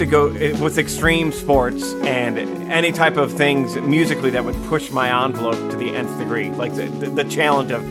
To 0.00 0.06
go 0.06 0.28
eh, 0.30 0.58
with 0.58 0.78
extreme 0.78 1.30
sports 1.30 1.92
and 2.04 2.38
any 2.72 2.90
type 2.90 3.18
of 3.18 3.30
things 3.30 3.76
musically 3.76 4.30
that 4.30 4.42
would 4.42 4.54
push 4.64 4.90
my 4.90 5.24
envelope 5.26 5.70
to 5.72 5.76
the 5.76 5.94
nth 5.94 6.18
degree, 6.18 6.48
like 6.48 6.74
the, 6.74 6.86
the, 6.86 7.10
the 7.10 7.24
challenge 7.24 7.70
of 7.70 7.84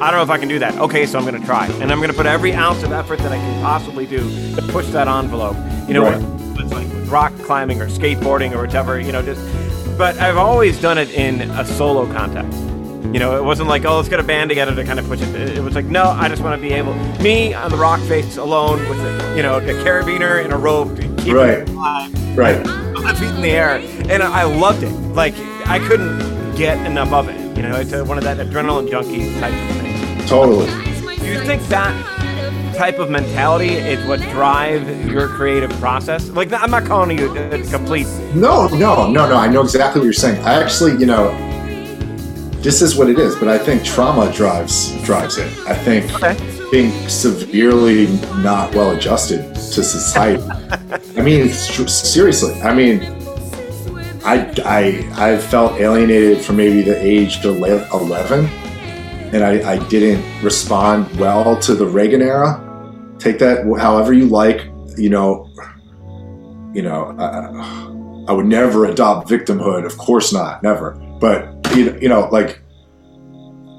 I 0.00 0.12
don't 0.12 0.18
know 0.18 0.22
if 0.22 0.30
I 0.30 0.38
can 0.38 0.46
do 0.46 0.60
that. 0.60 0.78
Okay, 0.78 1.06
so 1.06 1.18
I'm 1.18 1.24
going 1.24 1.40
to 1.40 1.44
try, 1.44 1.66
and 1.66 1.90
I'm 1.90 1.98
going 1.98 2.10
to 2.10 2.16
put 2.16 2.26
every 2.26 2.52
ounce 2.52 2.84
of 2.84 2.92
effort 2.92 3.18
that 3.18 3.32
I 3.32 3.36
can 3.38 3.62
possibly 3.64 4.06
do 4.06 4.18
to 4.54 4.62
push 4.68 4.86
that 4.90 5.08
envelope. 5.08 5.56
You 5.88 5.94
know, 5.94 6.04
Right. 6.04 6.60
it's 6.60 6.72
like 6.72 6.86
rock 7.10 7.32
climbing 7.38 7.82
or 7.82 7.88
skateboarding 7.88 8.52
or 8.52 8.60
whatever. 8.60 9.00
You 9.00 9.10
know, 9.10 9.22
just. 9.22 9.40
But 9.98 10.18
I've 10.18 10.36
always 10.36 10.80
done 10.80 10.98
it 10.98 11.10
in 11.10 11.40
a 11.50 11.64
solo 11.66 12.06
context. 12.12 12.56
You 13.12 13.18
know, 13.18 13.36
it 13.36 13.42
wasn't 13.44 13.68
like, 13.68 13.84
oh, 13.84 13.96
let's 13.96 14.08
get 14.08 14.20
a 14.20 14.24
band 14.24 14.50
together 14.50 14.74
to 14.74 14.84
kind 14.84 15.00
of 15.00 15.06
push 15.06 15.20
it. 15.20 15.34
It 15.34 15.62
was 15.64 15.74
like, 15.74 15.86
no, 15.86 16.04
I 16.04 16.28
just 16.28 16.42
want 16.42 16.60
to 16.60 16.68
be 16.68 16.74
able, 16.74 16.94
me 17.22 17.54
on 17.54 17.70
the 17.70 17.76
rock 17.76 18.00
face 18.00 18.36
alone 18.36 18.80
with, 18.88 18.98
a, 18.98 19.34
you 19.36 19.42
know, 19.42 19.56
a 19.58 19.60
carabiner 19.62 20.44
and 20.44 20.52
a 20.52 20.56
rope 20.56 20.96
to 20.96 21.05
keep 21.26 21.34
Right. 21.34 21.58
it 21.58 21.68
alive 21.70 22.36
Right. 22.38 22.64
my 23.02 23.14
feet 23.14 23.28
in 23.30 23.42
the 23.42 23.50
air, 23.50 23.80
and 24.08 24.22
I 24.22 24.44
loved 24.44 24.82
it. 24.82 24.92
Like 25.14 25.34
I 25.66 25.78
couldn't 25.80 26.54
get 26.56 26.78
enough 26.86 27.12
of 27.12 27.28
it. 27.28 27.56
You 27.56 27.62
know, 27.62 27.76
it's 27.76 27.92
one 28.08 28.18
of 28.18 28.24
that 28.24 28.38
adrenaline 28.38 28.90
junkie 28.90 29.34
type 29.40 29.52
of 29.52 29.76
thing. 29.76 30.26
Totally. 30.26 30.66
Do 31.18 31.26
you 31.32 31.40
think 31.40 31.62
that 31.68 31.94
type 32.76 32.98
of 32.98 33.08
mentality 33.10 33.74
is 33.74 34.04
what 34.06 34.20
drives 34.20 34.86
your 35.06 35.28
creative 35.28 35.70
process? 35.80 36.28
Like, 36.28 36.52
I'm 36.52 36.70
not 36.70 36.84
calling 36.84 37.18
you 37.18 37.34
a, 37.34 37.50
a 37.60 37.62
complete. 37.70 38.06
No, 38.34 38.68
no, 38.68 39.10
no, 39.10 39.26
no. 39.28 39.36
I 39.36 39.48
know 39.48 39.62
exactly 39.62 40.00
what 40.00 40.04
you're 40.04 40.12
saying. 40.12 40.42
I 40.44 40.62
actually, 40.62 40.92
you 40.98 41.06
know, 41.06 41.30
this 42.60 42.82
is 42.82 42.96
what 42.96 43.08
it 43.08 43.18
is, 43.18 43.34
but 43.36 43.48
I 43.48 43.58
think 43.58 43.84
trauma 43.84 44.30
drives 44.32 44.92
drives 45.04 45.38
it. 45.38 45.50
I 45.66 45.74
think 45.74 46.12
Okay. 46.14 46.36
Being 46.70 46.90
severely 47.08 48.06
not 48.42 48.74
well 48.74 48.90
adjusted 48.90 49.54
to 49.54 49.82
society. 49.82 50.42
I 51.16 51.22
mean, 51.22 51.48
seriously. 51.48 52.60
I 52.62 52.74
mean, 52.74 53.00
I 54.24 54.52
I 54.64 55.32
I 55.32 55.38
felt 55.38 55.80
alienated 55.80 56.44
from 56.44 56.56
maybe 56.56 56.82
the 56.82 57.00
age 57.00 57.44
of 57.44 57.56
eleven, 57.56 58.46
and 59.32 59.44
I, 59.44 59.74
I 59.74 59.88
didn't 59.88 60.24
respond 60.42 61.14
well 61.18 61.58
to 61.60 61.74
the 61.74 61.86
Reagan 61.86 62.22
era. 62.22 62.62
Take 63.18 63.38
that 63.38 63.64
however 63.78 64.12
you 64.12 64.26
like. 64.26 64.70
You 64.96 65.10
know, 65.10 65.50
you 66.74 66.82
know. 66.82 67.14
Uh, 67.18 67.92
I 68.28 68.32
would 68.32 68.46
never 68.46 68.86
adopt 68.86 69.28
victimhood. 69.28 69.86
Of 69.86 69.98
course 69.98 70.32
not, 70.32 70.62
never. 70.62 70.92
But 71.20 71.48
you 71.76 72.08
know, 72.08 72.28
like 72.32 72.60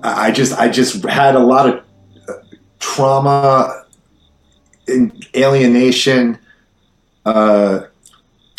I 0.04 0.28
I 0.28 0.32
just 0.32 0.58
I 0.58 0.70
just 0.70 1.04
had 1.04 1.36
a 1.36 1.40
lot 1.40 1.68
of 1.68 1.84
trauma, 2.96 3.84
and 4.88 5.28
alienation. 5.36 6.40
Uh, 7.26 7.82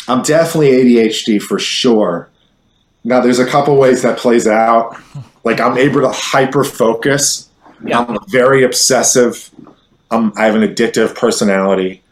I'm 0.07 0.21
definitely 0.21 0.71
ADHD 0.71 1.41
for 1.41 1.59
sure. 1.59 2.29
Now, 3.03 3.21
there's 3.21 3.39
a 3.39 3.45
couple 3.45 3.75
ways 3.77 4.01
that 4.03 4.17
plays 4.17 4.47
out. 4.47 4.95
Like 5.43 5.59
I'm 5.59 5.77
able 5.77 6.01
to 6.01 6.09
hyper 6.09 6.63
focus. 6.63 7.49
Yeah. 7.83 7.99
I'm 8.01 8.17
very 8.27 8.63
obsessive. 8.63 9.49
I'm, 10.11 10.33
I 10.37 10.45
have 10.45 10.55
an 10.55 10.61
addictive 10.61 11.15
personality. 11.15 12.03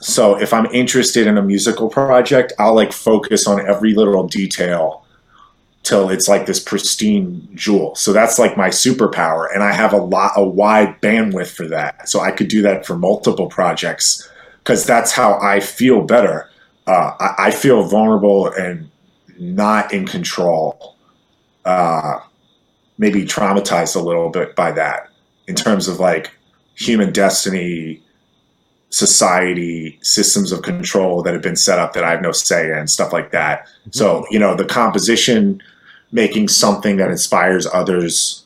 So 0.00 0.38
if 0.38 0.52
I'm 0.52 0.66
interested 0.66 1.26
in 1.26 1.38
a 1.38 1.42
musical 1.42 1.88
project, 1.88 2.52
I'll 2.58 2.74
like 2.74 2.92
focus 2.92 3.46
on 3.46 3.66
every 3.66 3.94
little 3.94 4.28
detail 4.28 5.05
till 5.86 6.10
it's 6.10 6.26
like 6.26 6.46
this 6.46 6.58
pristine 6.58 7.48
jewel. 7.54 7.94
So 7.94 8.12
that's 8.12 8.38
like 8.38 8.56
my 8.56 8.70
superpower, 8.70 9.46
and 9.54 9.62
I 9.62 9.72
have 9.72 9.92
a 9.92 9.98
lot, 9.98 10.32
a 10.36 10.44
wide 10.44 11.00
bandwidth 11.00 11.54
for 11.54 11.68
that. 11.68 12.08
So 12.08 12.20
I 12.20 12.32
could 12.32 12.48
do 12.48 12.60
that 12.62 12.84
for 12.84 12.98
multiple 12.98 13.46
projects 13.46 14.28
because 14.58 14.84
that's 14.84 15.12
how 15.12 15.38
I 15.40 15.60
feel 15.60 16.02
better. 16.02 16.50
Uh, 16.88 17.12
I, 17.20 17.34
I 17.38 17.50
feel 17.52 17.84
vulnerable 17.84 18.48
and 18.48 18.90
not 19.38 19.92
in 19.92 20.06
control. 20.06 20.96
Uh, 21.64 22.18
maybe 22.98 23.24
traumatized 23.24 23.94
a 23.94 24.00
little 24.00 24.30
bit 24.30 24.56
by 24.56 24.72
that 24.72 25.08
in 25.46 25.54
terms 25.54 25.86
of 25.86 26.00
like 26.00 26.32
human 26.74 27.12
destiny 27.12 28.02
society 28.90 29.98
systems 30.02 30.52
of 30.52 30.62
control 30.62 31.22
that 31.22 31.34
have 31.34 31.42
been 31.42 31.56
set 31.56 31.78
up 31.78 31.92
that 31.92 32.04
I 32.04 32.10
have 32.10 32.22
no 32.22 32.32
say 32.32 32.76
in, 32.76 32.86
stuff 32.86 33.12
like 33.12 33.30
that. 33.32 33.68
So, 33.90 34.24
you 34.30 34.38
know, 34.38 34.54
the 34.54 34.64
composition, 34.64 35.60
making 36.12 36.48
something 36.48 36.96
that 36.96 37.10
inspires 37.10 37.66
others, 37.66 38.44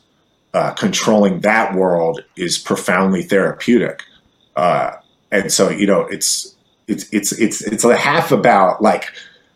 uh, 0.53 0.71
controlling 0.73 1.41
that 1.41 1.75
world 1.75 2.23
is 2.35 2.57
profoundly 2.57 3.23
therapeutic. 3.23 4.03
Uh, 4.55 4.91
and 5.31 5.51
so, 5.51 5.69
you 5.69 5.87
know, 5.87 6.01
it's 6.01 6.55
it's 6.87 7.07
it's 7.13 7.31
it's 7.33 7.61
it's 7.61 7.83
a 7.83 7.95
half 7.95 8.31
about 8.31 8.81
like 8.81 9.05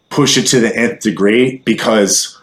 push 0.10 0.38
it 0.38 0.44
to 0.48 0.60
the 0.60 0.74
nth 0.76 1.02
degree 1.02 1.58
because 1.66 2.40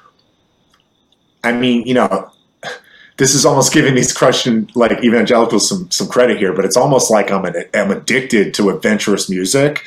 I 1.44 1.52
mean, 1.52 1.86
you 1.86 1.94
know, 1.94 2.30
this 3.16 3.34
is 3.34 3.44
almost 3.46 3.72
giving 3.72 3.94
these 3.94 4.12
Christian 4.12 4.68
like 4.74 5.02
evangelicals 5.02 5.68
some 5.68 5.90
some 5.90 6.08
credit 6.08 6.38
here, 6.38 6.52
but 6.52 6.64
it's 6.64 6.76
almost 6.76 7.10
like 7.10 7.30
I'm 7.30 7.44
an, 7.44 7.64
I'm 7.74 7.90
addicted 7.90 8.54
to 8.54 8.70
adventurous 8.70 9.30
music, 9.30 9.82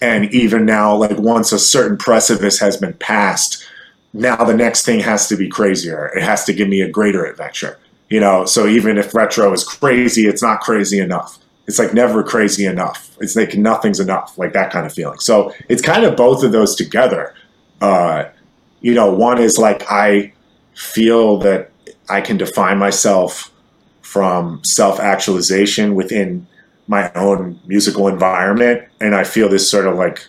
and 0.00 0.32
even 0.34 0.66
now, 0.66 0.94
like 0.96 1.18
once 1.18 1.52
a 1.52 1.58
certain 1.58 1.96
precipice 1.96 2.58
has 2.58 2.76
been 2.76 2.94
passed, 2.94 3.64
now 4.12 4.36
the 4.36 4.54
next 4.54 4.84
thing 4.84 5.00
has 5.00 5.28
to 5.28 5.36
be 5.36 5.48
crazier. 5.48 6.06
It 6.16 6.22
has 6.22 6.44
to 6.44 6.52
give 6.52 6.68
me 6.68 6.80
a 6.80 6.88
greater 6.88 7.24
adventure, 7.24 7.78
you 8.08 8.20
know. 8.20 8.44
So 8.44 8.66
even 8.66 8.98
if 8.98 9.14
retro 9.14 9.52
is 9.52 9.64
crazy, 9.64 10.26
it's 10.26 10.42
not 10.42 10.60
crazy 10.60 10.98
enough. 10.98 11.38
It's 11.66 11.78
like 11.78 11.92
never 11.92 12.22
crazy 12.22 12.64
enough. 12.64 13.16
It's 13.20 13.36
like 13.36 13.54
nothing's 13.54 14.00
enough, 14.00 14.38
like 14.38 14.54
that 14.54 14.72
kind 14.72 14.86
of 14.86 14.92
feeling. 14.92 15.18
So 15.18 15.52
it's 15.68 15.82
kind 15.82 16.04
of 16.04 16.16
both 16.16 16.42
of 16.42 16.52
those 16.52 16.74
together. 16.74 17.34
Uh, 17.80 18.24
you 18.80 18.94
know, 18.94 19.12
one 19.12 19.38
is 19.38 19.58
like 19.58 19.84
I 19.90 20.32
feel 20.74 21.38
that 21.38 21.70
I 22.08 22.20
can 22.20 22.38
define 22.38 22.78
myself 22.78 23.52
from 24.00 24.62
self 24.64 24.98
actualization 24.98 25.94
within 25.94 26.46
my 26.86 27.12
own 27.12 27.60
musical 27.66 28.08
environment. 28.08 28.88
And 29.00 29.14
I 29.14 29.24
feel 29.24 29.50
this 29.50 29.70
sort 29.70 29.86
of 29.86 29.96
like 29.96 30.26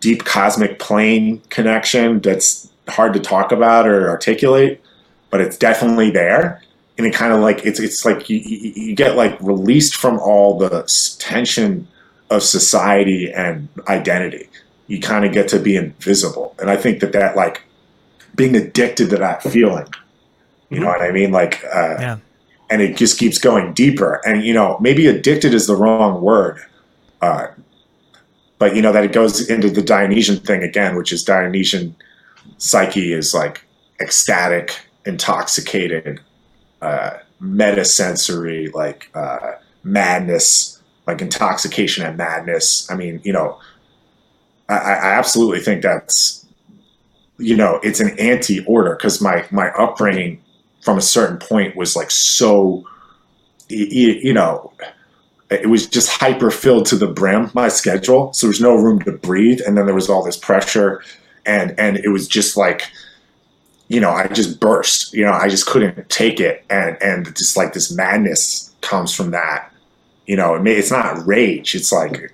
deep 0.00 0.24
cosmic 0.24 0.78
plane 0.78 1.42
connection 1.50 2.20
that's 2.20 2.70
hard 2.88 3.12
to 3.14 3.20
talk 3.20 3.52
about 3.52 3.86
or 3.86 4.08
articulate, 4.08 4.82
but 5.30 5.40
it's 5.40 5.56
definitely 5.56 6.10
there. 6.10 6.62
And 6.96 7.06
it 7.06 7.14
kind 7.14 7.32
of 7.32 7.40
like 7.40 7.64
it's 7.64 7.78
it's 7.78 8.04
like 8.04 8.28
you, 8.28 8.38
you, 8.38 8.96
get 8.96 9.14
like 9.14 9.40
released 9.40 9.96
from 9.96 10.18
all 10.18 10.58
the 10.58 11.16
tension 11.20 11.86
of 12.30 12.42
society 12.42 13.32
and 13.32 13.68
identity. 13.86 14.48
You 14.88 15.00
kind 15.00 15.24
of 15.24 15.32
get 15.32 15.48
to 15.48 15.60
be 15.60 15.76
invisible, 15.76 16.56
and 16.58 16.70
I 16.70 16.76
think 16.76 16.98
that 17.00 17.12
that 17.12 17.36
like 17.36 17.62
being 18.34 18.56
addicted 18.56 19.10
to 19.10 19.16
that 19.18 19.44
feeling 19.44 19.86
you 20.70 20.80
know 20.80 20.86
what 20.86 21.00
I 21.00 21.10
mean? 21.10 21.32
Like, 21.32 21.64
uh, 21.64 21.96
Yeah. 21.98 22.16
and 22.70 22.82
it 22.82 22.96
just 22.96 23.18
keeps 23.18 23.38
going 23.38 23.72
deeper. 23.72 24.20
And 24.26 24.44
you 24.44 24.52
know, 24.52 24.76
maybe 24.80 25.06
addicted 25.06 25.54
is 25.54 25.66
the 25.66 25.76
wrong 25.76 26.20
word, 26.20 26.58
uh, 27.22 27.48
but 28.58 28.76
you 28.76 28.82
know 28.82 28.92
that 28.92 29.04
it 29.04 29.12
goes 29.12 29.48
into 29.48 29.70
the 29.70 29.82
Dionysian 29.82 30.36
thing 30.36 30.62
again, 30.62 30.96
which 30.96 31.12
is 31.12 31.22
Dionysian 31.22 31.96
psyche 32.58 33.12
is 33.12 33.34
like 33.34 33.64
ecstatic, 34.00 34.78
intoxicated, 35.06 36.20
uh, 36.82 37.10
metasensory, 37.40 38.72
like 38.74 39.10
uh, 39.14 39.52
madness, 39.82 40.80
like 41.06 41.20
intoxication 41.22 42.04
and 42.04 42.16
madness. 42.16 42.90
I 42.90 42.94
mean, 42.94 43.20
you 43.24 43.32
know, 43.32 43.58
I, 44.68 44.74
I 44.76 45.10
absolutely 45.12 45.60
think 45.60 45.82
that's 45.82 46.44
you 47.38 47.56
know 47.56 47.78
it's 47.82 48.00
an 48.00 48.18
anti-order 48.18 48.96
because 48.96 49.20
my 49.20 49.44
my 49.50 49.70
upbringing 49.70 50.42
from 50.82 50.98
a 50.98 51.02
certain 51.02 51.38
point 51.38 51.76
was 51.76 51.96
like 51.96 52.10
so 52.10 52.84
y- 53.70 53.88
y- 53.90 54.20
you 54.22 54.32
know 54.32 54.72
it 55.50 55.68
was 55.70 55.86
just 55.86 56.10
hyper 56.10 56.50
filled 56.50 56.84
to 56.86 56.96
the 56.96 57.06
brim 57.06 57.50
my 57.54 57.68
schedule 57.68 58.32
so 58.32 58.46
there 58.46 58.50
was 58.50 58.60
no 58.60 58.74
room 58.74 58.98
to 59.00 59.12
breathe 59.12 59.60
and 59.66 59.78
then 59.78 59.86
there 59.86 59.94
was 59.94 60.10
all 60.10 60.22
this 60.22 60.36
pressure 60.36 61.02
and 61.48 61.74
and 61.78 61.96
it 61.98 62.10
was 62.10 62.28
just 62.28 62.56
like 62.56 62.82
you 63.88 64.00
know 64.00 64.10
i 64.10 64.26
just 64.28 64.60
burst 64.60 65.12
you 65.14 65.24
know 65.24 65.32
i 65.32 65.48
just 65.48 65.66
couldn't 65.66 66.08
take 66.08 66.38
it. 66.40 66.64
And 66.70 66.96
and 67.02 67.26
just 67.36 67.56
like 67.56 67.72
this 67.72 67.90
madness 67.90 68.72
comes 68.80 69.14
from 69.14 69.32
that 69.32 69.72
you 70.26 70.36
know 70.36 70.54
it 70.54 70.62
may, 70.62 70.72
it's 70.72 70.90
not 70.90 71.26
rage 71.26 71.74
it's 71.74 71.90
like 71.90 72.32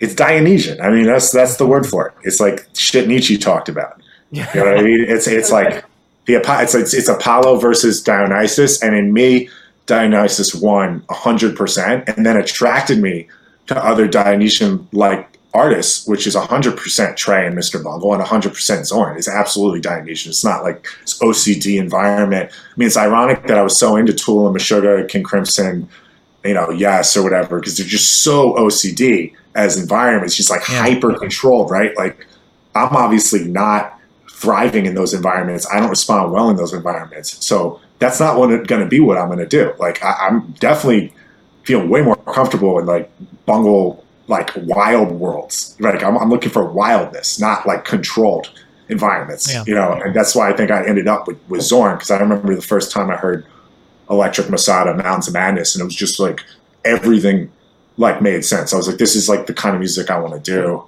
it's 0.00 0.14
dionysian. 0.14 0.80
I 0.80 0.90
mean 0.90 1.06
that's 1.06 1.30
that's 1.30 1.56
the 1.56 1.66
word 1.66 1.86
for 1.86 2.08
it. 2.08 2.14
It's 2.24 2.40
like 2.40 2.68
shit 2.74 3.08
nietzsche 3.08 3.38
talked 3.38 3.68
about. 3.68 4.00
You 4.30 4.42
know 4.54 4.66
what 4.66 4.78
I 4.78 4.82
mean? 4.82 5.04
It's 5.08 5.26
it's 5.26 5.50
like 5.50 5.84
the 6.26 6.34
it's 6.34 6.74
it's, 6.74 6.92
it's 6.92 7.08
Apollo 7.08 7.56
versus 7.56 8.02
Dionysus, 8.02 8.82
and 8.82 8.94
in 8.94 9.12
me, 9.14 9.48
Dionysus 9.86 10.54
won 10.54 11.02
hundred 11.08 11.56
percent, 11.56 12.06
and 12.08 12.26
then 12.26 12.36
attracted 12.36 12.98
me 12.98 13.28
to 13.68 13.84
other 13.84 14.06
Dionysian 14.06 14.86
like 14.92 15.37
artists, 15.58 16.06
which 16.06 16.26
is 16.26 16.34
hundred 16.34 16.76
percent 16.76 17.16
Trey 17.16 17.46
and 17.46 17.56
Mr. 17.56 17.82
Bungle, 17.82 18.14
and 18.14 18.22
hundred 18.22 18.54
percent 18.54 18.86
Zorn. 18.86 19.16
It's 19.16 19.28
absolutely 19.28 19.80
Dionysian. 19.80 20.30
It's 20.30 20.44
not 20.44 20.62
like 20.62 20.86
this 21.02 21.18
OCD 21.18 21.78
environment. 21.78 22.50
I 22.52 22.72
mean, 22.76 22.86
it's 22.86 22.96
ironic 22.96 23.46
that 23.48 23.58
I 23.58 23.62
was 23.62 23.76
so 23.78 23.96
into 23.96 24.12
Tool 24.12 24.46
and 24.46 24.56
Meshuggah, 24.56 25.08
King 25.08 25.22
Crimson, 25.24 25.88
you 26.44 26.54
know, 26.54 26.70
Yes 26.70 27.16
or 27.16 27.22
whatever, 27.22 27.58
because 27.58 27.76
they're 27.76 27.86
just 27.86 28.22
so 28.22 28.54
OCD, 28.54 29.34
as 29.54 29.76
environments, 29.76 30.36
just 30.36 30.50
like 30.50 30.66
Yeah. 30.68 30.82
hyper 30.82 31.18
controlled, 31.18 31.70
right? 31.70 31.96
Like 31.96 32.26
I'm 32.74 32.94
obviously 32.94 33.44
not 33.44 33.98
thriving 34.30 34.86
in 34.86 34.94
those 34.94 35.14
environments. 35.14 35.66
I 35.72 35.80
don't 35.80 35.90
respond 35.90 36.32
well 36.32 36.48
in 36.48 36.56
those 36.56 36.72
environments. 36.72 37.44
So 37.44 37.80
that's 37.98 38.20
not 38.20 38.36
going 38.36 38.64
to 38.80 38.86
be 38.86 39.00
what 39.00 39.18
I'm 39.18 39.26
going 39.26 39.40
to 39.40 39.46
do. 39.46 39.74
Like 39.78 40.02
I, 40.04 40.28
I'm 40.28 40.52
definitely 40.60 41.12
feeling 41.64 41.88
way 41.90 42.02
more 42.02 42.14
comfortable 42.16 42.78
in 42.78 42.86
like 42.86 43.10
bungle, 43.46 44.04
like 44.28 44.50
wild 44.56 45.12
worlds. 45.12 45.76
Like 45.80 46.02
I'm, 46.02 46.16
I'm 46.16 46.30
looking 46.30 46.50
for 46.50 46.64
wildness, 46.64 47.40
not 47.40 47.66
like 47.66 47.84
controlled 47.84 48.50
environments. 48.88 49.52
Yeah. 49.52 49.64
You 49.66 49.74
know, 49.74 49.92
and 49.92 50.14
that's 50.14 50.34
why 50.34 50.50
I 50.50 50.56
think 50.56 50.70
I 50.70 50.86
ended 50.86 51.08
up 51.08 51.26
with, 51.26 51.38
with 51.48 51.62
Zorn 51.62 51.96
because 51.96 52.10
I 52.10 52.18
remember 52.18 52.54
the 52.54 52.62
first 52.62 52.92
time 52.92 53.10
I 53.10 53.16
heard 53.16 53.46
Electric 54.10 54.48
Masada, 54.50 54.94
Mountains 54.94 55.28
of 55.28 55.34
Madness, 55.34 55.74
and 55.74 55.82
it 55.82 55.84
was 55.84 55.94
just 55.94 56.20
like 56.20 56.44
everything 56.84 57.50
like 57.96 58.22
made 58.22 58.44
sense. 58.44 58.72
I 58.72 58.76
was 58.76 58.88
like, 58.88 58.98
this 58.98 59.16
is 59.16 59.28
like 59.28 59.46
the 59.46 59.54
kind 59.54 59.74
of 59.74 59.80
music 59.80 60.10
I 60.10 60.18
want 60.18 60.34
to 60.34 60.40
do. 60.40 60.84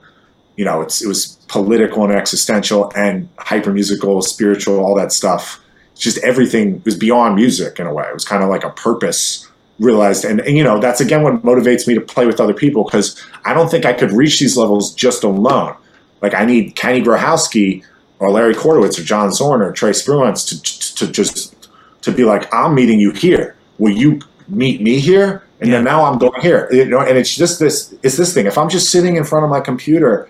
You 0.57 0.65
know, 0.65 0.81
it's 0.83 1.03
it 1.03 1.09
was 1.09 1.39
political 1.49 2.05
and 2.05 2.13
existential 2.13 2.93
and 2.95 3.29
hyper 3.39 3.73
musical, 3.73 4.21
spiritual, 4.23 4.81
all 4.81 4.95
that 4.97 5.13
stuff. 5.13 5.63
It's 5.93 6.01
just 6.01 6.19
everything 6.19 6.83
was 6.85 6.97
beyond 6.97 7.35
music 7.35 7.81
in 7.81 7.87
a 7.87 7.93
way. 7.93 8.05
It 8.05 8.15
was 8.15 8.25
kind 8.25 8.43
of 8.43 8.49
like 8.49 8.65
a 8.65 8.71
purpose 8.71 9.50
realized, 9.81 10.25
and, 10.25 10.41
and 10.41 10.56
you 10.56 10.62
know, 10.62 10.79
that's 10.79 11.00
again 11.00 11.23
what 11.23 11.43
motivates 11.43 11.88
me 11.88 11.94
to 11.94 12.00
play 12.00 12.27
with 12.27 12.38
other 12.38 12.55
people 12.55 12.85
because 12.85 13.21
I 13.44 13.53
don't 13.53 13.69
think 13.71 13.85
I 13.85 13.93
could 13.93 14.12
reach 14.12 14.38
these 14.38 14.56
levels 14.56 14.94
just 14.94 15.25
alone. 15.25 15.75
Like 16.23 16.35
I 16.35 16.44
need 16.44 16.77
Kenny 16.77 17.03
Grohowski 17.03 17.85
or 18.21 18.31
Larry 18.31 18.55
Kwartowitz 18.55 18.99
or 18.99 19.03
John 19.03 19.32
Zorn 19.32 19.62
or 19.62 19.73
Trey 19.73 19.91
Spruance 19.91 20.47
to, 20.49 20.62
to, 20.62 21.06
to 21.06 21.12
just 21.12 21.69
to 22.03 22.12
be 22.12 22.25
like, 22.25 22.53
I'm 22.55 22.75
meeting 22.75 23.00
you 23.00 23.12
here. 23.12 23.56
Will 23.79 23.93
you 23.93 24.21
meet 24.49 24.81
me 24.81 25.00
here? 25.00 25.43
And 25.61 25.73
then 25.73 25.85
now 25.85 26.05
I'm 26.05 26.19
going 26.19 26.41
here. 26.41 26.69
You 26.71 26.85
know, 26.87 27.00
and 27.00 27.19
it's 27.19 27.35
just 27.35 27.59
this 27.59 27.94
it's 28.03 28.17
this 28.17 28.32
thing. 28.32 28.47
If 28.47 28.59
I'm 28.59 28.69
just 28.69 28.91
sitting 28.91 29.17
in 29.17 29.25
front 29.25 29.44
of 29.44 29.50
my 29.50 29.61
computer, 29.61 30.29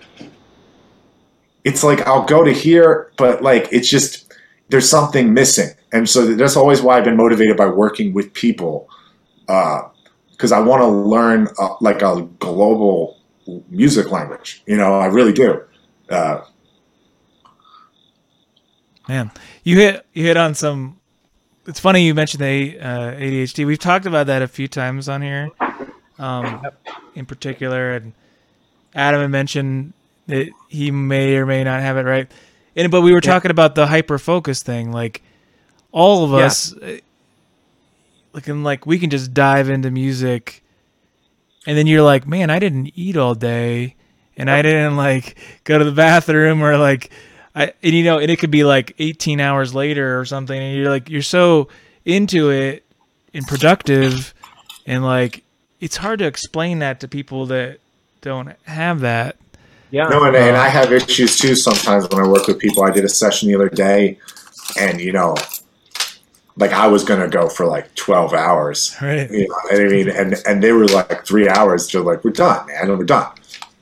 it's 1.65 1.85
like 1.85 2.07
I'll 2.07 2.25
go 2.25 2.45
to 2.45 2.53
here, 2.53 3.11
but 3.17 3.43
like 3.43 3.69
it's 3.73 3.89
just 3.89 4.33
there's 4.69 4.89
something 4.89 5.35
missing. 5.35 5.71
And 5.93 6.09
so 6.09 6.35
that's 6.35 6.57
always 6.57 6.81
why 6.81 6.99
I've 6.99 7.05
been 7.05 7.17
motivated 7.17 7.57
by 7.57 7.67
working 7.67 8.13
with 8.13 8.33
people. 8.33 8.89
Because 10.33 10.53
I 10.53 10.61
want 10.61 10.83
to 10.83 10.87
learn 10.89 11.49
uh, 11.59 11.75
like 11.81 12.03
a 12.03 12.29
global 12.39 13.19
music 13.69 14.11
language. 14.11 14.63
You 14.67 14.77
know, 14.77 14.95
I 14.95 15.07
really 15.07 15.33
do. 15.33 15.63
Uh, 16.09 16.43
Man, 19.09 19.31
you 19.65 19.77
hit 19.77 20.07
you 20.13 20.25
hit 20.25 20.37
on 20.37 20.55
some. 20.55 20.99
It's 21.67 21.81
funny 21.81 22.05
you 22.07 22.15
mentioned 22.15 22.43
the 22.43 22.79
uh, 22.79 23.13
ADHD. 23.13 23.67
We've 23.67 23.79
talked 23.79 24.07
about 24.07 24.27
that 24.29 24.43
a 24.43 24.49
few 24.49 24.69
times 24.69 25.09
on 25.09 25.21
here, 25.23 25.51
um, 26.19 26.61
in 27.15 27.27
particular, 27.27 27.95
and 27.95 28.13
Adam 28.95 29.21
had 29.21 29.31
mentioned 29.31 29.93
that 30.27 30.49
he 30.69 30.91
may 30.91 31.37
or 31.37 31.45
may 31.47 31.65
not 31.65 31.81
have 31.81 31.97
it 31.97 32.05
right. 32.05 32.31
And 32.77 32.91
but 32.91 33.01
we 33.03 33.13
were 33.13 33.21
talking 33.21 33.51
about 33.51 33.75
the 33.75 33.87
hyper 33.87 34.19
focus 34.19 34.63
thing, 34.63 34.93
like 34.93 35.23
all 35.93 36.25
of 36.25 36.31
Yeah. 36.31 36.47
us, 36.47 36.75
uh, 36.77 36.99
like 38.33 38.49
and 38.49 38.65
like 38.65 38.87
we 38.87 38.99
can 38.99 39.11
just 39.11 39.35
dive 39.35 39.69
into 39.69 39.91
music, 39.91 40.63
and 41.67 41.77
then 41.77 41.87
you're 41.87 42.03
like, 42.03 42.27
man, 42.27 42.51
I 42.51 42.59
didn't 42.59 42.93
eat 42.95 43.17
all 43.17 43.35
day, 43.35 43.95
and 44.37 44.51
I 44.51 44.63
didn't 44.63 44.97
like 44.97 45.39
go 45.65 45.79
to 45.79 45.85
the 45.85 45.93
bathroom 45.93 46.63
or 46.63 46.77
like. 46.77 47.11
I, 47.53 47.73
and 47.83 47.95
you 47.95 48.05
know, 48.05 48.21
and 48.21 48.31
it 48.31 48.39
could 48.39 48.53
be 48.53 48.63
like 48.63 48.95
18 49.01 49.41
hours 49.41 49.75
later 49.75 50.21
or 50.21 50.25
something, 50.25 50.57
and 50.57 50.77
you're 50.77 50.89
like, 50.89 51.11
you're 51.11 51.21
so 51.21 51.67
into 52.05 52.51
it 52.51 52.85
and 53.35 53.45
productive, 53.45 54.33
and 54.87 55.05
like, 55.05 55.43
it's 55.81 55.97
hard 55.97 56.21
to 56.21 56.27
explain 56.27 56.79
that 56.79 57.01
to 57.01 57.09
people 57.09 57.47
that 57.47 57.81
don't 58.21 58.53
have 58.67 59.01
that. 59.01 59.37
Yeah. 59.91 60.05
No, 60.09 60.25
and, 60.25 60.37
and 60.37 60.57
I 60.57 60.69
uh, 60.69 60.71
have 60.71 60.93
issues 60.93 61.39
too 61.39 61.57
sometimes 61.57 62.09
when 62.09 62.25
I 62.25 62.29
work 62.29 62.47
with 62.47 62.59
people. 62.59 62.85
I 62.85 62.91
did 62.91 63.05
a 63.05 63.09
session 63.09 63.49
the 63.49 63.57
other 63.57 63.69
day, 63.69 64.19
and 64.79 65.01
you 65.01 65.13
know, 65.13 65.35
like 66.61 66.73
I 66.73 66.87
was 66.87 67.03
gonna 67.03 67.29
go 67.29 67.49
for 67.49 67.67
like 67.67 67.93
twelve 67.95 68.35
hours. 68.35 68.95
Right. 69.01 69.29
You 69.31 69.49
know, 69.49 69.57
and 69.73 69.83
I 69.83 69.89
mean, 69.89 70.09
and 70.11 70.37
and 70.47 70.63
they 70.63 70.73
were 70.73 70.87
like 70.87 71.27
three 71.27 71.49
hours. 71.49 71.89
They're 71.89 72.03
like, 72.03 72.23
"We're 72.23 72.31
done, 72.33 72.67
man. 72.67 72.97
We're 72.97 73.05
done." 73.05 73.33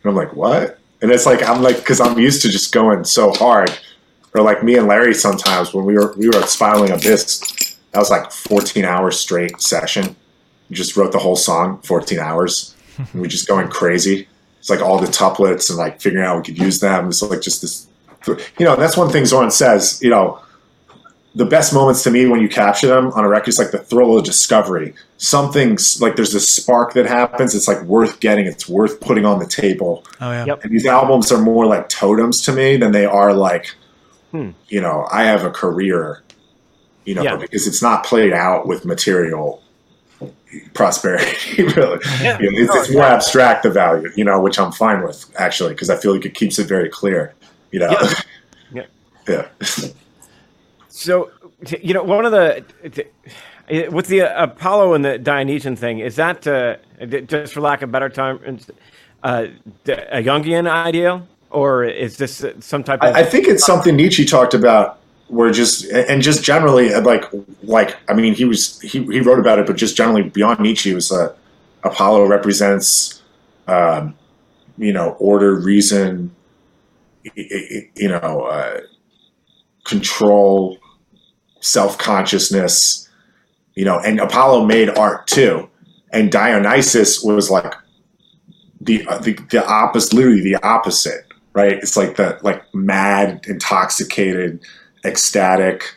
And 0.02 0.10
I'm 0.10 0.14
like, 0.14 0.32
"What?" 0.32 0.78
And 1.02 1.10
it's 1.10 1.26
like 1.26 1.42
I'm 1.42 1.62
like, 1.62 1.76
because 1.76 2.00
I'm 2.00 2.18
used 2.18 2.42
to 2.42 2.48
just 2.48 2.72
going 2.72 3.04
so 3.04 3.32
hard. 3.32 3.76
Or 4.34 4.42
like 4.42 4.62
me 4.62 4.76
and 4.76 4.86
Larry 4.86 5.14
sometimes 5.14 5.74
when 5.74 5.84
we 5.84 5.94
were 5.94 6.14
we 6.16 6.28
were 6.28 6.36
at 6.36 6.48
Spiraling 6.48 6.92
Abyss, 6.92 7.40
that 7.92 7.98
was 7.98 8.10
like 8.10 8.30
14 8.30 8.84
hours 8.84 9.18
straight 9.18 9.60
session. 9.60 10.14
We 10.70 10.76
just 10.76 10.96
wrote 10.96 11.12
the 11.12 11.18
whole 11.18 11.36
song, 11.36 11.80
14 11.82 12.18
hours. 12.18 12.74
and 12.98 13.08
we 13.22 13.28
just 13.28 13.48
going 13.48 13.68
crazy. 13.68 14.28
It's 14.60 14.68
like 14.70 14.82
all 14.82 14.98
the 14.98 15.06
tuplets 15.06 15.70
and 15.70 15.78
like 15.78 16.00
figuring 16.00 16.26
out 16.26 16.36
we 16.36 16.42
could 16.42 16.58
use 16.58 16.80
them. 16.80 17.08
It's 17.08 17.22
like 17.22 17.40
just 17.40 17.62
this, 17.62 17.86
you 18.26 18.64
know. 18.66 18.76
That's 18.76 18.96
one 18.96 19.10
thing 19.10 19.24
Zorn 19.24 19.50
says. 19.50 20.00
You 20.02 20.10
know, 20.10 20.40
the 21.34 21.44
best 21.44 21.72
moments 21.74 22.02
to 22.02 22.10
me 22.10 22.26
when 22.26 22.40
you 22.40 22.48
capture 22.48 22.86
them 22.86 23.12
on 23.12 23.24
a 23.24 23.28
record 23.28 23.48
is 23.48 23.58
like 23.58 23.70
the 23.70 23.78
thrill 23.78 24.18
of 24.18 24.24
discovery. 24.24 24.94
Something's 25.18 26.00
like 26.00 26.16
there's 26.16 26.32
this 26.32 26.48
spark 26.48 26.94
that 26.94 27.06
happens. 27.06 27.54
It's 27.54 27.68
like 27.68 27.82
worth 27.82 28.18
getting. 28.20 28.46
It's 28.46 28.68
worth 28.68 29.00
putting 29.00 29.24
on 29.26 29.38
the 29.38 29.46
table. 29.46 30.04
Oh 30.20 30.30
yeah. 30.32 30.46
Yep. 30.46 30.64
And 30.64 30.72
these 30.72 30.86
albums 30.86 31.30
are 31.30 31.40
more 31.40 31.66
like 31.66 31.88
totems 31.88 32.42
to 32.44 32.52
me 32.52 32.76
than 32.76 32.92
they 32.92 33.04
are 33.06 33.32
like, 33.34 33.74
Hmm. 34.32 34.50
you 34.68 34.80
know, 34.80 35.06
I 35.10 35.24
have 35.24 35.44
a 35.44 35.50
career. 35.50 36.22
You 37.04 37.14
know, 37.14 37.22
Yeah. 37.22 37.36
because 37.36 37.66
it's 37.66 37.80
not 37.82 38.04
played 38.04 38.32
out 38.32 38.66
with 38.66 38.84
material 38.84 39.62
prosperity. 40.74 41.62
really, 41.62 41.98
Yeah. 42.20 42.38
You 42.40 42.50
know, 42.52 42.58
it's, 42.58 42.74
No, 42.74 42.80
it's 42.80 42.90
more 42.92 43.02
yeah. 43.02 43.14
abstract 43.14 43.62
the 43.62 43.70
value. 43.70 44.10
You 44.16 44.24
know, 44.24 44.40
which 44.40 44.58
I'm 44.58 44.72
fine 44.72 45.02
with 45.02 45.24
actually 45.38 45.74
because 45.74 45.90
I 45.90 45.96
feel 45.96 46.12
like 46.14 46.24
it 46.26 46.34
keeps 46.34 46.58
it 46.58 46.66
very 46.68 46.88
clear. 46.88 47.34
You 47.70 47.80
know, 47.80 47.96
Yeah. 48.72 48.82
yeah. 49.28 49.46
So, 50.98 51.30
you 51.80 51.94
know, 51.94 52.02
one 52.02 52.24
of 52.24 52.32
the 52.32 52.64
with 53.92 54.08
the 54.08 54.22
uh, 54.22 54.44
Apollo 54.44 54.94
and 54.94 55.04
the 55.04 55.16
Dionysian 55.16 55.76
thing 55.76 56.00
is 56.00 56.16
that 56.16 56.44
uh, 56.44 56.76
just 57.26 57.52
for 57.52 57.60
lack 57.60 57.82
of 57.82 57.92
better 57.92 58.08
term, 58.08 58.58
uh, 59.22 59.46
a 59.86 60.22
Jungian 60.24 60.68
ideal, 60.68 61.24
or 61.50 61.84
is 61.84 62.16
this 62.16 62.42
uh, 62.42 62.60
some 62.60 62.82
type 62.82 63.00
of? 63.04 63.14
I, 63.14 63.22
think 63.22 63.46
it's 63.46 63.64
something 63.64 63.94
Nietzsche 63.94 64.24
talked 64.24 64.54
about. 64.54 64.98
Where 65.28 65.52
just 65.52 65.84
and 65.84 66.22
just 66.22 66.42
generally 66.42 66.92
like 66.94 67.22
like 67.62 67.98
I 68.08 68.14
mean 68.14 68.34
he 68.34 68.46
was 68.46 68.80
he, 68.80 69.04
he 69.04 69.20
wrote 69.20 69.38
about 69.38 69.58
it, 69.58 69.66
but 69.66 69.76
just 69.76 69.94
generally 69.94 70.22
beyond 70.22 70.58
Nietzsche 70.58 70.94
was 70.94 71.12
uh, 71.12 71.34
Apollo 71.84 72.26
represents 72.26 73.22
um, 73.66 74.16
you 74.78 74.92
know 74.92 75.10
order, 75.20 75.54
reason, 75.54 76.34
you 77.36 78.08
know 78.08 78.48
uh, 78.50 78.80
control, 79.84 80.78
self 81.68 81.98
consciousness, 81.98 83.08
you 83.74 83.84
know, 83.84 83.98
and 83.98 84.20
Apollo 84.20 84.66
made 84.66 84.90
art 84.90 85.26
too, 85.26 85.68
and 86.12 86.32
Dionysus 86.32 87.22
was 87.22 87.50
like 87.50 87.72
the 88.80 88.98
the, 89.22 89.38
the 89.50 89.66
opposite, 89.66 90.14
literally 90.14 90.42
the 90.42 90.56
opposite 90.62 91.28
right? 91.58 91.72
It's 91.72 91.96
like 91.96 92.14
the 92.16 92.38
like 92.42 92.62
mad, 92.72 93.44
intoxicated, 93.48 94.64
ecstatic, 95.04 95.96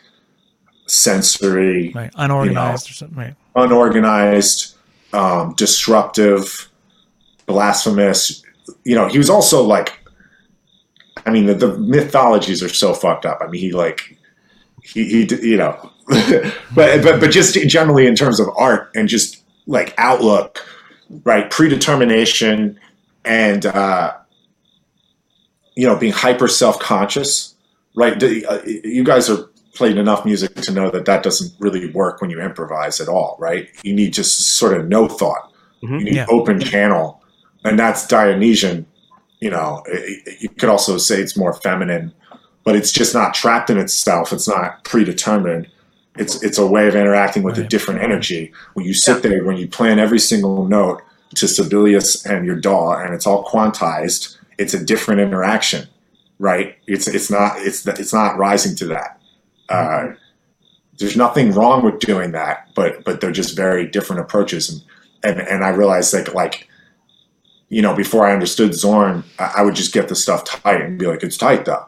sensory, 0.86 1.92
Right. 1.94 2.10
Unorganized 2.16 2.90
or 2.90 2.94
something. 2.94 3.16
Right. 3.16 3.34
unorganized, 3.54 4.74
um, 5.12 5.54
disruptive, 5.54 6.68
blasphemous. 7.46 8.42
You 8.84 8.96
know, 8.96 9.06
he 9.06 9.18
was 9.18 9.30
also 9.30 9.62
like, 9.62 10.00
I 11.24 11.30
mean, 11.30 11.46
the, 11.46 11.54
the 11.54 11.78
mythologies 11.78 12.62
are 12.62 12.68
so 12.68 12.92
fucked 12.92 13.24
up. 13.24 13.38
I 13.40 13.46
mean, 13.46 13.60
he 13.60 13.72
like, 13.72 14.18
he, 14.82 15.04
he 15.26 15.36
you 15.50 15.56
know, 15.56 15.90
but 16.74 17.02
but 17.02 17.20
but 17.20 17.30
just 17.30 17.54
generally 17.68 18.06
in 18.06 18.14
terms 18.14 18.38
of 18.40 18.48
art 18.56 18.90
and 18.94 19.08
just 19.08 19.42
like 19.66 19.94
outlook, 19.98 20.64
right? 21.24 21.50
Predetermination 21.50 22.78
and 23.24 23.64
uh, 23.66 24.14
you 25.76 25.86
know 25.86 25.96
being 25.96 26.12
hyper 26.12 26.48
self 26.48 26.78
conscious, 26.78 27.54
right? 27.96 28.20
Uh, 28.22 28.58
You 28.64 29.04
guys 29.04 29.30
are 29.30 29.48
played 29.74 29.96
enough 29.96 30.24
music 30.24 30.54
to 30.56 30.72
know 30.72 30.90
that 30.90 31.06
that 31.06 31.22
doesn't 31.22 31.50
really 31.58 31.90
work 31.92 32.20
when 32.20 32.30
you 32.30 32.40
improvise 32.40 33.00
at 33.00 33.08
all, 33.08 33.36
right? 33.40 33.68
You 33.82 33.94
need 33.94 34.12
just 34.12 34.38
sort 34.56 34.76
of 34.76 34.86
no 34.88 35.08
thought. 35.08 35.50
Mhm. 35.82 35.98
You 35.98 36.04
need 36.04 36.14
Yeah. 36.14 36.26
open 36.28 36.60
channel, 36.60 37.22
and 37.64 37.78
that's 37.78 38.06
Dionysian. 38.06 38.84
You 39.40 39.50
know, 39.50 39.82
it- 39.86 40.22
it- 40.26 40.42
you 40.42 40.48
could 40.50 40.68
also 40.68 40.98
say 40.98 41.20
it's 41.20 41.36
more 41.36 41.52
feminine, 41.54 42.12
but 42.64 42.76
it's 42.76 42.92
just 42.92 43.14
not 43.14 43.34
trapped 43.34 43.70
in 43.70 43.78
itself. 43.78 44.32
It's 44.32 44.48
not 44.48 44.84
predetermined. 44.84 45.68
It's 46.16 46.42
it's 46.42 46.58
a 46.58 46.66
way 46.66 46.86
of 46.88 46.94
interacting 46.94 47.42
with 47.42 47.58
a 47.58 47.64
different 47.64 48.02
energy. 48.02 48.52
When 48.74 48.84
you 48.86 48.94
sit 48.94 49.22
there, 49.22 49.44
when 49.44 49.56
you 49.56 49.66
plan 49.66 49.98
every 49.98 50.18
single 50.18 50.66
note 50.66 51.02
to 51.36 51.48
Sibelius 51.48 52.26
and 52.26 52.44
your 52.44 52.56
DAW, 52.56 52.92
and 52.92 53.14
it's 53.14 53.26
all 53.26 53.44
quantized, 53.44 54.36
it's 54.58 54.74
a 54.74 54.84
different 54.84 55.20
interaction, 55.20 55.88
right? 56.38 56.76
It's 56.86 57.08
it's 57.08 57.30
not 57.30 57.58
it's 57.58 57.86
it's 57.86 58.12
not 58.12 58.36
rising 58.36 58.76
to 58.76 58.86
that. 58.88 59.20
Uh, 59.68 60.08
there's 60.98 61.16
nothing 61.16 61.52
wrong 61.52 61.82
with 61.82 61.98
doing 61.98 62.32
that, 62.32 62.68
but 62.74 63.04
but 63.04 63.20
they're 63.20 63.32
just 63.32 63.56
very 63.56 63.88
different 63.88 64.20
approaches, 64.20 64.68
and 64.68 64.82
and, 65.24 65.48
and 65.48 65.64
I 65.64 65.70
realized 65.70 66.12
like 66.12 66.34
like 66.34 66.68
you 67.72 67.80
know, 67.80 67.94
before 67.96 68.26
I 68.26 68.34
understood 68.34 68.74
Zorn, 68.74 69.24
I, 69.38 69.54
I 69.56 69.62
would 69.62 69.74
just 69.74 69.94
get 69.94 70.08
the 70.08 70.14
stuff 70.14 70.44
tight 70.44 70.82
and 70.82 70.98
be 70.98 71.06
like, 71.06 71.22
it's 71.22 71.38
tight 71.38 71.64
though. 71.64 71.86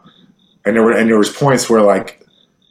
And 0.65 0.75
there 0.75 0.83
were 0.83 0.91
and 0.91 1.09
there 1.09 1.17
was 1.17 1.29
points 1.29 1.69
where 1.69 1.81
like, 1.81 2.25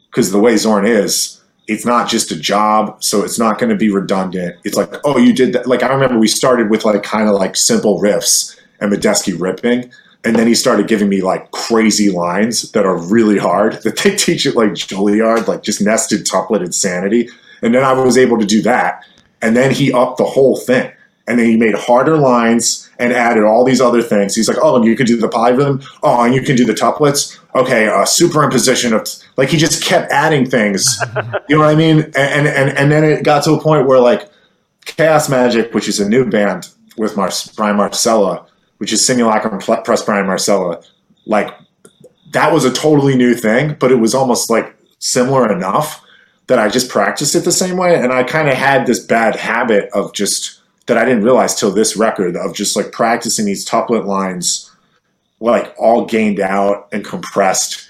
because 0.09 0.31
the 0.31 0.39
way 0.39 0.57
Zorn 0.57 0.85
is, 0.85 1.41
it's 1.67 1.85
not 1.85 2.09
just 2.09 2.31
a 2.31 2.35
job, 2.35 3.03
so 3.03 3.23
it's 3.23 3.39
not 3.39 3.57
going 3.57 3.69
to 3.69 3.75
be 3.75 3.89
redundant. 3.89 4.55
It's 4.63 4.77
like, 4.77 4.93
oh, 5.03 5.17
you 5.17 5.33
did 5.33 5.53
that. 5.53 5.67
Like 5.67 5.83
I 5.83 5.87
remember 5.87 6.19
we 6.19 6.27
started 6.27 6.69
with 6.69 6.85
like 6.85 7.01
kind 7.03 7.27
of 7.27 7.35
like 7.35 7.55
simple 7.55 7.99
riffs 7.99 8.57
and 8.79 8.91
Medeski 8.91 9.39
ripping, 9.39 9.91
and 10.23 10.35
then 10.35 10.47
he 10.47 10.55
started 10.55 10.87
giving 10.87 11.09
me 11.09 11.21
like 11.21 11.51
crazy 11.51 12.11
lines 12.11 12.71
that 12.73 12.85
are 12.85 12.97
really 12.97 13.37
hard 13.37 13.73
that 13.83 13.97
they 13.97 14.15
teach 14.15 14.45
it 14.45 14.55
like 14.55 14.71
Juilliard, 14.71 15.47
like 15.47 15.63
just 15.63 15.81
nested 15.81 16.25
tuplet 16.25 16.61
insanity. 16.61 17.29
And 17.61 17.73
then 17.73 17.83
I 17.83 17.93
was 17.93 18.17
able 18.17 18.37
to 18.37 18.45
do 18.45 18.61
that, 18.63 19.03
and 19.41 19.55
then 19.55 19.71
he 19.71 19.91
upped 19.91 20.17
the 20.17 20.25
whole 20.25 20.57
thing, 20.57 20.91
and 21.27 21.39
then 21.39 21.47
he 21.47 21.57
made 21.57 21.73
harder 21.75 22.17
lines 22.17 22.84
and 22.99 23.13
added 23.13 23.43
all 23.43 23.63
these 23.63 23.81
other 23.81 24.01
things. 24.01 24.35
He's 24.35 24.47
like, 24.47 24.57
oh, 24.61 24.75
and 24.75 24.85
you 24.85 24.95
can 24.95 25.05
do 25.05 25.17
the 25.17 25.27
polyrhythm. 25.27 25.85
Oh, 26.03 26.23
and 26.23 26.33
you 26.33 26.41
can 26.41 26.55
do 26.55 26.65
the 26.65 26.73
tuplets. 26.73 27.39
Okay, 27.55 27.87
uh, 27.87 28.03
superimposition 28.03 28.93
of 28.93 29.07
like 29.37 29.49
he 29.49 29.57
just 29.57 29.83
kept 29.83 30.11
adding 30.11 30.49
things. 30.49 30.97
you 31.49 31.55
know 31.55 31.63
what 31.63 31.69
I 31.69 31.75
mean? 31.75 31.99
And, 32.15 32.47
and 32.47 32.77
and 32.77 32.91
then 32.91 33.03
it 33.03 33.23
got 33.23 33.43
to 33.45 33.51
a 33.53 33.61
point 33.61 33.87
where 33.87 33.99
like 33.99 34.29
Chaos 34.85 35.29
Magick, 35.29 35.73
which 35.73 35.87
is 35.87 35.99
a 35.99 36.07
new 36.07 36.29
band 36.29 36.69
with 36.97 37.17
Mar- 37.17 37.31
Brian 37.55 37.77
Marsella, 37.77 38.45
which 38.77 38.93
is 38.93 39.05
Simulacrum 39.05 39.59
plus 39.59 40.03
Brian 40.03 40.25
Marsella, 40.25 40.85
like 41.25 41.53
that 42.31 42.51
was 42.51 42.65
a 42.65 42.71
totally 42.71 43.15
new 43.15 43.33
thing, 43.33 43.75
but 43.79 43.91
it 43.91 43.95
was 43.95 44.13
almost 44.13 44.49
like 44.49 44.75
similar 44.99 45.51
enough 45.51 46.01
that 46.47 46.59
I 46.59 46.69
just 46.69 46.89
practiced 46.89 47.35
it 47.35 47.45
the 47.45 47.51
same 47.51 47.77
way. 47.77 47.95
And 47.95 48.11
I 48.13 48.23
kind 48.23 48.47
of 48.47 48.55
had 48.55 48.85
this 48.85 48.99
bad 48.99 49.35
habit 49.35 49.89
of 49.93 50.13
just 50.13 50.61
that 50.87 50.97
I 50.97 51.05
didn't 51.05 51.23
realize 51.23 51.55
till 51.55 51.71
this 51.71 51.97
record 51.97 52.35
of 52.35 52.53
just 52.53 52.75
like 52.75 52.91
practicing 52.91 53.45
these 53.45 53.65
tuplet 53.65 54.05
lines, 54.05 54.71
like 55.39 55.73
all 55.77 56.05
gained 56.05 56.39
out 56.39 56.87
and 56.91 57.03
compressed. 57.03 57.89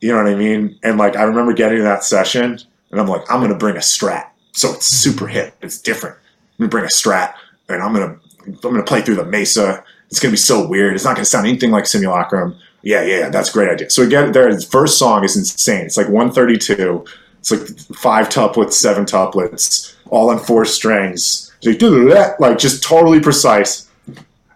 You 0.00 0.12
know 0.12 0.22
what 0.22 0.32
I 0.32 0.36
mean? 0.36 0.78
And 0.82 0.98
like 0.98 1.16
I 1.16 1.22
remember 1.22 1.52
getting 1.52 1.78
to 1.78 1.84
that 1.84 2.04
session, 2.04 2.58
and 2.90 3.00
I'm 3.00 3.08
like, 3.08 3.22
I'm 3.30 3.40
gonna 3.40 3.56
bring 3.56 3.76
a 3.76 3.80
strat, 3.80 4.28
so 4.52 4.72
it's 4.72 4.88
hmm. 4.88 5.10
super 5.10 5.26
hit. 5.26 5.54
It's 5.60 5.80
different. 5.80 6.16
I'm 6.16 6.64
gonna 6.64 6.70
bring 6.70 6.84
a 6.84 6.88
strat, 6.88 7.34
and 7.68 7.82
I'm 7.82 7.92
gonna 7.92 8.16
I'm 8.46 8.54
gonna 8.60 8.82
play 8.82 9.02
through 9.02 9.16
the 9.16 9.26
Mesa. 9.26 9.84
It's 10.08 10.18
gonna 10.20 10.32
be 10.32 10.38
so 10.38 10.66
weird. 10.66 10.94
It's 10.94 11.04
not 11.04 11.16
gonna 11.16 11.24
sound 11.24 11.46
anything 11.46 11.70
like 11.70 11.86
Simulacrum. 11.86 12.56
Yeah, 12.82 13.02
yeah, 13.04 13.28
that's 13.28 13.50
a 13.50 13.52
great 13.52 13.68
idea. 13.68 13.90
So 13.90 14.02
again, 14.02 14.32
their 14.32 14.58
first 14.60 14.98
song 14.98 15.22
is 15.24 15.36
insane. 15.36 15.84
It's 15.84 15.98
like 15.98 16.08
132. 16.08 17.04
It's 17.38 17.50
like 17.50 17.60
five 17.98 18.28
tuplets, 18.28 18.72
seven 18.72 19.04
tuplets, 19.04 19.94
all 20.08 20.30
on 20.30 20.38
four 20.38 20.64
strings. 20.64 21.49
So 21.60 21.70
like, 21.70 22.40
like 22.40 22.58
just 22.58 22.82
totally 22.82 23.20
precise. 23.20 23.88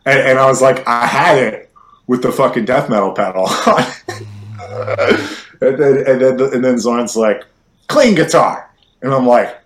And, 0.06 0.20
and, 0.20 0.38
I 0.38 0.46
was 0.46 0.60
like, 0.60 0.86
I 0.86 1.06
had 1.06 1.38
it 1.38 1.70
with 2.06 2.22
the 2.22 2.30
fucking 2.30 2.66
death 2.66 2.90
metal 2.90 3.12
pedal 3.12 3.48
and 5.60 5.78
then 5.78 6.04
and 6.06 6.20
then 6.20 6.40
and 6.40 6.64
then 6.64 6.78
Zorn's 6.78 7.16
like, 7.16 7.44
clean 7.88 8.14
guitar, 8.14 8.70
and 9.02 9.12
I'm 9.12 9.26
like, 9.26 9.56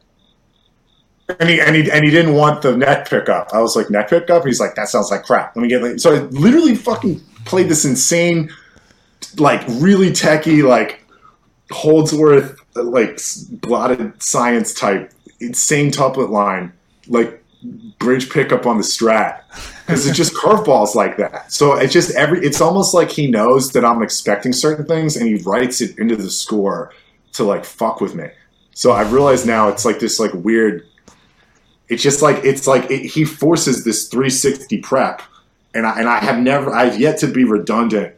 and 1.40 1.48
he 1.48 1.60
and 1.60 1.76
he 1.76 1.90
and 1.90 2.04
he 2.04 2.10
didn't 2.10 2.34
want 2.34 2.62
the 2.62 2.76
neck 2.76 3.08
pickup. 3.08 3.52
I 3.52 3.60
was 3.60 3.76
like, 3.76 3.90
neck 3.90 4.10
pickup. 4.10 4.44
He's 4.44 4.60
like, 4.60 4.74
that 4.74 4.88
sounds 4.88 5.10
like 5.10 5.24
crap. 5.24 5.56
Let 5.56 5.62
me 5.62 5.68
get. 5.68 6.00
So 6.00 6.14
I 6.14 6.18
literally 6.18 6.74
fucking 6.74 7.20
played 7.44 7.68
this 7.68 7.84
insane, 7.84 8.50
like 9.36 9.66
really 9.68 10.10
techie, 10.10 10.62
like 10.62 11.04
Holdsworth, 11.70 12.58
like 12.74 13.20
Blotted 13.50 14.22
Science 14.22 14.72
type, 14.74 15.12
insane 15.40 15.90
tuplet 15.90 16.30
line, 16.30 16.72
like 17.08 17.42
bridge 17.98 18.30
pickup 18.30 18.66
on 18.66 18.76
the 18.76 18.84
strat 18.84 19.42
because 19.86 20.06
it's 20.06 20.16
just 20.16 20.34
curveballs 20.34 20.94
like 20.94 21.16
that. 21.16 21.52
So 21.52 21.74
it's 21.76 21.92
just 21.92 22.14
every. 22.14 22.40
It's 22.44 22.60
almost 22.60 22.94
like 22.94 23.10
he 23.10 23.30
knows 23.30 23.72
that 23.72 23.84
I'm 23.84 24.02
expecting 24.02 24.52
certain 24.52 24.86
things, 24.86 25.16
and 25.16 25.26
he 25.26 25.36
writes 25.42 25.80
it 25.80 25.98
into 25.98 26.16
the 26.16 26.30
score 26.30 26.92
to 27.32 27.44
like 27.44 27.64
fuck 27.64 28.00
with 28.00 28.14
me. 28.14 28.28
So 28.72 28.92
I 28.92 29.02
realize 29.02 29.44
now 29.44 29.68
it's 29.68 29.84
like 29.84 29.98
this 29.98 30.20
like 30.20 30.32
weird. 30.34 30.86
It's 31.88 32.02
just 32.02 32.22
like 32.22 32.44
it's 32.44 32.66
like 32.66 32.90
it, 32.90 33.06
he 33.06 33.24
forces 33.24 33.84
this 33.84 34.08
360 34.08 34.78
prep, 34.78 35.22
and 35.74 35.86
I 35.86 35.98
and 35.98 36.08
I 36.08 36.18
have 36.18 36.38
never 36.38 36.72
I've 36.74 37.00
yet 37.00 37.18
to 37.18 37.26
be 37.26 37.44
redundant, 37.44 38.14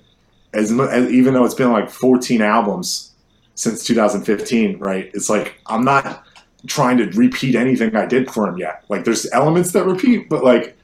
as, 0.53 0.73
as 0.73 1.11
even 1.11 1.35
though 1.35 1.45
it's 1.45 1.55
been 1.55 1.73
like 1.73 1.89
14 1.89 2.43
albums 2.43 3.13
since 3.55 3.85
2015. 3.85 4.79
Right? 4.79 5.11
It's 5.15 5.31
like 5.31 5.61
I'm 5.67 5.85
not 5.85 6.27
trying 6.67 6.99
to 6.99 7.07
repeat 7.19 7.55
anything 7.55 7.97
I 7.97 8.07
did 8.07 8.31
for 8.31 8.49
him 8.49 8.59
yet. 8.59 8.85
Like 8.89 9.05
there's 9.05 9.31
elements 9.33 9.73
that 9.73 9.85
repeat, 9.85 10.29
but 10.29 10.45
like 10.45 10.77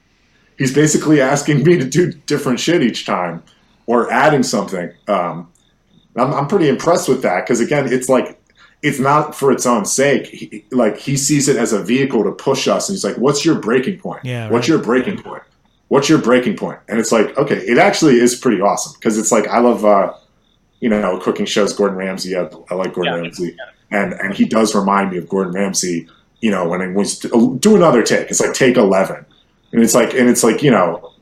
he's 0.57 0.73
basically 0.73 1.21
asking 1.21 1.63
me 1.63 1.77
to 1.77 1.85
do 1.85 2.11
different 2.11 2.59
shit 2.59 2.81
each 2.81 3.05
time 3.05 3.43
or 3.85 4.11
adding 4.11 4.43
something. 4.43 4.91
Um, 5.07 5.51
I'm, 6.15 6.33
I'm 6.33 6.47
pretty 6.47 6.67
impressed 6.67 7.07
with 7.07 7.21
that 7.21 7.41
because 7.45 7.59
again, 7.59 7.91
it's 7.91 8.09
like 8.09 8.41
it's 8.81 8.99
not 8.99 9.33
for 9.33 9.51
its 9.51 9.65
own 9.65 9.85
sake. 9.85 10.27
He, 10.27 10.65
like 10.71 10.97
he 10.97 11.17
sees 11.17 11.47
it 11.47 11.55
as 11.55 11.73
a 11.73 11.81
vehicle 11.81 12.23
to 12.23 12.31
push 12.31 12.67
us, 12.67 12.89
and 12.89 12.95
he's 12.95 13.03
like, 13.03 13.17
"What's 13.17 13.45
your 13.45 13.55
breaking 13.55 13.99
point? 13.99 14.23
Yeah, 14.23 14.49
What's 14.49 14.67
your 14.67 14.79
breaking 14.79 15.21
point? 15.21 15.43
What's 15.87 16.09
your 16.09 16.19
breaking 16.19 16.57
point?" 16.57 16.79
And 16.87 16.99
it's 16.99 17.11
like, 17.11 17.37
okay, 17.37 17.57
it 17.57 17.77
actually 17.77 18.19
is 18.19 18.35
pretty 18.35 18.61
awesome 18.61 18.93
because 18.99 19.17
it's 19.17 19.31
like 19.31 19.47
I 19.47 19.59
love, 19.59 19.85
uh, 19.85 20.13
you 20.79 20.89
know, 20.89 21.19
cooking 21.19 21.45
shows. 21.45 21.73
Gordon 21.73 21.97
Ramsay, 21.97 22.35
I, 22.37 22.49
I 22.69 22.75
like 22.75 22.93
Gordon 22.93 23.15
Yeah. 23.15 23.21
Ramsay, 23.21 23.57
and 23.91 24.13
and 24.13 24.33
he 24.33 24.45
does 24.45 24.75
remind 24.75 25.11
me 25.11 25.17
of 25.17 25.29
Gordon 25.29 25.53
Ramsay. 25.53 26.07
You 26.41 26.51
know, 26.51 26.67
when 26.67 26.81
it 26.81 26.93
was 26.93 27.19
do 27.19 27.75
another 27.75 28.03
take, 28.03 28.29
it's 28.29 28.39
like 28.39 28.53
take 28.53 28.77
eleven, 28.77 29.25
and 29.71 29.83
it's 29.83 29.95
like 29.95 30.13
and 30.13 30.29
it's 30.29 30.43
like 30.43 30.61
you 30.61 30.71
know 30.71 31.13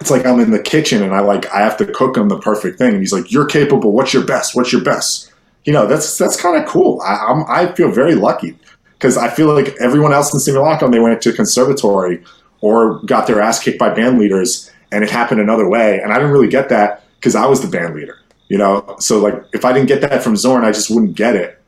it's 0.00 0.10
like 0.10 0.26
I'm 0.26 0.40
in 0.40 0.50
the 0.50 0.58
kitchen 0.58 1.02
and 1.02 1.14
I 1.14 1.20
like 1.20 1.46
I 1.52 1.60
have 1.60 1.76
to 1.78 1.86
cook 1.86 2.16
him 2.16 2.28
the 2.28 2.38
perfect 2.40 2.78
thing. 2.78 2.92
And 2.94 3.00
he's 3.00 3.12
like, 3.12 3.30
"You're 3.30 3.46
capable. 3.46 3.92
What's 3.92 4.12
your 4.12 4.24
best? 4.24 4.56
What's 4.56 4.72
your 4.72 4.82
best?" 4.82 5.32
You 5.64 5.72
know, 5.72 5.86
that's 5.86 6.18
that's 6.18 6.40
kind 6.40 6.60
of 6.60 6.68
cool. 6.68 7.00
I, 7.02 7.14
I'm 7.28 7.44
I 7.48 7.72
feel 7.74 7.90
very 7.90 8.14
lucky 8.14 8.58
because 8.94 9.16
I 9.16 9.30
feel 9.30 9.54
like 9.54 9.74
everyone 9.80 10.12
else 10.12 10.34
in 10.34 10.40
Simulacrum 10.40 10.90
they 10.90 10.98
went 10.98 11.22
to 11.22 11.32
conservatory 11.32 12.22
or 12.60 13.00
got 13.04 13.26
their 13.26 13.40
ass 13.40 13.62
kicked 13.62 13.78
by 13.78 13.90
band 13.90 14.18
leaders, 14.18 14.70
and 14.90 15.04
it 15.04 15.10
happened 15.10 15.40
another 15.40 15.68
way. 15.68 16.00
And 16.00 16.12
I 16.12 16.16
didn't 16.16 16.32
really 16.32 16.48
get 16.48 16.68
that 16.70 17.04
because 17.16 17.36
I 17.36 17.46
was 17.46 17.62
the 17.62 17.68
band 17.68 17.94
leader. 17.94 18.18
You 18.48 18.58
know, 18.58 18.96
so 18.98 19.18
like 19.20 19.42
if 19.52 19.64
I 19.64 19.72
didn't 19.72 19.88
get 19.88 20.00
that 20.02 20.22
from 20.22 20.36
Zorn, 20.36 20.64
I 20.64 20.72
just 20.72 20.90
wouldn't 20.90 21.16
get 21.16 21.34
it. 21.34 21.60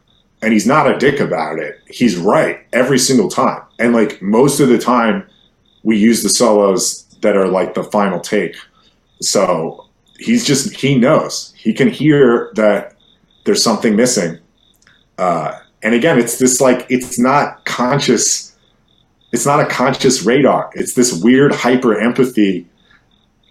And 0.42 0.52
he's 0.52 0.66
not 0.66 0.90
a 0.90 0.98
dick 0.98 1.20
about 1.20 1.58
it. 1.58 1.80
He's 1.88 2.16
right 2.16 2.66
every 2.72 2.98
single 2.98 3.28
time. 3.28 3.62
And 3.78 3.94
like 3.94 4.20
most 4.20 4.60
of 4.60 4.68
the 4.68 4.78
time, 4.78 5.26
we 5.82 5.96
use 5.96 6.22
the 6.22 6.28
solos 6.28 7.04
that 7.22 7.36
are 7.36 7.48
like 7.48 7.74
the 7.74 7.84
final 7.84 8.20
take. 8.20 8.56
So 9.20 9.86
he's 10.18 10.46
just 10.46 10.74
he 10.74 10.96
knows 10.98 11.54
he 11.56 11.72
can 11.72 11.88
hear 11.88 12.52
that 12.54 12.96
there's 13.44 13.62
something 13.62 13.96
missing. 13.96 14.38
Uh, 15.18 15.58
and 15.82 15.94
again, 15.94 16.18
it's 16.18 16.38
this 16.38 16.60
like 16.60 16.86
it's 16.90 17.18
not 17.18 17.64
conscious. 17.64 18.54
It's 19.32 19.46
not 19.46 19.60
a 19.60 19.66
conscious 19.66 20.22
radar. 20.22 20.70
It's 20.74 20.94
this 20.94 21.22
weird 21.22 21.54
hyper 21.54 21.98
empathy 21.98 22.66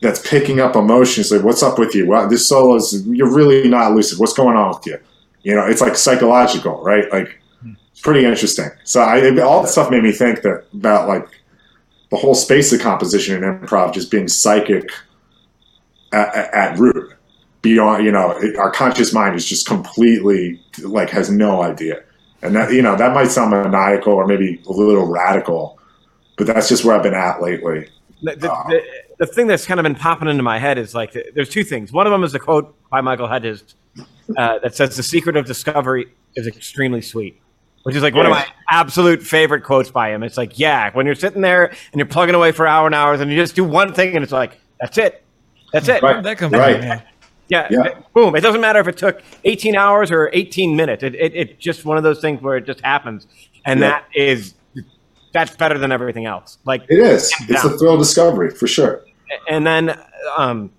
that's 0.05 0.27
picking 0.29 0.59
up 0.59 0.75
emotions. 0.75 1.31
Like, 1.31 1.43
what's 1.43 1.63
up 1.63 1.79
with 1.79 1.95
you? 1.95 2.07
Well, 2.07 2.29
this 2.29 2.47
solo 2.47 2.75
is 2.75 3.05
you're 3.07 3.33
really 3.33 3.67
not 3.67 3.91
lucid. 3.93 4.19
What's 4.19 4.33
going 4.33 4.55
on 4.55 4.69
with 4.75 4.85
you? 4.85 4.99
You 5.43 5.55
know, 5.55 5.65
it's 5.65 5.81
like 5.81 5.95
psychological, 5.95 6.81
right? 6.83 7.11
Like, 7.11 7.41
it's 7.91 8.01
pretty 8.01 8.25
interesting. 8.25 8.69
So 8.83 9.01
I, 9.01 9.17
it- 9.17 9.39
all 9.39 9.61
that 9.63 9.69
stuff 9.69 9.89
made 9.91 10.03
me 10.03 10.11
think 10.11 10.41
that 10.43 10.65
about 10.73 11.07
like 11.07 11.27
the 12.11 12.17
whole 12.17 12.35
space 12.35 12.71
of 12.71 12.81
composition 12.81 13.43
and 13.43 13.61
improv 13.61 13.93
just 13.93 14.11
being 14.11 14.27
psychic 14.27 14.89
at, 16.13 16.35
at, 16.35 16.53
at 16.53 16.77
root. 16.79 17.11
Beyond, 17.61 18.05
you 18.05 18.11
know, 18.11 18.29
it, 18.37 18.55
our 18.57 18.69
conscious 18.69 19.11
mind 19.11 19.35
is 19.35 19.43
just 19.43 19.65
completely 19.65 20.61
like 20.83 21.09
has 21.09 21.31
no 21.31 21.63
idea, 21.63 22.03
and 22.43 22.55
that 22.55 22.71
you 22.71 22.83
know 22.83 22.95
that 22.95 23.11
might 23.15 23.29
sound 23.31 23.49
maniacal 23.49 24.13
or 24.13 24.27
maybe 24.27 24.61
a 24.67 24.71
little 24.71 25.07
radical, 25.07 25.79
but 26.37 26.45
that's 26.45 26.69
just 26.69 26.85
where 26.85 26.95
I've 26.95 27.01
been 27.01 27.15
at 27.15 27.41
lately. 27.41 27.89
The, 28.21 28.35
the, 28.35 28.53
uh, 28.53 28.67
the, 28.69 28.81
the 29.17 29.25
thing 29.25 29.47
that's 29.47 29.65
kind 29.65 29.79
of 29.79 29.83
been 29.83 29.95
popping 29.95 30.27
into 30.27 30.43
my 30.43 30.59
head 30.59 30.77
is 30.77 30.93
like 30.95 31.15
there's 31.33 31.49
two 31.49 31.63
things. 31.63 31.91
One 31.91 32.05
of 32.07 32.11
them 32.11 32.23
is 32.23 32.33
a 32.33 32.39
quote 32.39 32.75
by 32.89 33.01
Michael 33.01 33.27
Hedges 33.27 33.75
uh, 34.37 34.59
that 34.59 34.75
says, 34.75 34.95
"The 34.95 35.03
secret 35.03 35.37
of 35.37 35.45
discovery 35.45 36.07
is 36.35 36.47
extremely 36.47 37.01
sweet," 37.01 37.39
which 37.83 37.95
is 37.95 38.03
like 38.03 38.13
one 38.15 38.25
of 38.25 38.31
my 38.31 38.45
absolute 38.69 39.21
favorite 39.23 39.61
quotes 39.63 39.89
by 39.91 40.09
him. 40.13 40.23
It's 40.23 40.37
like, 40.37 40.59
yeah, 40.59 40.91
when 40.93 41.05
you're 41.05 41.15
sitting 41.15 41.41
there 41.41 41.65
and 41.67 41.95
you're 41.99 42.05
plugging 42.07 42.35
away 42.35 42.51
for 42.51 42.67
hours 42.67 42.87
and 42.87 42.95
hours, 42.95 43.21
and 43.21 43.31
you 43.31 43.37
just 43.37 43.55
do 43.55 43.63
one 43.63 43.93
thing, 43.93 44.15
and 44.15 44.23
it's 44.23 44.33
like, 44.33 44.59
that's 44.81 44.97
it, 44.97 45.23
that's 45.71 45.87
it. 45.87 46.01
Right. 46.01 46.21
That 46.23 46.37
comes 46.37 46.53
Right. 46.53 46.81
yeah. 46.81 47.01
Yeah, 47.47 47.67
Yeah. 47.69 47.99
boom. 48.15 48.35
It 48.35 48.41
doesn't 48.41 48.59
matter 48.59 48.79
if 48.79 48.87
it 48.87 48.97
took 48.97 49.21
18 49.43 49.75
hours 49.75 50.09
or 50.09 50.31
18 50.33 50.75
minutes. 50.75 51.03
It, 51.03 51.13
it, 51.13 51.35
it's 51.35 51.53
just 51.63 51.85
one 51.85 51.95
of 51.95 52.03
those 52.03 52.19
things 52.19 52.41
where 52.41 52.57
it 52.57 52.65
just 52.65 52.81
happens. 52.81 53.27
And 53.65 53.79
Yeah. 53.79 53.89
that 53.89 54.05
is, 54.15 54.55
that's 55.35 55.53
better 55.55 55.77
than 55.77 55.91
everything 55.91 56.25
else. 56.25 56.57
Like, 56.65 56.83
It 56.89 56.97
is. 56.99 57.29
It's 57.41 57.63
Yeah. 57.63 57.73
a 57.73 57.77
thrill 57.77 57.97
discovery 57.97 58.49
for 58.51 58.67
sure. 58.67 59.01
and 59.49 59.67
then, 59.67 59.99
um, 60.37 60.71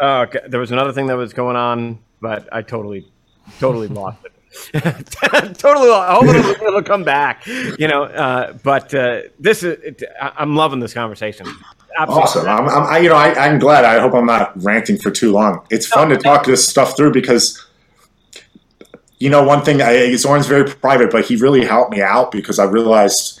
uh, 0.00 0.24
there 0.48 0.58
was 0.58 0.70
another 0.72 0.92
thing 0.92 1.06
that 1.08 1.16
was 1.18 1.32
going 1.34 1.54
on, 1.56 1.98
but 2.22 2.48
I 2.50 2.62
totally, 2.62 3.06
totally 3.60 3.88
lost 4.00 4.18
it. 4.24 4.32
totally. 5.58 5.88
lost. 5.90 6.10
I 6.10 6.14
hope 6.14 6.24
it'll, 6.34 6.66
it'll 6.68 6.82
come 6.82 7.04
back, 7.04 7.46
you 7.46 7.86
know. 7.88 8.04
Uh, 8.04 8.54
but 8.64 8.94
uh, 8.94 9.22
this 9.38 9.62
is, 9.62 9.78
it, 9.82 10.02
I- 10.20 10.32
I'm 10.38 10.56
loving 10.56 10.80
this 10.80 10.94
conversation. 10.94 11.46
Absolutely. 11.98 12.22
Awesome. 12.22 12.48
I'm, 12.48 12.68
I'm 12.68 12.82
I, 12.84 12.98
you 12.98 13.08
know, 13.10 13.16
I, 13.16 13.34
I'm 13.34 13.58
glad. 13.58 13.84
I 13.84 13.98
hope 14.00 14.14
I'm 14.14 14.24
not 14.26 14.52
ranting 14.62 14.96
for 14.98 15.10
too 15.10 15.30
long. 15.32 15.66
It's 15.70 15.86
fun 15.86 16.08
to 16.08 16.16
talk 16.16 16.46
this 16.46 16.66
stuff 16.66 16.96
through 16.96 17.12
because, 17.12 17.62
you 19.18 19.28
know, 19.28 19.42
one 19.42 19.62
thing, 19.64 19.82
I, 19.82 20.14
Zorn's 20.14 20.46
very 20.46 20.64
private, 20.70 21.10
but 21.10 21.24
he 21.26 21.36
really 21.36 21.64
helped 21.64 21.90
me 21.90 22.00
out 22.00 22.30
because 22.30 22.58
I 22.58 22.64
realized 22.64 23.40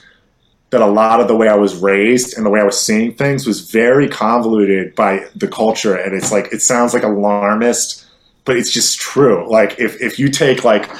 that 0.70 0.80
a 0.80 0.86
lot 0.86 1.20
of 1.20 1.28
the 1.28 1.36
way 1.36 1.48
I 1.48 1.54
was 1.56 1.76
raised 1.76 2.36
and 2.36 2.44
the 2.44 2.50
way 2.50 2.60
I 2.60 2.64
was 2.64 2.78
seeing 2.78 3.14
things 3.14 3.46
was 3.46 3.70
very 3.70 4.08
convoluted 4.08 4.94
by 4.94 5.26
the 5.34 5.48
culture. 5.48 5.94
And 5.96 6.14
it's 6.14 6.30
like, 6.30 6.52
it 6.52 6.60
sounds 6.60 6.92
like 6.92 7.04
alarmist, 7.04 8.04
but 8.44 8.56
it's 8.56 8.70
just 8.70 9.00
true. 9.00 9.50
Like, 9.50 9.78
if, 9.78 10.00
if 10.02 10.18
you 10.18 10.28
take, 10.28 10.64
like, 10.64 10.90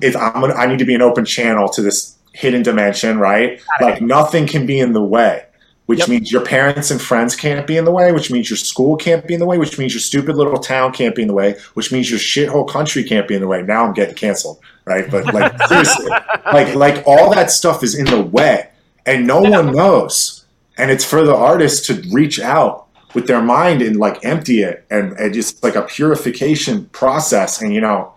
if 0.00 0.16
I'm 0.16 0.40
gonna, 0.40 0.54
I 0.54 0.66
need 0.66 0.78
to 0.78 0.84
be 0.86 0.94
an 0.94 1.02
open 1.02 1.24
channel 1.24 1.68
to 1.70 1.82
this 1.82 2.16
hidden 2.32 2.62
dimension, 2.62 3.18
right? 3.18 3.60
Like, 3.80 4.00
nothing 4.00 4.46
can 4.46 4.64
be 4.66 4.80
in 4.80 4.92
the 4.92 5.02
way 5.02 5.44
which 5.90 5.98
Yep. 5.98 6.08
means 6.08 6.30
your 6.30 6.42
parents 6.46 6.92
and 6.92 7.02
friends 7.02 7.34
can't 7.34 7.66
be 7.66 7.76
in 7.76 7.84
the 7.84 7.90
way, 7.90 8.12
which 8.12 8.30
means 8.30 8.48
your 8.48 8.56
school 8.56 8.94
can't 8.94 9.26
be 9.26 9.34
in 9.34 9.40
the 9.40 9.44
way, 9.44 9.58
which 9.58 9.76
means 9.76 9.92
your 9.92 10.00
stupid 10.00 10.36
little 10.36 10.56
town 10.60 10.92
can't 10.92 11.16
be 11.16 11.22
in 11.22 11.26
the 11.26 11.34
way, 11.34 11.56
which 11.74 11.90
means 11.90 12.08
your 12.08 12.20
shithole 12.20 12.68
country 12.70 13.02
can't 13.02 13.26
be 13.26 13.34
in 13.34 13.40
the 13.40 13.48
way. 13.48 13.60
Now 13.62 13.86
I'm 13.86 13.92
getting 13.92 14.14
canceled, 14.14 14.60
right? 14.84 15.10
But 15.10 15.34
like 15.34 15.60
seriously, 15.68 16.06
like 16.52 16.76
like 16.76 17.02
all 17.08 17.34
that 17.34 17.50
stuff 17.50 17.82
is 17.82 17.96
in 17.96 18.04
the 18.06 18.22
way, 18.22 18.69
and 19.06 19.26
no 19.26 19.40
one 19.40 19.74
knows. 19.74 20.44
And 20.78 20.90
it's 20.90 21.04
for 21.04 21.22
the 21.24 21.34
artist 21.34 21.84
to 21.86 22.02
reach 22.12 22.40
out 22.40 22.86
with 23.14 23.26
their 23.26 23.42
mind 23.42 23.82
and 23.82 23.96
like 23.96 24.24
empty 24.24 24.62
it, 24.62 24.84
and, 24.90 25.12
and 25.12 25.34
just 25.34 25.62
like 25.62 25.74
a 25.74 25.82
purification 25.82 26.86
process. 26.86 27.60
And 27.60 27.74
you 27.74 27.80
know, 27.80 28.14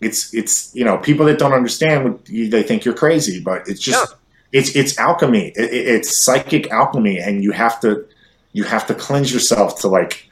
it's 0.00 0.32
it's 0.34 0.74
you 0.74 0.84
know 0.84 0.98
people 0.98 1.26
that 1.26 1.38
don't 1.38 1.52
understand 1.52 2.18
they 2.26 2.62
think 2.62 2.84
you're 2.84 2.94
crazy, 2.94 3.40
but 3.40 3.68
it's 3.68 3.80
just 3.80 4.14
it's 4.52 4.74
it's 4.74 4.98
alchemy. 4.98 5.48
It, 5.56 5.72
it- 5.72 5.86
it's 5.88 6.24
psychic 6.24 6.70
alchemy, 6.70 7.18
and 7.18 7.42
you 7.44 7.52
have 7.52 7.80
to 7.80 8.04
you 8.52 8.64
have 8.64 8.86
to 8.88 8.94
cleanse 8.94 9.32
yourself 9.32 9.80
to 9.80 9.88
like 9.88 10.28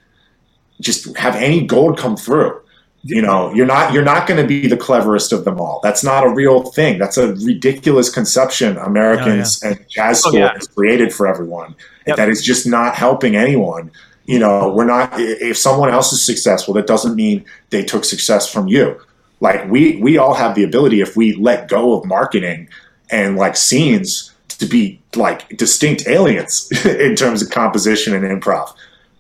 just 0.81 1.17
have 1.17 1.37
any 1.37 1.67
gold 1.67 1.99
come 1.99 2.17
through. 2.17 2.61
You 3.03 3.23
know, 3.23 3.53
you're 3.55 3.67
not 3.67 3.95
you're 3.95 4.05
not 4.05 4.27
going 4.27 4.41
to 4.43 4.47
be 4.47 4.67
the 4.67 4.77
cleverest 4.77 5.33
of 5.33 5.45
them 5.47 5.59
all. 5.59 5.81
That's 5.83 6.05
not 6.05 6.25
a 6.25 6.29
real 6.29 6.65
thing. 6.73 6.99
That's 6.99 7.17
a 7.17 7.35
ridiculous 7.37 8.11
conception 8.11 8.77
Americans 8.77 9.63
oh, 9.65 9.69
and 9.69 9.87
jazz 9.89 10.23
Oh, 10.25 10.29
school 10.29 10.41
yeah. 10.41 10.53
has 10.53 10.69
created 10.69 11.13
for 11.15 11.27
everyone. 11.27 11.75
Yep. 12.07 12.17
That 12.17 12.29
is 12.29 12.45
just 12.45 12.67
not 12.67 12.95
helping 12.95 13.37
anyone. 13.37 13.91
You 14.27 14.39
know, 14.39 14.71
we're 14.71 14.85
not. 14.85 15.13
If 15.19 15.57
someone 15.57 15.89
else 15.89 16.13
is 16.13 16.25
successful, 16.25 16.75
that 16.75 16.87
doesn't 16.87 17.17
mean 17.17 17.45
they 17.71 17.85
took 17.85 18.05
success 18.05 18.51
from 18.53 18.69
you. 18.69 19.01
Like 19.41 19.71
we 19.71 19.97
we 19.97 20.19
all 20.19 20.35
have 20.35 20.55
the 20.55 20.63
ability 20.63 21.01
if 21.01 21.17
we 21.17 21.35
let 21.35 21.69
go 21.69 21.99
of 21.99 22.05
marketing 22.05 22.69
and 23.11 23.37
like 23.37 23.57
scenes 23.57 24.33
to 24.49 24.67
be 24.67 25.01
like 25.17 25.57
distinct 25.57 26.07
aliens 26.07 26.71
in 26.85 27.17
terms 27.17 27.43
of 27.43 27.51
composition 27.51 28.15
and 28.15 28.25
improv. 28.25 28.73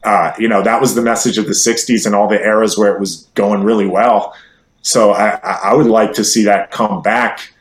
Uh, 0.02 0.33
you 0.38 0.49
know, 0.49 0.62
that 0.62 0.80
was 0.80 0.95
the 0.95 1.02
message 1.02 1.37
of 1.38 1.47
the 1.47 1.52
'60s 1.52 2.07
and 2.07 2.14
all 2.14 2.26
the 2.28 2.40
eras 2.40 2.78
where 2.78 2.95
it 2.95 2.99
was 3.00 3.28
going 3.35 3.62
really 3.62 3.87
well. 3.87 4.35
So 4.83 5.12
I, 5.12 5.38
I 5.62 5.74
would 5.74 5.87
like 5.87 6.14
to 6.14 6.24
see 6.24 6.42
that 6.44 6.70
come 6.70 7.03
back. 7.03 7.53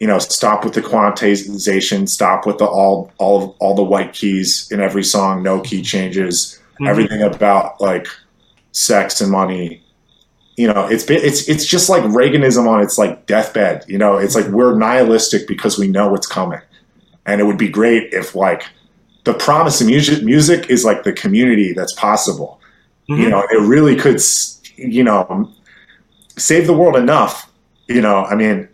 You 0.00 0.08
know, 0.08 0.18
stop 0.18 0.64
with 0.64 0.74
the 0.74 0.82
quantization, 0.82 2.08
stop 2.08 2.46
with 2.46 2.58
the 2.58 2.66
all 2.66 3.12
all 3.18 3.56
all 3.60 3.74
the 3.74 3.82
white 3.84 4.12
keys 4.12 4.68
in 4.72 4.80
every 4.80 5.04
song, 5.04 5.42
no 5.42 5.60
key 5.60 5.82
changes, 5.82 6.58
Mhm. 6.80 6.88
everything 6.88 7.22
about 7.22 7.80
like 7.80 8.08
sex 8.72 9.20
and 9.20 9.30
money. 9.30 9.80
You 10.56 10.72
know, 10.72 10.86
it's 10.86 11.04
been, 11.04 11.22
it's 11.22 11.48
it's 11.48 11.64
just 11.64 11.88
like 11.88 12.02
Reaganism 12.02 12.66
on 12.68 12.82
its 12.82 12.98
like 12.98 13.26
deathbed. 13.26 13.84
You 13.86 13.98
know, 13.98 14.16
it's 14.18 14.34
like 14.34 14.46
we're 14.46 14.76
nihilistic 14.76 15.46
because 15.46 15.78
we 15.78 15.86
know 15.86 16.08
what's 16.08 16.26
coming, 16.26 16.60
and 17.24 17.40
it 17.40 17.44
would 17.44 17.58
be 17.58 17.68
great 17.68 18.12
if 18.12 18.34
like 18.34 18.64
the 19.24 19.34
promise 19.34 19.80
of 19.80 19.86
music 19.86 20.22
music 20.22 20.70
is 20.70 20.84
like 20.84 21.02
the 21.02 21.12
community 21.12 21.72
that's 21.72 21.94
possible. 21.94 22.60
You 23.08 23.26
Mhm. 23.26 23.30
know, 23.30 23.42
it 23.50 23.60
really 23.60 23.96
could, 23.96 24.20
you 24.76 25.02
know, 25.04 25.50
save 26.36 26.66
the 26.66 26.72
world 26.72 26.96
enough. 26.96 27.50
You 27.88 28.00
know, 28.00 28.24
I 28.24 28.34
mean, 28.34 28.68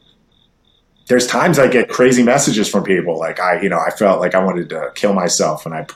there's 1.09 1.27
times 1.27 1.59
I 1.59 1.67
get 1.67 1.89
crazy 1.89 2.23
messages 2.23 2.69
from 2.69 2.85
people 2.85 3.19
like 3.19 3.41
I, 3.41 3.61
you 3.61 3.69
know, 3.69 3.79
I 3.79 3.91
felt 3.91 4.21
like 4.21 4.35
I 4.35 4.39
wanted 4.39 4.69
to 4.71 4.91
kill 4.95 5.13
myself, 5.13 5.67
and 5.67 5.75
I 5.75 5.87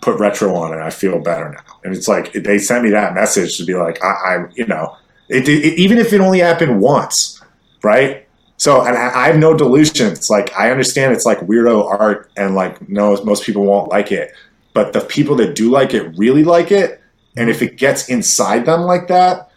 put 0.00 0.18
retro 0.18 0.54
on, 0.54 0.72
and 0.72 0.82
I 0.82 0.90
feel 0.90 1.18
better 1.18 1.50
now. 1.50 1.76
And 1.84 1.94
it's 1.94 2.08
like 2.08 2.32
they 2.32 2.58
sent 2.58 2.84
me 2.84 2.90
that 2.90 3.14
message 3.14 3.58
to 3.58 3.64
be 3.64 3.74
like, 3.74 4.02
I, 4.02 4.08
I 4.08 4.46
you 4.54 4.66
know, 4.66 4.96
it, 5.28 5.48
it, 5.48 5.78
even 5.78 5.98
if 5.98 6.12
it 6.12 6.20
only 6.20 6.38
happened 6.40 6.80
once, 6.80 7.42
right? 7.82 8.26
So, 8.58 8.84
and 8.84 8.96
I, 8.96 9.22
I 9.22 9.26
have 9.28 9.38
no 9.38 9.56
delusions. 9.56 10.28
Like, 10.28 10.52
I 10.54 10.70
understand 10.70 11.14
it's 11.14 11.24
like 11.24 11.38
weirdo 11.40 11.90
art, 11.98 12.30
and 12.36 12.54
like, 12.54 12.88
no, 12.88 13.16
most 13.24 13.44
people 13.44 13.64
won't 13.64 13.88
like 13.88 14.12
it. 14.12 14.32
But 14.74 14.92
the 14.92 15.00
people 15.00 15.34
that 15.36 15.54
do 15.54 15.70
like 15.70 15.94
it 15.94 16.16
really 16.18 16.44
like 16.44 16.70
it. 16.70 17.00
And 17.36 17.48
if 17.48 17.62
it 17.62 17.76
gets 17.76 18.08
inside 18.08 18.66
them 18.66 18.82
like 18.82 19.08
that, 19.08 19.50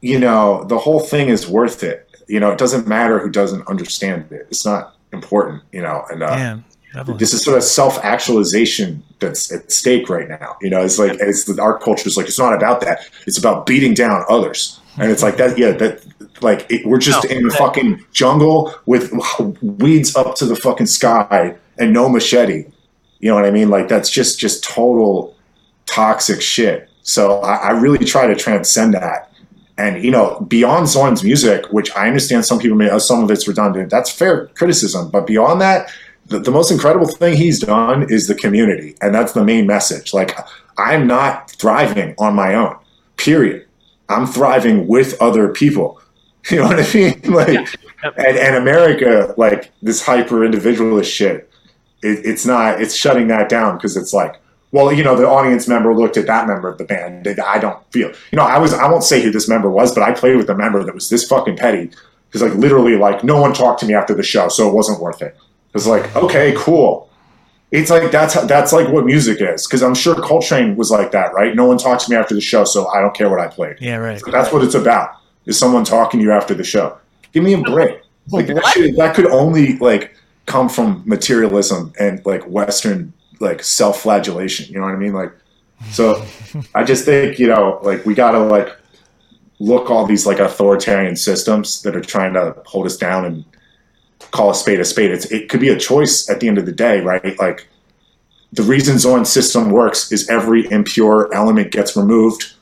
you 0.00 0.18
know, 0.18 0.64
the 0.64 0.78
whole 0.78 1.00
thing 1.00 1.28
is 1.28 1.46
worth 1.46 1.82
it. 1.82 2.08
You 2.26 2.40
know, 2.40 2.50
it 2.50 2.58
doesn't 2.58 2.86
matter 2.86 3.18
who 3.18 3.30
doesn't 3.30 3.68
understand 3.68 4.32
it. 4.32 4.46
It's 4.50 4.64
not 4.64 4.96
important, 5.12 5.62
you 5.72 5.82
know. 5.82 6.04
And 6.10 6.22
uh, 6.22 6.58
this 7.16 7.34
is 7.34 7.44
sort 7.44 7.56
of 7.56 7.62
self-actualization 7.62 9.02
that's 9.18 9.52
at 9.52 9.70
stake 9.70 10.08
right 10.08 10.28
now. 10.28 10.56
You 10.62 10.70
know, 10.70 10.82
it's 10.82 10.98
like 10.98 11.18
it's 11.20 11.44
the 11.44 11.60
art 11.60 11.82
culture 11.82 12.08
is 12.08 12.16
like 12.16 12.26
it's 12.26 12.38
not 12.38 12.54
about 12.54 12.80
that. 12.80 13.08
It's 13.26 13.38
about 13.38 13.66
beating 13.66 13.94
down 13.94 14.24
others, 14.28 14.80
and 14.98 15.10
it's 15.10 15.22
like 15.22 15.36
that. 15.36 15.58
Yeah, 15.58 15.72
that 15.72 16.04
like 16.40 16.66
it, 16.70 16.86
we're 16.86 16.98
just 16.98 17.24
No. 17.24 17.36
in 17.36 17.46
a 17.46 17.50
fucking 17.50 18.04
jungle 18.12 18.74
with 18.86 19.12
weeds 19.62 20.16
up 20.16 20.34
to 20.36 20.46
the 20.46 20.56
fucking 20.56 20.86
sky 20.86 21.54
and 21.78 21.92
no 21.92 22.08
machete. 22.08 22.66
You 23.20 23.28
know 23.30 23.34
what 23.34 23.44
I 23.44 23.50
mean? 23.50 23.68
Like 23.68 23.88
that's 23.88 24.10
just 24.10 24.38
just 24.38 24.64
total 24.64 25.34
toxic 25.86 26.40
shit. 26.40 26.88
So 27.02 27.40
I, 27.40 27.54
I 27.54 27.70
really 27.70 28.04
try 28.04 28.26
to 28.26 28.34
transcend 28.34 28.94
that. 28.94 29.30
And 29.78 30.02
you 30.04 30.10
know, 30.10 30.40
beyond 30.48 30.86
Zorn's 30.88 31.24
music, 31.24 31.66
which 31.70 31.94
I 31.96 32.06
understand 32.08 32.44
some 32.44 32.58
people 32.58 32.76
may 32.76 32.90
uh, 32.90 32.98
some 32.98 33.22
of 33.22 33.30
it's 33.30 33.46
redundant, 33.48 33.90
that's 33.90 34.10
fair 34.10 34.46
criticism. 34.48 35.10
But 35.10 35.26
beyond 35.26 35.60
that, 35.60 35.90
the, 36.26 36.38
the 36.38 36.50
most 36.50 36.70
incredible 36.70 37.06
thing 37.06 37.36
he's 37.36 37.58
done 37.60 38.06
is 38.10 38.26
the 38.26 38.34
community, 38.34 38.94
and 39.00 39.14
that's 39.14 39.32
the 39.32 39.44
main 39.44 39.66
message. 39.66 40.12
Like 40.12 40.36
I'm 40.78 41.06
not 41.06 41.50
thriving 41.52 42.14
on 42.18 42.34
my 42.34 42.54
own. 42.54 42.76
Period. 43.16 43.66
I'm 44.08 44.26
thriving 44.26 44.86
with 44.88 45.20
other 45.22 45.48
people. 45.48 46.00
You 46.50 46.58
know 46.58 46.66
what 46.66 46.80
I 46.80 46.94
mean? 46.94 47.20
Like, 47.32 47.68
Yep. 48.04 48.14
and, 48.18 48.36
and 48.36 48.56
America, 48.56 49.32
like 49.36 49.70
this 49.80 50.04
hyper 50.04 50.44
individualist 50.44 51.12
shit, 51.12 51.48
it, 52.02 52.26
it's 52.26 52.44
not. 52.44 52.80
It's 52.82 52.96
shutting 52.96 53.28
that 53.28 53.48
down 53.48 53.76
because 53.76 53.96
it's 53.96 54.12
like, 54.12 54.40
well, 54.72 54.92
you 54.92 55.04
know, 55.04 55.14
the 55.14 55.28
audience 55.28 55.68
member 55.68 55.94
looked 55.94 56.16
at 56.16 56.26
that 56.26 56.48
member 56.48 56.68
of 56.68 56.78
the 56.78 56.84
band. 56.84 57.24
They- 57.24 57.36
I 57.36 57.58
don't 57.58 57.78
feel, 57.92 58.08
you 58.32 58.36
know, 58.36 58.42
I 58.42 58.58
was. 58.58 58.74
I 58.74 58.88
won't 58.90 59.04
say 59.04 59.22
who 59.22 59.30
this 59.30 59.48
member 59.48 59.70
was, 59.70 59.94
but 59.94 60.02
I 60.02 60.12
played 60.12 60.36
with 60.36 60.50
a 60.50 60.54
member 60.56 60.82
that 60.82 60.94
was 60.94 61.08
this 61.10 61.26
fucking 61.28 61.56
petty. 61.58 61.90
Because 62.28 62.42
like 62.42 62.54
literally, 62.58 62.96
like 62.96 63.22
no 63.22 63.40
one 63.40 63.52
talked 63.52 63.78
to 63.80 63.86
me 63.86 63.94
after 63.94 64.14
the 64.14 64.22
show, 64.24 64.48
so 64.48 64.68
it 64.68 64.74
wasn't 64.74 65.00
worth 65.00 65.22
it. 65.22 65.36
It 65.36 65.74
was 65.74 65.86
like, 65.86 66.14
okay, 66.16 66.54
cool. 66.56 67.08
It's 67.70 67.88
like 67.90 68.10
that's 68.10 68.34
that's 68.46 68.72
like 68.72 68.88
what 68.88 69.04
music 69.06 69.38
is. 69.40 69.66
Because 69.66 69.82
I'm 69.82 69.94
sure 69.94 70.14
Coltrane 70.16 70.74
was 70.76 70.90
like 70.90 71.12
that, 71.12 71.32
right? 71.34 71.54
No 71.54 71.66
one 71.66 71.78
talked 71.78 72.02
to 72.04 72.10
me 72.10 72.16
after 72.16 72.34
the 72.34 72.40
show, 72.40 72.64
so 72.64 72.88
I 72.88 73.00
don't 73.00 73.14
care 73.14 73.30
what 73.30 73.38
I 73.40 73.46
played. 73.48 73.76
yeah, 73.80 73.96
right. 73.96 74.18
So 74.18 74.30
that's 74.32 74.52
what 74.52 74.62
it's 74.64 74.74
about. 74.74 75.14
Is 75.46 75.58
someone 75.58 75.84
talking 75.84 76.20
to 76.20 76.24
you 76.24 76.32
after 76.32 76.54
the 76.54 76.64
show? 76.64 76.98
Give 77.32 77.42
me 77.42 77.54
a 77.54 77.60
break. 77.60 78.02
Like 78.30 78.46
that, 78.46 78.64
should, 78.66 78.96
that 78.96 79.14
could 79.14 79.26
only 79.26 79.78
like 79.78 80.14
come 80.46 80.68
from 80.68 81.02
materialism 81.06 81.92
and 81.98 82.24
like 82.24 82.44
Western 82.44 83.12
like 83.40 83.62
self-flagellation. 83.62 84.72
You 84.72 84.80
know 84.80 84.86
what 84.86 84.94
I 84.94 84.98
mean? 84.98 85.12
Like, 85.12 85.32
so 85.90 86.24
I 86.74 86.84
just 86.84 87.04
think 87.04 87.38
you 87.38 87.48
know 87.48 87.80
like 87.82 88.06
we 88.06 88.14
gotta 88.14 88.38
like 88.38 88.76
look 89.58 89.90
all 89.90 90.06
these 90.06 90.26
like 90.26 90.38
authoritarian 90.38 91.16
systems 91.16 91.82
that 91.82 91.96
are 91.96 92.00
trying 92.00 92.34
to 92.34 92.56
hold 92.66 92.86
us 92.86 92.96
down 92.96 93.24
and 93.24 93.44
call 94.30 94.50
a 94.50 94.54
spade 94.54 94.80
a 94.80 94.84
spade. 94.84 95.10
It's, 95.10 95.26
it 95.26 95.48
could 95.48 95.60
be 95.60 95.68
a 95.68 95.78
choice 95.78 96.28
at 96.28 96.40
the 96.40 96.48
end 96.48 96.58
of 96.58 96.66
the 96.66 96.72
day, 96.72 97.00
right? 97.00 97.38
Like 97.38 97.68
the 98.52 98.62
reason 98.62 98.98
Zorn's 98.98 99.30
system 99.30 99.70
works 99.70 100.12
is 100.12 100.28
every 100.28 100.70
impure 100.70 101.32
element 101.34 101.72
gets 101.72 101.96
removed, 101.96 102.52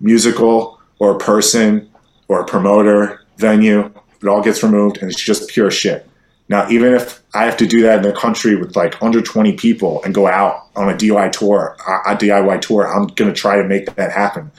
musical 0.00 0.80
or 0.98 1.18
person 1.18 1.90
or 2.28 2.40
a 2.40 2.44
promoter, 2.44 3.20
venue, 3.36 3.92
it 4.22 4.28
all 4.28 4.42
gets 4.42 4.62
removed 4.62 4.98
and 4.98 5.10
it's 5.10 5.22
just 5.22 5.48
pure 5.50 5.70
shit. 5.70 6.08
Now, 6.48 6.68
even 6.68 6.94
if 6.94 7.22
I 7.34 7.44
have 7.44 7.56
to 7.58 7.66
do 7.66 7.82
that 7.82 7.98
in 7.98 8.02
the 8.02 8.12
country 8.12 8.54
with 8.56 8.76
like 8.76 9.02
under 9.02 9.22
20 9.22 9.54
people 9.54 10.02
and 10.04 10.14
go 10.14 10.26
out 10.26 10.66
on 10.76 10.90
a 10.90 10.94
DIY 10.94 11.32
tour, 11.32 11.76
a 12.06 12.16
DIY 12.16 12.60
tour, 12.60 12.86
I'm 12.86 13.06
going 13.08 13.32
to 13.32 13.38
try 13.38 13.56
to 13.56 13.64
make 13.64 13.94
that 13.94 14.12
happen. 14.12 14.50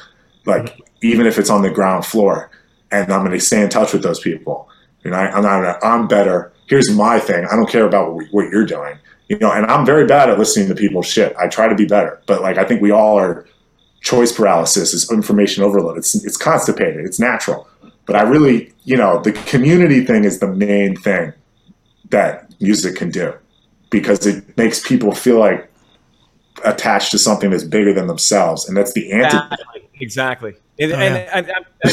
Like, 0.46 0.64
mm-hmm. 0.64 0.82
even 1.04 1.28
if 1.28 1.38
it's 1.38 1.50
on 1.50 1.62
the 1.62 1.70
ground 1.70 2.06
floor 2.06 2.50
and 2.92 3.12
I'm 3.12 3.26
going 3.26 3.38
to 3.38 3.40
stay 3.40 3.62
in 3.62 3.70
touch 3.70 3.94
with 3.94 4.04
those 4.04 4.20
people. 4.20 4.70
You 5.04 5.12
know, 5.12 5.18
I, 5.18 5.32
I'm 5.32 5.44
not, 5.44 5.84
I'm 5.84 6.08
better. 6.08 6.52
Here's 6.68 6.92
my 6.92 7.20
thing. 7.20 7.46
I 7.46 7.56
don't 7.56 7.70
care 7.70 7.86
about 7.86 8.16
what, 8.16 8.26
what 8.32 8.50
you're 8.50 8.66
doing. 8.66 8.98
You 9.28 9.38
know, 9.40 9.52
and 9.52 9.66
I'm 9.66 9.86
very 9.86 10.06
bad 10.06 10.30
at 10.30 10.38
listening 10.38 10.68
to 10.70 10.76
people's 10.76 11.08
shit. 11.08 11.36
I 11.38 11.48
try 11.48 11.68
to 11.68 11.76
be 11.76 11.86
better, 11.86 12.22
but 12.28 12.42
like, 12.42 12.58
I 12.58 12.64
think 12.64 12.82
we 12.82 12.92
all 12.92 13.18
are 13.18 13.46
choice 14.06 14.32
paralysis 14.32 14.94
is 14.94 15.12
information 15.12 15.64
overload. 15.64 15.98
It's, 15.98 16.14
it's 16.24 16.38
constipated. 16.38 17.06
It's 17.06 17.20
natural. 17.20 17.68
But 18.06 18.16
I 18.16 18.22
really, 18.22 18.72
you 18.84 18.96
know, 18.96 19.20
the 19.20 19.32
community 19.32 20.06
thing 20.06 20.26
is 20.26 20.40
the 20.40 20.48
main 20.48 20.96
thing 20.96 21.34
that 22.12 22.54
music 22.62 22.96
can 22.96 23.10
do 23.10 23.34
because 23.90 24.28
it 24.28 24.56
makes 24.58 24.88
people 24.88 25.12
feel 25.12 25.40
like 25.40 25.72
attached 26.64 27.12
to 27.12 27.18
something 27.18 27.50
that's 27.50 27.64
bigger 27.64 27.94
than 27.94 28.06
themselves, 28.06 28.68
and 28.68 28.78
that's 28.78 28.94
the 28.94 29.12
antidote. 29.12 29.52
Exactly. 30.00 30.54
exactly. 30.54 30.54
And, 30.80 30.92
Oh, 30.92 30.96
and 30.96 31.48
I, 31.48 31.54
I, 31.54 31.56
I, 31.86 31.92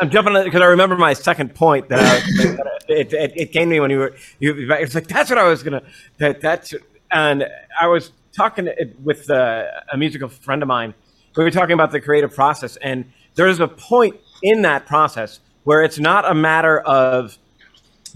I'm 0.00 0.10
jumping 0.10 0.32
because 0.44 0.62
I 0.62 0.66
remember 0.66 0.96
my 0.96 1.12
second 1.12 1.54
point 1.54 1.90
that, 1.90 1.98
I, 1.98 2.42
that 2.42 2.80
it, 2.88 3.12
it, 3.12 3.32
it 3.36 3.52
came 3.52 3.68
to 3.68 3.74
me 3.74 3.80
when 3.80 3.90
you 3.90 3.98
were 3.98 4.16
you. 4.38 4.72
It's 4.72 4.94
like 4.94 5.08
that's 5.08 5.28
what 5.28 5.38
I 5.38 5.44
was 5.44 5.62
gonna. 5.62 5.82
That 6.18 6.40
that's 6.40 6.72
and 7.12 7.46
I 7.78 7.86
was 7.86 8.12
talking 8.32 8.70
with 9.02 9.28
uh, 9.28 9.66
a 9.92 9.98
musical 9.98 10.28
friend 10.28 10.62
of 10.62 10.68
mine. 10.68 10.94
We 11.36 11.44
were 11.44 11.50
talking 11.50 11.74
about 11.74 11.92
the 11.92 12.00
creative 12.00 12.34
process, 12.34 12.76
and 12.76 13.10
there's 13.34 13.60
a 13.60 13.68
point 13.68 14.16
in 14.42 14.62
that 14.62 14.86
process 14.86 15.40
where 15.64 15.82
it's 15.82 15.98
not 15.98 16.28
a 16.28 16.34
matter 16.34 16.80
of 16.80 17.38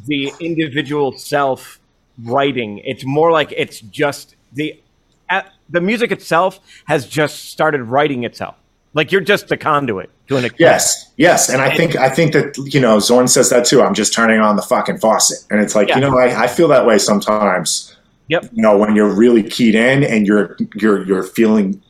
the 0.06 0.32
individual 0.40 1.12
self 1.12 1.78
writing. 2.24 2.78
It's 2.78 3.04
more 3.04 3.30
like 3.30 3.52
it's 3.56 3.80
just 3.80 4.36
the 4.52 4.80
at, 5.28 5.52
the 5.68 5.80
music 5.80 6.10
itself 6.12 6.60
has 6.86 7.06
just 7.06 7.50
started 7.50 7.82
writing 7.84 8.24
itself. 8.24 8.56
Like 8.94 9.10
you're 9.10 9.20
just 9.20 9.48
the 9.48 9.56
conduit 9.56 10.10
to 10.28 10.36
an 10.36 10.44
extent. 10.44 10.60
Yes, 10.60 11.12
yes, 11.16 11.48
and 11.48 11.60
I 11.60 11.74
think 11.74 11.96
I 11.96 12.08
think 12.08 12.32
that 12.32 12.56
you 12.72 12.80
know 12.80 12.98
Zorn 12.98 13.28
says 13.28 13.50
that 13.50 13.64
too. 13.64 13.82
I'm 13.82 13.94
just 13.94 14.12
turning 14.12 14.40
on 14.40 14.56
the 14.56 14.62
fucking 14.62 14.98
faucet, 14.98 15.38
and 15.50 15.60
it's 15.60 15.74
like 15.74 15.88
Yeah. 15.88 15.96
you 15.96 16.00
know 16.02 16.18
I, 16.18 16.44
I 16.44 16.46
feel 16.46 16.68
that 16.68 16.86
way 16.86 16.98
sometimes. 16.98 17.96
Yep. 18.28 18.50
You 18.52 18.62
know 18.62 18.76
when 18.78 18.94
you're 18.96 19.12
really 19.12 19.42
keyed 19.42 19.74
in 19.74 20.04
and 20.04 20.26
you're 20.26 20.56
you're 20.76 21.04
you're 21.04 21.22
feeling 21.24 21.82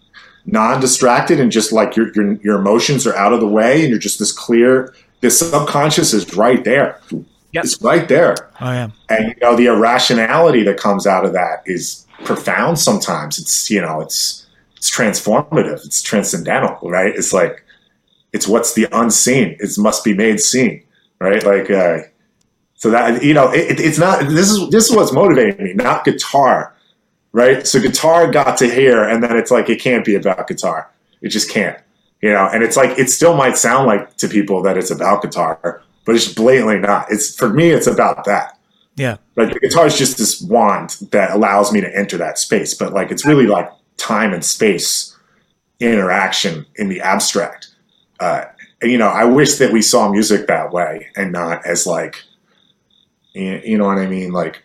non-distracted 0.46 1.40
and 1.40 1.50
just 1.50 1.72
like 1.72 1.96
your 1.96 2.12
your 2.14 2.32
your 2.42 2.58
emotions 2.58 3.06
are 3.06 3.16
out 3.16 3.32
of 3.32 3.40
the 3.40 3.48
way 3.48 3.80
and 3.80 3.90
you're 3.90 3.98
just 3.98 4.18
this 4.18 4.32
clear. 4.32 4.94
This 5.20 5.38
subconscious 5.38 6.12
is 6.12 6.34
right 6.36 6.62
there. 6.64 7.00
Yep. 7.52 7.64
It's 7.64 7.80
right 7.80 8.08
there. 8.08 8.50
Oh 8.60 8.72
yeah. 8.72 8.90
and 9.08 9.28
you 9.28 9.34
know 9.40 9.56
the 9.56 9.66
irrationality 9.66 10.62
that 10.64 10.78
comes 10.78 11.06
out 11.06 11.24
of 11.24 11.32
that 11.32 11.62
is 11.66 12.04
profound 12.24 12.78
sometimes 12.78 13.38
it's 13.38 13.70
you 13.70 13.80
know 13.80 14.00
it's 14.00 14.46
it's 14.76 14.90
transformative 14.90 15.84
it's 15.84 16.02
transcendental 16.02 16.78
right 16.88 17.14
it's 17.16 17.32
like 17.32 17.64
it's 18.32 18.46
what's 18.46 18.74
the 18.74 18.86
unseen 18.92 19.56
it 19.58 19.70
must 19.78 20.04
be 20.04 20.14
made 20.14 20.40
seen 20.40 20.82
right 21.20 21.44
like 21.44 21.70
uh 21.70 21.98
so 22.74 22.90
that 22.90 23.22
you 23.22 23.34
know 23.34 23.50
it, 23.50 23.80
it's 23.80 23.98
not 23.98 24.20
this 24.28 24.50
is 24.50 24.68
this 24.70 24.88
is 24.88 24.96
what's 24.96 25.12
motivating 25.12 25.64
me 25.64 25.74
not 25.74 26.04
guitar 26.04 26.73
right? 27.34 27.66
So 27.66 27.80
guitar 27.80 28.30
got 28.30 28.56
to 28.58 28.70
here 28.72 29.02
and 29.04 29.22
then 29.22 29.36
it's 29.36 29.50
like 29.50 29.68
it 29.68 29.80
can't 29.80 30.04
be 30.04 30.14
about 30.14 30.48
guitar. 30.48 30.90
It 31.20 31.28
just 31.28 31.50
can't 31.50 31.78
you 32.22 32.30
know? 32.30 32.48
And 32.50 32.62
it's 32.62 32.76
like 32.76 32.98
it 32.98 33.10
still 33.10 33.36
might 33.36 33.58
sound 33.58 33.86
like 33.86 34.16
to 34.16 34.28
people 34.28 34.62
that 34.62 34.78
it's 34.78 34.90
about 34.90 35.20
guitar 35.20 35.82
but 36.06 36.14
it's 36.14 36.32
blatantly 36.32 36.78
not. 36.78 37.06
It's 37.10 37.36
for 37.36 37.50
me 37.50 37.68
it's 37.70 37.86
about 37.86 38.24
that. 38.24 38.58
Yeah. 38.96 39.16
like 39.34 39.52
the 39.52 39.58
guitar 39.58 39.86
is 39.86 39.98
just 39.98 40.18
this 40.18 40.40
wand 40.40 40.96
that 41.10 41.32
allows 41.32 41.72
me 41.72 41.80
to 41.80 41.96
enter 41.96 42.16
that 42.18 42.38
space 42.38 42.74
but 42.74 42.92
like 42.92 43.10
it's 43.10 43.26
really 43.26 43.48
like 43.48 43.68
time 43.96 44.32
and 44.32 44.44
space 44.44 45.16
interaction 45.80 46.64
in 46.76 46.88
the 46.88 47.00
abstract. 47.00 47.74
Uh, 48.20 48.44
and, 48.80 48.92
you 48.92 48.98
know 48.98 49.08
i 49.08 49.24
wish 49.24 49.56
that 49.56 49.72
we 49.72 49.82
saw 49.82 50.08
music 50.08 50.46
that 50.46 50.72
way 50.72 51.08
and 51.16 51.32
not 51.32 51.66
as 51.66 51.86
like 51.86 52.22
you 53.34 53.60
you 53.64 53.76
know 53.76 53.86
what 53.86 53.98
i 53.98 54.06
mean? 54.06 54.32
Like 54.32 54.62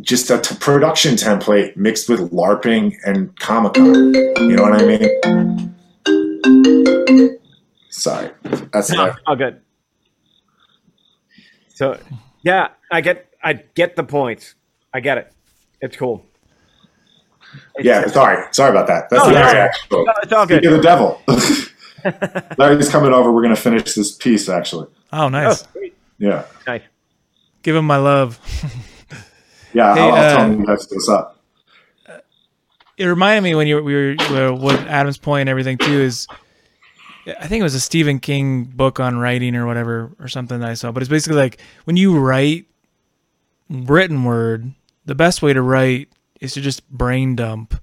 just 0.00 0.30
a 0.30 0.38
t- 0.38 0.54
production 0.60 1.14
template 1.14 1.76
mixed 1.76 2.08
with 2.08 2.30
larping 2.32 2.94
and 3.04 3.36
comic-con 3.40 4.14
you 4.14 4.54
know 4.56 4.62
what 4.62 4.72
i 4.74 4.84
mean 4.84 5.74
sorry 7.90 8.30
that's 8.72 8.90
No, 8.90 9.06
not 9.06 9.18
all 9.26 9.36
good. 9.36 9.60
So, 11.74 11.98
yeah, 12.42 12.68
I 12.90 13.00
get, 13.00 13.28
I 13.42 13.52
get 13.52 13.94
the 13.94 14.02
point. 14.02 14.54
I 14.92 14.98
get 15.00 15.16
it. 15.18 15.32
It's 15.80 15.96
cool. 15.96 16.26
It's- 17.78 17.84
yeah 17.84 18.06
sorry 18.08 18.44
sorry 18.52 18.70
about 18.70 18.88
that 18.88 19.08
that's 19.08 19.22
No, 19.24 19.28
the 19.32 19.38
no, 19.38 19.46
actual 19.46 20.04
no, 20.04 20.12
it's 20.22 20.32
all 20.32 20.46
good. 20.46 20.58
Speak 20.62 20.70
of 20.70 20.76
the 20.76 20.82
devil. 20.82 21.22
Larry's 22.58 22.88
coming 22.90 23.12
over. 23.12 23.32
We're 23.32 23.42
going 23.42 23.54
to 23.54 23.60
finish 23.60 23.94
this 23.94 24.12
piece, 24.14 24.48
actually. 24.48 24.86
Oh 25.12 25.24
Oh, 25.24 25.28
nice. 25.28 25.60
sweet. 25.72 25.96
Yeah. 26.18 26.44
nice. 26.66 26.82
Give 27.62 27.74
him 27.76 27.86
my 27.86 27.96
love. 27.96 28.38
Yeah, 29.72 29.92
Hey, 29.94 30.08
I'll, 30.08 30.12
I'll 30.12 30.30
tell 30.30 30.44
uh, 30.44 30.52
him 30.52 30.64
that's 30.64 30.90
what's 30.90 31.08
up. 31.08 31.36
it 32.96 33.04
reminded 33.06 33.42
me 33.42 33.54
when 33.54 33.66
you 33.66 33.76
were, 33.76 33.82
we 33.82 33.94
were, 33.94 34.52
what 34.54 34.80
Adam's 34.86 35.18
point 35.18 35.42
and 35.42 35.48
everything 35.48 35.78
too 35.78 36.00
is 36.00 36.26
I 37.26 37.46
think 37.46 37.60
it 37.60 37.64
was 37.64 37.74
a 37.74 37.80
Stephen 37.80 38.18
King 38.20 38.64
book 38.64 39.00
on 39.00 39.18
writing 39.18 39.54
or 39.54 39.66
whatever 39.66 40.10
or 40.18 40.28
something 40.28 40.60
that 40.60 40.68
I 40.70 40.74
saw. 40.74 40.92
But 40.92 41.02
it's 41.02 41.10
basically 41.10 41.38
like 41.38 41.60
when 41.84 41.96
you 41.96 42.18
write 42.18 42.66
written 43.68 44.24
word, 44.24 44.72
the 45.04 45.14
best 45.14 45.42
way 45.42 45.52
to 45.52 45.62
write 45.62 46.08
is 46.40 46.54
to 46.54 46.60
just 46.60 46.88
brain 46.90 47.36
dump. 47.36 47.74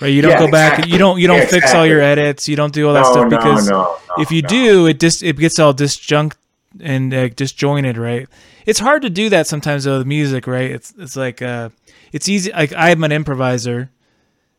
Right? 0.00 0.08
You 0.08 0.22
don't 0.22 0.30
Yeah, 0.30 0.38
go 0.38 0.48
back 0.48 0.72
exactly. 0.74 0.92
you 0.92 0.98
don't 0.98 1.18
you 1.20 1.26
don't 1.26 1.40
Yeah, 1.40 1.46
fix 1.46 1.74
all 1.74 1.86
your 1.86 2.00
edits, 2.00 2.48
you 2.48 2.56
don't 2.56 2.72
do 2.72 2.86
all 2.88 2.94
that 2.94 3.04
No, 3.04 3.12
stuff 3.12 3.28
because 3.28 3.68
no, 3.70 3.76
no, 3.76 3.98
if 4.16 4.30
you 4.30 4.42
do, 4.42 4.86
it 4.86 5.00
just 5.00 5.22
it 5.22 5.36
gets 5.36 5.58
all 5.58 5.74
disjunct 5.74 6.34
and 6.78 7.12
uh, 7.12 7.28
disjointed, 7.28 7.96
right? 7.96 8.28
It's 8.66 8.78
hard 8.78 9.02
to 9.02 9.10
do 9.10 9.28
that 9.30 9.46
sometimes 9.46 9.84
though 9.84 9.98
with 9.98 10.06
music, 10.06 10.46
right? 10.46 10.70
It's 10.70 10.92
it's 10.98 11.16
like 11.16 11.42
uh 11.42 11.70
it's 12.12 12.28
easy 12.28 12.52
like 12.52 12.72
I'm 12.76 13.02
an 13.04 13.12
improviser. 13.12 13.90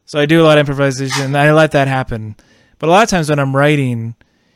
So 0.05 0.19
I 0.19 0.25
do 0.25 0.41
a 0.41 0.43
lot 0.43 0.57
of 0.57 0.67
improvisation 0.67 1.23
and 1.23 1.37
I 1.37 1.53
let 1.53 1.71
that 1.71 1.87
happen. 1.87 2.35
But 2.79 2.89
a 2.89 2.91
lot 2.91 3.03
of 3.03 3.09
times 3.09 3.29
when 3.29 3.39
I'm 3.39 3.55
writing, 3.55 4.15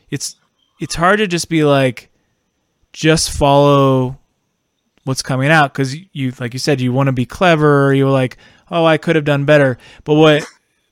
it's 0.09 0.35
it's 0.79 0.95
hard 0.95 1.19
to 1.19 1.27
just 1.27 1.49
be 1.49 1.63
like 1.63 2.09
just 2.91 3.31
follow 3.31 4.17
what's 5.03 5.21
coming 5.21 5.51
out 5.51 5.73
because 5.73 5.95
you 6.13 6.33
like 6.39 6.53
you 6.53 6.59
said 6.59 6.81
you 6.81 6.91
want 6.91 7.07
to 7.07 7.13
be 7.13 7.25
clever 7.25 7.93
you're 7.93 8.09
like 8.09 8.37
oh 8.71 8.85
i 8.85 8.97
could 8.97 9.15
have 9.15 9.25
done 9.25 9.45
better 9.45 9.77
but 10.03 10.15
what 10.15 10.43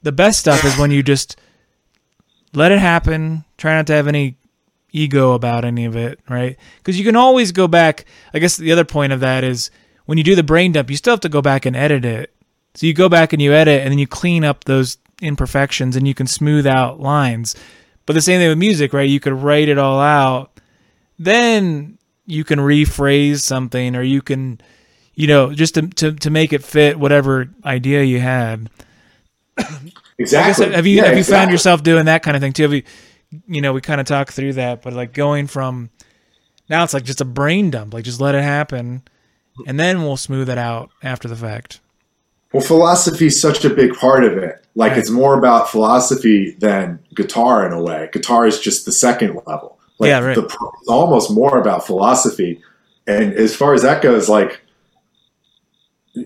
the 0.04 0.12
best 0.12 0.40
stuff 0.40 0.64
is 0.64 0.78
when 0.78 0.92
you 0.92 1.02
just 1.02 1.36
let 2.54 2.72
it 2.72 2.78
happen 2.78 3.44
try 3.58 3.74
not 3.74 3.88
to 3.88 3.94
have 3.94 4.08
any 4.08 4.38
ego 4.94 5.34
about 5.34 5.66
any 5.66 5.84
of 5.86 5.96
it 5.96 6.20
right? 6.30 6.58
Because 6.78 6.98
you 6.98 7.04
can 7.04 7.16
always 7.16 7.52
go 7.52 7.68
back. 7.68 8.06
I 8.34 8.40
guess 8.40 8.56
the 8.56 8.72
other 8.72 8.86
point 8.86 9.12
of 9.12 9.20
that 9.20 9.44
is 9.44 9.72
when 10.06 10.18
you 10.18 10.24
do 10.24 10.36
the 10.36 10.44
brain 10.44 10.72
dump 10.72 10.90
you 10.90 10.96
still 10.96 11.14
have 11.14 11.20
to 11.22 11.30
go 11.30 11.42
back 11.42 11.66
and 11.66 11.76
edit 11.76 12.06
it. 12.06 12.34
So 12.76 12.88
you 12.88 12.94
go 12.94 13.10
back 13.10 13.34
and 13.34 13.42
you 13.42 13.54
edit 13.54 13.82
and 13.82 13.92
then 13.92 14.00
you 14.00 14.08
clean 14.08 14.44
up 14.44 14.64
those 14.64 14.98
imperfections 15.22 15.96
and 15.96 16.08
you 16.08 16.14
can 16.14 16.28
smooth 16.28 16.66
out 16.66 17.00
lines. 17.00 17.56
But 18.06 18.14
the 18.14 18.22
same 18.22 18.40
thing 18.40 18.50
with 18.50 18.58
music 18.58 18.94
right? 18.94 19.10
You 19.10 19.20
could 19.20 19.34
write 19.34 19.68
it 19.68 19.78
all 19.78 20.00
out. 20.00 20.60
Then 21.20 21.98
you 22.26 22.44
can 22.44 22.60
rephrase 22.60 23.40
something 23.40 23.96
or 23.96 24.02
you 24.04 24.22
can 24.22 24.62
you 25.16 25.28
know 25.28 25.54
just 25.54 25.76
to, 25.76 25.88
to, 25.88 26.14
to 26.14 26.30
make 26.30 26.54
it 26.54 26.64
fit 26.64 27.00
whatever 27.00 27.50
idea 27.66 28.04
you 28.04 28.20
had. 28.20 28.70
Exactly. 30.18 30.72
Have 30.74 30.86
you 30.86 30.98
Yeah, 30.98 31.06
have 31.08 31.18
you 31.18 31.24
found 31.24 31.52
yourself 31.52 31.84
doing 31.84 32.06
that 32.06 32.24
kind 32.24 32.36
of 32.36 32.42
thing 32.42 32.54
too? 32.54 32.64
Have 32.64 32.74
you 32.74 32.84
you 33.48 33.62
know 33.62 33.74
we 33.74 33.82
kind 33.82 34.00
of 34.02 34.08
talked 34.08 34.32
through 34.32 34.54
that 34.54 34.82
but 34.82 34.94
like 34.94 35.14
going 35.14 35.48
from 35.48 35.90
now 36.70 36.84
it's 36.84 36.94
like 36.94 37.04
just 37.04 37.22
a 37.22 37.26
brain 37.26 37.70
dump 37.72 37.94
like 37.94 38.04
just 38.04 38.22
let 38.22 38.36
it 38.36 38.44
happen 38.44 39.02
and 39.68 39.80
then 39.80 40.02
we'll 40.04 40.18
smooth 40.18 40.50
it 40.50 40.58
out 40.58 40.90
after 41.04 41.28
the 41.28 41.36
fact 41.36 41.80
Well, 42.52 42.64
philosophy 42.64 43.28
is 43.28 43.40
such 43.42 43.66
a 43.66 43.70
big 43.70 43.94
part 43.96 44.24
of 44.24 44.38
it. 44.38 44.64
Like, 44.76 44.92
Right. 44.92 45.00
it's 45.00 45.10
more 45.12 45.38
about 45.38 45.70
philosophy 45.70 46.56
than 46.60 47.00
guitar 47.16 47.66
in 47.66 47.74
a 47.74 47.82
way. 47.82 48.10
Guitar 48.12 48.46
is 48.48 48.60
just 48.60 48.86
the 48.86 48.92
second 48.92 49.40
level. 49.48 49.78
Like, 50.00 50.10
Yeah, 50.10 50.20
right. 50.20 50.36
The, 50.36 50.44
it's 50.44 50.88
almost 50.90 51.30
more 51.32 51.58
about 51.60 51.86
philosophy. 51.86 52.60
And 53.08 53.34
as 53.34 53.56
far 53.56 53.74
as 53.76 53.82
that 53.84 54.02
goes, 54.02 54.30
like, 54.30 54.62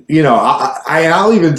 you 0.07 0.21
know, 0.23 0.35
I, 0.35 0.79
I 0.87 1.07
I'll 1.07 1.33
even 1.33 1.55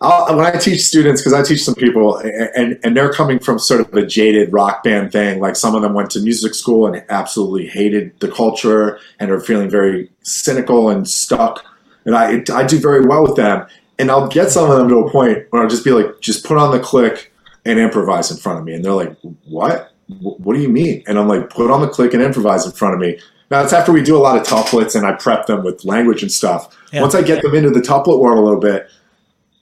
I'll, 0.00 0.36
when 0.36 0.44
I 0.44 0.50
teach 0.58 0.82
students 0.82 1.22
because 1.22 1.32
I 1.32 1.42
teach 1.42 1.64
some 1.64 1.74
people 1.74 2.18
and 2.18 2.78
and 2.82 2.96
they're 2.96 3.12
coming 3.12 3.38
from 3.38 3.58
sort 3.58 3.80
of 3.80 3.94
a 3.94 4.04
jaded 4.04 4.52
rock 4.52 4.84
band 4.84 5.12
thing. 5.12 5.40
Like 5.40 5.56
some 5.56 5.74
of 5.74 5.82
them 5.82 5.94
went 5.94 6.10
to 6.10 6.20
music 6.20 6.54
school 6.54 6.86
and 6.86 7.02
absolutely 7.08 7.66
hated 7.66 8.18
the 8.20 8.28
culture 8.30 8.98
and 9.18 9.30
are 9.30 9.40
feeling 9.40 9.70
very 9.70 10.10
cynical 10.22 10.90
and 10.90 11.08
stuck. 11.08 11.64
And 12.04 12.14
I 12.14 12.42
I 12.52 12.66
do 12.66 12.78
very 12.78 13.06
well 13.06 13.22
with 13.22 13.36
them. 13.36 13.66
And 13.98 14.10
I'll 14.10 14.28
get 14.28 14.50
some 14.50 14.70
of 14.70 14.76
them 14.76 14.88
to 14.90 14.98
a 14.98 15.10
point 15.10 15.46
where 15.50 15.62
I'll 15.62 15.68
just 15.68 15.84
be 15.84 15.90
like, 15.90 16.20
just 16.20 16.44
put 16.44 16.58
on 16.58 16.70
the 16.70 16.78
click 16.78 17.32
and 17.64 17.78
improvise 17.78 18.30
in 18.30 18.36
front 18.36 18.58
of 18.58 18.64
me. 18.66 18.74
And 18.74 18.84
they're 18.84 18.92
like, 18.92 19.16
what? 19.44 19.92
What 20.08 20.54
do 20.54 20.60
you 20.60 20.68
mean? 20.68 21.02
And 21.06 21.18
I'm 21.18 21.26
like, 21.26 21.48
put 21.48 21.70
on 21.70 21.80
the 21.80 21.88
click 21.88 22.12
and 22.12 22.22
improvise 22.22 22.66
in 22.66 22.72
front 22.72 22.94
of 22.94 23.00
me. 23.00 23.18
Now 23.50 23.62
it's 23.62 23.72
after 23.72 23.92
we 23.92 24.02
do 24.02 24.16
a 24.16 24.18
lot 24.18 24.36
of 24.36 24.46
tuplets 24.46 24.94
and 24.94 25.06
I 25.06 25.12
prep 25.12 25.46
them 25.46 25.64
with 25.64 25.84
language 25.84 26.22
and 26.22 26.30
stuff. 26.30 26.76
Yeah. 26.92 27.00
Once 27.00 27.14
I 27.14 27.22
get 27.22 27.42
them 27.42 27.54
into 27.54 27.70
the 27.70 27.80
tuplet 27.80 28.20
world 28.20 28.38
a 28.38 28.42
little 28.42 28.60
bit, 28.60 28.88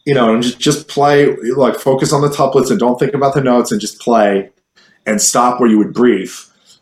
you 0.05 0.15
know, 0.15 0.35
and 0.35 0.43
just 0.43 0.59
just 0.59 0.89
play, 0.89 1.35
like 1.57 1.77
focus 1.77 2.13
on 2.13 2.23
the 2.23 2.29
tuplets 2.29 2.71
and 2.71 2.79
don't 2.79 2.99
think 2.99 3.15
about 3.15 3.35
the 3.35 3.41
notes 3.41 3.73
and 3.73 3.81
just 3.81 4.01
play 4.01 4.51
and 5.07 5.21
stop 5.21 5.61
where 5.61 5.71
you 5.71 5.79
would 5.79 5.93
breathe. 5.93 6.33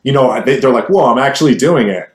You 0.03 0.13
know, 0.13 0.43
they, 0.45 0.59
they're 0.59 0.73
like, 0.73 0.89
whoa, 0.89 1.13
I'm 1.13 1.19
actually 1.19 1.55
doing 1.55 1.89
it. 1.89 2.09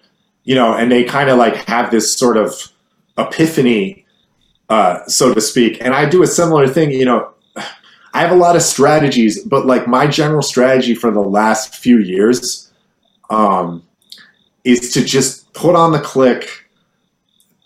You 0.44 0.56
know, 0.56 0.74
and 0.74 0.92
they 0.92 1.04
kind 1.04 1.30
of 1.30 1.38
like 1.38 1.56
have 1.68 1.92
this 1.92 2.16
sort 2.16 2.38
of 2.38 2.72
epiphany, 3.18 4.06
uh, 4.70 5.06
so 5.08 5.34
to 5.34 5.42
speak. 5.42 5.82
And 5.82 5.94
I 5.94 6.08
do 6.08 6.24
a 6.24 6.28
similar 6.28 6.68
thing, 6.68 6.92
you 6.92 7.06
know, 7.06 7.34
I 8.14 8.22
have 8.22 8.32
a 8.32 8.36
lot 8.36 8.56
of 8.56 8.62
strategies, 8.64 9.44
but 9.44 9.68
like 9.68 9.88
my 9.88 10.08
general 10.08 10.42
strategy 10.42 10.96
for 10.96 11.12
the 11.12 11.22
last 11.22 11.76
few 11.76 12.00
years 12.00 12.72
um, 13.30 13.84
is 14.64 14.92
to 14.94 15.04
just 15.04 15.54
put 15.54 15.76
on 15.76 15.92
the 15.92 16.00
click. 16.00 16.68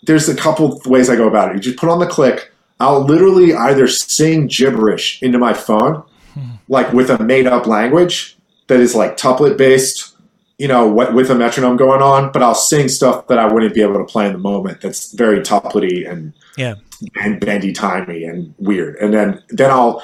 There's 0.02 0.28
a 0.28 0.36
couple 0.36 0.80
ways 0.84 1.08
I 1.08 1.16
go 1.16 1.26
about 1.26 1.50
it. 1.50 1.54
You 1.54 1.60
just 1.60 1.78
put 1.78 1.88
on 1.88 2.00
the 2.00 2.06
click. 2.06 2.51
I'll 2.80 3.04
literally 3.04 3.54
either 3.54 3.86
sing 3.86 4.46
gibberish 4.48 5.22
into 5.22 5.38
my 5.38 5.52
phone, 5.52 6.02
hmm. 6.34 6.50
like 6.68 6.92
with 6.92 7.10
a 7.10 7.22
made 7.22 7.46
up 7.46 7.66
language 7.66 8.36
that 8.66 8.80
is 8.80 8.94
like 8.94 9.16
tuplet 9.16 9.56
based, 9.56 10.16
you 10.58 10.68
know, 10.68 10.86
what 10.86 11.14
with 11.14 11.30
a 11.30 11.34
metronome 11.34 11.76
going 11.76 12.02
on, 12.02 12.32
but 12.32 12.42
I'll 12.42 12.54
sing 12.54 12.88
stuff 12.88 13.26
that 13.28 13.38
I 13.38 13.52
wouldn't 13.52 13.74
be 13.74 13.82
able 13.82 13.98
to 13.98 14.04
play 14.04 14.26
in 14.26 14.32
the 14.32 14.38
moment 14.38 14.80
that's 14.80 15.12
very 15.12 15.40
tuplety 15.40 16.10
and 16.10 16.32
Yeah. 16.56 16.74
and 17.20 17.40
bendy 17.40 17.72
timey 17.72 18.24
and 18.24 18.54
weird. 18.58 18.96
And 18.96 19.12
then 19.12 19.42
then 19.50 19.70
I'll 19.70 20.02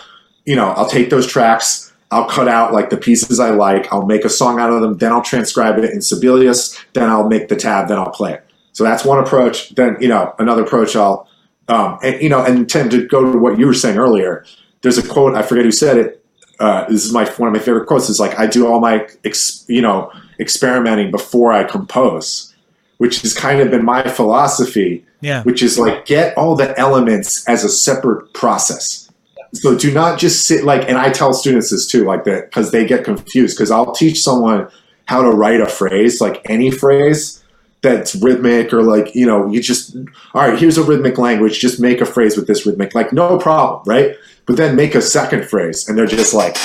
you 0.48 0.57
know, 0.57 0.70
I'll 0.70 0.88
take 0.88 1.11
those 1.11 1.26
tracks, 1.26 1.92
I'll 2.11 2.26
cut 2.26 2.48
out 2.48 2.72
like 2.72 2.88
the 2.88 2.96
pieces 2.96 3.38
I 3.38 3.50
like, 3.50 3.92
I'll 3.92 4.07
make 4.07 4.24
a 4.24 4.31
song 4.31 4.59
out 4.59 4.72
of 4.72 4.81
them, 4.81 4.96
then 4.96 5.12
I'll 5.12 5.20
transcribe 5.20 5.76
it 5.76 5.85
in 5.85 6.00
Sibelius, 6.00 6.83
then 6.94 7.11
I'll 7.11 7.28
make 7.28 7.48
the 7.48 7.57
tab, 7.57 7.88
then 7.88 7.98
I'll 7.98 8.11
play 8.11 8.33
it. 8.33 8.44
So 8.72 8.83
that's 8.83 9.04
one 9.04 9.18
approach. 9.18 9.74
Then, 9.74 9.98
you 10.00 10.09
know, 10.09 10.35
another 10.38 10.62
approach 10.62 10.96
I'll 10.96 11.28
um 11.68 11.98
and 12.02 12.20
you 12.22 12.28
know, 12.28 12.44
and 12.44 12.68
tend 12.68 12.90
to 12.92 13.07
go 13.07 13.33
to 13.33 13.38
what 13.38 13.59
you 13.59 13.66
were 13.66 13.74
saying 13.74 13.98
earlier. 13.98 14.44
There's 14.83 14.98
a 14.98 15.07
quote, 15.07 15.35
I 15.35 15.42
forget 15.42 15.64
who 15.64 15.72
said 15.72 15.98
it. 15.98 16.24
Uh, 16.61 16.87
this 16.88 17.04
is 17.04 17.12
my 17.12 17.24
one 17.33 17.48
of 17.48 17.52
my 17.54 17.61
favorite 17.61 17.87
quotes. 17.87 18.09
Is 18.09 18.20
like 18.20 18.38
I 18.38 18.46
do 18.46 18.66
all 18.66 18.81
my 18.81 19.07
ex, 19.24 19.64
you 19.68 19.83
know 19.83 20.11
experimenting 20.40 21.11
before 21.11 21.52
I 21.52 21.64
compose, 21.64 22.54
which 22.98 23.22
has 23.22 23.35
kind 23.35 23.61
of 23.61 23.70
been 23.70 23.85
my 23.85 24.02
philosophy 24.09 25.04
Yeah. 25.20 25.42
which 25.42 25.62
is 25.64 25.78
like 25.78 26.07
get 26.07 26.37
all 26.38 26.54
the 26.54 26.78
elements 26.78 27.44
as 27.48 27.64
a 27.64 27.68
separate 27.68 28.33
process. 28.35 29.11
So 29.54 29.76
do 29.76 29.92
not 29.92 30.18
just 30.18 30.46
sit 30.46 30.62
like, 30.64 30.88
and 30.88 30.96
I 30.98 31.11
tell 31.11 31.33
students 31.33 31.70
this 31.70 31.87
too, 31.87 32.04
like 32.04 32.24
that, 32.24 32.44
because 32.50 32.70
they 32.70 32.87
get 32.87 33.02
confused. 33.04 33.57
Because 33.57 33.70
I'll 33.70 33.92
teach 33.92 34.22
someone 34.22 34.68
how 35.07 35.22
to 35.22 35.31
write 35.31 35.61
a 35.61 35.66
phrase, 35.66 36.20
like 36.20 36.42
any 36.48 36.70
phrase 36.70 37.42
that's 37.82 38.14
rhythmic, 38.16 38.72
or 38.72 38.82
like 38.82 39.14
you 39.14 39.26
know, 39.26 39.48
you 39.48 39.62
just 39.62 39.96
all 40.34 40.48
right. 40.48 40.58
Here's 40.58 40.78
a 40.78 40.82
rhythmic 40.82 41.18
language. 41.18 41.58
Just 41.58 41.80
make 41.80 42.00
a 42.00 42.06
phrase 42.06 42.36
with 42.36 42.46
this 42.46 42.66
rhythmic, 42.66 42.94
like 42.94 43.12
no 43.12 43.38
problem, 43.38 43.82
right? 43.86 44.16
But 44.46 44.56
then 44.56 44.76
make 44.76 44.94
a 44.94 45.02
second 45.02 45.46
phrase, 45.46 45.88
and 45.88 45.96
they're 45.96 46.06
just 46.06 46.34
like, 46.34 46.56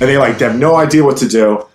and 0.00 0.08
they 0.08 0.18
like 0.18 0.38
they 0.38 0.46
have 0.46 0.58
no 0.58 0.76
idea 0.76 1.04
what 1.04 1.16
to 1.18 1.28
do 1.28 1.66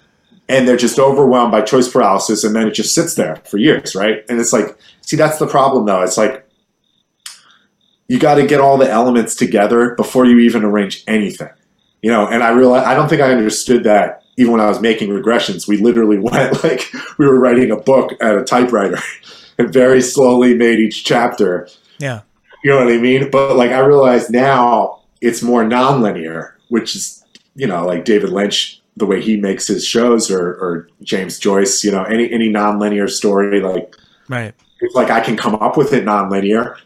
and 0.51 0.67
they're 0.67 0.75
just 0.75 0.99
overwhelmed 0.99 1.51
by 1.51 1.61
choice 1.61 1.87
paralysis 1.87 2.43
and 2.43 2.53
then 2.55 2.67
it 2.67 2.73
just 2.73 2.93
sits 2.93 3.15
there 3.15 3.37
for 3.37 3.57
years 3.57 3.95
right 3.95 4.23
and 4.29 4.39
it's 4.39 4.53
like 4.53 4.77
see 5.01 5.15
that's 5.15 5.39
the 5.39 5.47
problem 5.47 5.85
though 5.85 6.01
it's 6.01 6.17
like 6.17 6.45
you 8.07 8.19
got 8.19 8.35
to 8.35 8.45
get 8.45 8.59
all 8.59 8.77
the 8.77 8.89
elements 8.89 9.33
together 9.33 9.95
before 9.95 10.25
you 10.25 10.39
even 10.39 10.63
arrange 10.63 11.03
anything 11.07 11.49
you 12.01 12.11
know 12.11 12.27
and 12.27 12.43
i 12.43 12.49
realize 12.49 12.85
i 12.85 12.93
don't 12.93 13.07
think 13.07 13.21
i 13.21 13.31
understood 13.31 13.83
that 13.83 14.20
even 14.41 14.51
when 14.53 14.61
i 14.61 14.67
was 14.67 14.81
making 14.81 15.09
regressions 15.09 15.67
we 15.67 15.77
literally 15.77 16.17
went 16.29 16.63
like 16.63 16.81
we 17.17 17.25
were 17.25 17.39
writing 17.39 17.69
a 17.71 17.77
book 17.77 18.11
at 18.21 18.37
a 18.37 18.43
typewriter 18.43 18.97
and 19.57 19.71
very 19.71 20.01
slowly 20.01 20.53
made 20.55 20.79
each 20.79 21.03
chapter 21.05 21.67
Yeah. 21.99 22.21
you 22.63 22.71
know 22.71 22.83
what 22.83 22.93
I 22.93 22.97
mean? 22.97 23.29
But 23.29 23.55
like 23.55 23.71
I 23.71 23.79
realize 23.79 24.29
now 24.29 24.99
it's 25.21 25.41
more 25.43 25.63
nonlinear, 25.63 26.53
which 26.69 26.95
is 26.95 27.23
you 27.55 27.67
know 27.67 27.85
like 27.85 28.05
David 28.05 28.29
Lynch, 28.29 28.81
the 28.97 29.05
way 29.05 29.21
he 29.21 29.37
makes 29.37 29.67
his 29.67 29.85
shows, 29.85 30.31
or, 30.31 30.43
or 30.63 30.87
James 31.03 31.37
Joyce, 31.39 31.83
you 31.83 31.91
know 31.91 32.03
any 32.05 32.25
any 32.31 32.49
nonlinear 32.51 33.07
story 33.09 33.59
like 33.61 33.95
Right. 34.29 34.53
it's 34.79 34.95
like 34.95 35.09
I 35.11 35.19
can 35.21 35.35
come 35.37 35.55
up 35.55 35.75
with 35.77 35.91
it 35.93 36.05
nonlinear, 36.05 36.77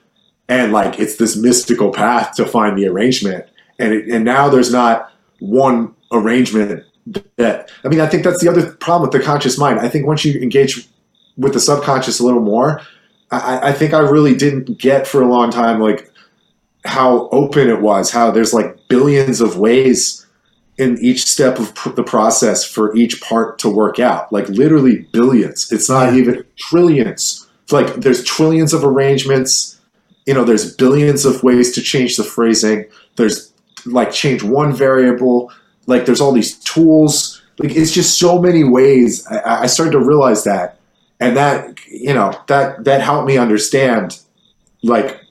and 0.49 0.71
like 0.73 0.99
it's 0.99 1.15
this 1.17 1.35
mystical 1.37 1.91
path 1.91 2.35
to 2.37 2.45
find 2.45 2.77
the 2.77 2.87
arrangement, 2.87 3.45
and 3.79 3.93
it, 3.93 4.09
and 4.09 4.25
now 4.25 4.49
there's 4.49 4.71
not 4.71 5.11
one 5.39 5.93
arrangement 6.11 6.83
that 7.37 7.69
I 7.83 7.87
mean 7.87 7.99
I 7.99 8.07
think 8.07 8.23
that's 8.23 8.41
the 8.41 8.49
other 8.49 8.71
problem 8.73 9.09
with 9.09 9.19
the 9.19 9.25
conscious 9.25 9.57
mind. 9.57 9.79
I 9.79 9.89
think 9.89 10.07
once 10.07 10.25
you 10.25 10.39
engage 10.39 10.87
with 11.37 11.53
the 11.53 11.59
subconscious 11.59 12.19
a 12.19 12.25
little 12.25 12.41
more, 12.41 12.81
I, 13.31 13.69
I 13.69 13.73
think 13.73 13.93
I 13.93 13.99
really 13.99 14.35
didn't 14.35 14.77
get 14.77 15.07
for 15.07 15.21
a 15.21 15.27
long 15.27 15.51
time 15.51 15.79
like 15.79 16.11
how 16.85 17.27
open 17.29 17.67
it 17.67 17.81
was, 17.81 18.11
how 18.11 18.31
there's 18.31 18.53
like 18.53 18.87
billions 18.87 19.41
of 19.41 19.57
ways 19.57 20.25
in 20.77 20.97
each 21.01 21.25
step 21.25 21.59
of 21.59 21.73
pr- 21.73 21.89
the 21.89 22.03
process 22.03 22.65
for 22.65 22.95
each 22.95 23.21
part 23.21 23.57
to 23.59 23.69
work 23.69 23.99
out, 23.99 24.31
like 24.31 24.47
literally 24.49 25.07
billions. 25.11 25.71
It's 25.71 25.89
not 25.89 26.13
even 26.13 26.43
trillions. 26.57 27.47
It's 27.63 27.71
like 27.71 27.95
there's 27.95 28.23
trillions 28.23 28.73
of 28.73 28.83
arrangements. 28.83 29.79
You 30.25 30.33
know, 30.33 30.43
there's 30.43 30.75
billions 30.75 31.25
of 31.25 31.43
ways 31.43 31.71
to 31.73 31.81
change 31.81 32.17
the 32.17 32.23
phrasing. 32.23 32.85
There's 33.15 33.51
like 33.85 34.11
change 34.11 34.43
one 34.43 34.73
variable. 34.73 35.51
Like 35.85 36.05
there's 36.05 36.21
all 36.21 36.31
these 36.31 36.57
tools. 36.59 37.41
Like 37.59 37.75
it's 37.75 37.91
just 37.91 38.19
so 38.19 38.41
many 38.41 38.63
ways. 38.63 39.25
I, 39.27 39.63
I 39.63 39.65
started 39.67 39.91
to 39.91 39.99
realize 39.99 40.43
that, 40.43 40.79
and 41.19 41.37
that 41.37 41.85
you 41.87 42.13
know 42.13 42.33
that 42.47 42.83
that 42.83 43.01
helped 43.01 43.27
me 43.27 43.37
understand, 43.37 44.19
like, 44.83 45.21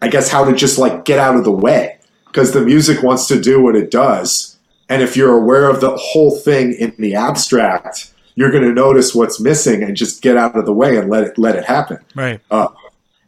I 0.00 0.08
guess 0.08 0.30
how 0.30 0.44
to 0.44 0.54
just 0.54 0.78
like 0.78 1.04
get 1.04 1.18
out 1.18 1.36
of 1.36 1.44
the 1.44 1.52
way 1.52 1.98
because 2.26 2.52
the 2.52 2.62
music 2.62 3.02
wants 3.02 3.26
to 3.28 3.40
do 3.40 3.62
what 3.62 3.76
it 3.76 3.90
does, 3.90 4.58
and 4.88 5.02
if 5.02 5.16
you're 5.16 5.36
aware 5.36 5.68
of 5.68 5.80
the 5.80 5.96
whole 5.96 6.36
thing 6.36 6.72
in 6.72 6.94
the 6.98 7.14
abstract, 7.14 8.12
you're 8.34 8.50
going 8.50 8.62
to 8.62 8.72
notice 8.72 9.14
what's 9.14 9.40
missing 9.40 9.82
and 9.82 9.96
just 9.96 10.22
get 10.22 10.36
out 10.36 10.56
of 10.56 10.64
the 10.64 10.72
way 10.72 10.96
and 10.96 11.10
let 11.10 11.24
it 11.24 11.38
let 11.38 11.56
it 11.56 11.64
happen 11.64 11.98
Right. 12.14 12.40
Uh, 12.50 12.68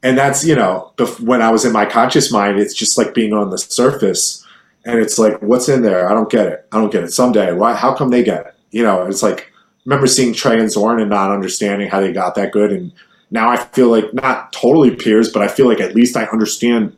and 0.02 0.16
that's 0.16 0.46
you 0.46 0.54
know 0.54 0.92
the, 0.96 1.06
when 1.24 1.42
i 1.42 1.50
was 1.50 1.64
in 1.64 1.72
my 1.72 1.84
conscious 1.84 2.32
mind 2.32 2.58
it's 2.58 2.74
just 2.74 2.96
like 2.96 3.14
being 3.14 3.32
on 3.32 3.50
the 3.50 3.58
surface 3.58 4.46
and 4.84 4.98
it's 4.98 5.18
like 5.18 5.40
what's 5.42 5.68
in 5.68 5.82
there? 5.82 6.08
I 6.08 6.14
don't 6.14 6.30
get 6.30 6.46
it. 6.46 6.66
I 6.72 6.78
don't 6.78 6.92
get 6.92 7.04
it. 7.04 7.12
Someday 7.12 7.52
why 7.52 7.74
how 7.74 7.94
come 7.94 8.10
they 8.10 8.22
get 8.22 8.46
it? 8.46 8.54
You 8.70 8.82
know 8.82 9.06
it's 9.06 9.22
like 9.22 9.52
remember 9.84 10.06
seeing 10.06 10.34
trey 10.34 10.58
and 10.58 10.70
zorn 10.70 11.00
and 11.00 11.10
not 11.10 11.30
understanding 11.32 11.88
how 11.88 12.00
they 12.00 12.12
got 12.12 12.34
that 12.36 12.52
good? 12.52 12.72
And 12.72 12.92
now 13.32 13.48
i 13.48 13.56
feel 13.56 13.88
like 13.88 14.12
not 14.12 14.52
totally 14.52 14.94
peers 14.96 15.30
but 15.30 15.40
i 15.40 15.46
feel 15.46 15.68
like 15.68 15.78
at 15.78 15.94
least 15.94 16.16
i 16.16 16.24
understand 16.24 16.92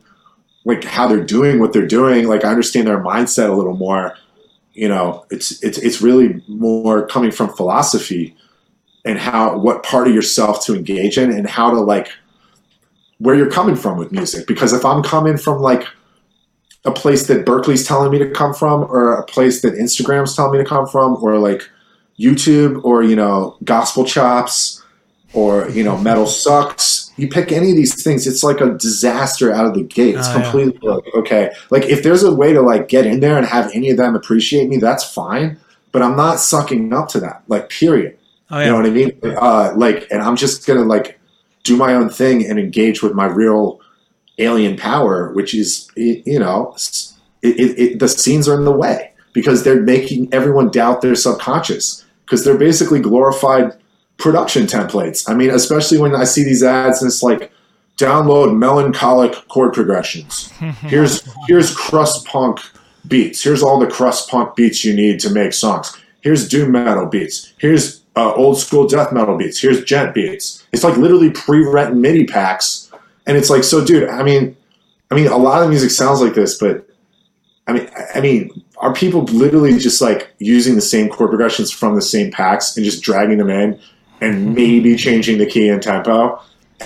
like 0.65 0.83
how 0.83 1.07
they're 1.07 1.23
doing 1.23 1.59
what 1.59 1.73
they're 1.73 1.87
doing. 1.87 2.27
Like 2.27 2.45
i 2.45 2.49
understand 2.49 2.87
their 2.87 2.99
mindset 2.99 3.49
a 3.49 3.53
little 3.53 3.75
more. 3.75 4.15
You 4.73 4.87
know 4.87 5.25
it's 5.29 5.61
it's 5.63 5.77
it's 5.77 6.01
really 6.01 6.41
more 6.47 7.05
coming 7.07 7.31
from 7.31 7.53
philosophy 7.53 8.35
and 9.05 9.19
how 9.19 9.57
what 9.57 9.83
part 9.83 10.07
of 10.07 10.15
yourself 10.15 10.65
to 10.65 10.75
engage 10.75 11.17
in 11.17 11.31
and 11.31 11.47
how 11.47 11.69
to 11.69 11.79
like 11.79 12.09
where 13.19 13.35
you're 13.35 13.51
coming 13.51 13.75
from 13.75 13.97
with 13.97 14.11
music. 14.11 14.47
Because 14.47 14.73
if 14.73 14.83
i'm 14.85 15.03
coming 15.03 15.37
from 15.37 15.61
like 15.61 15.85
a 16.85 16.91
place 16.91 17.27
that 17.27 17.45
Berklee's 17.45 17.87
telling 17.87 18.11
me 18.11 18.19
to 18.19 18.29
come 18.29 18.53
from 18.53 18.81
or 18.83 19.13
a 19.15 19.23
place 19.25 19.61
that 19.61 19.73
instagram's 19.73 20.35
telling 20.35 20.51
me 20.51 20.57
to 20.57 20.65
come 20.69 20.85
from 20.87 21.15
or 21.23 21.37
like 21.39 21.69
youtube 22.19 22.83
or 22.83 23.03
you 23.03 23.15
know 23.15 23.57
gospel 23.63 24.05
chops 24.05 24.83
or 25.33 25.69
you 25.69 25.83
know 25.83 25.97
metal 25.97 26.25
sucks 26.43 27.11
you 27.17 27.27
pick 27.27 27.51
any 27.51 27.71
of 27.71 27.75
these 27.75 28.03
things 28.03 28.27
it's 28.27 28.43
like 28.43 28.59
a 28.61 28.71
disaster 28.77 29.51
out 29.51 29.65
of 29.65 29.73
the 29.73 29.83
gate 29.83 30.15
it's 30.15 30.27
Oh, 30.27 30.37
yeah. 30.37 30.43
completely 30.43 30.87
like 30.89 31.03
okay 31.15 31.51
like 31.71 31.85
if 31.85 32.03
there's 32.03 32.23
a 32.23 32.33
way 32.33 32.53
to 32.53 32.61
like 32.61 32.87
get 32.87 33.05
in 33.05 33.19
there 33.19 33.37
and 33.37 33.45
have 33.47 33.71
any 33.73 33.89
of 33.89 33.97
them 33.97 34.15
appreciate 34.15 34.69
me 34.69 34.77
that's 34.77 35.03
fine 35.03 35.57
but 35.91 36.01
i'm 36.01 36.15
not 36.15 36.39
sucking 36.39 36.93
up 36.93 37.07
to 37.09 37.19
that 37.21 37.43
like 37.47 37.69
period 37.69 38.17
Oh 38.51 38.59
yeah. 38.59 38.65
you 38.65 38.71
know 38.71 38.77
what 38.77 38.85
I 38.85 38.89
mean? 38.91 39.11
Uh, 39.23 39.73
like, 39.75 40.05
and 40.11 40.21
I'm 40.21 40.35
just 40.35 40.67
gonna 40.67 40.83
like 40.83 41.17
do 41.63 41.75
my 41.75 41.95
own 41.95 42.09
thing 42.09 42.45
and 42.45 42.59
engage 42.59 43.01
with 43.01 43.13
my 43.13 43.25
real 43.25 43.79
alien 44.37 44.77
power, 44.77 45.31
which 45.33 45.53
is, 45.53 45.89
you 45.95 46.39
know, 46.39 46.75
it, 47.41 47.59
it, 47.59 47.79
it, 47.79 47.99
the 47.99 48.07
scenes 48.07 48.47
are 48.47 48.55
in 48.55 48.65
the 48.65 48.71
way 48.71 49.11
because 49.33 49.63
they're 49.63 49.81
making 49.81 50.33
everyone 50.33 50.69
doubt 50.69 51.01
their 51.01 51.15
subconscious 51.15 52.05
because 52.25 52.43
they're 52.43 52.57
basically 52.57 52.99
glorified 52.99 53.75
production 54.17 54.63
templates. 54.63 55.29
I 55.29 55.33
mean, 55.33 55.49
especially 55.49 55.97
when 55.97 56.15
I 56.15 56.23
see 56.23 56.43
these 56.43 56.63
ads 56.63 57.01
and 57.01 57.09
it's 57.09 57.23
like, 57.23 57.51
download 57.97 58.57
melancholic 58.57 59.33
chord 59.47 59.73
progressions. 59.73 60.51
Here's 60.81 61.27
here's 61.47 61.75
crust 61.75 62.25
punk 62.25 62.59
beats. 63.07 63.43
Here's 63.43 63.61
all 63.61 63.79
the 63.79 63.87
crust 63.87 64.29
punk 64.29 64.55
beats 64.55 64.83
you 64.83 64.95
need 64.95 65.19
to 65.21 65.29
make 65.29 65.53
songs. 65.53 65.97
Here's 66.21 66.47
doom 66.47 66.71
metal 66.71 67.05
beats. 67.05 67.53
Here's 67.57 68.01
uh, 68.15 68.33
old 68.33 68.57
school 68.57 68.87
death 68.87 69.11
metal 69.11 69.37
beats. 69.37 69.59
Here's 69.59 69.83
djent 69.83 70.13
beats. 70.13 70.65
It's 70.71 70.83
like 70.83 70.97
literally 70.97 71.31
pre-written 71.31 71.99
MIDI 71.99 72.25
packs, 72.25 72.82
and 73.25 73.37
it's 73.37 73.49
like, 73.49 73.63
so, 73.63 73.83
dude. 73.83 74.09
I 74.09 74.23
mean, 74.23 74.55
I 75.11 75.15
mean, 75.15 75.27
a 75.27 75.37
lot 75.37 75.61
of 75.61 75.69
music 75.69 75.91
sounds 75.91 76.21
like 76.21 76.33
this, 76.33 76.57
but 76.57 76.87
I 77.67 77.73
mean, 77.73 77.89
I- 78.15 78.21
mean, 78.21 78.49
are 78.77 78.93
people 78.93 79.23
literally 79.25 79.77
just 79.77 80.01
like 80.01 80.33
using 80.39 80.75
the 80.75 80.81
same 80.81 81.07
chord 81.09 81.29
progressions 81.29 81.71
from 81.71 81.95
the 81.95 82.01
same 82.01 82.31
packs 82.31 82.75
and 82.75 82.83
just 82.83 83.01
dragging 83.01 83.37
them 83.37 83.49
in, 83.49 83.79
and 84.19 84.35
mm-hmm. 84.35 84.53
maybe 84.53 84.95
changing 84.97 85.37
the 85.37 85.45
key 85.45 85.69
and 85.69 85.81
tempo, 85.81 86.41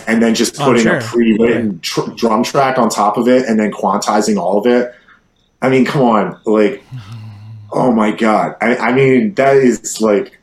and 0.07 0.21
then 0.21 0.35
just 0.35 0.59
Oh, 0.61 0.65
putting 0.65 0.83
sure. 0.83 0.97
a 0.97 1.01
pre-written 1.01 1.79
tr- 1.79 2.11
drum 2.15 2.43
track 2.43 2.77
on 2.77 2.89
top 2.89 3.17
of 3.17 3.27
it, 3.27 3.45
and 3.47 3.59
then 3.59 3.71
quantizing 3.71 4.37
all 4.37 4.59
of 4.59 4.67
it? 4.67 4.93
I 5.61 5.69
mean, 5.69 5.85
come 5.85 6.03
on, 6.03 6.39
like, 6.45 6.83
oh 7.71 7.91
my 7.91 8.11
god! 8.11 8.55
I, 8.61 8.77
I 8.77 8.91
mean, 8.93 9.33
that 9.35 9.55
is 9.55 9.99
like. 10.01 10.37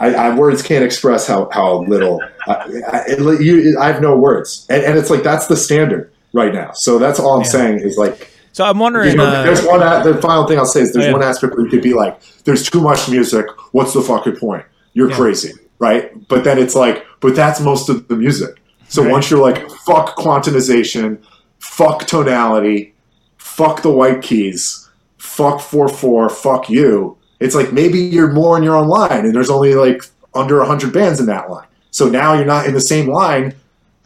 I, 0.00 0.14
I 0.14 0.34
words 0.34 0.62
can't 0.62 0.82
express 0.84 1.26
how, 1.26 1.48
how 1.52 1.82
little 1.84 2.20
I, 2.48 2.52
I, 2.90 3.04
you, 3.38 3.78
I 3.78 3.86
have 3.92 4.00
no 4.00 4.16
words, 4.16 4.66
and, 4.70 4.82
and 4.82 4.98
it's 4.98 5.10
like 5.10 5.22
that's 5.22 5.46
the 5.46 5.56
standard 5.56 6.10
right 6.32 6.52
now. 6.54 6.72
So 6.72 6.98
that's 6.98 7.20
all 7.20 7.34
I'm 7.36 7.42
Yeah. 7.42 7.48
saying 7.48 7.80
is 7.80 7.96
like 7.98 8.30
So 8.52 8.64
I'm 8.64 8.78
wondering. 8.78 9.10
you 9.10 9.16
know, 9.16 9.26
uh, 9.26 9.42
there's 9.42 9.62
one. 9.64 9.80
The 9.80 10.18
final 10.22 10.46
thing 10.46 10.58
I'll 10.58 10.66
say 10.66 10.80
is 10.80 10.92
there's 10.92 11.06
Yeah. 11.06 11.12
one 11.12 11.22
aspect 11.22 11.54
where 11.54 11.64
you 11.64 11.70
could 11.70 11.82
be 11.82 11.92
like, 11.94 12.18
"There's 12.44 12.68
too 12.68 12.80
much 12.80 13.08
music. 13.08 13.46
What's 13.72 13.92
the 13.92 14.00
fucking 14.02 14.36
point? 14.36 14.64
You're 14.94 15.10
Yeah. 15.10 15.16
crazy, 15.16 15.52
right?" 15.78 16.10
But 16.28 16.44
then 16.44 16.58
it's 16.58 16.74
like, 16.74 17.04
but 17.20 17.36
that's 17.36 17.60
most 17.60 17.88
of 17.90 18.08
the 18.08 18.16
music. 18.16 18.56
So 18.88 19.02
Right. 19.02 19.12
once 19.12 19.30
you're 19.30 19.40
like, 19.40 19.68
fuck 19.86 20.16
quantization, 20.16 21.18
fuck 21.60 22.06
tonality, 22.06 22.94
fuck 23.36 23.82
the 23.82 23.90
white 23.90 24.20
keys, 24.22 24.88
fuck 25.18 25.60
4 25.60 25.88
4, 25.88 26.28
fuck 26.28 26.68
you, 26.70 27.16
it's 27.40 27.54
like 27.54 27.72
maybe 27.72 27.98
you're 27.98 28.30
more 28.32 28.56
in 28.56 28.62
your 28.62 28.76
own 28.76 28.88
line 28.88 29.24
and 29.26 29.34
there's 29.34 29.50
only 29.50 29.74
like 29.74 30.02
under 30.34 30.58
100 30.58 30.92
bands 30.92 31.18
in 31.20 31.26
that 31.26 31.50
line. 31.50 31.66
So 31.90 32.08
now 32.08 32.34
you're 32.34 32.44
not 32.44 32.66
in 32.66 32.74
the 32.74 32.80
same 32.80 33.08
line 33.08 33.54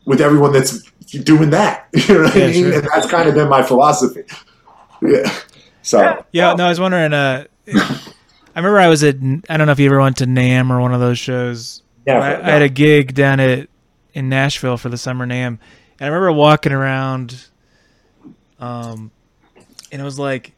with 0.07 0.21
everyone 0.21 0.53
that's 0.53 0.83
doing 1.23 1.51
that. 1.51 1.89
You 2.09 2.15
know 2.15 2.23
what 2.25 2.35
Yeah, 2.37 2.45
I 2.45 2.47
mean? 2.49 2.55
sure. 2.65 2.73
And 2.75 2.85
that's 2.85 3.07
kind 3.11 3.29
of 3.29 3.35
been 3.35 3.49
my 3.49 3.63
philosophy. 3.63 4.23
Yeah. 5.03 5.33
So, 5.83 6.25
Yeah, 6.33 6.55
no, 6.55 6.65
I 6.67 6.69
was 6.71 6.81
wondering. 6.81 7.13
Uh, 7.13 7.45
I 7.69 8.59
remember 8.61 8.79
I 8.79 8.89
was 8.89 9.03
at. 9.05 9.17
I 9.51 9.57
don't 9.57 9.67
know 9.67 9.73
if 9.73 9.79
you 9.79 9.87
ever 9.87 10.01
went 10.01 10.17
to 10.19 10.25
NAMM 10.27 10.71
or 10.71 10.81
one 10.81 10.95
of 10.95 11.01
those 11.01 11.19
shows. 11.19 11.83
yeah. 12.07 12.19
I, 12.21 12.41
I 12.41 12.51
had 12.51 12.63
a 12.63 12.69
gig 12.69 13.15
down 13.15 13.41
at 13.41 13.69
in 14.15 14.29
Nashville 14.29 14.77
for 14.77 14.89
the 14.89 14.97
summer 14.97 15.27
NAMM, 15.27 15.47
and 15.47 15.59
I 16.01 16.07
remember 16.07 16.33
walking 16.33 16.73
around. 16.73 17.47
Um, 18.61 19.11
and 19.93 20.01
it 20.01 20.05
was 20.05 20.19
like, 20.19 20.53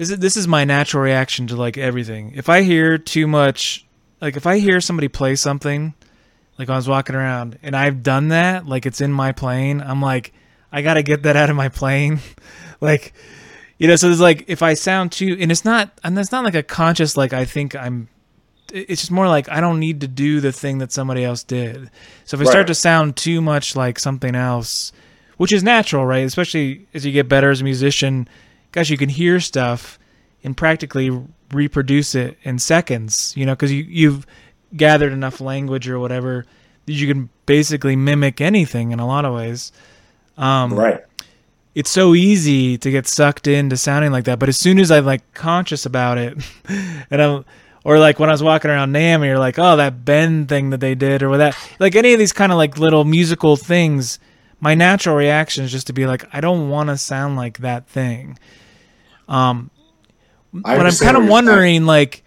this 0.00 0.08
is 0.08 0.18
this 0.18 0.36
is 0.38 0.48
my 0.48 0.64
natural 0.64 1.02
reaction 1.02 1.46
to 1.48 1.56
like 1.56 1.76
everything. 1.76 2.32
If 2.34 2.48
I 2.48 2.62
hear 2.62 2.96
too 2.96 3.26
much, 3.26 3.84
like 4.22 4.34
if 4.34 4.46
I 4.46 4.58
hear 4.58 4.80
somebody 4.80 5.08
play 5.08 5.36
something, 5.36 5.92
like 6.58 6.70
I 6.70 6.76
was 6.76 6.88
walking 6.88 7.14
around, 7.14 7.58
and 7.62 7.76
I've 7.76 8.02
done 8.02 8.28
that, 8.28 8.66
like 8.66 8.86
it's 8.86 9.02
in 9.02 9.12
my 9.12 9.32
plane, 9.32 9.82
I'm 9.82 10.00
like, 10.00 10.32
I 10.72 10.80
gotta 10.80 11.02
get 11.02 11.24
that 11.24 11.36
out 11.36 11.50
of 11.50 11.56
my 11.56 11.68
plane, 11.68 12.20
like. 12.80 13.12
You 13.76 13.88
know, 13.88 13.96
so 13.96 14.08
there's 14.08 14.20
like 14.20 14.44
if 14.46 14.62
I 14.62 14.74
sound 14.74 15.10
too, 15.10 15.38
and 15.40 15.50
it's 15.50 15.64
not, 15.64 15.98
and 16.04 16.18
it's 16.18 16.30
not 16.32 16.44
like 16.44 16.54
a 16.54 16.62
conscious 16.62 17.16
like 17.16 17.32
I 17.32 17.46
think 17.46 17.74
I'm 17.74 18.08
it's 18.70 19.00
just 19.00 19.10
more 19.10 19.26
like 19.26 19.48
I 19.48 19.60
don't 19.62 19.80
need 19.80 20.02
to 20.02 20.06
do 20.08 20.40
the 20.40 20.52
thing 20.52 20.78
that 20.78 20.92
somebody 20.92 21.24
else 21.24 21.42
did. 21.42 21.90
So 22.26 22.34
if 22.34 22.40
I 22.40 22.44
Right. 22.44 22.50
start 22.50 22.66
to 22.66 22.74
sound 22.74 23.16
too 23.16 23.40
much 23.40 23.74
like 23.76 23.98
something 23.98 24.34
else, 24.34 24.92
which 25.38 25.50
is 25.50 25.62
natural, 25.62 26.04
right? 26.04 26.24
Especially 26.26 26.86
as 26.92 27.06
you 27.06 27.12
get 27.12 27.26
better 27.26 27.48
as 27.48 27.62
a 27.62 27.64
musician, 27.64 28.28
gosh, 28.72 28.90
you 28.90 28.96
can 28.96 29.08
hear 29.08 29.40
stuff 29.40 29.98
and 30.42 30.56
practically 30.56 31.10
reproduce 31.52 32.14
it 32.14 32.38
in 32.42 32.58
seconds, 32.58 33.34
you 33.36 33.44
know, 33.44 33.52
because 33.52 33.72
you, 33.72 33.84
you've 33.84 34.26
gathered 34.76 35.12
enough 35.12 35.40
language 35.40 35.88
or 35.88 35.98
whatever 35.98 36.46
that 36.86 36.92
you 36.92 37.06
can 37.12 37.28
basically 37.46 37.96
mimic 37.96 38.40
anything 38.40 38.92
in 38.92 39.00
a 39.00 39.06
lot 39.06 39.24
of 39.24 39.34
ways. 39.34 39.72
Um, 40.36 40.72
right. 40.72 41.00
it's 41.74 41.90
so 41.90 42.14
easy 42.14 42.78
to 42.78 42.90
get 42.90 43.06
sucked 43.06 43.46
into 43.46 43.76
sounding 43.76 44.12
like 44.12 44.24
that. 44.24 44.38
But 44.38 44.48
as 44.48 44.56
soon 44.56 44.78
as 44.78 44.90
I'm 44.90 45.04
like 45.04 45.34
conscious 45.34 45.84
about 45.84 46.18
it, 46.18 46.38
and 47.10 47.22
I'm, 47.22 47.44
or 47.84 47.98
like 47.98 48.18
when 48.18 48.28
I 48.28 48.32
was 48.32 48.42
walking 48.42 48.70
around 48.70 48.92
NAMM, 48.92 49.24
you're 49.24 49.38
like, 49.38 49.58
oh, 49.58 49.76
that 49.76 50.04
bend 50.04 50.48
thing 50.48 50.70
that 50.70 50.80
they 50.80 50.94
did, 50.94 51.22
or 51.22 51.36
that, 51.38 51.56
like 51.78 51.94
any 51.94 52.12
of 52.12 52.18
these 52.18 52.32
kind 52.32 52.52
of 52.52 52.58
like 52.58 52.78
little 52.78 53.04
musical 53.04 53.56
things. 53.56 54.18
My 54.62 54.74
natural 54.74 55.16
reaction 55.16 55.64
is 55.64 55.72
just 55.72 55.86
to 55.86 55.94
be 55.94 56.06
like, 56.06 56.26
I 56.34 56.42
don't 56.42 56.68
want 56.68 56.90
to 56.90 56.98
sound 56.98 57.36
like 57.36 57.58
that 57.58 57.88
thing. 57.88 58.38
Um, 59.30 59.70
but 60.52 60.84
I'm 60.86 60.92
kind 60.92 61.16
of 61.16 61.28
wondering, 61.28 61.86
like, 61.86 62.24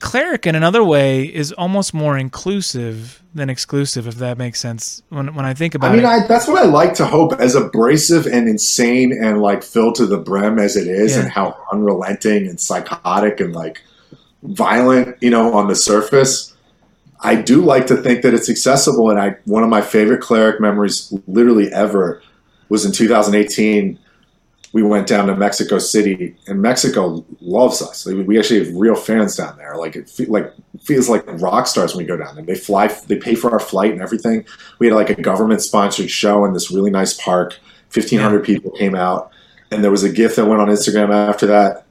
cleric 0.00 0.46
in 0.46 0.54
another 0.54 0.84
way 0.84 1.22
is 1.22 1.52
almost 1.52 1.94
more 1.94 2.18
inclusive 2.18 3.22
than 3.34 3.48
exclusive, 3.48 4.06
if 4.06 4.16
that 4.16 4.36
makes 4.36 4.60
sense. 4.60 5.02
When 5.08 5.34
when 5.34 5.46
I 5.46 5.54
think 5.54 5.74
about 5.74 5.94
it. 5.94 5.94
I 5.94 5.96
mean, 5.96 6.04
I, 6.04 6.26
that's 6.26 6.46
what 6.46 6.60
I 6.62 6.66
like 6.66 6.92
to 6.94 7.06
hope. 7.06 7.32
As 7.40 7.54
abrasive 7.54 8.26
and 8.26 8.46
insane 8.48 9.12
and 9.12 9.40
like 9.40 9.62
filled 9.62 9.94
to 9.96 10.06
the 10.06 10.18
brim 10.18 10.58
as 10.58 10.76
it 10.76 10.86
is, 10.86 11.12
Yeah. 11.16 11.22
and 11.22 11.30
how 11.30 11.56
unrelenting 11.72 12.46
and 12.46 12.60
psychotic 12.60 13.40
and 13.40 13.54
like 13.54 13.80
violent, 14.42 15.16
you 15.22 15.30
know, 15.30 15.54
on 15.54 15.68
the 15.68 15.74
surface. 15.76 16.50
I 17.24 17.36
do 17.36 17.62
like 17.62 17.86
to 17.86 17.96
think 17.96 18.22
that 18.22 18.34
it's 18.34 18.50
accessible, 18.50 19.08
and 19.08 19.18
I 19.18 19.36
one 19.44 19.62
of 19.62 19.70
my 19.70 19.80
favorite 19.80 20.20
cleric 20.20 20.60
memories, 20.60 21.12
literally 21.26 21.72
ever, 21.72 22.20
was 22.68 22.84
in 22.84 22.92
2018. 22.92 23.98
We 24.72 24.82
went 24.82 25.06
down 25.06 25.26
to 25.26 25.36
Mexico 25.36 25.78
City, 25.78 26.34
and 26.46 26.62
Mexico 26.62 27.24
loves 27.40 27.82
us. 27.82 28.06
We 28.06 28.38
actually 28.38 28.64
have 28.64 28.74
real 28.74 28.94
fans 28.94 29.36
down 29.36 29.58
there. 29.58 29.76
Like 29.76 29.96
it 29.96 30.08
fe- 30.08 30.26
like 30.26 30.52
feels 30.82 31.08
like 31.08 31.24
rock 31.40 31.66
stars 31.66 31.94
when 31.94 32.04
we 32.04 32.08
go 32.08 32.16
down 32.16 32.36
there. 32.36 32.44
They 32.44 32.54
fly, 32.54 32.88
they 33.06 33.16
pay 33.16 33.34
for 33.34 33.50
our 33.50 33.60
flight 33.60 33.92
and 33.92 34.00
everything. 34.00 34.46
We 34.78 34.86
had 34.86 34.96
like 34.96 35.10
a 35.10 35.20
government 35.20 35.60
sponsored 35.60 36.10
show 36.10 36.44
in 36.44 36.54
this 36.54 36.70
really 36.70 36.90
nice 36.90 37.12
park. 37.12 37.58
Fifteen 37.90 38.18
hundred 38.20 38.44
people 38.44 38.70
came 38.70 38.94
out, 38.94 39.30
and 39.70 39.84
there 39.84 39.90
was 39.90 40.04
a 40.04 40.10
gift 40.10 40.36
that 40.36 40.46
went 40.46 40.62
on 40.62 40.68
Instagram 40.68 41.12
after 41.12 41.46
that 41.46 41.84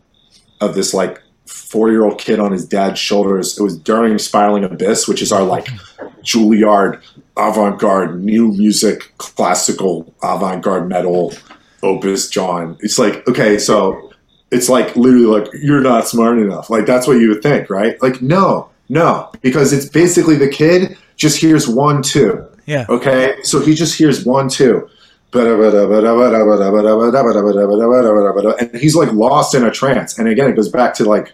of 0.59 0.73
this 0.73 0.93
like 0.93 1.21
four 1.45 1.89
year 1.89 2.03
old 2.03 2.17
kid 2.17 2.39
on 2.39 2.51
his 2.51 2.65
dad's 2.65 2.99
shoulders. 2.99 3.59
It 3.59 3.63
was 3.63 3.77
during 3.77 4.17
Spiraling 4.17 4.63
Abyss, 4.63 5.07
which 5.07 5.21
is 5.21 5.31
our 5.31 5.43
like 5.43 5.67
Juilliard 6.23 7.01
avant 7.37 7.79
garde 7.79 8.21
new 8.21 8.49
music 8.49 9.13
classical 9.17 10.13
avant 10.21 10.63
garde 10.63 10.87
metal 10.87 11.33
opus 11.83 12.29
John. 12.29 12.77
It's 12.81 12.97
like 12.99 13.27
okay, 13.27 13.57
so 13.57 14.11
it's 14.51 14.69
like 14.69 14.95
literally 14.95 15.25
like 15.39 15.49
you're 15.61 15.81
not 15.81 16.07
smart 16.07 16.37
enough. 16.39 16.69
Like 16.69 16.85
that's 16.85 17.07
what 17.07 17.13
you 17.13 17.29
would 17.29 17.41
think, 17.41 17.69
right? 17.69 18.01
Like 18.01 18.21
no, 18.21 18.69
no, 18.89 19.31
because 19.41 19.73
it's 19.73 19.87
basically 19.87 20.35
the 20.35 20.49
kid 20.49 20.97
just 21.15 21.39
hears 21.39 21.67
one 21.67 22.01
two. 22.01 22.45
yeah, 22.65 22.85
Okay, 22.89 23.35
so 23.43 23.59
he 23.61 23.73
just 23.73 23.97
hears 23.97 24.25
one 24.25 24.49
two. 24.49 24.89
And 25.33 25.47
he's 28.75 28.95
like 28.95 29.11
lost 29.13 29.55
in 29.55 29.63
a 29.63 29.71
trance. 29.71 30.19
And 30.19 30.27
again, 30.27 30.49
it 30.49 30.57
goes 30.57 30.67
back 30.67 30.93
to 30.95 31.05
like, 31.05 31.31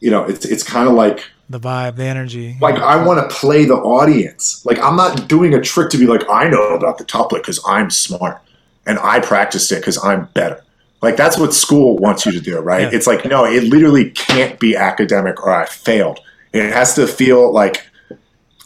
you 0.00 0.10
know, 0.10 0.24
it's 0.24 0.46
it's 0.46 0.62
kind 0.62 0.88
of 0.88 0.94
like 0.94 1.28
the 1.50 1.60
vibe, 1.60 1.96
the 1.96 2.04
energy. 2.04 2.56
like 2.62 2.76
I 2.76 3.04
want 3.04 3.28
to 3.28 3.36
play 3.36 3.66
the 3.66 3.74
audience. 3.74 4.64
Like 4.64 4.78
I'm 4.78 4.96
not 4.96 5.28
doing 5.28 5.52
a 5.52 5.60
trick 5.60 5.90
to 5.90 5.98
be 5.98 6.06
like 6.06 6.22
I 6.30 6.48
know 6.48 6.74
about 6.74 6.96
the 6.96 7.04
tuplet 7.04 7.42
because 7.42 7.60
I'm 7.66 7.90
smart 7.90 8.40
and 8.88 8.98
I 8.98 9.20
practiced 9.20 9.70
it 9.70 9.76
because 9.76 10.02
I'm 10.02 10.26
better. 10.34 10.64
Like 11.00 11.16
that's 11.16 11.38
what 11.38 11.54
school 11.54 11.96
wants 11.98 12.26
you 12.26 12.32
to 12.32 12.40
do, 12.40 12.58
right? 12.58 12.82
Yeah. 12.82 12.90
It's 12.92 13.06
like 13.06 13.24
no, 13.24 13.44
it 13.44 13.64
literally 13.64 14.10
can't 14.10 14.58
be 14.58 14.74
academic 14.74 15.40
or 15.44 15.54
I 15.54 15.66
failed. 15.66 16.18
It 16.52 16.72
has 16.72 16.94
to 16.94 17.06
feel 17.06 17.52
like 17.52 17.86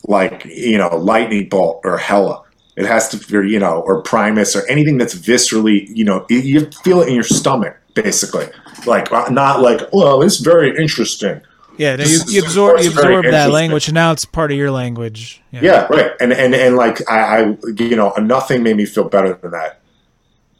like 0.08 0.44
you 0.46 0.78
know 0.78 0.96
lightning 0.96 1.48
bolt 1.48 1.80
or 1.84 1.98
Hella. 1.98 2.42
It 2.76 2.86
has 2.86 3.10
to 3.10 3.18
be 3.18 3.50
you 3.50 3.58
know 3.58 3.80
or 3.80 4.00
Primus 4.02 4.56
or 4.56 4.66
anything 4.66 4.96
that's 4.96 5.14
viscerally 5.14 5.86
you 5.94 6.04
know 6.04 6.24
you- 6.30 6.70
feel 6.82 7.02
it 7.02 7.08
in 7.08 7.14
your 7.14 7.24
stomach 7.24 7.76
basically. 7.94 8.46
Like 8.86 9.12
uh, 9.12 9.28
not 9.28 9.60
like 9.60 9.82
well 9.92 10.22
it's 10.22 10.38
very 10.38 10.70
interesting. 10.70 11.42
Yeah, 11.78 11.96
no, 11.96 12.04
you, 12.04 12.18
you 12.28 12.42
absorb 12.42 12.80
you 12.80 12.90
absorb 12.90 13.24
that 13.24 13.50
language, 13.50 13.88
and 13.88 13.94
now 13.94 14.12
it's 14.12 14.26
part 14.26 14.52
of 14.52 14.58
your 14.58 14.70
language. 14.70 15.42
Yeah, 15.52 15.86
right. 15.90 16.12
And 16.20 16.32
and 16.32 16.54
and 16.54 16.76
like 16.76 17.00
I, 17.10 17.20
I 17.20 17.56
you 17.76 17.96
know, 17.96 18.12
nothing 18.20 18.62
made 18.62 18.76
me 18.76 18.84
feel 18.84 19.08
better 19.08 19.34
than 19.34 19.50
that 19.52 19.81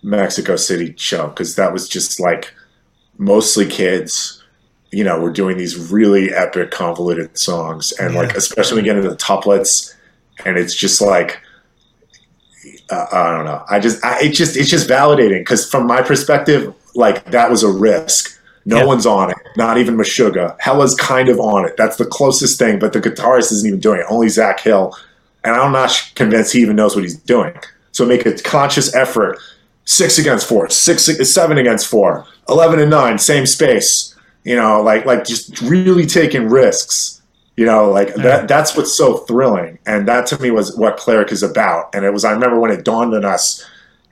Mexico 0.02 0.56
City 0.56 0.94
show 0.96 1.28
because 1.28 1.54
that 1.56 1.72
was 1.72 1.88
just 1.88 2.18
like 2.20 2.52
mostly 3.18 3.66
kids. 3.66 4.42
You 4.90 5.04
know, 5.04 5.20
we're 5.20 5.32
doing 5.32 5.56
these 5.56 5.90
really 5.90 6.32
epic, 6.32 6.70
convoluted 6.70 7.38
songs, 7.38 7.92
and 7.92 8.14
like 8.14 8.36
especially 8.36 8.76
when 8.76 8.84
we 8.84 8.88
get 8.88 8.96
into 8.96 9.08
the 9.10 9.16
tuplets, 9.16 9.94
and 10.44 10.58
it's 10.58 10.74
just 10.74 11.00
like. 11.00 11.40
Uh, 12.90 13.06
I 13.10 13.36
don't 13.36 13.46
know. 13.46 13.64
I 13.70 13.80
just, 13.80 14.04
I, 14.04 14.20
it 14.20 14.32
just, 14.32 14.56
it's 14.56 14.68
just 14.68 14.88
validating 14.88 15.40
because 15.40 15.68
from 15.68 15.86
my 15.86 16.02
perspective, 16.02 16.74
like 16.94 17.24
that 17.30 17.50
was 17.50 17.62
a 17.62 17.70
risk. 17.70 18.38
No 18.66 18.78
Yeah. 18.78 18.84
one's 18.84 19.06
on 19.06 19.30
it. 19.30 19.36
Not 19.56 19.78
even 19.78 19.96
Meshuggah. 19.96 20.58
Hella's 20.60 20.94
kind 20.94 21.28
of 21.28 21.40
on 21.40 21.64
it. 21.64 21.76
That's 21.76 21.96
the 21.96 22.04
closest 22.04 22.58
thing, 22.58 22.78
but 22.78 22.92
the 22.92 23.00
guitarist 23.00 23.50
isn't 23.50 23.66
even 23.66 23.80
doing 23.80 24.00
it. 24.00 24.06
Only 24.10 24.28
Zach 24.28 24.60
Hill, 24.60 24.94
and 25.42 25.54
I'm 25.56 25.72
not 25.72 26.12
convinced 26.14 26.52
he 26.52 26.60
even 26.60 26.76
knows 26.76 26.94
what 26.94 27.02
he's 27.02 27.16
doing. 27.16 27.54
So 27.92 28.04
make 28.04 28.26
a 28.26 28.34
conscious 28.42 28.94
effort. 28.94 29.38
Six 29.84 30.18
against 30.18 30.48
four, 30.48 30.68
six, 30.68 31.04
seven 31.32 31.58
against 31.58 31.88
four, 31.88 32.26
11 32.48 32.78
and 32.78 32.90
nine, 32.90 33.18
same 33.18 33.46
space. 33.46 34.14
You 34.44 34.56
know, 34.56 34.80
like 34.82 35.04
like 35.04 35.24
just 35.24 35.60
really 35.60 36.06
taking 36.06 36.48
risks. 36.48 37.20
You 37.56 37.66
know, 37.66 37.90
like 37.90 38.14
that. 38.14 38.48
That's 38.48 38.76
what's 38.76 38.96
so 38.96 39.18
thrilling, 39.18 39.78
and 39.86 40.08
that 40.08 40.26
to 40.28 40.40
me 40.40 40.50
was 40.50 40.76
what 40.76 40.96
Cleric 40.96 41.30
is 41.32 41.42
about. 41.42 41.94
And 41.94 42.04
it 42.04 42.12
was. 42.12 42.24
I 42.24 42.32
remember 42.32 42.58
when 42.58 42.70
it 42.70 42.84
dawned 42.84 43.14
on 43.14 43.24
us 43.24 43.64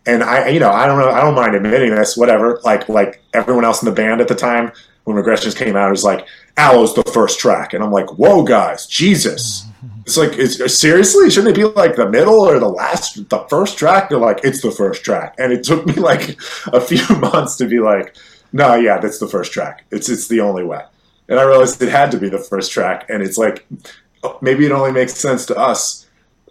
and 0.06 0.22
I, 0.22 0.48
you 0.48 0.60
know, 0.60 0.70
I 0.70 0.86
don't 0.86 0.98
know, 0.98 1.10
I 1.10 1.20
don't 1.20 1.34
mind 1.34 1.54
admitting 1.54 1.94
this, 1.94 2.16
whatever. 2.16 2.60
Like, 2.64 2.88
like 2.88 3.22
everyone 3.34 3.64
else 3.64 3.82
in 3.82 3.88
the 3.88 3.94
band 3.94 4.20
at 4.20 4.28
the 4.28 4.34
time, 4.34 4.72
when 5.04 5.16
Regressions 5.16 5.56
came 5.56 5.76
out, 5.76 5.88
it 5.88 5.92
was 5.92 6.04
like, 6.04 6.26
"Aloe's 6.56 6.94
the 6.94 7.02
first 7.04 7.38
track," 7.38 7.72
and 7.74 7.82
I'm 7.82 7.90
like, 7.90 8.10
"Whoa, 8.18 8.42
guys, 8.42 8.86
Jesus!" 8.86 9.62
Mm-hmm. 9.62 9.69
It's 10.06 10.16
like, 10.16 10.32
is, 10.34 10.78
seriously, 10.78 11.30
shouldn't 11.30 11.56
it 11.56 11.60
be 11.60 11.64
like 11.64 11.96
the 11.96 12.08
middle 12.08 12.40
or 12.40 12.58
the 12.58 12.68
last, 12.68 13.28
the 13.28 13.38
first 13.50 13.78
track? 13.78 14.08
They're 14.08 14.18
like, 14.18 14.40
"It's 14.44 14.62
the 14.62 14.70
first 14.70 15.04
track," 15.04 15.34
and 15.38 15.52
it 15.52 15.64
took 15.64 15.86
me 15.86 15.94
like 15.94 16.40
a 16.72 16.80
few 16.80 17.04
months 17.18 17.56
to 17.56 17.66
be 17.66 17.80
like, 17.80 18.16
"No, 18.52 18.74
yeah, 18.74 18.98
that's 18.98 19.18
the 19.18 19.28
first 19.28 19.52
track. 19.52 19.84
It's 19.90 20.08
it's 20.08 20.28
the 20.28 20.40
only 20.40 20.64
way." 20.64 20.82
And 21.28 21.38
I 21.38 21.44
realized 21.44 21.80
it 21.80 21.88
had 21.88 22.10
to 22.10 22.18
be 22.18 22.28
the 22.28 22.38
first 22.38 22.72
track, 22.72 23.06
and 23.08 23.22
it's 23.22 23.38
like, 23.38 23.64
oh, 24.24 24.38
maybe 24.42 24.66
it 24.66 24.72
only 24.72 24.90
makes 24.92 25.14
sense 25.14 25.46
to 25.46 25.56
us, 25.56 26.06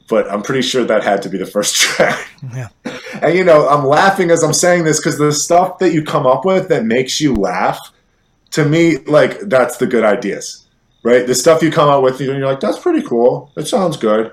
but 0.07 0.31
I'm 0.31 0.41
pretty 0.41 0.61
sure 0.61 0.85
that 0.85 1.03
had 1.03 1.21
to 1.23 1.29
be 1.29 1.37
the 1.37 1.45
first 1.45 1.75
track. 1.81 2.27
Yeah. 2.53 2.69
And 3.21 3.37
you 3.37 3.43
know, 3.43 3.67
I'm 3.67 3.85
laughing 3.85 4.31
as 4.31 4.43
I'm 4.43 4.53
saying 4.53 4.85
this 4.85 4.99
because 4.99 5.17
the 5.17 5.31
stuff 5.31 5.79
that 5.79 5.93
you 5.93 6.03
come 6.03 6.25
up 6.25 6.45
with 6.45 6.69
that 6.69 6.85
makes 6.85 7.19
you 7.19 7.35
laugh, 7.35 7.79
to 8.51 8.65
me, 8.65 8.97
like 8.99 9.39
that's 9.41 9.77
the 9.77 9.85
good 9.85 10.03
ideas, 10.03 10.65
right? 11.03 11.25
The 11.25 11.35
stuff 11.35 11.61
you 11.61 11.71
come 11.71 11.89
out 11.89 12.03
with, 12.03 12.19
you're 12.21 12.37
like, 12.39 12.59
that's 12.59 12.79
pretty 12.79 13.01
cool. 13.05 13.51
It 13.55 13.67
sounds 13.67 13.97
good. 13.97 14.31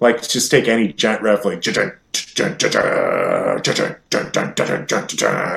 Like 0.00 0.26
just 0.26 0.50
take 0.50 0.66
any 0.66 0.92
djent 0.94 1.20
riff, 1.20 1.44
like 1.44 1.60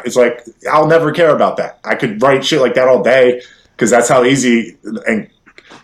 it's 0.06 0.16
like 0.16 0.42
I'll 0.72 0.88
never 0.88 1.12
care 1.12 1.30
about 1.36 1.58
that. 1.58 1.80
I 1.84 1.96
could 1.96 2.22
write 2.22 2.46
shit 2.46 2.62
like 2.62 2.74
that 2.76 2.88
all 2.88 3.02
day 3.02 3.42
because 3.76 3.90
that's 3.90 4.10
how 4.10 4.24
easy 4.24 4.78
and 5.08 5.30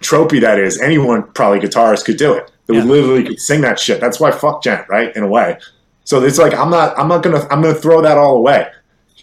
tropey 0.02 0.42
that 0.42 0.60
is. 0.60 0.80
Anyone, 0.82 1.24
probably 1.34 1.60
guitarist, 1.60 2.06
could 2.06 2.18
do 2.18 2.34
it. 2.34 2.52
They 2.68 2.76
Yeah. 2.76 2.84
literally 2.84 3.24
could 3.24 3.40
sing 3.40 3.62
that 3.62 3.80
shit. 3.80 4.00
That's 4.02 4.20
why 4.20 4.32
fuck 4.32 4.62
djent, 4.62 4.88
right? 4.90 5.16
In 5.16 5.24
a 5.24 5.28
way. 5.28 5.58
So 6.04 6.22
it's 6.24 6.38
like 6.38 6.54
I'm 6.54 6.70
not 6.70 6.98
I'm 7.00 7.08
not 7.08 7.24
gonna 7.24 7.48
I'm 7.50 7.62
gonna 7.62 7.74
throw 7.76 8.02
that 8.02 8.18
all 8.18 8.36
away. 8.38 8.68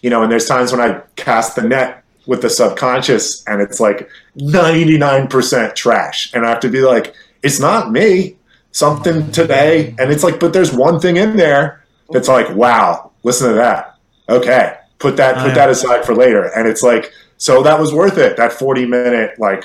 You 0.01 0.09
know, 0.09 0.23
and 0.23 0.31
there's 0.31 0.47
times 0.47 0.71
when 0.71 0.81
I 0.81 1.01
cast 1.15 1.55
the 1.55 1.61
net 1.63 2.03
with 2.27 2.41
the 2.41 2.49
subconscious 2.49 3.43
and 3.47 3.61
it's 3.61 3.79
like 3.79 4.09
99% 4.37 5.75
trash. 5.75 6.33
And 6.33 6.45
I 6.45 6.49
have 6.49 6.59
to 6.59 6.69
be 6.69 6.81
like, 6.81 7.15
it's 7.41 7.59
not 7.59 7.91
me. 7.91 8.35
Something 8.71 9.31
today. 9.31 9.95
And 9.97 10.11
it's 10.11 10.23
like, 10.23 10.39
but 10.39 10.53
there's 10.53 10.71
one 10.71 10.99
thing 10.99 11.17
in 11.17 11.37
there 11.37 11.83
that's 12.11 12.27
like, 12.27 12.53
wow, 12.55 13.11
listen 13.23 13.49
to 13.49 13.55
that. 13.55 13.97
Okay. 14.29 14.77
Put 14.99 15.17
that 15.17 15.37
Oh, 15.37 15.45
put 15.45 15.55
that 15.55 15.69
aside 15.69 16.05
for 16.05 16.13
later. 16.13 16.45
And 16.55 16.67
it's 16.67 16.83
like, 16.83 17.11
so 17.37 17.63
that 17.63 17.79
was 17.79 17.93
worth 17.93 18.17
it. 18.17 18.37
That 18.37 18.53
40 18.53 18.85
minute 18.85 19.39
like 19.39 19.63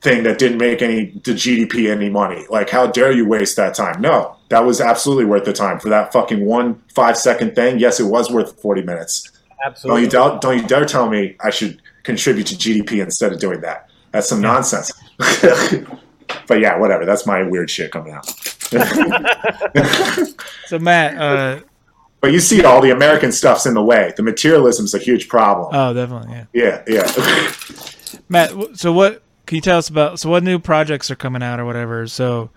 thing 0.00 0.22
that 0.22 0.38
didn't 0.38 0.58
make 0.58 0.82
any 0.82 1.06
the 1.24 1.32
GDP 1.32 1.90
any 1.90 2.08
money. 2.08 2.44
Like, 2.48 2.70
how 2.70 2.86
dare 2.86 3.12
you 3.12 3.26
waste 3.26 3.56
that 3.56 3.74
time? 3.74 4.00
No, 4.00 4.36
that 4.50 4.64
was 4.64 4.80
absolutely 4.80 5.24
worth 5.24 5.44
the 5.44 5.52
time 5.52 5.80
for 5.80 5.88
that 5.88 6.12
fucking 6.12 6.44
one 6.44 6.82
five 6.94 7.16
second 7.16 7.54
thing. 7.54 7.78
Yes, 7.78 7.98
it 7.98 8.04
was 8.04 8.30
worth 8.30 8.60
40 8.60 8.82
minutes. 8.82 9.30
Don't 9.62 9.70
Absolutely. 9.72 10.02
you 10.02 10.08
doubt, 10.08 10.40
don't 10.40 10.56
you 10.56 10.66
dare 10.66 10.84
tell 10.84 11.08
me 11.08 11.36
I 11.40 11.50
should 11.50 11.82
contribute 12.04 12.46
to 12.48 12.54
GDP 12.54 13.02
instead 13.02 13.32
of 13.32 13.40
doing 13.40 13.60
that. 13.62 13.88
That's 14.12 14.28
some 14.28 14.40
nonsense. 14.40 14.92
but 15.18 16.60
yeah, 16.60 16.78
whatever. 16.78 17.04
That's 17.04 17.26
my 17.26 17.42
weird 17.42 17.70
shit 17.70 17.90
coming 17.92 18.12
out. 18.12 18.26
So 20.66 20.78
Matt, 20.78 21.16
uh, 21.16 21.60
But 22.20 22.32
you 22.32 22.40
see, 22.40 22.62
all 22.62 22.82
the 22.82 22.90
American 22.90 23.32
stuff's 23.32 23.64
in 23.64 23.72
the 23.72 23.82
way. 23.82 24.12
The 24.16 24.22
materialism's 24.22 24.92
a 24.94 24.98
huge 24.98 25.28
problem. 25.28 25.70
oh, 25.72 25.94
definitely, 25.94 26.44
yeah. 26.52 26.82
yeah, 26.86 27.04
yeah. 27.06 27.52
Matt, 28.28 28.52
so 28.74 28.92
what 28.92 29.22
can 29.46 29.54
you 29.56 29.62
tell 29.62 29.78
us 29.78 29.88
about? 29.88 30.20
So 30.20 30.28
what 30.28 30.42
new 30.42 30.58
projects 30.58 31.10
are 31.10 31.16
coming 31.16 31.42
out 31.42 31.58
or 31.58 31.64
whatever? 31.64 32.06
So 32.06 32.50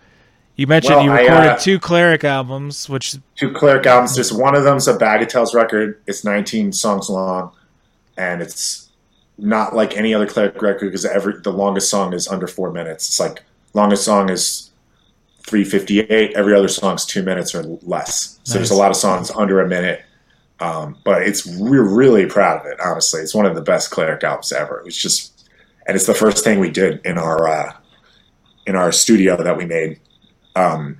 you 0.55 0.67
mentioned 0.67 0.95
Well, 0.95 1.05
you 1.05 1.11
I, 1.11 1.21
recorded 1.21 1.49
uh, 1.49 1.57
two 1.57 1.79
Cleric 1.79 2.23
albums, 2.23 2.89
which 2.89 3.15
Two 3.35 3.51
Cleric 3.51 3.85
albums. 3.85 4.15
Just 4.15 4.37
one 4.37 4.55
of 4.55 4.63
them's 4.63 4.87
a 4.87 4.97
Bagatelles 4.97 5.53
record. 5.53 6.01
It's 6.07 6.23
19 6.23 6.71
songs 6.73 7.09
long, 7.09 7.51
and 8.17 8.41
it's 8.41 8.89
not 9.37 9.75
like 9.75 9.97
any 9.97 10.13
other 10.13 10.27
Cleric 10.27 10.61
record 10.61 10.87
because 10.87 11.05
every 11.05 11.39
the 11.41 11.51
longest 11.51 11.89
song 11.89 12.13
is 12.13 12.27
under 12.27 12.47
four 12.47 12.71
minutes. 12.71 13.07
It's 13.07 13.19
like 13.19 13.43
longest 13.73 14.03
song 14.03 14.29
is 14.29 14.71
358. 15.47 16.33
Every 16.35 16.55
other 16.55 16.67
song's 16.67 17.05
two 17.05 17.23
minutes 17.23 17.55
or 17.55 17.63
less. 17.81 18.39
So 18.43 18.55
there's 18.55 18.71
a 18.71 18.75
lot 18.75 18.91
of 18.91 18.97
songs 18.97 19.31
under 19.31 19.61
a 19.61 19.67
minute. 19.67 20.03
Um, 20.59 20.95
but 21.03 21.23
it's 21.23 21.45
we're 21.57 21.83
really 21.83 22.27
proud 22.27 22.61
of 22.61 22.67
it. 22.67 22.79
Honestly, 22.79 23.21
it's 23.21 23.33
one 23.33 23.47
of 23.47 23.55
the 23.55 23.61
best 23.61 23.89
Cleric 23.89 24.23
albums 24.23 24.51
ever. 24.51 24.79
It 24.79 24.85
was 24.85 24.95
just, 24.95 25.49
and 25.87 25.95
it's 25.95 26.05
the 26.05 26.13
first 26.13 26.43
thing 26.43 26.59
we 26.59 26.69
did 26.69 27.03
in 27.03 27.17
our 27.17 27.47
uh, 27.47 27.73
in 28.67 28.75
our 28.75 28.91
studio 28.91 29.41
that 29.41 29.57
we 29.57 29.65
made. 29.65 29.99
Um, 30.55 30.99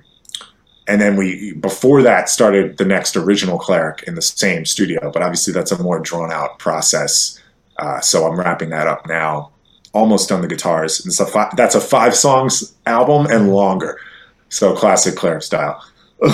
and 0.88 1.00
then 1.00 1.16
we 1.16 1.52
before 1.54 2.02
that 2.02 2.28
started 2.28 2.78
the 2.78 2.84
next 2.84 3.16
original 3.16 3.58
cleric 3.58 4.02
in 4.06 4.14
the 4.16 4.22
same 4.22 4.64
studio 4.64 5.12
but 5.12 5.22
obviously 5.22 5.52
that's 5.52 5.70
a 5.70 5.82
more 5.82 6.00
drawn 6.00 6.32
out 6.32 6.58
process. 6.58 7.38
Uh, 7.78 8.00
so 8.00 8.26
i'm 8.26 8.38
wrapping 8.38 8.70
that 8.70 8.86
up 8.86 9.06
now 9.06 9.50
almost 9.94 10.28
done 10.28 10.40
the 10.40 10.48
guitars. 10.48 11.04
It's 11.06 11.20
a 11.20 11.26
fi- 11.26 11.52
that's 11.56 11.74
a 11.74 11.80
five 11.80 12.14
songs 12.14 12.74
album 12.86 13.26
and 13.26 13.52
longer. 13.52 14.00
So 14.48 14.74
classic 14.74 15.16
cleric 15.16 15.42
style. 15.42 15.82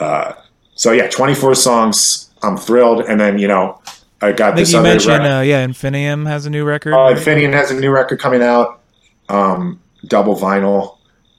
Uh, 0.00 0.32
so 0.76 0.92
yeah 0.92 1.08
24 1.08 1.56
songs. 1.56 2.30
I'm 2.44 2.56
thrilled. 2.56 3.00
And 3.00 3.18
then 3.20 3.36
you 3.36 3.48
know 3.48 3.82
i 4.20 4.30
got 4.30 4.52
I 4.52 4.54
think 4.54 4.58
this 4.58 4.72
you 4.72 4.78
other 4.78 4.88
mentioned, 4.90 5.26
uh, 5.26 5.40
yeah, 5.40 5.66
Infinium 5.66 6.24
has 6.26 6.46
a 6.46 6.50
new 6.50 6.64
record. 6.64 6.92
uh? 6.92 7.14
Infineon 7.14 7.52
has 7.52 7.72
a 7.72 7.74
new 7.74 7.90
record 7.90 8.20
coming 8.20 8.42
out, 8.42 8.80
um, 9.28 9.80
double 10.06 10.36
vinyl, 10.36 10.97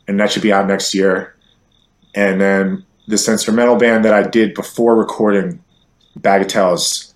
and 0.09 0.19
that 0.19 0.31
should 0.31 0.41
be 0.41 0.51
out 0.51 0.67
next 0.67 0.95
year. 0.95 1.35
And 2.15 2.41
then 2.41 2.83
this 3.07 3.29
instrumental 3.29 3.75
band 3.75 4.03
that 4.05 4.13
I 4.13 4.23
did 4.23 4.55
before 4.55 4.95
recording 4.95 5.63
Bagatelles, 6.19 7.13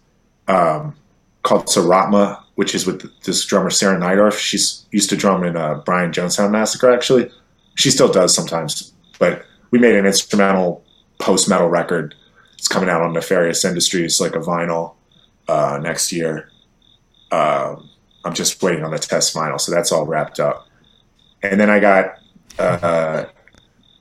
um, 0.47 0.95
called 1.41 1.65
Saratma, 1.65 2.41
which 2.53 2.75
is 2.75 2.85
with 2.85 3.11
this 3.23 3.43
drummer 3.45 3.71
Sarah 3.71 3.99
Neidorf. 3.99 4.37
She's 4.37 4.85
used 4.91 5.09
to 5.09 5.17
drum 5.17 5.43
in 5.43 5.57
uh, 5.57 5.81
Brian 5.83 6.11
Jonestown 6.11 6.51
Massacre, 6.51 6.91
actually. 6.91 7.31
She 7.73 7.89
still 7.89 8.11
does 8.11 8.33
sometimes, 8.33 8.93
but 9.17 9.43
we 9.71 9.79
made 9.79 9.95
an 9.95 10.05
instrumental 10.05 10.83
post 11.19 11.49
metal 11.49 11.69
record. 11.69 12.13
It's 12.53 12.67
coming 12.67 12.89
out 12.89 13.01
on 13.01 13.11
Nefarious 13.11 13.65
Industries, 13.65 14.21
like 14.21 14.35
a 14.35 14.39
vinyl, 14.39 14.93
uh, 15.47 15.79
next 15.81 16.11
year. 16.11 16.51
Um, 17.31 17.89
I'm 18.23 18.35
just 18.35 18.61
waiting 18.61 18.85
on 18.85 18.91
the 18.91 18.99
test 18.99 19.33
final, 19.33 19.57
so 19.57 19.71
that's 19.71 19.91
all 19.91 20.05
wrapped 20.05 20.39
up. 20.39 20.67
And 21.41 21.59
then 21.59 21.71
I 21.71 21.79
got 21.79 22.19
uh, 22.59 23.25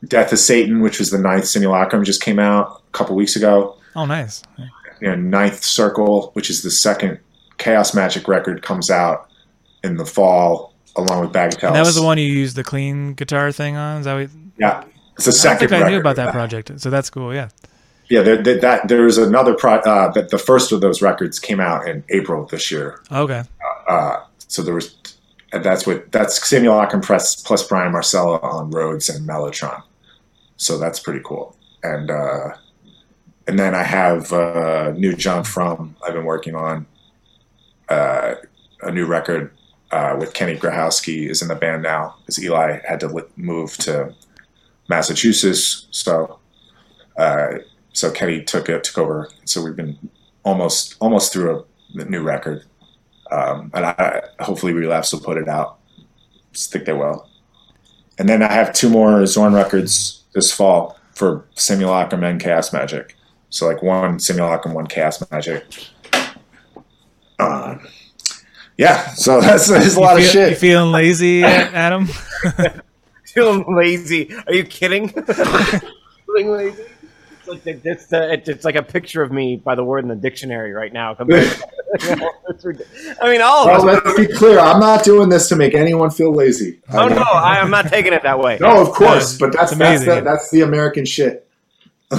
Death 0.07 0.33
of 0.33 0.39
Satan, 0.39 0.81
which 0.81 0.99
was 0.99 1.11
the 1.11 1.19
ninth 1.19 1.47
simulacrum, 1.47 2.05
just 2.05 2.23
came 2.23 2.39
out 2.39 2.83
a 2.89 2.93
couple 2.93 3.15
weeks 3.17 3.37
ago. 3.37 3.77
oh, 3.97 4.05
nice. 4.05 4.43
You 5.01 5.09
know, 5.09 5.17
Ninth 5.17 5.65
Circle, 5.65 6.31
which 6.35 6.49
is 6.49 6.63
the 6.63 6.71
second 6.71 7.19
Chaos 7.59 7.93
Magick 7.93 8.29
record, 8.29 8.63
comes 8.63 8.91
out 8.91 9.29
in 9.83 9.97
the 9.97 10.07
fall 10.07 10.75
along 10.97 11.23
with 11.23 11.33
Bagatelles. 11.33 11.69
And 11.69 11.77
that 11.77 11.85
was 11.87 11.97
the 11.97 12.03
one 12.03 12.19
you 12.19 12.27
used 12.27 12.55
the 12.57 12.63
clean 12.65 13.15
guitar 13.15 13.51
thing 13.51 13.77
on. 13.77 13.99
Is 13.99 14.05
that 14.05 14.15
what? 14.15 14.31
Yeah, 14.59 14.85
it's 15.17 15.25
the 15.25 15.31
I 15.31 15.35
second. 15.35 15.69
think 15.69 15.85
I 15.85 15.91
knew 15.91 15.99
about 15.99 16.17
that 16.17 16.33
project. 16.33 16.79
So 16.81 16.91
that's 16.91 17.11
cool. 17.11 17.35
Yeah. 17.35 17.49
Yeah, 18.09 18.21
there, 18.23 18.43
there, 18.43 18.59
that 18.61 18.89
there 18.89 19.03
was 19.03 19.17
another 19.17 19.55
pro. 19.55 19.75
Uh, 19.77 20.13
that 20.13 20.29
the 20.31 20.39
first 20.39 20.71
of 20.71 20.81
those 20.83 21.01
records 21.01 21.39
came 21.39 21.61
out 21.61 21.89
in 21.89 22.05
April 22.11 22.45
of 22.45 22.51
this 22.51 22.71
year. 22.71 23.01
Okay. 23.11 23.43
Uh, 23.89 24.19
so 24.49 24.63
there 24.63 24.75
was, 24.75 24.95
that's 25.53 25.87
what 25.87 26.11
that's 26.13 26.47
Simulacrum 26.49 27.03
Press 27.03 27.35
plus 27.35 27.67
Brian 27.67 27.93
Marsella 27.93 28.43
on 28.43 28.71
Rhodes 28.71 29.09
and 29.09 29.29
Mellotron. 29.29 29.83
So 30.57 30.79
that's 30.79 30.99
pretty 31.01 31.21
cool. 31.25 31.57
And 31.83 32.11
uh, 32.11 32.51
and 33.47 33.59
then 33.59 33.75
I 33.75 33.83
have 33.83 34.33
uh, 34.33 34.93
new 34.93 35.15
John 35.15 35.45
Frum 35.45 35.97
I've 36.07 36.15
been 36.15 36.25
working 36.25 36.55
on 36.55 36.87
uh, 37.89 38.35
a 38.83 38.91
new 38.91 39.07
record 39.07 39.53
uh, 39.91 40.17
with 40.19 40.33
Kenny 40.33 40.57
Grohowski 40.57 41.29
is 41.29 41.43
in 41.43 41.49
the 41.49 41.55
band 41.55 41.83
now 41.83 42.17
because 42.21 42.43
Eli 42.43 42.79
had 42.87 43.01
to 43.01 43.09
li- 43.09 43.23
move 43.37 43.77
to 43.79 44.15
Massachusetts. 44.89 45.87
So 45.91 46.39
uh, 47.17 47.59
so 47.93 48.11
Kenny 48.11 48.43
took 48.43 48.69
it 48.69 48.85
took 48.85 48.99
over. 48.99 49.29
So 49.45 49.63
we've 49.63 49.77
been 49.77 49.99
almost 50.45 50.97
almost 51.01 51.33
through 51.33 51.67
a, 51.95 52.05
new 52.05 52.23
record 52.23 52.65
um, 53.33 53.71
and 53.75 53.87
I, 53.87 54.23
hopefully 54.41 54.73
Relapse 54.73 55.13
will 55.13 55.21
put 55.21 55.39
it 55.39 55.49
out. 55.49 55.79
Just 56.53 56.71
think 56.73 56.85
they 56.85 56.93
will. 56.93 57.29
And 58.19 58.29
then 58.29 58.43
I 58.43 58.53
have 58.53 58.73
two 58.75 58.91
more 58.91 59.25
Zorn 59.27 59.55
records 59.55 60.23
this 60.35 60.53
fall 60.53 60.99
for 61.15 61.47
Simulacrum 61.55 62.23
and 62.25 62.41
Chaos 62.41 62.71
Magick. 62.71 63.13
So 63.51 63.67
like 63.67 63.83
one 63.83 64.19
Simulacrum, 64.19 64.75
one 64.75 64.87
Chaos 64.87 65.19
Magick. 65.19 65.89
Um, 67.39 67.87
yeah, 68.79 69.09
so 69.15 69.41
that's, 69.43 69.69
that's 69.69 69.97
a 69.97 70.01
lot 70.01 70.19
you 70.21 70.27
of 70.27 70.31
feel- 70.33 70.43
You 70.43 70.49
shit. 70.51 70.59
feeling 70.59 70.93
lazy, 70.93 71.43
Adam? 71.45 72.09
Feeling 73.27 73.65
lazy. 73.75 74.31
Are 74.47 74.53
you 74.53 74.63
kidding? 74.65 75.09
Feeling 75.09 76.51
lazy. 76.51 76.83
It's 77.53 77.67
like, 77.67 77.81
it's, 77.85 78.13
uh, 78.13 78.29
it's, 78.33 78.49
it's 78.49 78.65
like 78.65 78.75
a 78.77 78.83
picture 78.83 79.23
of 79.23 79.31
me 79.33 79.57
by 79.57 79.75
the 79.75 79.85
word 79.85 80.01
in 80.05 80.09
the 80.09 80.17
dictionary 80.17 80.73
right 80.73 80.93
now. 80.93 81.15
compared 81.15 81.45
to- 81.51 81.69
It's 82.49 82.65
rid- 82.65 82.87
I 83.21 83.31
mean, 83.31 83.43
all 83.43 83.69
of 83.69 83.85
well, 83.85 83.97
us. 83.97 84.03
let's 84.05 84.19
be 84.19 84.27
clear. 84.35 84.59
I'm 84.59 84.81
not 84.81 85.05
doing 85.05 85.29
this 85.29 85.49
to 85.51 85.57
make 85.57 85.75
anyone 85.75 86.11
feel 86.11 86.33
lazy. 86.35 86.81
Oh 86.93 87.07
no, 87.09 87.23
I 87.23 87.59
am 87.59 87.71
not 87.71 87.89
taking 87.89 88.13
it 88.15 88.23
that 88.23 88.39
way. 88.39 88.57
No, 88.61 88.81
of 88.81 88.89
course, 88.93 89.39
No, 89.39 89.47
but 89.49 89.57
that's 89.57 89.75
that's 89.77 90.05
the, 90.05 90.21
that's 90.23 90.51
the 90.51 90.63
American 90.63 91.05
shit. 91.05 91.49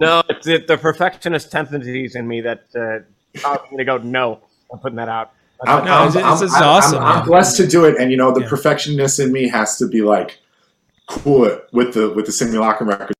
No, 0.00 0.20
it's 0.28 0.46
it, 0.48 0.66
the 0.66 0.76
perfectionist 0.76 1.52
tendencies 1.52 2.16
in 2.16 2.26
me 2.26 2.40
that 2.40 2.64
uh, 2.74 3.38
caused 3.40 3.70
me 3.70 3.76
to 3.78 3.84
go 3.84 3.98
no. 3.98 4.40
I'm 4.72 4.80
putting 4.80 4.96
that 4.96 5.08
out. 5.08 5.30
I'm, 5.64 5.84
No, 5.84 5.92
I'm- 5.92 6.08
it's- 6.08 6.24
I'm- 6.24 6.42
it's 6.42 6.54
I'm- 6.54 6.62
awesome, 6.64 6.98
I'm, 7.02 7.18
I'm 7.20 7.26
blessed 7.26 7.56
to 7.58 7.66
do 7.68 7.84
it, 7.84 7.96
and 8.00 8.10
you 8.10 8.16
know 8.16 8.32
the 8.32 8.40
Yeah. 8.40 8.48
perfectionist 8.48 9.20
in 9.20 9.30
me 9.32 9.48
has 9.48 9.76
to 9.78 9.86
be 9.86 10.02
like 10.02 10.38
cool 11.08 11.44
it 11.44 11.66
with 11.72 11.94
the 11.94 12.10
with 12.10 12.26
the 12.26 12.32
simulacrum 12.32 12.88
record. 12.88 13.14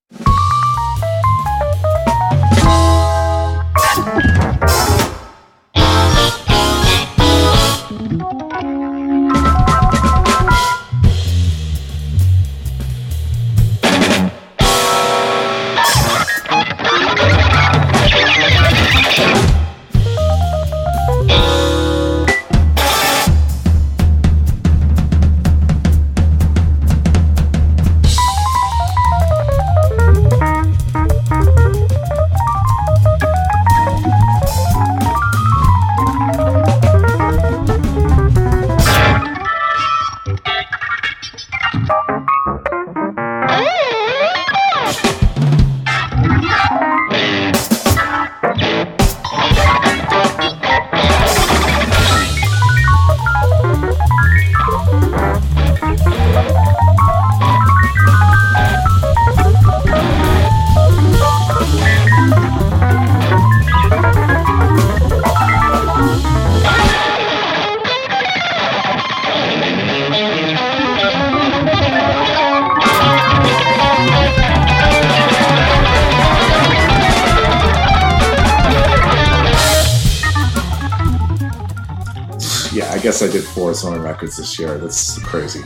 Four 84.23 84.37
this 84.37 84.59
year. 84.59 84.79
That's 84.79 85.18
crazy. 85.25 85.62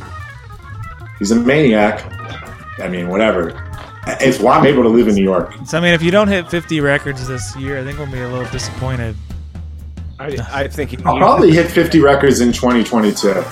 He's 1.18 1.30
a 1.30 1.36
maniac. 1.36 2.04
I 2.78 2.88
mean, 2.88 3.08
whatever. 3.08 3.62
It's 4.20 4.38
why 4.38 4.56
I'm 4.58 4.66
able 4.66 4.82
to 4.84 4.88
live 4.88 5.08
in 5.08 5.14
New 5.14 5.22
York. 5.24 5.52
So 5.66 5.78
I 5.78 5.80
mean, 5.80 5.92
if 5.92 6.02
you 6.02 6.10
don't 6.10 6.28
hit 6.28 6.48
50 6.48 6.80
records 6.80 7.26
this 7.26 7.56
year, 7.56 7.80
I 7.80 7.84
think 7.84 7.98
we'll 7.98 8.10
be 8.10 8.20
a 8.20 8.28
little 8.28 8.50
disappointed. 8.52 9.16
I, 10.18 10.36
I 10.52 10.68
think 10.68 10.92
you, 10.92 10.98
I'll 11.04 11.18
probably 11.18 11.52
hit 11.52 11.70
50 11.70 12.00
records 12.00 12.40
in 12.40 12.50
2022, 12.52 13.44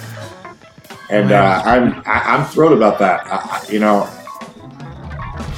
and 1.11 1.31
uh, 1.33 1.63
I'm 1.65 1.95
I, 2.07 2.21
I'm 2.25 2.47
thrilled 2.47 2.73
about 2.73 2.99
that. 3.01 3.27
I, 3.27 3.37
I- 3.37 3.67
you 3.71 3.79
know, 3.81 4.09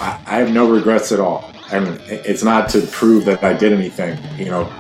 I, 0.01 0.21
I 0.27 0.39
have 0.39 0.53
no 0.53 0.69
regrets 0.69 1.13
at 1.13 1.21
all, 1.21 1.49
and 1.71 1.87
it's 2.09 2.43
not 2.43 2.69
to 2.71 2.81
prove 2.89 3.25
that 3.27 3.45
I 3.45 3.53
did 3.53 3.73
anything. 3.73 4.19
You 4.37 4.47
know, 4.47 4.73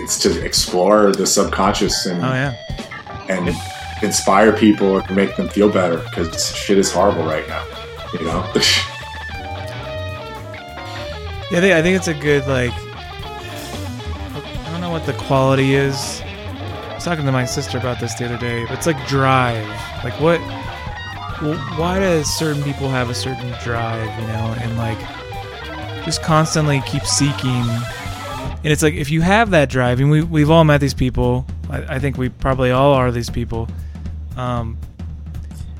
it's 0.00 0.18
to 0.20 0.44
explore 0.44 1.12
the 1.12 1.26
subconscious 1.26 2.06
and 2.06 2.22
Oh 2.24 2.32
yeah. 2.32 2.54
and 3.28 3.54
inspire 4.02 4.52
people 4.52 4.98
and 4.98 5.16
make 5.16 5.36
them 5.36 5.48
feel 5.48 5.68
better 5.70 5.98
because 5.98 6.54
shit 6.56 6.78
is 6.78 6.90
horrible 6.92 7.24
right 7.24 7.46
now. 7.48 7.64
You 8.12 8.24
know. 8.24 8.52
Yeah, 11.50 11.58
I 11.58 11.60
think- 11.62 11.74
I 11.74 11.82
think 11.82 11.96
it's 11.96 12.08
a 12.08 12.14
good 12.14 12.46
like. 12.46 12.72
I 12.74 14.70
don't 14.70 14.82
know 14.82 14.90
what 14.90 15.06
the 15.06 15.14
quality 15.14 15.74
is. 15.74 16.20
I 16.22 16.94
was 16.94 17.04
talking 17.04 17.24
to 17.24 17.32
my 17.32 17.46
sister 17.46 17.78
about 17.78 18.00
this 18.00 18.12
the 18.14 18.26
other 18.26 18.36
day, 18.36 18.64
but 18.66 18.72
it's 18.76 18.86
like 18.86 19.06
drive. 19.06 19.66
Like 20.04 20.12
what? 20.20 20.38
Why 21.78 22.00
does 22.00 22.26
certain 22.28 22.62
people 22.64 22.90
have 22.90 23.08
a 23.08 23.14
certain 23.14 23.50
drive, 23.64 24.20
you 24.20 24.26
know, 24.26 24.56
and 24.60 24.76
like 24.76 24.98
just 26.04 26.22
constantly 26.22 26.82
keep 26.86 27.04
seeking? 27.06 27.64
And 28.62 28.66
it's 28.66 28.82
like 28.82 28.92
if 28.94 29.10
you 29.10 29.22
have 29.22 29.48
that 29.50 29.70
drive, 29.70 30.00
and 30.00 30.10
we 30.10 30.22
we've 30.22 30.50
all 30.50 30.64
met 30.64 30.82
these 30.82 30.92
people. 30.94 31.46
I, 31.70 31.94
I 31.94 31.98
think 31.98 32.18
we 32.18 32.28
probably 32.28 32.70
all 32.72 32.92
are 32.92 33.10
these 33.10 33.30
people. 33.30 33.68
Um, 34.38 34.78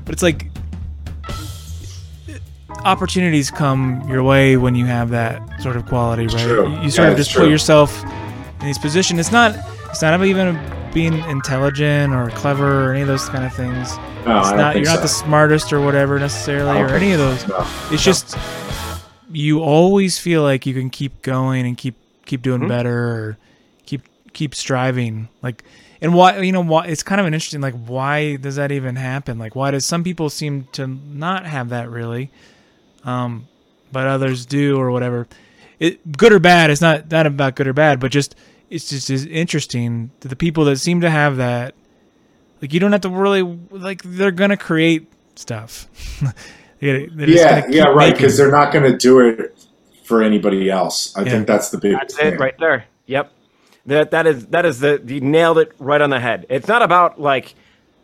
but 0.05 0.13
it's 0.13 0.23
like 0.23 0.47
opportunities 2.85 3.51
come 3.51 4.07
your 4.09 4.23
way 4.23 4.57
when 4.57 4.75
you 4.75 4.85
have 4.85 5.09
that 5.09 5.41
sort 5.61 5.75
of 5.75 5.85
quality, 5.85 6.27
right? 6.27 6.37
True. 6.45 6.69
You, 6.69 6.81
you 6.83 6.89
sort 6.89 7.07
Yeah, 7.07 7.13
of 7.13 7.19
it's 7.19 7.27
just 7.29 7.37
put 7.39 7.49
yourself 7.49 8.03
in 8.59 8.65
these 8.65 8.77
positions. 8.77 9.19
It's 9.19 9.31
not 9.31 9.55
it's 9.89 10.01
not 10.01 10.23
even 10.23 10.59
being 10.93 11.13
intelligent 11.29 12.13
or 12.13 12.29
clever 12.31 12.89
or 12.89 12.93
any 12.93 13.01
of 13.01 13.07
those 13.07 13.27
kind 13.29 13.43
of 13.45 13.53
things. 13.53 13.97
No, 14.25 14.39
it's 14.39 14.51
not 14.51 14.75
you're 14.75 14.85
not 14.85 15.01
the 15.01 15.07
smartest 15.07 15.73
or 15.73 15.81
whatever 15.81 16.19
necessarily 16.19 16.79
or 16.79 16.89
any 16.89 17.11
of 17.13 17.19
those. 17.19 17.41
so. 17.41 17.47
No. 17.47 17.67
It's 17.91 18.03
just 18.03 18.37
you 19.31 19.61
always 19.61 20.17
feel 20.17 20.41
like 20.43 20.65
you 20.65 20.73
can 20.73 20.89
keep 20.89 21.21
going 21.21 21.65
and 21.65 21.77
keep 21.77 21.95
keep 22.25 22.41
doing 22.41 22.59
Mm-hmm. 22.61 22.69
better 22.69 22.97
or 22.97 23.37
keep 23.85 24.03
keep 24.33 24.55
striving. 24.55 25.27
Like 25.41 25.63
and 26.01 26.13
why 26.13 26.39
you 26.39 26.51
know 26.51 26.63
why 26.63 26.85
it's 26.85 27.03
kind 27.03 27.19
of 27.21 27.27
an 27.27 27.33
interesting 27.33 27.61
like 27.61 27.75
why 27.75 28.35
does 28.37 28.55
that 28.57 28.71
even 28.71 28.95
happen? 28.95 29.37
Like 29.39 29.55
why 29.55 29.71
does 29.71 29.85
some 29.85 30.03
people 30.03 30.29
seem 30.29 30.65
to 30.73 30.87
not 30.87 31.45
have 31.45 31.69
that 31.69 31.89
really? 31.89 32.31
Um 33.03 33.47
but 33.91 34.07
others 34.07 34.45
do 34.45 34.77
or 34.79 34.91
whatever. 34.91 35.27
It 35.79 36.17
good 36.17 36.31
or 36.33 36.39
bad, 36.39 36.69
it's 36.69 36.81
not 36.81 37.09
not 37.11 37.25
about 37.25 37.55
good 37.55 37.67
or 37.67 37.73
bad, 37.73 37.99
but 37.99 38.11
just 38.11 38.35
it's 38.69 38.89
just 38.89 39.09
is 39.09 39.25
interesting 39.25 40.11
to 40.19 40.27
the 40.27 40.35
people 40.35 40.65
that 40.65 40.77
seem 40.77 41.01
to 41.01 41.09
have 41.09 41.37
that 41.37 41.73
like 42.61 42.73
you 42.73 42.79
don't 42.79 42.91
have 42.91 43.01
to 43.01 43.09
really 43.09 43.41
like 43.71 44.01
they're 44.03 44.31
gonna 44.31 44.57
create 44.57 45.11
stuff. 45.35 45.87
They're 46.79 47.07
they're 47.07 47.29
Yeah, 47.29 47.61
gonna 47.61 47.73
yeah, 47.75 47.83
right. 47.87 48.13
Because 48.13 48.37
they're 48.37 48.51
not 48.51 48.71
going 48.71 48.89
to 48.89 48.97
do 48.97 49.19
it 49.19 49.57
for 50.05 50.23
anybody 50.23 50.69
else. 50.69 51.13
I 51.17 51.23
Yeah. 51.23 51.31
think 51.31 51.47
that's 51.47 51.69
the 51.69 51.77
big 51.77 51.91
That's 51.93 52.15
thing. 52.15 52.33
it 52.35 52.39
right 52.39 52.55
there. 52.57 52.85
Yep. 53.07 53.31
That 53.85 54.11
that 54.11 54.27
is 54.27 54.45
that 54.47 54.65
is 54.65 54.79
the 54.79 55.01
you 55.05 55.21
nailed 55.21 55.57
it 55.57 55.71
right 55.79 56.01
on 56.01 56.09
the 56.09 56.19
head. 56.19 56.45
It's 56.49 56.67
not 56.67 56.81
about 56.81 57.19
like 57.19 57.55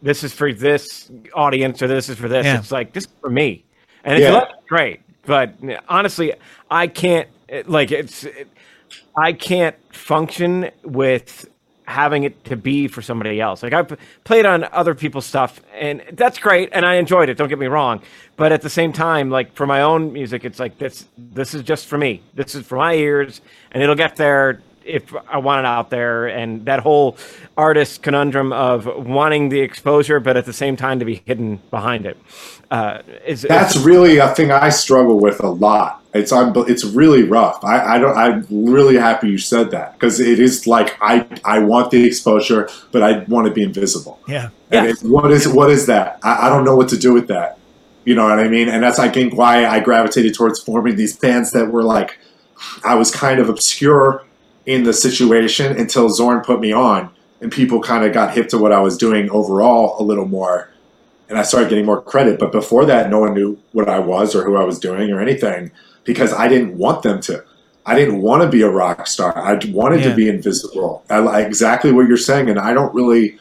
this 0.01 0.23
is 0.23 0.33
for 0.33 0.53
this 0.53 1.11
audience 1.33 1.81
or 1.81 1.87
this 1.87 2.09
is 2.09 2.17
for 2.17 2.27
this. 2.27 2.45
Yeah. 2.45 2.59
It's 2.59 2.71
like 2.71 2.93
this 2.93 3.05
is 3.05 3.11
for 3.21 3.29
me. 3.29 3.63
And 4.03 4.15
it's 4.15 4.23
Yeah. 4.23 4.29
you 4.29 4.35
like 4.35 4.49
it, 4.49 4.67
great. 4.67 5.01
But 5.25 5.55
honestly, 5.89 6.33
I 6.69 6.87
can't 6.87 7.27
like 7.65 7.91
it's 7.91 8.23
it, 8.23 8.47
I 9.17 9.33
can't 9.33 9.75
function 9.93 10.69
with 10.83 11.49
having 11.87 12.23
it 12.23 12.43
to 12.45 12.55
be 12.55 12.87
for 12.87 13.01
somebody 13.01 13.39
else. 13.39 13.61
Like 13.61 13.73
I've 13.73 13.95
played 14.23 14.45
on 14.45 14.63
other 14.71 14.95
people's 14.95 15.25
stuff 15.25 15.61
and 15.73 16.03
that's 16.13 16.39
great 16.39 16.69
and 16.71 16.85
I 16.85 16.95
enjoyed 16.95 17.29
it, 17.29 17.37
don't 17.37 17.47
get 17.49 17.59
me 17.59 17.67
wrong. 17.67 18.01
But 18.37 18.51
at 18.51 18.61
the 18.61 18.69
same 18.69 18.91
time, 18.91 19.29
like 19.29 19.53
for 19.53 19.67
my 19.67 19.81
own 19.81 20.11
music, 20.11 20.45
it's 20.45 20.59
like 20.59 20.77
this 20.79 21.05
this 21.17 21.53
is 21.53 21.61
just 21.63 21.85
for 21.87 21.97
me. 21.97 22.21
This 22.33 22.55
is 22.55 22.65
for 22.65 22.77
my 22.77 22.93
ears 22.93 23.41
and 23.71 23.83
it'll 23.83 23.95
get 23.95 24.15
there 24.15 24.61
if 24.85 25.13
I 25.27 25.37
want 25.39 25.59
it 25.59 25.65
out 25.65 25.89
there 25.89 26.27
and 26.27 26.65
that 26.65 26.79
whole 26.79 27.17
artist 27.57 28.03
conundrum 28.03 28.53
of 28.53 28.85
wanting 28.85 29.49
the 29.49 29.59
exposure 29.61 30.19
but 30.19 30.37
at 30.37 30.45
the 30.45 30.53
same 30.53 30.75
time 30.77 30.99
to 30.99 31.05
be 31.05 31.21
hidden 31.25 31.59
behind 31.71 32.05
it. 32.05 32.17
Uh, 32.71 33.01
is 33.25 33.41
That's 33.43 33.77
really 33.77 34.17
a 34.17 34.29
thing 34.35 34.51
I 34.51 34.69
struggle 34.69 35.19
with 35.19 35.39
a 35.43 35.47
lot. 35.49 36.01
It's 36.13 36.31
unbe- 36.31 36.69
it's 36.69 36.85
really 36.85 37.23
rough. 37.23 37.63
I, 37.63 37.95
I 37.95 37.97
don't. 37.99 38.17
I'm 38.17 38.45
really 38.49 38.95
happy 38.95 39.29
you 39.29 39.37
said 39.37 39.71
that 39.71 39.93
because 39.93 40.19
it 40.19 40.39
is 40.39 40.65
like 40.65 40.95
I 41.01 41.25
I 41.43 41.59
want 41.59 41.91
the 41.91 42.05
exposure, 42.05 42.69
but 42.91 43.03
I 43.03 43.19
want 43.27 43.47
to 43.47 43.53
be 43.53 43.63
invisible. 43.63 44.19
yeah. 44.27 44.49
And 44.71 44.85
Yeah. 44.85 44.91
it, 44.91 45.03
what 45.03 45.29
is 45.31 45.47
what 45.47 45.69
is 45.69 45.85
that? 45.87 46.19
I, 46.23 46.47
I 46.47 46.49
don't 46.49 46.63
know 46.63 46.75
what 46.75 46.87
to 46.89 46.97
do 46.97 47.13
with 47.13 47.27
that. 47.27 47.59
You 48.05 48.15
know 48.15 48.23
what 48.29 48.39
I 48.39 48.47
mean? 48.47 48.69
And 48.69 48.81
that's 48.81 48.97
I 48.97 49.09
think 49.09 49.35
why 49.35 49.65
I 49.65 49.79
gravitated 49.81 50.33
towards 50.35 50.59
forming 50.61 50.95
these 50.95 51.15
bands 51.17 51.51
that 51.51 51.71
were 51.71 51.83
like 51.83 52.17
I 52.83 52.95
was 52.95 53.11
kind 53.11 53.39
of 53.39 53.49
obscure 53.49 54.23
in 54.65 54.83
the 54.83 54.93
situation 54.93 55.77
until 55.77 56.09
Zorn 56.09 56.41
put 56.41 56.59
me 56.59 56.71
on, 56.71 57.09
and 57.41 57.51
people 57.51 57.81
kind 57.81 58.05
of 58.05 58.13
got 58.13 58.33
hip 58.33 58.47
to 58.49 58.57
what 58.57 58.71
I 58.71 58.79
was 58.79 58.97
doing 58.97 59.29
overall 59.29 60.01
a 60.01 60.03
little 60.03 60.27
more, 60.27 60.69
and 61.29 61.37
I 61.37 61.43
started 61.43 61.69
getting 61.69 61.85
more 61.85 62.01
credit. 62.01 62.39
But 62.39 62.51
before 62.51 62.85
that, 62.85 63.09
no 63.09 63.19
one 63.19 63.33
knew 63.33 63.57
what 63.71 63.89
I 63.89 63.99
was 63.99 64.35
or 64.35 64.43
who 64.43 64.55
I 64.57 64.63
was 64.63 64.79
doing 64.79 65.11
or 65.11 65.19
anything 65.21 65.71
because 66.03 66.33
I 66.33 66.47
didn't 66.47 66.77
want 66.77 67.03
them 67.03 67.19
to. 67.21 67.43
I 67.85 67.95
didn't 67.95 68.21
want 68.21 68.41
to 68.41 68.49
be 68.49 68.61
a 68.63 68.69
rock 68.69 69.05
star. 69.07 69.37
I 69.37 69.59
wanted 69.71 70.01
Yeah. 70.01 70.09
to 70.09 70.15
be 70.15 70.27
invisible. 70.27 71.03
I, 71.09 71.19
like 71.19 71.45
exactly 71.45 71.91
what 71.91 72.07
you're 72.07 72.17
saying, 72.17 72.49
and 72.49 72.59
I 72.59 72.73
don't 72.73 72.93
really 72.95 73.37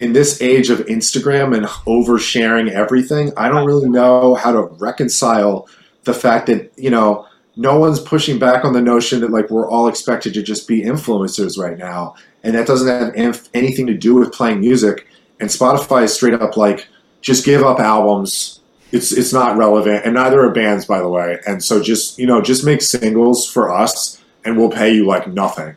in 0.00 0.12
this 0.12 0.40
age 0.40 0.70
of 0.70 0.78
Instagram 0.86 1.56
and 1.56 1.66
oversharing 1.86 2.70
everything, 2.70 3.32
I 3.36 3.48
don't 3.48 3.66
really 3.66 3.88
know 3.88 4.34
how 4.34 4.52
to 4.52 4.62
reconcile 4.78 5.66
the 6.04 6.14
fact 6.14 6.46
that, 6.46 6.72
you 6.76 6.90
know, 6.90 7.26
no 7.58 7.76
one's 7.76 7.98
pushing 8.00 8.38
back 8.38 8.64
on 8.64 8.72
the 8.72 8.80
notion 8.80 9.20
that 9.20 9.32
like 9.32 9.50
we're 9.50 9.68
all 9.68 9.88
expected 9.88 10.32
to 10.32 10.42
just 10.42 10.68
be 10.68 10.82
influencers 10.82 11.58
right 11.58 11.76
now. 11.76 12.14
And 12.44 12.54
that 12.54 12.68
doesn't 12.68 12.88
have 12.88 13.14
inf- 13.16 13.48
anything 13.52 13.86
to 13.88 13.94
do 13.94 14.14
with 14.14 14.32
playing 14.32 14.60
music. 14.60 15.08
And 15.40 15.50
Spotify 15.50 16.04
is 16.04 16.14
straight 16.14 16.34
up 16.34 16.56
like, 16.56 16.86
just 17.20 17.44
give 17.44 17.62
up 17.64 17.80
albums. 17.80 18.60
It's 18.92 19.10
it's 19.12 19.32
not 19.32 19.56
relevant. 19.56 20.04
And 20.04 20.14
neither 20.14 20.40
are 20.40 20.52
bands, 20.52 20.86
by 20.86 21.00
the 21.00 21.08
way. 21.08 21.40
And 21.46 21.62
so 21.62 21.82
just, 21.82 22.16
you 22.18 22.26
know, 22.26 22.40
just 22.40 22.64
make 22.64 22.80
singles 22.80 23.50
for 23.50 23.70
us 23.74 24.22
and 24.44 24.56
we'll 24.56 24.70
pay 24.70 24.94
you 24.94 25.04
like 25.04 25.26
nothing. 25.26 25.74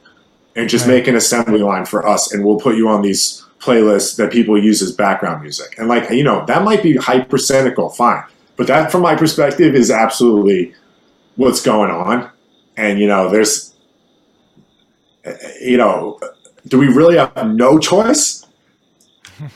And 0.55 0.69
just 0.69 0.85
Right. 0.85 0.97
make 0.97 1.07
an 1.07 1.15
assembly 1.15 1.61
line 1.61 1.85
for 1.85 2.07
us 2.07 2.31
and 2.31 2.45
we'll 2.45 2.59
put 2.59 2.75
you 2.75 2.89
on 2.89 3.01
these 3.01 3.43
playlists 3.59 4.17
that 4.17 4.31
people 4.31 4.61
use 4.61 4.83
as 4.83 4.91
background 4.91 5.41
music. 5.41 5.73
And 5.79 5.87
like, 5.87 6.09
you 6.11 6.23
know, 6.23 6.45
that 6.45 6.63
might 6.63 6.83
be 6.83 6.95
hyper 6.95 7.39
cynical, 7.39 7.89
fine. 7.89 8.23
But 8.55 8.67
that 8.67 8.91
from 8.91 9.01
my 9.01 9.15
perspective 9.15 9.73
is 9.73 9.89
absolutely 9.89 10.73
what's 11.35 11.61
going 11.61 11.91
on. 11.91 12.29
And 12.77 12.99
you 12.99 13.07
know, 13.07 13.29
there's 13.29 13.73
you 15.61 15.77
know, 15.77 16.19
do 16.67 16.79
we 16.79 16.87
really 16.87 17.17
have 17.17 17.47
no 17.47 17.77
choice? 17.77 18.45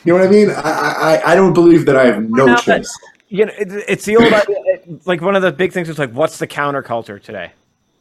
You 0.04 0.14
know 0.14 0.20
what 0.20 0.28
I 0.28 0.32
mean? 0.32 0.50
I 0.50 1.22
I, 1.24 1.32
I 1.32 1.36
don't 1.36 1.54
believe 1.54 1.86
that 1.86 1.96
I 1.96 2.06
have 2.06 2.22
no 2.30 2.46
No, 2.46 2.56
choice. 2.56 2.92
you 3.30 3.46
know, 3.46 3.54
it, 3.58 3.72
it's 3.88 4.06
the 4.06 4.18
old 4.18 4.32
idea. 4.34 4.58
Like 5.06 5.22
one 5.22 5.36
of 5.36 5.42
the 5.42 5.52
big 5.52 5.72
things 5.72 5.90
is 5.90 6.00
like, 6.00 6.12
what's 6.12 6.38
the 6.40 6.48
counterculture 6.48 7.22
today? 7.22 7.52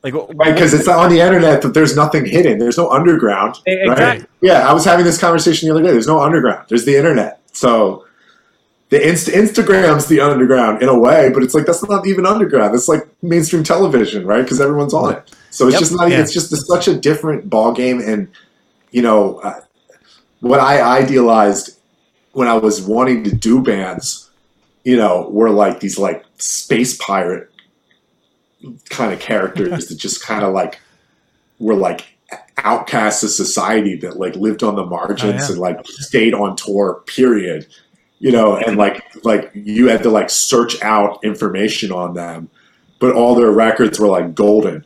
Like, 0.03 0.15
Right, 0.15 0.53
because 0.55 0.75
it's 0.75 0.87
on 0.87 1.09
the 1.09 1.21
internet 1.21 1.63
that 1.63 1.73
there's 1.73 1.97
nothing 1.97 2.27
hidden. 2.27 2.59
There's 2.59 2.77
no 2.77 2.91
underground. 2.91 3.57
Right? 3.67 3.79
Exactly. 3.89 4.27
Yeah, 4.43 4.69
I 4.69 4.73
was 4.75 4.85
having 4.85 5.05
this 5.07 5.19
conversation 5.19 5.67
the 5.69 5.75
other 5.75 5.83
day. 5.83 5.93
There's 5.93 6.07
no 6.07 6.21
underground. 6.21 6.67
There's 6.69 6.85
the 6.85 6.95
internet. 6.97 7.41
So 7.53 8.05
the 8.95 9.09
Inst- 9.09 9.27
Instagram's 9.29 10.07
the 10.07 10.21
underground 10.21 10.81
in 10.81 10.89
a 10.89 10.97
way, 10.97 11.29
but 11.35 11.43
it's 11.43 11.53
like 11.53 11.67
that's 11.67 11.83
not 11.89 12.07
even 12.07 12.25
underground. 12.27 12.75
It's 12.77 12.87
like 12.87 13.03
mainstream 13.23 13.65
television, 13.65 14.25
right? 14.25 14.43
Because 14.43 14.61
everyone's 14.61 14.95
on 14.95 15.15
it. 15.15 15.35
So 15.51 15.67
it's 15.67 15.75
Yep. 15.75 15.81
just 15.81 15.93
not. 15.97 16.11
Yeah. 16.11 16.21
It's 16.21 16.33
just 16.33 16.55
such 16.69 16.87
a 16.87 16.95
different 16.95 17.51
ball 17.51 17.73
game. 17.73 18.01
And 18.01 18.29
you 18.93 19.03
know 19.03 19.41
uh, 19.41 19.61
what 20.41 20.61
I 20.61 20.81
idealized 21.01 21.77
when 22.33 22.47
I 22.47 22.55
was 22.55 22.81
wanting 22.83 23.25
to 23.25 23.35
do 23.35 23.61
bands, 23.63 24.31
you 24.85 24.97
know, 24.97 25.29
were 25.31 25.51
like 25.51 25.81
these 25.81 25.99
like 25.99 26.25
space 26.39 26.97
pirate 26.99 27.51
kind 28.91 29.13
of 29.13 29.19
characters 29.19 29.87
that 29.89 29.97
just 29.97 30.23
kind 30.25 30.45
of 30.45 30.53
like 30.53 30.81
were 31.59 31.75
like 31.75 32.05
outcasts 32.59 33.23
of 33.25 33.31
society 33.31 33.97
that 33.97 34.19
like 34.19 34.37
lived 34.37 34.63
on 34.63 34.77
the 34.77 34.87
margins 34.87 35.23
Oh, 35.45 35.47
yeah. 35.47 35.51
and 35.51 35.59
like 35.59 35.87
stayed 35.87 36.35
on 36.35 36.55
tour 36.57 37.03
period 37.07 37.67
you 38.19 38.33
know 38.33 38.57
and 38.57 38.77
like 38.77 39.03
like 39.25 39.51
you 39.55 39.89
had 39.89 40.03
to 40.03 40.11
like 40.11 40.31
search 40.31 40.81
out 40.83 41.23
information 41.25 41.93
on 41.93 42.15
them 42.15 42.49
but 42.99 43.15
all 43.15 43.35
their 43.35 43.51
records 43.51 43.99
were 43.99 44.09
like 44.09 44.35
golden 44.35 44.85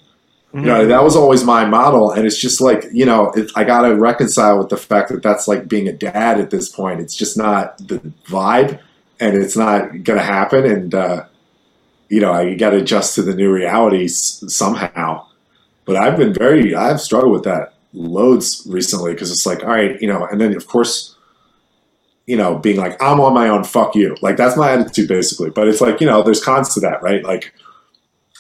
You 0.55 0.62
know, 0.62 0.87
that 0.87 1.05
was 1.05 1.14
always 1.14 1.45
my 1.45 1.66
model, 1.66 2.11
and 2.11 2.26
it's 2.26 2.39
just 2.39 2.61
like 2.61 2.87
you 2.91 3.05
know, 3.05 3.31
it, 3.33 3.51
I 3.55 3.64
got 3.64 3.83
to 3.83 3.95
reconcile 3.95 4.59
with 4.59 4.70
the 4.70 4.79
fact 4.79 5.11
that 5.11 5.22
that's 5.22 5.47
like 5.47 5.68
being 5.68 5.89
a 5.89 5.93
dad 5.93 6.41
at 6.41 6.49
this 6.49 6.70
point. 6.70 7.01
It's 7.01 7.14
just 7.14 7.37
not 7.37 7.76
the 7.87 7.99
vibe, 8.24 8.81
and 9.20 9.37
it's 9.37 9.57
not 9.57 10.05
going 10.05 10.18
to 10.18 10.24
happen. 10.24 10.64
And 10.64 10.95
uh, 10.95 11.26
you 12.09 12.20
know, 12.20 12.33
I 12.33 12.55
got 12.55 12.70
to 12.70 12.79
adjust 12.79 13.14
to 13.16 13.22
the 13.22 13.35
new 13.35 13.53
realities 13.53 14.43
somehow. 14.49 15.26
But 15.85 15.97
I've 15.97 16.16
been 16.16 16.33
very, 16.33 16.74
I've 16.74 17.01
struggled 17.01 17.33
with 17.33 17.45
that 17.45 17.74
loads 17.93 18.66
recently 18.68 19.12
because 19.12 19.31
it's 19.31 19.45
like, 19.47 19.62
all 19.62 19.70
right, 19.70 20.01
you 20.01 20.09
know, 20.09 20.26
and 20.26 20.41
then 20.41 20.57
of 20.57 20.66
course, 20.66 21.14
you 22.29 22.37
know, 22.37 22.59
being 22.59 22.76
like, 22.76 23.03
I'm 23.03 23.20
on 23.20 23.33
my 23.33 23.49
own, 23.49 23.64
fuck 23.64 23.95
you. 23.95 24.14
Like 24.20 24.37
that's 24.37 24.55
my 24.55 24.70
attitude 24.70 25.09
basically. 25.09 25.49
But 25.49 25.66
it's 25.66 25.81
like, 25.81 25.99
you 25.99 26.07
know, 26.07 26.22
there's 26.22 26.45
cons 26.45 26.74
to 26.74 26.81
that, 26.81 27.03
right? 27.03 27.24
Like 27.24 27.55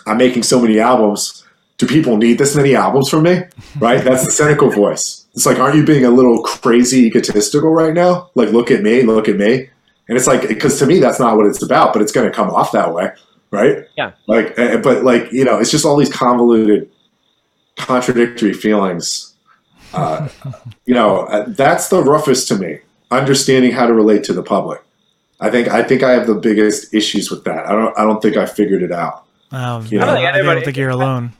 I'm 0.06 0.18
making 0.18 0.42
so 0.42 0.60
many 0.60 0.78
albums. 0.78 1.42
Do 1.78 1.86
people 1.86 2.18
need 2.18 2.36
this 2.36 2.54
many 2.54 2.74
albums 2.74 3.08
from 3.08 3.22
me? 3.22 3.42
Right? 3.78 4.02
That's 4.02 4.24
the 4.24 4.32
cynical 4.32 4.70
voice. 4.70 5.26
It's 5.34 5.46
like, 5.46 5.58
aren't 5.58 5.76
you 5.76 5.84
being 5.84 6.04
a 6.04 6.10
little 6.10 6.42
crazy 6.42 7.06
egotistical 7.06 7.70
right 7.70 7.94
now? 7.94 8.28
Like, 8.34 8.50
look 8.50 8.70
at 8.70 8.82
me, 8.82 9.02
look 9.02 9.28
at 9.28 9.36
me. 9.36 9.70
And 10.08 10.18
it's 10.18 10.26
like, 10.26 10.48
because 10.48 10.78
to 10.80 10.86
me, 10.86 10.98
that's 10.98 11.20
not 11.20 11.36
what 11.36 11.46
it's 11.46 11.62
about, 11.62 11.92
but 11.92 12.02
it's 12.02 12.10
going 12.12 12.28
to 12.28 12.34
come 12.34 12.50
off 12.50 12.72
that 12.72 12.92
way, 12.92 13.10
right? 13.52 13.84
Yeah. 13.96 14.12
Like, 14.26 14.58
eh, 14.58 14.78
but 14.78 15.04
like, 15.04 15.30
you 15.32 15.44
know, 15.44 15.58
it's 15.60 15.70
just 15.70 15.84
all 15.84 15.96
these 15.96 16.12
convoluted, 16.12 16.90
contradictory 17.76 18.52
feelings. 18.52 19.34
Uh, 19.94 20.28
you 20.86 20.94
know, 20.94 21.20
uh, 21.26 21.44
that's 21.48 21.88
the 21.88 22.02
roughest 22.02 22.48
to 22.48 22.56
me. 22.56 22.80
Understanding 23.10 23.72
how 23.72 23.86
to 23.86 23.94
relate 23.94 24.24
to 24.24 24.32
the 24.32 24.42
public. 24.42 24.82
I 25.40 25.50
think 25.50 25.68
I 25.68 25.82
think 25.82 26.02
I 26.02 26.12
have 26.12 26.26
the 26.26 26.34
biggest 26.34 26.92
issues 26.92 27.30
with 27.30 27.44
that. 27.44 27.66
I 27.66 27.72
don't 27.72 27.98
I 27.98 28.02
don't 28.02 28.20
think 28.20 28.36
I 28.36 28.46
figured 28.46 28.82
it 28.82 28.92
out. 28.92 29.24
Um, 29.50 29.86
You 29.86 30.00
I, 30.00 30.04
don't, 30.04 30.16
I 30.18 30.42
don't 30.42 30.64
think 30.64 30.76
you're 30.76 30.90
alone. 30.90 31.32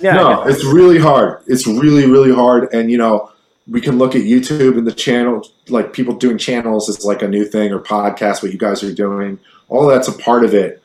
Yeah. 0.00 0.14
no, 0.14 0.42
it's 0.44 0.64
really 0.64 0.98
hard. 0.98 1.42
It's 1.46 1.66
really, 1.66 2.06
really 2.06 2.32
hard. 2.32 2.72
And 2.72 2.90
you 2.90 2.96
know, 2.96 3.30
we 3.68 3.80
can 3.80 3.98
look 3.98 4.14
at 4.14 4.22
YouTube 4.22 4.78
and 4.78 4.86
the 4.86 4.92
channel, 4.92 5.46
like 5.68 5.92
people 5.92 6.14
doing 6.14 6.38
channels 6.38 6.88
is 6.88 7.04
like 7.04 7.22
a 7.22 7.28
new 7.28 7.44
thing, 7.44 7.72
or 7.72 7.80
podcasts, 7.80 8.42
what 8.42 8.52
you 8.52 8.58
guys 8.58 8.82
are 8.82 8.94
doing. 8.94 9.38
All 9.68 9.86
that's 9.86 10.08
a 10.08 10.12
part 10.12 10.44
of 10.44 10.54
it. 10.54 10.82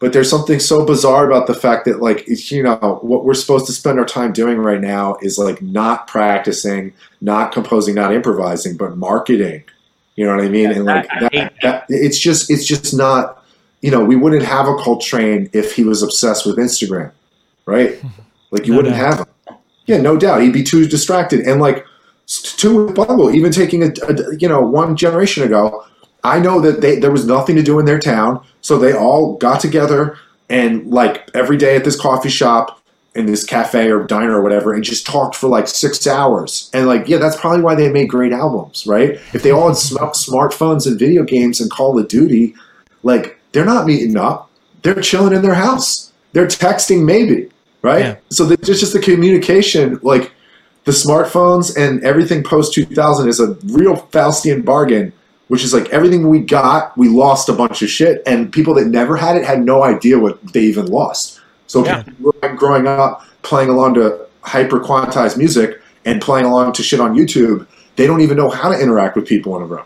But 0.00 0.12
there's 0.14 0.28
something 0.30 0.58
so 0.60 0.84
bizarre 0.84 1.26
about 1.30 1.46
the 1.46 1.54
fact 1.54 1.84
that, 1.84 2.00
like, 2.00 2.26
you 2.50 2.62
know, 2.62 2.98
what 3.02 3.24
we're 3.24 3.34
supposed 3.34 3.66
to 3.66 3.72
spend 3.72 3.98
our 3.98 4.04
time 4.06 4.32
doing 4.32 4.56
right 4.58 4.80
now 4.80 5.16
is 5.22 5.38
like 5.38 5.60
not 5.62 6.06
practicing, 6.06 6.92
not 7.20 7.52
composing, 7.52 7.94
not 7.94 8.12
improvising, 8.12 8.76
but 8.78 8.96
marketing. 8.96 9.62
You 10.16 10.26
know 10.26 10.34
what 10.34 10.44
I 10.44 10.48
mean? 10.48 10.70
and 10.72 10.84
like 10.86 11.06
that, 11.32 11.52
that, 11.62 11.84
it's 11.90 12.18
just, 12.18 12.50
it's 12.50 12.66
just 12.66 12.94
not. 12.96 13.44
You 13.82 13.90
know, 13.90 14.04
we 14.04 14.16
wouldn't 14.16 14.42
have 14.42 14.66
a 14.68 14.74
Coltrane 14.76 15.48
if 15.54 15.74
he 15.74 15.84
was 15.84 16.02
obsessed 16.02 16.44
with 16.46 16.56
Instagram, 16.56 17.12
right? 17.66 18.02
Like 18.52 18.66
you 18.66 18.72
No 18.72 18.78
wouldn't 18.78 18.96
doubt. 18.96 19.16
have 19.18 19.18
him. 19.48 19.56
Yeah, 19.86 19.98
no 19.98 20.16
doubt. 20.16 20.42
He'd 20.42 20.52
be 20.52 20.64
too 20.64 20.86
distracted. 20.88 21.40
And 21.46 21.60
like 21.60 21.86
Mr. 22.26 22.92
Bungle, 22.92 23.30
even 23.32 23.52
taking 23.52 23.84
a, 23.84 23.92
a- 24.08 24.36
you 24.38 24.48
know 24.48 24.60
one 24.60 24.96
generation 24.96 25.44
ago, 25.44 25.84
I 26.24 26.40
know 26.40 26.60
that 26.60 26.80
they 26.80 26.98
there 26.98 27.12
was 27.12 27.24
nothing 27.26 27.54
to 27.56 27.62
do 27.62 27.78
in 27.78 27.84
their 27.84 28.00
town, 28.00 28.44
so 28.60 28.78
they 28.78 28.92
all 28.92 29.36
got 29.36 29.60
together 29.60 30.18
and 30.48 30.90
like 30.90 31.30
every 31.34 31.56
day 31.56 31.76
at 31.76 31.84
this 31.84 31.98
coffee 31.98 32.28
shop 32.28 32.80
in 33.14 33.26
this 33.26 33.44
cafe 33.44 33.90
or 33.90 34.04
diner 34.04 34.38
or 34.38 34.42
whatever, 34.42 34.72
and 34.72 34.84
just 34.84 35.04
talked 35.06 35.34
for 35.34 35.48
like 35.48 35.66
six 35.66 36.06
hours. 36.06 36.70
And 36.72 36.86
like, 36.86 37.08
yeah, 37.08 37.18
that's 37.18 37.36
probably 37.36 37.62
why 37.62 37.74
they 37.74 37.90
made 37.90 38.08
great 38.08 38.32
albums, 38.32 38.86
right? 38.86 39.18
If 39.32 39.42
they 39.42 39.50
all 39.50 39.68
had 39.68 39.76
sm- 39.76 39.96
smartphones 39.96 40.86
and 40.86 40.98
video 40.98 41.24
games 41.24 41.60
and 41.60 41.70
Call 41.70 41.98
of 41.98 42.06
Duty, 42.08 42.54
like 43.02 43.40
they're 43.52 43.64
not 43.64 43.86
meeting 43.86 44.16
up. 44.16 44.50
They're 44.82 45.00
chilling 45.00 45.34
in 45.34 45.42
their 45.42 45.54
house. 45.54 46.12
They're 46.32 46.46
texting 46.46 47.04
maybe, 47.04 47.50
right? 47.82 48.00
Yeah. 48.00 48.16
So 48.30 48.48
it's 48.50 48.66
just 48.66 48.92
the 48.92 49.00
communication, 49.00 49.98
like 50.02 50.32
the 50.84 50.92
smartphones 50.92 51.76
and 51.76 52.02
everything 52.04 52.42
post 52.44 52.72
2000 52.74 53.28
is 53.28 53.40
a 53.40 53.54
real 53.64 53.96
Faustian 53.96 54.64
bargain, 54.64 55.12
which 55.50 55.64
is 55.64 55.74
like 55.74 55.88
everything 55.88 56.28
we 56.28 56.38
got, 56.38 56.96
we 56.96 57.08
lost 57.08 57.48
a 57.48 57.52
bunch 57.52 57.82
of 57.82 57.90
shit, 57.90 58.22
and 58.24 58.52
people 58.52 58.72
that 58.72 58.86
never 58.86 59.16
had 59.16 59.34
it 59.36 59.44
had 59.44 59.64
no 59.64 59.82
idea 59.82 60.16
what 60.16 60.38
they 60.52 60.60
even 60.60 60.86
lost. 60.86 61.40
So 61.66 61.84
Yeah. 61.84 62.04
growing- 62.56 62.86
up 62.86 63.22
playing 63.42 63.68
along 63.68 63.94
to 63.94 64.16
hyper 64.42 64.78
quantized 64.78 65.36
music 65.36 65.80
and 66.04 66.20
playing 66.22 66.46
along 66.46 66.74
to 66.74 66.84
shit 66.84 67.00
on 67.00 67.16
YouTube, 67.16 67.66
they 67.96 68.06
don't 68.06 68.20
even 68.20 68.36
know 68.36 68.48
how 68.48 68.68
to 68.70 68.78
interact 68.80 69.16
with 69.16 69.26
people 69.26 69.56
in 69.56 69.62
a 69.62 69.66
room. 69.66 69.82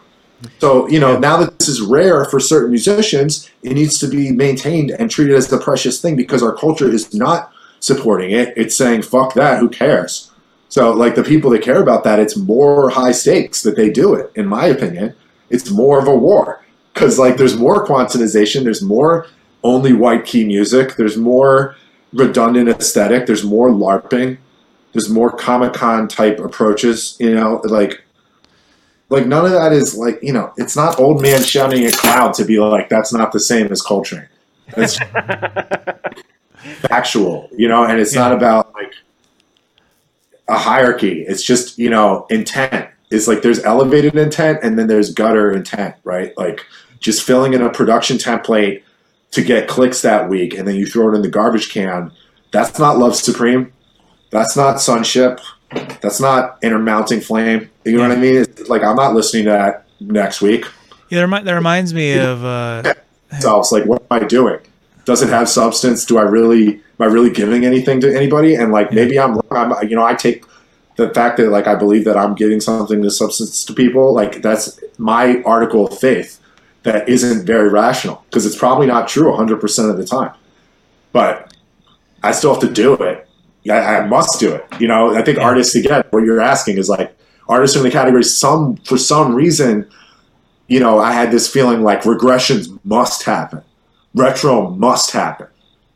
So, 0.58 0.86
you 0.90 1.00
know, 1.00 1.18
now 1.18 1.38
that 1.38 1.58
this 1.58 1.68
is 1.68 1.80
rare 1.80 2.26
for 2.26 2.40
certain 2.40 2.68
musicians, 2.68 3.48
it 3.62 3.72
needs 3.72 3.98
to 4.00 4.06
be 4.06 4.32
maintained 4.32 4.90
and 4.90 5.10
treated 5.10 5.34
as 5.34 5.48
the 5.48 5.56
precious 5.56 5.98
thing 5.98 6.14
because 6.14 6.42
our 6.42 6.52
culture 6.52 6.92
is 6.92 7.14
not 7.14 7.50
supporting 7.80 8.32
it. 8.32 8.52
It's 8.54 8.76
saying, 8.76 9.00
fuck 9.00 9.32
that, 9.32 9.60
who 9.60 9.70
cares? 9.70 10.30
So, 10.68 10.90
like 10.92 11.14
the 11.14 11.22
people 11.22 11.50
that 11.52 11.62
care 11.62 11.80
about 11.80 12.04
that, 12.04 12.18
it's 12.18 12.36
more 12.36 12.90
high 12.90 13.12
stakes 13.12 13.62
that 13.62 13.76
they 13.76 13.88
do 13.88 14.12
it, 14.12 14.30
in 14.34 14.46
my 14.46 14.66
opinion. 14.66 15.14
It's 15.54 15.70
more 15.70 15.98
of 15.98 16.08
a 16.08 16.14
war. 16.14 16.64
Because, 16.92 17.18
like, 17.18 17.36
there's 17.36 17.56
more 17.56 17.86
quantization, 17.86 18.62
there's 18.62 18.82
more 18.82 19.26
only 19.62 19.92
white 19.92 20.24
key 20.24 20.44
music, 20.44 20.96
there's 20.96 21.16
more 21.16 21.74
redundant 22.12 22.68
aesthetic, 22.68 23.26
there's 23.26 23.42
more 23.42 23.70
LARPing, 23.70 24.38
there's 24.92 25.08
more 25.08 25.30
Comic 25.30 25.72
Con 25.72 26.06
type 26.06 26.38
approaches, 26.38 27.16
you 27.18 27.34
know, 27.34 27.60
like 27.64 28.04
like 29.08 29.26
none 29.26 29.44
of 29.44 29.52
that 29.52 29.72
is 29.72 29.96
like 29.96 30.18
you 30.22 30.32
know 30.32 30.52
it's 30.56 30.76
not 30.76 30.98
old 30.98 31.20
man 31.20 31.42
shouting 31.42 31.84
at 31.84 31.92
cloud 31.92 32.34
to 32.34 32.44
be 32.44 32.58
like 32.58 32.88
that's 32.88 33.12
not 33.12 33.32
the 33.32 33.40
same 33.40 33.70
as 33.70 33.82
coltrane. 33.82 34.28
It's 34.76 34.98
factual 36.88 37.48
you 37.56 37.68
know 37.68 37.84
and 37.84 38.00
it's 38.00 38.14
not 38.14 38.32
about 38.32 38.72
like 38.74 38.92
a 40.48 40.58
hierarchy. 40.58 41.24
It's 41.26 41.42
just 41.42 41.78
you 41.78 41.90
know 41.90 42.26
intent 42.30 42.88
it's 43.10 43.28
like 43.28 43.42
there's 43.42 43.62
elevated 43.64 44.16
intent 44.16 44.58
and 44.62 44.78
then 44.78 44.86
there's 44.86 45.12
gutter 45.12 45.52
intent 45.52 45.94
right 46.04 46.36
like 46.36 46.64
just 47.00 47.22
filling 47.22 47.52
in 47.52 47.62
a 47.62 47.70
production 47.70 48.16
template 48.16 48.82
to 49.30 49.42
get 49.42 49.68
clicks 49.68 50.02
that 50.02 50.28
week 50.28 50.54
and 50.54 50.66
then 50.66 50.74
you 50.74 50.86
throw 50.86 51.12
it 51.12 51.14
in 51.16 51.22
the 51.22 51.28
garbage 51.28 51.70
can 51.70 52.10
that's 52.50 52.78
not 52.78 52.98
love 52.98 53.14
supreme 53.14 53.72
that's 54.30 54.56
not 54.56 54.80
sunship 54.80 55.40
that's 56.00 56.20
not 56.20 56.58
Inner 56.62 56.78
Mounting 56.78 57.20
Flame. 57.20 57.70
You 57.84 57.96
know 57.96 58.08
what 58.08 58.16
I 58.16 58.20
mean? 58.20 58.36
It's 58.36 58.68
like 58.68 58.82
I'm 58.82 58.96
not 58.96 59.14
listening 59.14 59.44
to 59.44 59.50
that 59.50 59.86
next 60.00 60.40
week. 60.40 60.66
Yeah, 61.10 61.26
that 61.26 61.52
reminds 61.52 61.94
me 61.94 62.18
of 62.18 62.44
uh, 62.44 62.94
So 63.40 63.60
it's 63.60 63.72
like, 63.72 63.84
what 63.84 64.02
am 64.10 64.22
I 64.22 64.26
doing? 64.26 64.60
Does 65.04 65.22
it 65.22 65.28
have 65.28 65.48
substance? 65.48 66.04
Do 66.04 66.18
I 66.18 66.22
really 66.22 66.74
am 66.74 66.80
I 67.00 67.06
really 67.06 67.30
giving 67.30 67.64
anything 67.64 68.00
to 68.00 68.14
anybody? 68.14 68.54
And 68.54 68.72
like 68.72 68.92
maybe 68.92 69.18
I'm, 69.18 69.38
I'm 69.50 69.88
you 69.88 69.96
know 69.96 70.04
I 70.04 70.14
take 70.14 70.44
the 70.96 71.10
fact 71.10 71.36
that 71.38 71.50
like 71.50 71.66
I 71.66 71.74
believe 71.74 72.04
that 72.04 72.16
I'm 72.16 72.34
giving 72.34 72.60
something 72.60 73.02
to 73.02 73.10
substance 73.10 73.64
to 73.64 73.72
people. 73.74 74.12
Like 74.12 74.42
that's 74.42 74.80
my 74.98 75.42
article 75.44 75.86
of 75.86 75.98
faith 75.98 76.40
that 76.84 77.08
isn't 77.08 77.46
very 77.46 77.68
rational 77.68 78.24
because 78.28 78.46
it's 78.46 78.56
probably 78.56 78.86
not 78.86 79.08
true 79.08 79.28
100 79.30 79.60
percent 79.60 79.90
of 79.90 79.96
the 79.96 80.04
time. 80.04 80.32
But 81.12 81.54
I 82.22 82.32
still 82.32 82.52
have 82.52 82.62
to 82.62 82.72
do 82.72 82.94
it. 82.94 83.28
Yeah, 83.62 83.76
I 83.76 84.06
must 84.06 84.38
do 84.40 84.54
it. 84.54 84.66
You 84.78 84.88
know, 84.88 85.14
I 85.14 85.22
think 85.22 85.38
Yeah. 85.38 85.44
artists 85.44 85.74
again. 85.74 86.04
What 86.10 86.24
you're 86.24 86.40
asking 86.40 86.78
is 86.78 86.88
like 86.88 87.16
artists 87.48 87.76
are 87.76 87.80
in 87.80 87.84
the 87.86 87.90
category. 87.90 88.22
Some 88.24 88.76
for 88.84 88.98
some 88.98 89.34
reason, 89.34 89.86
you 90.68 90.80
know, 90.80 90.98
I 90.98 91.12
had 91.12 91.30
this 91.32 91.48
feeling 91.48 91.82
like 91.82 92.02
regressions 92.02 92.68
must 92.84 93.24
happen, 93.24 93.62
retro 94.14 94.70
must 94.70 95.10
happen. 95.12 95.46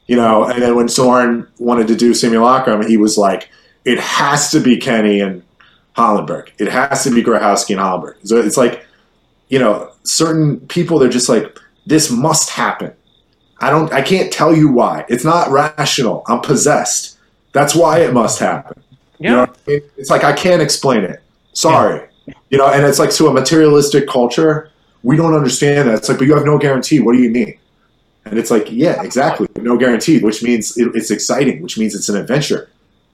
You 0.06 0.16
know, 0.16 0.44
and 0.44 0.62
then 0.62 0.74
when 0.74 0.88
Zorn 0.88 1.46
wanted 1.58 1.86
to 1.88 1.94
do 1.94 2.14
Simulacrum, 2.14 2.86
he 2.86 2.96
was 2.96 3.18
like, 3.18 3.50
it 3.88 3.98
has 3.98 4.50
to 4.50 4.60
be 4.60 4.76
Kenny 4.76 5.18
and 5.18 5.42
Hollenberg. 5.96 6.50
It 6.58 6.68
has 6.68 7.04
to 7.04 7.10
be 7.10 7.22
Grohowski 7.22 7.70
and 7.70 7.80
Hollenberg. 7.80 8.16
So 8.22 8.36
it's 8.36 8.58
like, 8.58 8.86
you 9.48 9.58
know, 9.58 9.90
certain 10.04 10.60
people 10.68 10.98
they're 10.98 11.08
just 11.08 11.30
like, 11.30 11.58
this 11.86 12.10
must 12.10 12.50
happen. 12.50 12.92
I 13.60 13.70
don't 13.70 13.90
I 13.92 14.02
can't 14.02 14.30
tell 14.30 14.54
you 14.54 14.70
why. 14.70 15.06
It's 15.08 15.24
not 15.24 15.50
rational. 15.50 16.22
I'm 16.26 16.40
possessed. 16.40 17.18
That's 17.52 17.74
why 17.74 18.00
it 18.00 18.12
must 18.12 18.38
happen. 18.38 18.82
You 19.18 19.30
know 19.30 19.36
Yeah. 19.40 19.52
I 19.66 19.70
mean? 19.70 19.80
It's 19.96 20.10
like 20.10 20.22
I 20.22 20.34
can't 20.34 20.60
explain 20.60 21.02
it. 21.02 21.22
Sorry. 21.54 22.06
You 22.50 22.58
know, 22.58 22.68
and 22.70 22.84
it's 22.84 22.98
like 22.98 23.10
to 23.12 23.28
a 23.28 23.32
materialistic 23.32 24.06
culture, 24.06 24.70
we 25.02 25.16
don't 25.16 25.34
understand 25.34 25.88
that. 25.88 25.94
It's 25.96 26.08
like, 26.10 26.18
but 26.18 26.26
you 26.26 26.34
have 26.34 26.44
no 26.44 26.58
guarantee. 26.58 27.00
What 27.00 27.14
do 27.14 27.22
you 27.22 27.30
mean? 27.30 27.58
And 28.26 28.38
it's 28.38 28.50
like, 28.50 28.70
yeah, 28.70 29.02
exactly. 29.02 29.48
No 29.56 29.78
guarantee, 29.78 30.18
which 30.20 30.42
means 30.42 30.76
it, 30.76 30.90
it's 30.94 31.10
exciting, 31.10 31.62
which 31.62 31.78
means 31.78 31.94
it's 31.94 32.10
an 32.10 32.16
adventure. 32.16 32.68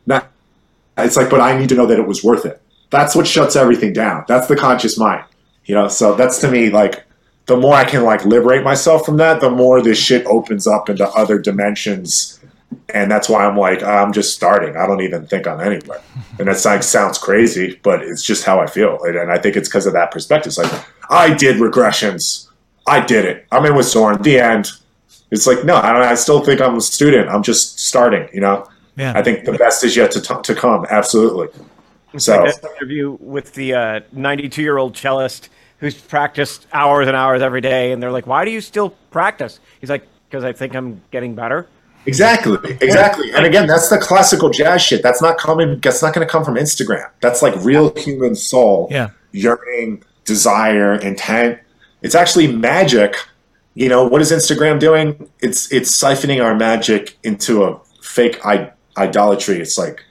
Not, 0.07 0.29
it's 0.99 1.17
like, 1.17 1.31
but 1.31 1.41
I 1.41 1.59
need 1.59 1.69
to 1.71 1.75
know 1.75 1.87
that 1.87 1.99
it 1.99 2.07
was 2.07 2.23
worth 2.23 2.47
it. 2.47 2.61
That's 2.91 3.17
what 3.17 3.27
shuts 3.27 3.57
everything 3.57 3.93
down. 3.93 4.25
That's 4.29 4.47
the 4.47 4.57
conscious 4.57 4.99
mind. 4.99 5.25
You 5.65 5.75
know, 5.75 5.89
so 5.89 6.15
that's 6.15 6.39
to 6.41 6.51
me 6.51 6.71
like 6.71 7.05
the 7.47 7.57
more 7.57 7.75
I 7.75 7.85
can 7.85 8.05
like 8.05 8.25
liberate 8.25 8.63
myself 8.63 9.05
from 9.05 9.17
that, 9.19 9.41
the 9.41 9.51
more 9.51 9.83
this 9.83 9.99
shit 9.99 10.25
opens 10.27 10.67
up 10.67 10.89
into 10.89 11.07
other 11.11 11.39
dimensions. 11.39 12.41
And 12.93 13.11
that's 13.11 13.29
why 13.29 13.45
I'm 13.45 13.57
like, 13.57 13.83
I'm 13.83 14.13
just 14.13 14.35
starting. 14.35 14.77
I 14.77 14.87
don't 14.87 15.03
even 15.03 15.27
think 15.27 15.47
I'm 15.47 15.61
anywhere. 15.61 16.01
And 16.39 16.49
that 16.49 16.65
like 16.65 16.83
sounds 16.83 17.19
crazy, 17.19 17.79
but 17.83 18.03
it's 18.03 18.23
just 18.23 18.45
how 18.45 18.61
I 18.61 18.67
feel. 18.67 19.03
And, 19.05 19.31
I 19.31 19.39
think 19.39 19.57
it's 19.57 19.69
because 19.69 19.87
of 19.87 19.93
that 19.93 20.11
perspective. 20.11 20.49
It's 20.49 20.59
like, 20.59 20.85
I 21.11 21.33
did 21.35 21.57
regressions. 21.57 22.49
I 22.87 23.01
did 23.01 23.25
it. 23.25 23.47
I'm 23.53 23.65
in 23.65 23.75
with 23.75 23.87
Zorn. 23.87 24.21
The 24.23 24.39
end. 24.39 24.71
It's 25.31 25.47
like, 25.47 25.65
no, 25.65 25.77
I 25.77 25.93
don't 25.93 26.03
I 26.03 26.15
still 26.15 26.45
think 26.45 26.61
I'm 26.61 26.77
a 26.77 26.81
student. 26.81 27.29
I'm 27.29 27.43
just 27.43 27.79
starting, 27.79 28.29
you 28.33 28.41
know? 28.41 28.69
Yeah. 28.97 29.13
I 29.17 29.23
think 29.23 29.45
the 29.45 29.53
best 29.53 29.83
is 29.85 29.97
yet 29.97 30.11
to 30.13 30.21
t- 30.21 30.35
to 30.43 30.55
come. 30.55 30.87
Absolutely. 30.89 31.49
So 32.17 32.43
Like 32.45 32.61
that 32.61 32.71
interview 32.77 33.17
with 33.21 33.55
the 33.55 33.75
uh, 33.75 34.01
92 34.13 34.63
year 34.63 34.79
old 34.79 34.95
cellist 34.97 35.49
who's 35.79 35.95
practiced 35.95 36.67
hours 36.73 37.09
and 37.09 37.17
hours 37.17 37.43
every 37.43 37.61
day, 37.61 37.91
and 37.93 38.01
they're 38.03 38.13
like, 38.13 38.27
"Why 38.27 38.45
do 38.45 38.51
you 38.53 38.61
still 38.61 38.91
practice?" 39.11 39.59
He's 39.81 39.91
like, 39.91 40.07
"Because 40.31 40.45
I 40.45 40.53
think 40.53 40.75
I'm 40.77 41.01
getting 41.11 41.35
better." 41.35 41.67
exactly, 42.07 42.59
exactly. 42.81 43.33
And 43.33 43.47
again, 43.47 43.67
that's 43.67 43.89
the 43.89 43.99
classical 43.99 44.51
jazz 44.51 44.83
shit. 44.83 45.03
That's 45.03 45.21
not 45.23 45.39
coming. 45.39 45.81
That's 45.81 46.03
not 46.03 46.15
going 46.15 46.27
to 46.27 46.31
come 46.31 46.45
from 46.45 46.55
Instagram. 46.55 47.09
That's 47.21 47.43
like 47.43 47.55
real 47.65 47.93
human 47.97 48.35
soul. 48.37 48.89
Yeah. 48.91 49.11
yearning, 49.33 50.05
desire, 50.25 50.95
intent. 50.95 51.59
It's 52.03 52.15
actually 52.15 52.47
magic. 52.53 53.17
You 53.75 53.89
know 53.89 54.05
what 54.05 54.21
is 54.23 54.31
Instagram 54.31 54.79
doing? 54.79 55.29
It's 55.41 55.73
it's 55.73 55.91
siphoning 56.01 56.45
our 56.45 56.55
magic 56.55 57.19
into 57.25 57.65
a 57.65 57.81
fake 58.01 58.39
I- 58.47 58.71
idolatry. 58.97 59.61
It's 59.61 59.79
like, 59.79 60.03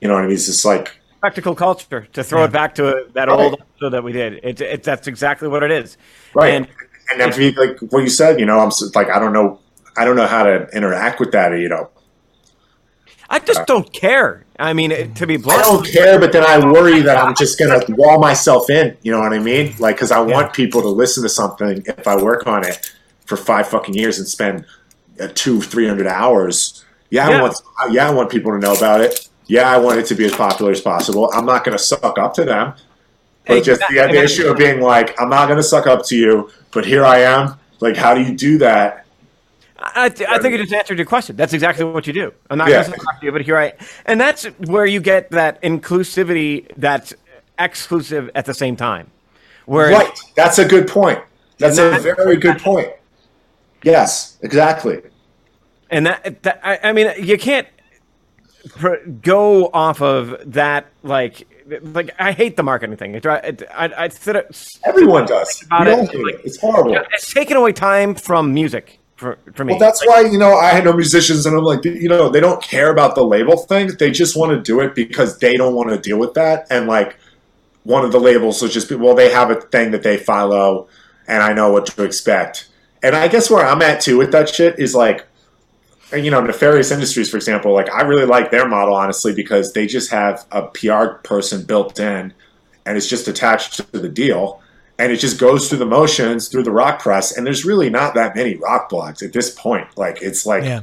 you 0.00 0.08
know 0.08 0.14
what 0.14 0.24
I 0.24 0.26
mean? 0.26 0.34
It's 0.34 0.46
just 0.46 0.64
like 0.64 0.94
Practical 1.20 1.54
culture 1.56 2.06
to 2.12 2.22
throw 2.22 2.44
it 2.44 2.52
back 2.52 2.76
to 2.76 3.06
that 3.14 3.28
Right. 3.28 3.40
old 3.40 3.54
episode 3.60 3.90
that 3.90 4.04
we 4.04 4.12
did. 4.12 4.34
It, 4.44 4.60
it, 4.60 4.82
that's 4.84 5.08
exactly 5.08 5.48
what 5.48 5.64
it 5.64 5.72
is. 5.72 5.96
right. 6.34 6.54
And 6.54 6.68
And, 7.10 7.20
if 7.20 7.56
like 7.56 7.78
what 7.90 8.00
you 8.04 8.08
said, 8.08 8.38
you 8.38 8.46
know, 8.46 8.60
I'm 8.60 8.70
like 8.94 9.10
I 9.10 9.18
don't 9.18 9.32
know, 9.32 9.58
I 9.96 10.04
don't 10.04 10.14
know 10.14 10.26
how 10.28 10.44
to 10.44 10.68
interact 10.72 11.18
with 11.18 11.32
that. 11.32 11.50
You 11.58 11.68
know, 11.68 11.90
I 13.28 13.40
just 13.40 13.66
don't 13.66 13.92
care. 13.92 14.44
I 14.60 14.72
mean, 14.72 15.14
to 15.14 15.26
be 15.26 15.36
blunt, 15.36 15.60
I 15.60 15.62
don't 15.62 15.86
care, 15.86 16.18
but 16.20 16.32
then 16.32 16.44
I 16.44 16.58
worry 16.58 17.00
that 17.02 17.18
I'm 17.18 17.34
just 17.34 17.58
gonna 17.58 17.80
wall 17.90 18.18
myself 18.20 18.70
in. 18.70 18.96
You 19.02 19.12
know 19.12 19.20
what 19.20 19.32
I 19.32 19.38
mean? 19.38 19.74
Like, 19.78 19.96
because 19.96 20.10
I 20.12 20.20
want 20.20 20.52
people 20.52 20.82
to 20.82 20.88
listen 20.88 21.22
to 21.24 21.28
something 21.28 21.82
if 21.86 22.06
I 22.06 22.16
work 22.16 22.46
on 22.46 22.64
it 22.64 22.92
for 23.26 23.36
five 23.36 23.68
fucking 23.68 23.94
years 23.94 24.18
and 24.18 24.26
spend 24.28 24.64
uh, 25.20 25.28
two, 25.34 25.60
three 25.60 25.88
hundred 25.88 26.06
hours. 26.06 26.84
Yeah, 27.10 27.28
Yeah. 27.28 27.38
I 27.38 27.42
want. 27.42 27.56
Yeah, 27.90 28.08
I 28.08 28.10
want 28.10 28.30
people 28.30 28.52
to 28.52 28.58
know 28.58 28.74
about 28.74 29.00
it. 29.00 29.28
Yeah, 29.46 29.70
I 29.70 29.78
want 29.78 29.98
it 29.98 30.06
to 30.06 30.14
be 30.14 30.26
as 30.26 30.32
popular 30.32 30.70
as 30.72 30.80
possible. 30.80 31.30
I'm 31.32 31.46
not 31.46 31.64
gonna 31.64 31.78
suck 31.78 32.18
up 32.18 32.34
to 32.34 32.44
them. 32.44 32.74
But 33.46 33.64
just 33.64 33.80
the, 33.88 33.94
the 33.94 34.22
issue 34.22 34.46
of 34.46 34.58
being 34.58 34.82
like, 34.82 35.18
I'm 35.18 35.30
not 35.30 35.46
going 35.46 35.56
to 35.56 35.62
suck 35.62 35.86
up 35.86 36.04
to 36.08 36.14
you, 36.16 36.50
but 36.70 36.84
here 36.84 37.02
I 37.02 37.20
am. 37.20 37.54
Like, 37.80 37.96
how 37.96 38.12
do 38.14 38.20
you 38.20 38.36
do 38.36 38.58
that? 38.58 39.06
I, 39.78 40.10
th- 40.10 40.28
I 40.28 40.38
think 40.38 40.52
you 40.52 40.58
just 40.58 40.74
answered 40.74 40.98
your 40.98 41.06
question. 41.06 41.34
That's 41.34 41.54
exactly 41.54 41.86
what 41.86 42.06
you 42.06 42.12
do. 42.12 42.30
I'm 42.50 42.58
not 42.58 42.68
Yeah. 42.68 42.82
going 42.82 42.92
to 42.98 42.98
talk 43.06 43.20
to 43.20 43.24
you, 43.24 43.32
but 43.32 43.40
here 43.40 43.56
I, 43.56 43.72
and 44.04 44.20
that's 44.20 44.44
where 44.66 44.84
you 44.84 45.00
get 45.00 45.30
that 45.30 45.62
inclusivity 45.62 46.70
that's 46.76 47.14
exclusive 47.58 48.30
at 48.34 48.44
the 48.44 48.52
same 48.52 48.76
time. 48.76 49.10
Where 49.64 49.92
Right. 49.92 50.18
That's 50.36 50.58
a 50.58 50.66
good 50.66 50.86
point. 50.86 51.18
That's 51.56 51.78
a 51.78 51.98
very 52.00 52.36
good 52.36 52.58
point. 52.58 52.88
Yes, 53.82 54.36
exactly. 54.42 55.00
And 55.90 56.06
that, 56.06 56.42
that 56.42 56.60
I, 56.62 56.78
I 56.84 56.92
mean, 56.92 57.12
you 57.18 57.38
can't 57.38 57.66
pr- 58.76 59.06
go 59.22 59.68
off 59.72 60.00
of 60.02 60.52
that. 60.52 60.86
Like, 61.02 61.46
like 61.82 62.10
I 62.18 62.32
hate 62.32 62.56
the 62.56 62.62
marketing 62.62 62.96
thing. 62.96 63.14
It, 63.14 63.24
it, 63.24 63.62
I, 63.74 64.04
I 64.04 64.08
sit 64.08 64.36
Everyone 64.84 65.26
does. 65.26 65.62
About 65.64 65.86
We 65.86 65.92
it, 65.92 65.98
like- 65.98 66.34
it. 66.34 66.40
It's 66.44 66.60
horrible. 66.60 66.96
It's 67.12 67.32
taken 67.32 67.56
away 67.56 67.72
time 67.72 68.14
from 68.14 68.54
music 68.54 68.98
for, 69.16 69.38
for 69.54 69.64
me. 69.64 69.72
Well, 69.72 69.80
that's 69.80 70.06
why 70.06 70.20
you 70.20 70.38
know 70.38 70.58
I 70.58 70.80
know 70.80 70.92
musicians, 70.92 71.46
and 71.46 71.56
I'm 71.56 71.64
like, 71.64 71.84
you 71.84 72.08
know, 72.08 72.28
they 72.28 72.40
don't 72.40 72.62
care 72.62 72.90
about 72.90 73.14
the 73.14 73.24
label 73.24 73.56
thing. 73.56 73.88
They 73.98 74.10
just 74.10 74.36
want 74.36 74.52
to 74.52 74.60
do 74.60 74.80
it 74.80 74.94
because 74.94 75.38
they 75.38 75.56
don't 75.56 75.74
want 75.74 75.90
to 75.90 75.98
deal 75.98 76.18
with 76.18 76.34
that. 76.34 76.66
And 76.70 76.86
like, 76.86 77.16
one 77.84 78.04
of 78.04 78.12
the 78.12 78.20
labels 78.20 78.60
will 78.62 78.68
just 78.68 78.88
be, 78.88 78.94
well, 78.94 79.14
they 79.14 79.30
have 79.30 79.50
a 79.50 79.60
thing 79.60 79.90
that 79.92 80.02
they 80.02 80.18
follow, 80.18 80.88
and 81.26 81.42
I 81.42 81.52
know 81.52 81.72
what 81.72 81.86
to 81.86 82.04
expect. 82.04 82.68
And 83.02 83.14
I 83.14 83.28
guess 83.28 83.48
where 83.50 83.64
I'm 83.64 83.80
at 83.82 84.00
too 84.00 84.18
with 84.18 84.32
that 84.32 84.48
shit 84.48 84.78
is 84.78 84.94
like, 84.94 85.26
you 86.12 86.30
know, 86.30 86.40
Nefarious 86.40 86.90
Industries, 86.90 87.30
for 87.30 87.36
example. 87.36 87.72
Like, 87.72 87.90
I 87.90 88.02
really 88.02 88.24
like 88.26 88.50
their 88.50 88.66
model 88.68 88.94
honestly 88.94 89.34
because 89.34 89.72
they 89.72 89.86
just 89.86 90.10
have 90.10 90.46
a 90.50 90.62
PR 90.62 91.18
person 91.22 91.64
built 91.64 92.00
in, 92.00 92.32
and 92.86 92.96
it's 92.96 93.08
just 93.08 93.28
attached 93.28 93.74
to 93.74 93.98
the 93.98 94.08
deal. 94.08 94.62
And 94.98 95.12
it 95.12 95.18
just 95.18 95.38
goes 95.38 95.68
through 95.68 95.78
the 95.78 95.86
motions 95.86 96.48
through 96.48 96.64
the 96.64 96.72
rock 96.72 97.00
press. 97.00 97.36
And 97.36 97.46
there's 97.46 97.64
really 97.64 97.88
not 97.88 98.14
that 98.14 98.34
many 98.34 98.56
rock 98.56 98.90
blogs 98.90 99.22
at 99.22 99.32
this 99.32 99.50
point. 99.50 99.86
Like 99.96 100.22
it's 100.22 100.44
like 100.44 100.64
Yeah. 100.64 100.80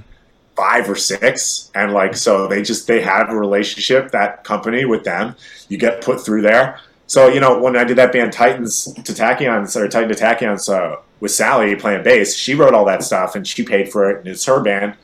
five 0.55 0.89
or 0.89 0.95
six. 0.95 1.69
And 1.75 1.91
like 1.91 2.15
so 2.15 2.47
they 2.47 2.61
just 2.61 2.87
they 2.87 3.01
have 3.01 3.29
a 3.29 3.35
relationship 3.35 4.11
that 4.11 4.45
company 4.45 4.85
with 4.85 5.03
them. 5.03 5.35
You 5.67 5.77
get 5.77 6.01
put 6.01 6.23
through 6.23 6.43
there. 6.43 6.79
So 7.07 7.27
you 7.27 7.41
know 7.41 7.59
when 7.61 7.75
i 7.75 7.83
did 7.83 7.97
that 7.97 8.13
band 8.13 8.31
titans 8.31 8.85
to 8.93 9.11
tachyons 9.11 9.75
or 9.75 9.87
titan 9.89 10.09
to 10.09 10.15
tachyons 10.15 10.67
uh, 10.73 10.95
with 11.19 11.31
sally 11.31 11.75
playing 11.75 12.01
bass 12.03 12.35
she 12.35 12.55
wrote 12.55 12.73
all 12.73 12.85
that 12.85 13.03
stuff 13.03 13.35
and 13.35 13.45
she 13.47 13.63
paid 13.63 13.91
for 13.91 14.09
it 14.09 14.19
and 14.19 14.27
it's 14.27 14.43
her 14.45 14.59
band 14.59 14.95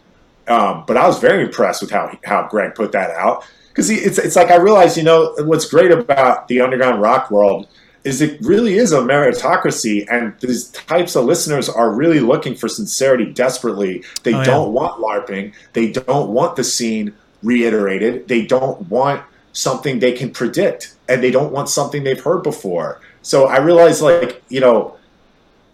um, 0.52 0.84
but 0.88 0.96
i 0.98 1.06
was 1.08 1.18
very 1.20 1.44
impressed 1.44 1.82
with 1.82 1.92
how 1.92 2.06
how 2.26 2.48
greg 2.50 2.76
put 2.76 2.92
that 2.92 3.12
out. 3.12 3.44
Because 3.70 3.90
it's, 3.90 4.18
it's 4.18 4.36
like 4.36 4.52
i 4.52 4.58
realized 4.58 4.98
you 4.98 5.04
know 5.04 5.34
what's 5.50 5.66
great 5.66 5.92
about 5.92 6.48
the 6.50 6.60
underground 6.62 7.02
rock 7.02 7.32
world 7.32 7.68
is 8.04 8.20
it 8.22 8.42
really 8.42 8.74
is 8.84 8.92
a 8.92 9.00
meritocracy 9.00 10.06
and 10.12 10.34
these 10.40 10.70
types 10.72 11.16
of 11.16 11.26
listeners 11.26 11.70
are 11.70 11.92
really 11.94 12.20
looking 12.20 12.56
for 12.56 12.68
sincerity 12.68 13.32
desperately. 13.32 14.04
They 14.24 14.34
Oh, 14.34 14.44
don't 14.44 14.74
want 14.74 15.00
larping. 15.00 15.54
They 15.74 15.92
don't 15.92 16.30
want 16.32 16.56
the 16.56 16.64
scene 16.64 17.14
reiterated. 17.44 18.28
They 18.28 18.44
don't 18.46 18.90
want 18.90 19.22
something 19.54 20.00
they 20.00 20.14
can 20.14 20.32
predict 20.32 20.96
and 21.10 21.22
they 21.22 21.30
don't 21.30 21.52
want 21.52 21.70
something 21.70 22.04
they've 22.04 22.20
heard 22.30 22.42
before. 22.44 23.00
So 23.22 23.48
i 23.48 23.58
realize 23.60 24.02
like 24.02 24.42
you 24.50 24.62
know 24.62 24.98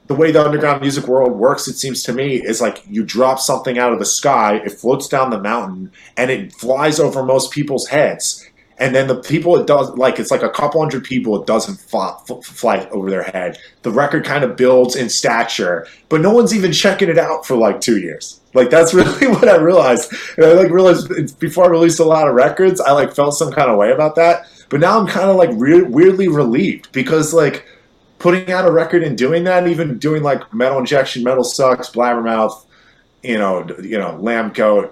the 0.07 0.15
way 0.15 0.31
the 0.31 0.43
underground 0.43 0.81
music 0.81 1.07
world 1.07 1.33
works, 1.33 1.67
it 1.67 1.77
seems 1.77 2.03
to 2.03 2.13
me, 2.13 2.41
is 2.41 2.61
like 2.61 2.83
you 2.89 3.03
drop 3.03 3.39
something 3.39 3.77
out 3.77 3.93
of 3.93 3.99
the 3.99 4.05
sky, 4.05 4.55
it 4.65 4.71
floats 4.71 5.07
down 5.07 5.29
the 5.29 5.39
mountain, 5.39 5.91
and 6.15 6.31
it 6.31 6.53
flies 6.53 6.99
over 6.99 7.23
most 7.23 7.51
people's 7.51 7.87
heads. 7.87 8.43
And 8.79 8.93
then 8.93 9.07
the 9.07 9.19
people 9.19 9.57
it 9.57 9.65
does, 9.65 9.89
like 9.97 10.19
it's 10.19 10.29
like 10.29 10.43
a 10.43 10.49
couple 10.49 10.79
hundred 10.79 11.03
people, 11.03 11.41
it 11.41 11.47
doesn't 11.47 11.77
fly, 11.77 12.15
f- 12.29 12.45
fly 12.45 12.87
over 12.91 13.09
their 13.09 13.23
head. 13.23 13.57
The 13.81 13.91
record 13.91 14.23
kind 14.23 14.43
of 14.43 14.55
builds 14.55 14.95
in 14.95 15.09
stature, 15.09 15.87
but 16.09 16.21
no 16.21 16.31
one's 16.31 16.55
even 16.55 16.71
checking 16.71 17.09
it 17.09 17.17
out 17.17 17.45
for 17.45 17.57
like 17.57 17.81
two 17.81 17.97
years. 17.97 18.39
Like 18.53 18.69
that's 18.69 18.93
really 18.93 19.27
what 19.27 19.49
I 19.49 19.55
realized. 19.57 20.13
And 20.37 20.45
I 20.45 20.51
like 20.53 20.69
realized 20.69 21.39
before 21.39 21.65
I 21.65 21.69
released 21.69 21.99
a 21.99 22.05
lot 22.05 22.27
of 22.27 22.35
records, 22.35 22.79
I 22.79 22.91
like 22.91 23.15
felt 23.15 23.33
some 23.33 23.51
kind 23.51 23.71
of 23.71 23.77
way 23.77 23.91
about 23.91 24.15
that. 24.15 24.47
But 24.69 24.79
now 24.79 24.99
I'm 24.99 25.07
kind 25.07 25.29
of 25.29 25.37
like 25.37 25.49
re- 25.53 25.81
weirdly 25.81 26.27
relieved 26.27 26.91
because 26.91 27.33
like 27.33 27.65
putting 28.27 28.51
out 28.51 28.67
a 28.67 28.71
record 28.71 29.03
and 29.03 29.17
doing 29.17 29.45
that, 29.45 29.65
even 29.69 29.97
doing 29.99 30.21
like 30.21 30.53
Metal 30.53 30.77
Injection, 30.79 31.23
Metal 31.23 31.45
Sucks, 31.45 31.89
Blabbermouth, 31.89 32.65
you 33.23 33.37
know, 33.37 33.65
you 33.81 33.97
know, 33.97 34.19
Lambgoat, 34.21 34.91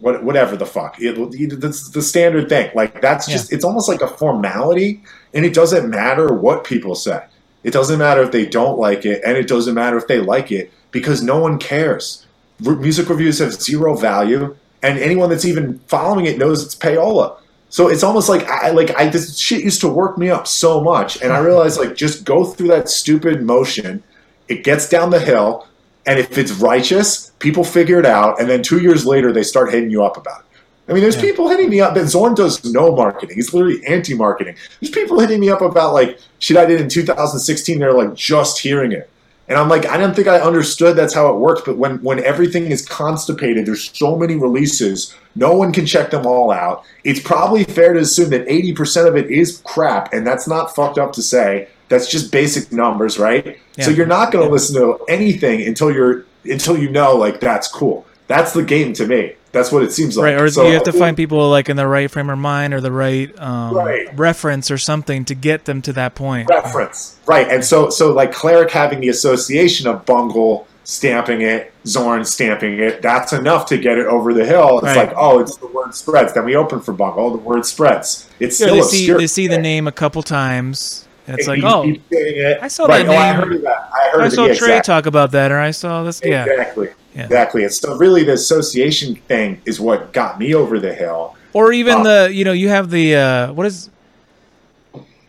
what, 0.00 0.24
whatever 0.24 0.56
the 0.56 0.66
fuck. 0.66 0.96
It, 0.98 1.60
that's 1.60 1.90
the 1.90 2.02
standard 2.02 2.48
thing. 2.48 2.72
Like 2.74 3.00
that's 3.00 3.28
just 3.28 3.52
it's 3.52 3.64
almost 3.64 3.88
like 3.88 4.00
a 4.00 4.08
formality, 4.08 5.04
and 5.32 5.44
it 5.44 5.54
doesn't 5.54 5.88
matter 5.88 6.34
what 6.34 6.64
people 6.64 6.96
say. 6.96 7.24
It 7.62 7.72
doesn't 7.72 8.00
matter 8.00 8.22
if 8.22 8.32
they 8.32 8.44
don't 8.44 8.76
like 8.76 9.06
it, 9.06 9.22
and 9.24 9.38
it 9.38 9.46
doesn't 9.46 9.74
matter 9.74 9.96
if 9.96 10.08
they 10.08 10.18
like 10.18 10.50
it 10.50 10.72
because 10.90 11.22
no 11.22 11.38
one 11.38 11.60
cares. 11.60 12.26
Re- 12.60 12.74
music 12.74 13.08
reviews 13.08 13.38
have 13.38 13.52
zero 13.52 13.96
value, 13.96 14.56
and 14.82 14.98
anyone 14.98 15.30
that's 15.30 15.44
even 15.44 15.78
following 15.86 16.26
it 16.26 16.38
knows 16.38 16.64
it's 16.64 16.74
payola. 16.74 17.36
So 17.74 17.88
it's 17.88 18.04
almost 18.04 18.28
like 18.28 18.48
I 18.48 18.70
like 18.70 18.96
I 18.96 19.08
this 19.08 19.36
shit 19.36 19.64
used 19.64 19.80
to 19.80 19.88
work 19.88 20.16
me 20.16 20.30
up 20.30 20.46
so 20.46 20.80
much, 20.80 21.20
and 21.20 21.32
I 21.32 21.40
realized 21.40 21.76
like 21.76 21.96
just 21.96 22.24
go 22.24 22.44
through 22.44 22.68
that 22.68 22.88
stupid 22.88 23.42
motion. 23.42 24.00
It 24.46 24.62
gets 24.62 24.88
down 24.88 25.10
the 25.10 25.18
hill, 25.18 25.66
and 26.06 26.20
if 26.20 26.38
it's 26.38 26.52
righteous, 26.52 27.32
people 27.40 27.64
figure 27.64 27.98
it 27.98 28.06
out, 28.06 28.40
and 28.40 28.48
then 28.48 28.62
two 28.62 28.78
years 28.78 29.04
later 29.04 29.32
they 29.32 29.42
start 29.42 29.72
hitting 29.72 29.90
you 29.90 30.04
up 30.04 30.16
about 30.16 30.42
it. 30.42 30.46
I 30.88 30.92
mean, 30.92 31.02
there's 31.02 31.20
people 31.20 31.48
hitting 31.48 31.68
me 31.68 31.80
up. 31.80 31.94
That 31.94 32.06
Zorn 32.06 32.36
does 32.36 32.64
no 32.64 32.94
marketing. 32.94 33.34
He's 33.34 33.52
literally 33.52 33.84
anti-marketing. 33.88 34.54
There's 34.80 34.92
people 34.92 35.18
hitting 35.18 35.40
me 35.40 35.50
up 35.50 35.60
about 35.60 35.94
like 35.94 36.20
shit 36.38 36.56
I 36.56 36.66
did 36.66 36.80
in 36.80 36.88
2016. 36.88 37.80
They're 37.80 37.92
like 37.92 38.14
just 38.14 38.60
hearing 38.60 38.92
it, 38.92 39.10
and 39.46 39.58
I'm 39.58 39.68
like, 39.68 39.86
I 39.86 39.98
didn't 39.98 40.14
think 40.14 40.26
I 40.26 40.40
understood 40.40 40.96
that's 40.96 41.12
how 41.12 41.30
it 41.32 41.38
works. 41.38 41.62
But 41.66 41.76
when 41.76 42.02
when 42.02 42.22
everything 42.24 42.66
is 42.66 42.86
constipated, 42.86 43.66
there's 43.66 43.90
so 43.96 44.16
many 44.16 44.36
releases. 44.36 45.14
No 45.36 45.54
one 45.54 45.72
can 45.72 45.84
check 45.84 46.10
them 46.10 46.26
all 46.26 46.50
out. 46.50 46.84
It's 47.02 47.20
probably 47.20 47.64
fair 47.64 47.92
to 47.92 48.00
assume 48.00 48.30
that 48.30 48.46
80% 48.46 49.08
of 49.08 49.16
it 49.16 49.30
is 49.30 49.60
crap, 49.64 50.12
and 50.12 50.26
that's 50.26 50.48
not 50.48 50.74
fucked 50.74 50.98
up 50.98 51.12
to 51.14 51.22
say. 51.22 51.68
That's 51.88 52.10
just 52.10 52.32
basic 52.32 52.72
numbers, 52.72 53.18
right? 53.18 53.58
So 53.80 53.90
you're 53.90 54.06
not 54.06 54.32
going 54.32 54.46
to 54.46 54.52
listen 54.52 54.80
to 54.80 55.04
anything 55.08 55.66
until 55.66 55.92
you're 55.92 56.24
until 56.44 56.78
you 56.78 56.88
know 56.90 57.14
like 57.14 57.40
that's 57.40 57.68
cool. 57.68 58.06
That's 58.26 58.54
the 58.54 58.62
game 58.62 58.94
to 58.94 59.06
me. 59.06 59.34
That's 59.54 59.72
what 59.72 59.82
it 59.82 59.92
seems 59.92 60.16
like. 60.18 60.24
Right, 60.34 60.40
or 60.40 60.50
So 60.50 60.66
you 60.66 60.74
have 60.74 60.82
to 60.82 60.92
think- 60.92 61.02
find 61.02 61.16
people 61.16 61.48
like 61.48 61.68
in 61.70 61.76
the 61.76 61.86
right 61.86 62.10
frame 62.10 62.28
of 62.28 62.38
mind 62.38 62.74
or 62.74 62.80
the 62.82 62.92
right, 62.92 63.30
um, 63.40 63.72
Right. 63.74 64.06
reference 64.18 64.70
or 64.70 64.76
something 64.76 65.24
to 65.24 65.34
get 65.34 65.64
them 65.64 65.80
to 65.82 65.92
that 65.94 66.14
point. 66.14 66.48
reference, 66.50 67.14
right? 67.26 67.48
And 67.50 67.64
so, 67.64 67.88
so 67.88 68.12
like 68.12 68.32
Cleric 68.32 68.70
having 68.70 69.00
the 69.00 69.08
association 69.08 69.86
of 69.86 70.04
Bungle 70.04 70.66
stamping 70.86 71.40
it, 71.40 71.72
Zorn 71.86 72.24
stamping 72.26 72.78
it, 72.78 73.00
that's 73.00 73.32
enough 73.32 73.64
to 73.66 73.78
get 73.78 73.96
it 73.96 74.06
over 74.06 74.34
the 74.34 74.44
hill. 74.44 74.78
It's 74.78 74.88
Right. 74.88 74.96
like, 75.08 75.14
oh, 75.16 75.38
it's 75.38 75.56
the 75.56 75.66
word 75.68 75.94
spreads. 75.94 76.34
Then 76.34 76.44
we 76.44 76.56
open 76.56 76.80
for 76.80 76.92
Bungle, 76.92 77.30
the 77.30 77.38
word 77.38 77.64
spreads. 77.64 78.26
It's 78.38 78.60
Yeah, 78.60 78.66
still 78.66 78.74
they 78.76 78.82
see 78.82 78.96
obscure. 78.98 79.18
they 79.18 79.26
see 79.26 79.46
the 79.46 79.56
name 79.58 79.86
a 79.88 79.92
couple 79.92 80.22
times, 80.22 81.06
and 81.26 81.38
it's 81.38 81.48
like, 81.48 81.62
oh, 81.64 81.90
it. 82.10 82.58
I 82.60 82.68
saw 82.68 82.84
right. 82.84 83.06
that 83.06 83.14
Oh, 83.14 83.18
I 83.18 83.32
heard 83.32 83.62
that. 83.62 83.88
I 83.94 84.08
heard 84.10 84.22
I 84.24 84.26
it. 84.26 84.32
saw 84.32 84.42
Yeah, 84.46 84.54
Trey 84.54 84.68
exactly. 84.76 84.92
talk 84.94 85.06
about 85.06 85.30
that, 85.32 85.50
or 85.52 85.58
I 85.58 85.70
saw 85.70 86.02
this. 86.02 86.20
Yeah, 86.22 86.44
Exactly. 86.44 86.88
Yeah. 87.14 87.24
Exactly. 87.24 87.62
And 87.64 87.72
so 87.72 87.96
really 87.96 88.24
the 88.24 88.32
association 88.32 89.14
thing 89.14 89.60
is 89.64 89.80
what 89.80 90.12
got 90.12 90.38
me 90.38 90.54
over 90.54 90.78
the 90.80 90.92
hill. 90.94 91.36
Or 91.52 91.72
even 91.72 91.98
Uh, 91.98 92.02
the 92.26 92.34
you 92.34 92.44
know 92.44 92.52
you 92.52 92.68
have 92.68 92.90
the 92.90 93.14
uh, 93.16 93.52
what 93.52 93.66
is 93.66 93.88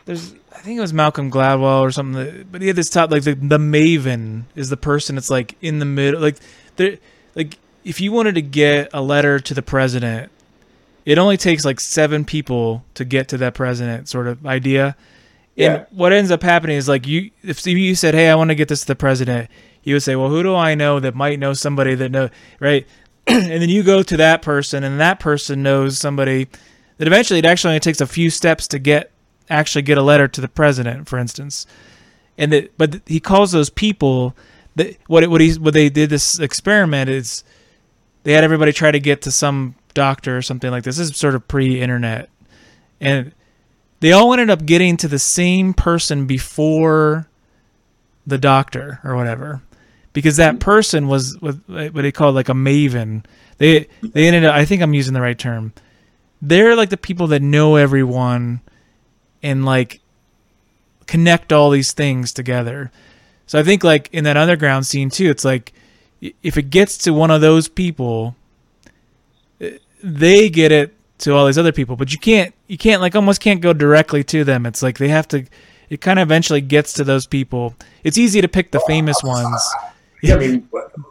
there's 0.05 0.33
I 0.53 0.59
think 0.67 0.77
it 0.77 0.81
was 0.81 0.93
Malcolm 0.93 1.29
Gladwell 1.29 1.81
or 1.81 1.91
something, 1.91 2.23
that, 2.23 2.51
but 2.51 2.61
he 2.61 2.67
had 2.67 2.75
this 2.75 2.89
top 2.89 3.11
like 3.11 3.23
the 3.23 3.33
the 3.35 3.59
Maven 3.59 4.43
is 4.55 4.69
the 4.69 4.77
person 4.77 5.15
that's 5.15 5.29
like 5.29 5.55
in 5.61 5.77
the 5.79 5.85
middle 5.85 6.19
like 6.21 6.37
there 6.77 6.97
like 7.35 7.57
if 7.83 8.01
you 8.01 8.11
wanted 8.11 8.33
to 8.35 8.41
get 8.41 8.89
a 8.93 9.01
letter 9.01 9.39
to 9.39 9.53
the 9.53 9.61
president, 9.61 10.31
it 11.05 11.19
only 11.19 11.37
takes 11.37 11.63
like 11.65 11.79
seven 11.79 12.25
people 12.25 12.83
to 12.95 13.05
get 13.05 13.27
to 13.27 13.37
that 13.37 13.53
president 13.53 14.09
sort 14.09 14.25
of 14.27 14.43
idea. 14.47 14.95
And 15.57 15.73
Yeah. 15.73 15.85
what 15.91 16.11
ends 16.11 16.31
up 16.31 16.41
happening 16.41 16.77
is 16.77 16.87
like 16.89 17.05
you 17.05 17.29
if 17.43 17.65
you 17.67 17.93
said, 17.93 18.15
"Hey, 18.15 18.29
I 18.29 18.35
want 18.35 18.49
to 18.49 18.55
get 18.55 18.67
this 18.69 18.81
to 18.81 18.87
the 18.87 18.95
president," 18.95 19.49
you 19.85 19.95
would 19.95 20.03
say, 20.03 20.17
"Well, 20.17 20.29
who 20.29 20.43
do 20.43 20.53
I 20.53 20.75
know 20.75 20.99
that 20.99 21.15
might 21.15 21.39
know 21.39 21.53
somebody 21.53 21.95
that 21.95 22.11
know 22.11 22.29
right?" 22.59 22.85
and 23.27 23.61
then 23.61 23.69
you 23.69 23.81
go 23.81 24.03
to 24.03 24.17
that 24.17 24.41
person, 24.41 24.83
and 24.83 24.99
that 24.99 25.19
person 25.19 25.63
knows 25.63 25.97
somebody 25.97 26.47
that 26.97 27.07
eventually 27.07 27.39
it 27.39 27.45
actually 27.45 27.69
only 27.69 27.79
takes 27.79 28.01
a 28.01 28.07
few 28.07 28.29
steps 28.29 28.67
to 28.67 28.79
get 28.79 29.11
actually 29.49 29.83
get 29.83 29.97
a 29.97 30.01
letter 30.01 30.27
to 30.27 30.41
the 30.41 30.47
president, 30.47 31.07
for 31.07 31.17
instance. 31.17 31.65
And 32.37 32.51
that, 32.51 32.77
but 32.77 33.01
he 33.05 33.19
calls 33.19 33.51
those 33.51 33.69
people 33.69 34.35
that 34.75 34.97
what 35.07 35.23
it, 35.23 35.29
what 35.29 35.41
he 35.41 35.53
what 35.53 35.73
they 35.73 35.89
did 35.89 36.09
this 36.09 36.39
experiment 36.39 37.09
is 37.09 37.43
they 38.23 38.33
had 38.33 38.43
everybody 38.43 38.73
try 38.73 38.91
to 38.91 38.99
get 38.99 39.21
to 39.23 39.31
some 39.31 39.75
doctor 39.93 40.37
or 40.37 40.41
something 40.41 40.71
like 40.71 40.83
this. 40.83 40.97
This 40.97 41.11
is 41.11 41.17
sort 41.17 41.35
of 41.35 41.47
pre-internet, 41.47 42.29
and 42.99 43.31
they 44.01 44.11
all 44.11 44.33
ended 44.33 44.49
up 44.49 44.65
getting 44.65 44.97
to 44.97 45.07
the 45.07 45.19
same 45.19 45.73
person 45.73 46.25
before 46.25 47.27
the 48.27 48.37
doctor 48.37 48.99
or 49.03 49.15
whatever 49.15 49.61
because 50.15 50.37
that 50.37 50.61
person 50.61 51.09
was 51.09 51.35
what 51.41 51.55
what 51.67 51.93
they 51.93 52.11
call 52.11 52.31
like 52.31 52.47
a 52.47 52.53
maven. 52.53 53.25
They 53.57 53.87
they 54.01 54.25
ended 54.27 54.45
up 54.45 54.55
i 54.55 54.65
think 54.65 54.81
i'm 54.81 54.95
using 54.95 55.13
the 55.13 55.21
right 55.21 55.37
term. 55.37 55.73
They're 56.41 56.75
like 56.75 56.89
the 56.89 56.97
people 56.97 57.27
that 57.27 57.41
know 57.41 57.75
everyone 57.75 58.61
and 59.43 59.65
like 59.65 59.99
connect 61.05 61.51
all 61.51 61.69
these 61.69 61.91
things 61.91 62.33
together. 62.33 62.91
So 63.45 63.59
i 63.59 63.63
think 63.63 63.83
like 63.83 64.09
in 64.13 64.23
that 64.23 64.37
underground 64.37 64.87
scene 64.87 65.09
too 65.11 65.29
it's 65.29 65.45
like 65.45 65.73
if 66.41 66.57
it 66.57 66.69
gets 66.69 66.97
to 66.99 67.13
one 67.13 67.29
of 67.29 67.41
those 67.41 67.67
people 67.67 68.35
eh, 69.59 69.77
they 70.01 70.49
get 70.49 70.71
it 70.71 70.95
to 71.17 71.33
all 71.35 71.45
these 71.45 71.57
other 71.57 71.73
people. 71.73 71.97
But 71.97 72.13
you 72.13 72.19
can't 72.19 72.53
you 72.67 72.77
can't 72.77 73.01
like 73.01 73.15
almost 73.15 73.41
can't 73.41 73.59
go 73.59 73.73
directly 73.73 74.23
to 74.23 74.45
them. 74.45 74.65
It's 74.65 74.81
like 74.81 74.97
they 74.97 75.09
have 75.09 75.27
to 75.29 75.45
it 75.89 75.99
kind 75.99 76.19
of 76.19 76.25
eventually 76.25 76.61
gets 76.61 76.93
to 76.93 77.03
those 77.03 77.27
people. 77.27 77.75
It's 78.05 78.17
easy 78.17 78.39
to 78.39 78.47
pick 78.47 78.71
the 78.71 78.79
famous 78.87 79.21
ones 79.21 79.61
Yeah, 80.27 80.35
I 80.35 80.39
mean, 80.39 80.67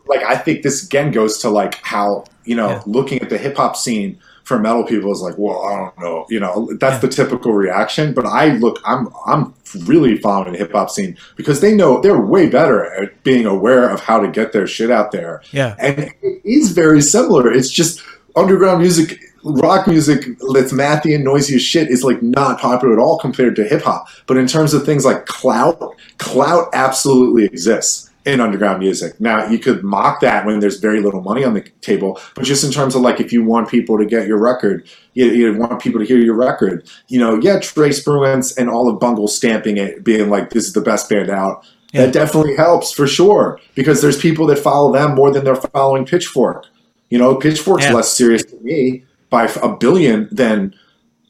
like 0.06 0.22
I 0.22 0.36
think 0.36 0.62
this 0.62 0.84
again 0.84 1.10
goes 1.10 1.38
to 1.38 1.50
like 1.50 1.74
how 1.82 2.24
you 2.44 2.54
know 2.56 2.68
Yeah. 2.70 2.82
looking 2.86 3.20
at 3.22 3.30
the 3.30 3.38
hip 3.38 3.56
hop 3.56 3.76
scene 3.76 4.18
for 4.44 4.58
metal 4.58 4.84
people 4.84 5.10
is 5.10 5.22
like, 5.22 5.36
well, 5.38 5.62
I 5.62 5.76
don't 5.78 5.98
know, 6.00 6.26
you 6.28 6.38
know, 6.38 6.68
that's 6.78 7.00
the 7.00 7.08
typical 7.08 7.52
reaction. 7.54 8.12
But 8.12 8.26
I 8.26 8.48
look, 8.56 8.78
I'm 8.84 9.08
I'm 9.26 9.54
really 9.86 10.18
following 10.18 10.52
the 10.52 10.58
hip 10.58 10.72
hop 10.72 10.90
scene 10.90 11.16
because 11.36 11.60
they 11.60 11.74
know 11.74 12.00
they're 12.00 12.20
way 12.20 12.48
better 12.48 12.84
at 13.02 13.22
being 13.22 13.46
aware 13.46 13.88
of 13.88 14.00
how 14.00 14.20
to 14.20 14.28
get 14.28 14.52
their 14.52 14.66
shit 14.66 14.90
out 14.90 15.12
there, 15.12 15.40
yeah 15.52 15.74
and 15.78 15.98
it 16.22 16.40
is 16.44 16.72
very 16.72 17.00
similar. 17.00 17.50
It's 17.50 17.70
just 17.70 18.02
underground 18.36 18.80
music. 18.82 19.18
Rock 19.46 19.86
music 19.86 20.24
that's 20.54 20.72
mathy 20.72 21.14
and 21.14 21.22
noisy 21.22 21.56
as 21.56 21.62
shit 21.62 21.90
is 21.90 22.02
like 22.02 22.22
not 22.22 22.58
popular 22.58 22.94
at 22.94 22.98
all 22.98 23.18
compared 23.18 23.54
to 23.56 23.64
hip 23.64 23.82
hop. 23.82 24.06
But 24.26 24.38
in 24.38 24.46
terms 24.46 24.72
of 24.72 24.86
things 24.86 25.04
like 25.04 25.26
clout, 25.26 25.94
clout 26.16 26.68
absolutely 26.72 27.44
exists 27.44 28.08
in 28.24 28.40
underground 28.40 28.78
music. 28.78 29.20
Now 29.20 29.46
you 29.46 29.58
could 29.58 29.84
mock 29.84 30.20
that 30.20 30.46
when 30.46 30.60
there's 30.60 30.78
very 30.80 31.00
little 31.00 31.20
money 31.20 31.44
on 31.44 31.54
the 31.54 31.62
table, 31.82 32.18
but 32.34 32.44
just 32.44 32.64
in 32.64 32.70
terms 32.70 32.94
of 32.94 33.02
like 33.02 33.20
if 33.20 33.32
you 33.32 33.44
want 33.44 33.68
people 33.68 33.98
to 33.98 34.06
get 34.06 34.26
your 34.26 34.38
record, 34.38 34.88
you, 35.12 35.26
you 35.26 35.54
want 35.56 35.80
people 35.82 36.00
to 36.00 36.06
hear 36.06 36.18
your 36.18 36.34
record, 36.34 36.88
you 37.08 37.18
know, 37.18 37.38
yeah, 37.40 37.58
Trey 37.60 37.90
Spruance 37.90 38.56
and 38.56 38.70
all 38.70 38.88
of 38.88 38.98
Bungle 38.98 39.28
stamping 39.28 39.76
it, 39.76 40.02
being 40.04 40.30
like 40.30 40.50
this 40.50 40.66
is 40.66 40.72
the 40.72 40.80
best 40.80 41.08
band 41.08 41.28
out. 41.30 41.66
Yeah. 41.92 42.06
That 42.06 42.12
definitely 42.14 42.56
helps 42.56 42.92
for 42.92 43.06
sure 43.06 43.60
because 43.74 44.02
there's 44.02 44.18
people 44.18 44.46
that 44.46 44.58
follow 44.58 44.92
them 44.92 45.14
more 45.14 45.30
than 45.30 45.44
they're 45.44 45.54
following 45.54 46.04
Pitchfork. 46.06 46.66
You 47.10 47.18
know, 47.18 47.36
Pitchfork's 47.36 47.84
Yeah. 47.84 47.92
less 47.92 48.10
serious 48.12 48.42
to 48.46 48.56
me 48.62 49.04
by 49.30 49.48
a 49.62 49.76
billion 49.76 50.28
than 50.32 50.74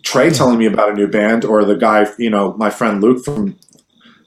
Trey 0.05 0.31
telling 0.31 0.59
me 0.59 0.67
about 0.67 0.91
a 0.91 0.95
new 0.95 1.09
band 1.09 1.45
or 1.45 1.65
the 1.65 1.75
guy, 1.75 2.07
you 2.19 2.31
know, 2.31 2.55
my 2.57 2.71
friend 2.71 3.03
Luke 3.03 3.25
from, 3.25 3.57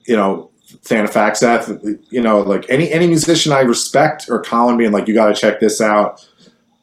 you 0.05 0.15
know, 0.15 0.49
Thantifaxath, 0.84 1.99
you 2.09 2.21
know, 2.21 2.39
like 2.41 2.65
any 2.69 2.91
any 2.91 3.07
musician 3.07 3.51
I 3.51 3.61
respect 3.61 4.28
or 4.30 4.41
calling 4.41 4.78
me 4.78 4.86
and 4.86 4.93
like 4.93 5.07
you 5.07 5.13
got 5.13 5.28
to 5.28 5.34
check 5.34 5.59
this 5.59 5.82
out, 5.82 6.25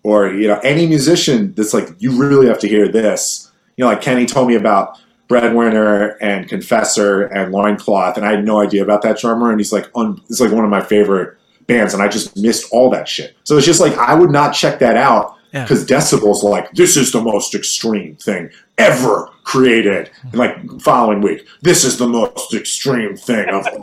or 0.03 0.28
you 0.32 0.49
know 0.49 0.59
any 0.62 0.86
musician 0.86 1.55
that's 1.55 1.74
like 1.74 1.88
you 1.99 2.18
really 2.18 2.47
have 2.47 2.59
to 2.61 2.68
hear 2.68 2.88
this. 2.88 3.51
You 3.76 3.84
know, 3.84 3.90
like 3.90 4.03
Kenny 4.03 4.26
told 4.26 4.49
me 4.49 4.55
about 4.55 4.99
Breadwinner 5.28 6.16
and 6.20 6.49
Confessor 6.49 7.22
and 7.24 7.53
Loincloth, 7.53 8.16
and 8.16 8.24
I 8.26 8.32
had 8.32 8.45
no 8.45 8.61
idea 8.61 8.82
about 8.82 9.03
that 9.03 9.18
drummer, 9.18 9.51
and 9.51 9.59
he's 9.59 9.72
like, 9.72 9.90
un, 9.95 10.20
it's 10.28 10.40
like 10.40 10.53
one 10.53 10.64
of 10.64 10.70
my 10.70 10.82
favorite 10.82 11.36
bands, 11.66 11.95
and 11.95 12.03
I 12.03 12.09
just 12.09 12.36
missed 12.36 12.68
all 12.72 12.90
that 12.90 13.09
shit. 13.09 13.34
So 13.45 13.57
it's 13.57 13.66
just 13.66 13.80
like 13.80 13.97
I 13.97 14.14
would 14.14 14.30
not 14.30 14.53
check 14.53 14.78
that 14.80 14.97
out 14.97 15.36
Yeah. 15.53 15.64
because 15.64 15.84
Decibel's 15.86 16.45
like 16.45 16.70
this 16.72 16.97
is 16.97 17.11
the 17.11 17.22
most 17.22 17.55
extreme 17.55 18.16
thing 18.16 18.51
ever 18.78 19.30
created. 19.45 20.11
Like 20.32 20.57
following 20.80 21.20
week, 21.20 21.47
this 21.62 21.84
is 21.84 21.99
the 21.99 22.09
most 22.09 22.53
extreme 22.55 23.16
thing 23.16 23.49
of 23.49 23.66
all 23.66 23.80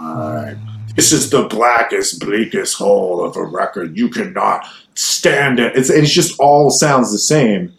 time. 0.00 0.60
This 0.96 1.12
is 1.12 1.30
the 1.30 1.44
blackest, 1.44 2.20
bleakest 2.20 2.76
hole 2.76 3.24
of 3.24 3.36
a 3.36 3.44
record. 3.44 3.96
You 3.96 4.08
cannot 4.08 4.66
stand 4.94 5.58
it. 5.58 5.76
It's 5.76 5.90
it's 5.90 6.12
just 6.12 6.38
all 6.38 6.70
sounds 6.70 7.12
the 7.12 7.18
same. 7.18 7.72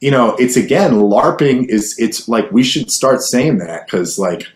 You 0.00 0.10
know, 0.10 0.36
it's 0.36 0.56
again 0.56 0.92
LARPing 0.92 1.68
is 1.68 1.98
it's 1.98 2.28
like 2.28 2.50
we 2.52 2.62
should 2.62 2.90
start 2.90 3.20
saying 3.22 3.58
that 3.58 3.86
because 3.86 4.18
like 4.18 4.46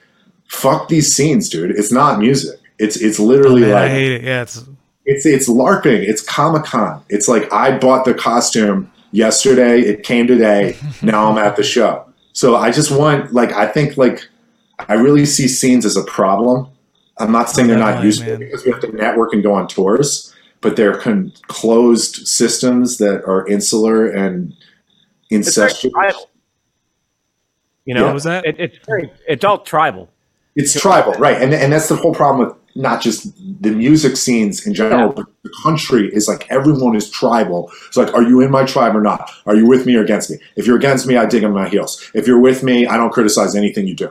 fuck 0.48 0.88
these 0.88 1.14
scenes, 1.14 1.48
dude. 1.48 1.72
It's 1.72 1.92
not 1.92 2.20
music. 2.20 2.60
It's 2.78 2.96
it's 2.96 3.18
literally 3.18 3.64
oh, 3.64 3.68
Man, 3.68 3.76
I 3.76 3.80
like 3.82 3.90
hate 3.90 4.12
it. 4.12 4.22
Yeah, 4.22 4.42
it's 4.42 4.64
it's 5.04 5.26
it's 5.26 5.48
LARPing. 5.48 6.06
It's 6.08 6.22
Comic 6.22 6.64
Con. 6.64 7.02
It's 7.08 7.26
like 7.26 7.52
I 7.52 7.76
bought 7.76 8.04
the 8.04 8.14
costume 8.14 8.92
yesterday. 9.10 9.80
It 9.80 10.02
came 10.02 10.26
today. 10.26 10.76
now 11.02 11.30
I'm 11.30 11.38
at 11.38 11.56
the 11.56 11.62
show. 11.62 12.04
So 12.32 12.56
I 12.56 12.70
just 12.70 12.90
want 12.90 13.32
like 13.32 13.52
I 13.52 13.66
think 13.66 13.96
like 13.96 14.28
I 14.78 14.94
really 14.94 15.26
see 15.26 15.48
scenes 15.48 15.84
as 15.84 15.96
a 15.96 16.04
problem. 16.04 16.68
I'm 17.18 17.32
not 17.32 17.50
saying 17.50 17.66
they're 17.66 17.78
not 17.78 18.04
useful 18.04 18.28
man. 18.28 18.38
because 18.38 18.64
we 18.64 18.70
have 18.70 18.80
to 18.82 18.92
network 18.92 19.32
and 19.32 19.42
go 19.42 19.52
on 19.52 19.66
tours, 19.66 20.32
but 20.60 20.76
they're 20.76 20.98
con- 20.98 21.32
closed 21.48 22.28
systems 22.28 22.98
that 22.98 23.24
are 23.24 23.46
insular 23.48 24.06
and 24.08 24.54
It's 25.30 25.56
very 25.56 25.68
incestuous. 25.68 26.26
You 27.84 27.94
know, 27.94 28.04
What 28.04 28.14
was 28.14 28.24
that? 28.24 28.44
It, 28.44 28.60
it's 28.60 28.78
very, 28.86 29.10
it's 29.26 29.44
all 29.44 29.60
tribal. 29.60 30.10
It's 30.54 30.78
tribal, 30.78 31.12
right? 31.14 31.40
And 31.40 31.54
and 31.54 31.72
that's 31.72 31.88
the 31.88 31.96
whole 31.96 32.14
problem 32.14 32.46
with 32.46 32.57
not 32.78 33.02
just 33.02 33.34
the 33.60 33.70
music 33.70 34.16
scenes 34.16 34.66
in 34.66 34.72
general, 34.72 35.08
Yeah. 35.08 35.12
but 35.16 35.26
the 35.42 35.50
country 35.62 36.08
is 36.14 36.28
like 36.28 36.46
everyone 36.50 36.94
is 36.96 37.10
tribal. 37.10 37.70
It's 37.88 37.96
like, 37.96 38.14
are 38.14 38.22
you 38.22 38.40
in 38.40 38.50
my 38.50 38.64
tribe 38.64 38.94
or 38.96 39.00
not? 39.00 39.30
Are 39.46 39.56
you 39.56 39.66
with 39.66 39.84
me 39.84 39.96
or 39.96 40.02
against 40.02 40.30
me? 40.30 40.38
If 40.56 40.66
you're 40.66 40.76
against 40.76 41.06
me, 41.06 41.16
I 41.16 41.26
dig 41.26 41.42
in 41.42 41.52
my 41.52 41.68
heels. 41.68 42.10
If 42.14 42.26
you're 42.26 42.38
with 42.38 42.62
me, 42.62 42.86
I 42.86 42.96
don't 42.96 43.12
criticize 43.12 43.54
anything 43.56 43.86
you 43.86 43.94
do. 43.94 44.10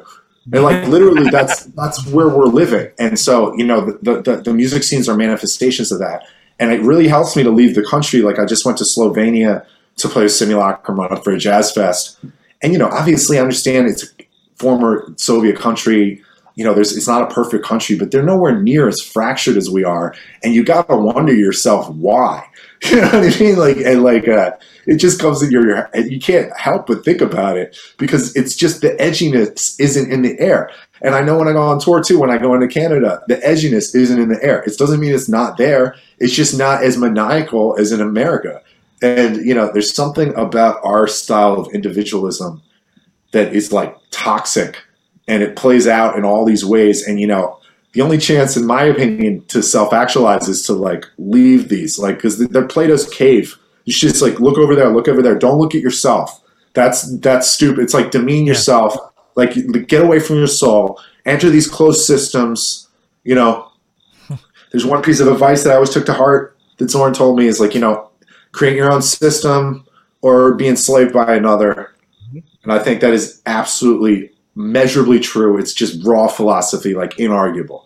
And 0.53 0.63
like 0.63 0.87
literally, 0.87 1.29
that's 1.37 1.65
that's 1.81 2.05
where 2.07 2.29
we're 2.29 2.45
living. 2.45 2.91
And 2.99 3.17
so 3.17 3.55
you 3.57 3.65
know, 3.65 3.79
the 4.01 4.21
the, 4.21 4.41
the 4.41 4.53
music 4.53 4.83
scenes 4.83 5.07
are 5.09 5.15
manifestations 5.15 5.91
of 5.91 5.99
that. 5.99 6.23
And 6.59 6.71
it 6.71 6.81
really 6.81 7.07
helps 7.07 7.35
me 7.35 7.43
to 7.43 7.51
leave 7.51 7.75
the 7.75 7.85
country. 7.85 8.21
Like 8.21 8.39
I 8.39 8.45
just 8.45 8.65
went 8.65 8.77
to 8.79 8.83
Slovenia 8.83 9.65
to 9.97 10.07
play 10.09 10.23
with 10.23 10.31
Simulacrum 10.33 10.99
on 10.99 11.21
for 11.21 11.31
a 11.31 11.37
jazz 11.37 11.71
fest. 11.71 12.17
And 12.61 12.73
you 12.73 12.79
know, 12.79 12.89
obviously, 12.89 13.37
I 13.37 13.41
understand 13.41 13.87
it's 13.87 14.03
a 14.03 14.07
former 14.55 15.13
Soviet 15.17 15.57
country. 15.57 16.21
You 16.57 16.63
know, 16.63 16.73
there's 16.73 16.95
it's 16.95 17.07
not 17.07 17.21
a 17.21 17.33
perfect 17.33 17.63
country, 17.63 17.95
but 17.95 18.11
they're 18.11 18.23
nowhere 18.23 18.59
near 18.59 18.87
as 18.87 18.99
fractured 18.99 19.57
as 19.57 19.69
we 19.69 19.83
are. 19.83 20.13
And 20.43 20.53
you 20.53 20.63
got 20.63 20.89
to 20.89 20.97
wonder 20.97 21.33
yourself 21.33 21.89
why. 21.89 22.45
You 22.91 22.97
know 22.97 23.07
what 23.07 23.35
I 23.35 23.39
mean? 23.39 23.55
Like, 23.55 23.77
and 23.77 24.03
like, 24.03 24.27
uh, 24.27 24.51
it 24.85 24.97
just 24.97 25.19
comes 25.19 25.41
in 25.41 25.49
your. 25.49 25.89
and 25.95 26.11
You 26.11 26.19
can't 26.19 26.55
help 26.55 26.85
but 26.85 27.03
think 27.03 27.21
about 27.21 27.57
it 27.57 27.75
because 27.97 28.35
it's 28.35 28.55
just 28.55 28.81
the 28.81 28.91
edginess 28.97 29.75
isn't 29.79 30.11
in 30.11 30.21
the 30.21 30.39
air. 30.39 30.69
And 31.01 31.15
I 31.15 31.21
know 31.21 31.39
when 31.39 31.47
I 31.47 31.53
go 31.53 31.61
on 31.63 31.79
tour 31.79 32.03
too, 32.03 32.19
when 32.19 32.29
I 32.29 32.37
go 32.37 32.53
into 32.53 32.67
Canada, 32.67 33.23
the 33.27 33.37
edginess 33.37 33.95
isn't 33.95 34.19
in 34.19 34.29
the 34.29 34.43
air. 34.43 34.61
It 34.61 34.77
doesn't 34.77 34.99
mean 34.99 35.13
it's 35.13 35.27
not 35.27 35.57
there. 35.57 35.95
It's 36.19 36.33
just 36.33 36.55
not 36.55 36.83
as 36.83 36.97
maniacal 36.99 37.75
as 37.79 37.91
in 37.91 37.99
America. 37.99 38.61
And 39.01 39.37
you 39.37 39.53
know, 39.55 39.71
there's 39.71 39.93
something 39.93 40.33
about 40.35 40.79
our 40.83 41.07
style 41.07 41.53
of 41.53 41.73
individualism 41.73 42.61
that 43.31 43.53
is 43.53 43.71
like 43.71 43.95
toxic, 44.11 44.77
and 45.27 45.43
it 45.43 45.55
plays 45.55 45.87
out 45.87 46.17
in 46.17 46.23
all 46.23 46.45
these 46.45 46.65
ways. 46.65 47.07
And 47.07 47.19
you 47.19 47.27
know, 47.27 47.59
the 47.93 48.01
only 48.01 48.17
chance, 48.17 48.55
in 48.55 48.65
my 48.65 48.83
opinion, 48.83 49.43
to 49.45 49.63
self-actualize 49.63 50.47
is 50.47 50.63
to 50.67 50.73
like 50.73 51.05
leave 51.17 51.69
these, 51.69 51.97
like, 51.97 52.17
because 52.17 52.37
they're 52.49 52.67
Plato's 52.67 53.09
cave. 53.09 53.57
You 53.85 53.93
should 53.93 54.09
just 54.09 54.21
like 54.21 54.39
look 54.39 54.57
over 54.57 54.75
there, 54.75 54.89
look 54.89 55.07
over 55.07 55.21
there. 55.21 55.37
Don't 55.37 55.57
look 55.57 55.73
at 55.73 55.81
yourself. 55.81 56.41
That's 56.73 57.17
that's 57.19 57.49
stupid. 57.49 57.79
It's 57.83 57.93
like 57.93 58.11
demean 58.11 58.45
Yeah. 58.45 58.51
yourself. 58.51 58.95
Like 59.35 59.55
get 59.87 60.03
away 60.03 60.19
from 60.19 60.37
your 60.37 60.47
soul. 60.47 60.99
Enter 61.25 61.49
these 61.49 61.67
closed 61.67 62.05
systems. 62.05 62.87
You 63.23 63.35
know, 63.35 63.71
there's 64.71 64.85
one 64.85 65.01
piece 65.01 65.19
of 65.19 65.27
advice 65.27 65.63
that 65.63 65.71
I 65.71 65.75
always 65.75 65.89
took 65.89 66.05
to 66.07 66.13
heart 66.13 66.57
that 66.77 66.89
Zorn 66.89 67.13
told 67.13 67.37
me 67.39 67.47
is 67.47 67.59
like, 67.59 67.73
you 67.73 67.81
know, 67.81 68.11
create 68.51 68.75
your 68.75 68.91
own 68.91 69.01
system 69.01 69.85
or 70.21 70.53
be 70.55 70.67
enslaved 70.67 71.13
by 71.13 71.35
another. 71.35 71.93
Mm-hmm. 72.27 72.39
And 72.63 72.71
I 72.71 72.79
think 72.79 73.01
that 73.01 73.13
is 73.13 73.41
absolutely 73.45 74.31
measurably 74.57 75.19
true. 75.19 75.57
It's 75.57 75.71
just 75.71 76.03
raw 76.03 76.27
philosophy, 76.27 76.95
like 76.95 77.11
inarguable. 77.17 77.83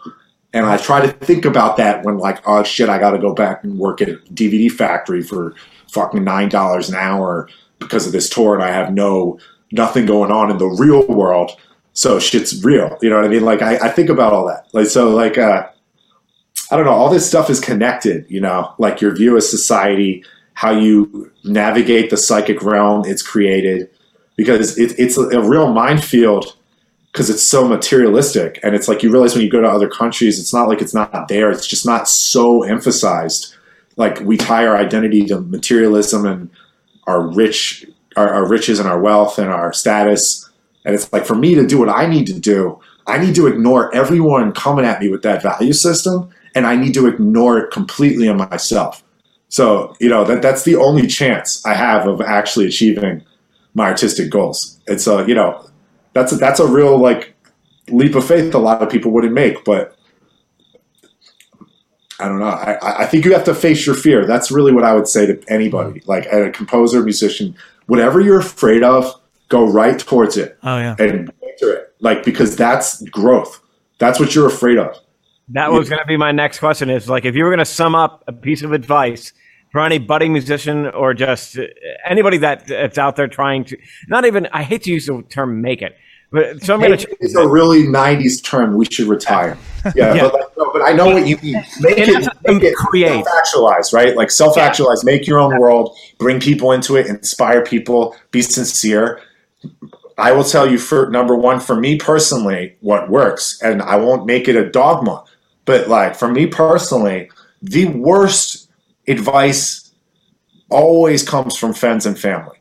And 0.54 0.66
I 0.66 0.78
try 0.78 1.06
to 1.06 1.12
think 1.26 1.46
about 1.46 1.78
that 1.78 2.04
when 2.04 2.18
like, 2.18 2.42
oh 2.48 2.64
shit, 2.64 2.90
I 2.90 2.98
got 2.98 3.12
to 3.12 3.20
go 3.20 3.34
back 3.34 3.64
and 3.64 3.78
work 3.78 4.02
at 4.02 4.10
DVD 4.34 4.72
factory 4.72 5.22
for 5.22 5.54
fucking 5.92 6.24
nine 6.24 6.50
dollars 6.50 6.90
an 6.90 6.96
hour 6.96 7.50
because 7.80 8.08
of 8.08 8.14
this 8.14 8.30
tour, 8.30 8.56
and 8.56 8.64
I 8.64 8.72
have 8.72 8.94
no 8.94 9.38
nothing 9.72 10.06
going 10.06 10.32
on 10.32 10.50
in 10.50 10.58
the 10.58 10.68
real 10.68 11.06
world. 11.08 11.52
So 11.94 12.20
shit's 12.20 12.64
real. 12.64 12.98
You 13.02 13.10
know 13.10 13.18
what 13.18 13.26
I 13.26 13.30
mean? 13.30 13.44
Like 13.44 13.62
I, 13.62 13.76
I 13.78 13.90
think 13.90 14.10
about 14.10 14.34
all 14.34 14.48
that. 14.48 14.68
Like 14.74 14.88
so, 14.88 15.10
like 15.10 15.38
uh, 15.38 15.68
I 16.72 16.76
don't 16.76 16.86
know. 16.86 16.92
All 16.92 17.10
this 17.10 17.28
stuff 17.28 17.50
is 17.50 17.60
connected. 17.60 18.26
You 18.30 18.42
know, 18.42 18.74
like 18.78 19.02
your 19.02 19.14
view 19.16 19.36
of 19.36 19.44
society, 19.44 20.24
how 20.54 20.72
you 20.72 21.32
navigate 21.44 22.10
the 22.10 22.18
psychic 22.18 22.62
realm 22.62 23.04
it's 23.06 23.22
created, 23.22 23.90
because 24.38 24.78
it, 24.78 24.98
it's 24.98 25.18
a 25.18 25.42
real 25.42 25.74
minefield 25.74 26.56
because 27.12 27.30
it's 27.30 27.44
so 27.44 27.68
materialistic 27.68 28.60
and 28.64 28.74
it's 28.74 28.88
like 28.88 29.04
you 29.04 29.12
realize 29.12 29.34
when 29.34 29.44
you 29.44 29.52
go 29.52 29.62
to 29.62 29.68
other 29.68 29.90
countries 29.90 30.40
it's 30.40 30.54
not 30.54 30.68
like 30.68 30.82
it's 30.82 30.94
not 30.94 31.28
there. 31.28 31.52
It's 31.52 31.68
just 31.68 31.86
not 31.86 32.08
so 32.08 32.64
emphasized. 32.64 33.54
Like 33.98 34.20
we 34.22 34.38
tie 34.38 34.66
our 34.66 34.78
identity 34.78 35.26
to 35.26 35.42
materialism 35.42 36.26
and 36.26 36.50
our 37.08 37.22
rich 37.22 37.86
our, 38.18 38.30
our, 38.30 38.48
riches 38.48 38.78
and 38.80 38.90
our 38.90 39.00
wealth 39.00 39.40
and 39.40 39.50
our 39.50 39.72
status. 39.72 40.50
And 40.84 40.94
it's 40.94 41.12
like 41.14 41.26
for 41.26 41.36
me 41.36 41.56
to 41.56 41.66
do 41.66 41.78
what 41.78 41.90
i 41.90 42.08
need 42.08 42.28
to 42.28 42.40
do 42.40 42.80
i 43.08 43.18
need 43.18 43.36
to 43.36 43.48
ignore 43.48 43.94
everyone 43.96 44.52
coming 44.52 44.86
at 44.86 45.00
me 45.00 45.10
with 45.10 45.22
that 45.22 45.42
value 45.44 45.74
system 45.74 46.30
and 46.56 46.66
i 46.66 46.76
need 46.76 46.94
to 46.96 47.08
ignore 47.08 47.58
it 47.60 47.72
completely 47.72 48.28
in 48.28 48.38
myself. 48.38 49.04
So 49.50 49.96
you 50.00 50.10
know 50.10 50.24
that 50.24 50.42
that's 50.42 50.64
the 50.64 50.78
only 50.78 51.08
chance 51.08 51.64
i 51.66 51.74
have 51.74 52.08
of 52.08 52.22
actually 52.22 52.68
achieving 52.68 53.24
my 53.74 53.86
artistic 53.86 54.30
goals. 54.30 54.80
And 54.88 55.00
so 55.00 55.26
you 55.26 55.36
know 55.36 55.66
that's 56.14 56.32
a, 56.32 56.36
that's 56.36 56.60
a 56.60 56.68
real 56.68 56.98
like 56.98 57.36
leap 57.90 58.16
of 58.16 58.26
faith 58.26 58.54
a 58.54 58.58
lot 58.58 58.82
of 58.82 58.90
people 58.90 59.12
wouldn't 59.12 59.34
make 59.34 59.64
but 59.64 59.98
I 62.22 62.28
don't 62.28 62.40
know. 62.40 62.46
I, 62.46 63.04
I 63.04 63.06
think 63.08 63.26
you 63.26 63.34
have 63.34 63.46
to 63.46 63.56
face 63.56 63.86
your 63.86 63.96
fear. 63.96 64.28
That's 64.28 64.52
really 64.52 64.72
what 64.72 64.84
I 64.84 64.94
would 64.94 65.08
say 65.08 65.26
to 65.26 65.44
anybody, 65.48 66.04
like 66.06 66.28
a 66.28 66.52
composer, 66.52 67.02
musician, 67.02 67.56
whatever 67.88 68.22
you're 68.22 68.40
afraid 68.40 68.84
of, 68.84 69.20
go 69.50 69.66
right 69.66 69.98
towards 69.98 70.38
it. 70.38 70.58
Oh 70.62 70.78
yeah, 70.78 70.96
and 71.00 71.32
enter 71.42 71.74
it, 71.74 71.96
like 72.00 72.24
because 72.24 72.56
that's 72.56 73.02
growth. 73.10 73.60
That's 73.98 74.20
what 74.20 74.36
you're 74.36 74.48
afraid 74.48 74.78
of. 74.78 74.96
That 75.50 75.72
was 75.72 75.90
going 75.90 76.00
to 76.00 76.06
be 76.06 76.16
my 76.16 76.32
next 76.32 76.60
question. 76.60 76.92
Is 76.92 77.10
like 77.10 77.26
if 77.26 77.36
you 77.36 77.44
were 77.44 77.50
going 77.50 77.60
to 77.60 77.66
sum 77.66 77.96
up 77.96 78.24
a 78.28 78.34
piece 78.34 78.62
of 78.62 78.72
advice 78.72 79.34
for 79.72 79.82
any 79.82 79.98
budding 79.98 80.34
musician 80.34 80.88
or 80.88 81.14
just 81.14 81.58
anybody 82.08 82.38
that 82.38 82.68
that's 82.68 82.98
out 82.98 83.16
there 83.16 83.28
trying 83.28 83.64
to 83.66 83.78
not 84.08 84.26
even 84.26 84.48
I 84.52 84.64
hate 84.64 84.84
to 84.84 84.92
use 84.92 85.06
the 85.06 85.24
term 85.30 85.62
make 85.62 85.82
it, 85.82 85.96
but 86.32 86.64
so 86.64 86.74
I'm 86.74 86.80
going 86.80 86.98
to. 86.98 87.18
It's 87.20 87.36
a 87.36 87.48
really 87.48 87.84
'90s 87.84 88.42
term. 88.44 88.76
We 88.76 88.86
should 88.86 89.08
retire. 89.08 89.58
Yeah, 89.96 90.14
yeah. 90.14 90.22
But, 90.30 90.34
like, 90.34 90.58
no, 90.58 90.72
but 90.74 90.84
I 90.84 90.94
know 90.94 91.08
what 91.08 91.26
you 91.26 91.38
mean. 91.38 91.56
Make 91.80 91.98
it, 91.98 92.28
make 92.46 92.62
it 92.62 92.76
create, 92.76 93.26
self-actualize, 93.26 93.94
right? 93.94 94.16
Like 94.16 94.30
self-actualize. 94.30 95.04
Make 95.04 95.26
your 95.26 95.40
own 95.40 95.60
world. 95.60 95.98
Bring 96.20 96.40
people 96.40 96.72
into 96.72 96.98
it. 96.98 97.08
Inspire 97.08 97.64
people. 97.64 98.16
Be 98.30 98.44
sincere. 98.44 99.20
I 100.20 100.34
will 100.34 100.44
tell 100.44 100.70
you 100.70 100.78
for 100.78 101.10
number 101.10 101.36
one, 101.36 101.60
for 101.60 101.76
me 101.76 101.98
personally, 101.98 102.76
what 102.82 103.10
works, 103.10 103.60
and 103.64 103.82
I 103.82 103.96
won't 103.96 104.28
make 104.28 104.48
it 104.48 104.56
a 104.56 104.70
dogma, 104.70 105.24
but 105.66 105.88
like 105.88 106.16
for 106.16 106.28
me 106.28 106.46
personally, 106.46 107.32
the 107.64 107.86
worst 107.88 108.70
advice 109.08 109.92
always 110.70 111.28
comes 111.28 111.56
from 111.56 111.74
friends 111.74 112.06
and 112.06 112.18
family. 112.18 112.58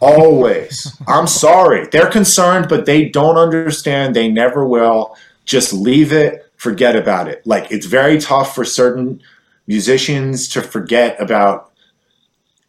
Always. 0.00 0.96
I'm 1.08 1.26
sorry. 1.26 1.86
They're 1.86 2.10
concerned, 2.10 2.66
but 2.68 2.86
they 2.86 3.08
don't 3.08 3.36
understand. 3.36 4.14
They 4.14 4.30
never 4.30 4.66
will. 4.66 5.16
Just 5.44 5.72
leave 5.72 6.12
it, 6.12 6.50
forget 6.56 6.96
about 6.96 7.28
it. 7.28 7.46
Like, 7.46 7.70
it's 7.70 7.86
very 7.86 8.18
tough 8.18 8.54
for 8.54 8.64
certain 8.64 9.22
musicians 9.66 10.48
to 10.48 10.62
forget 10.62 11.20
about, 11.20 11.72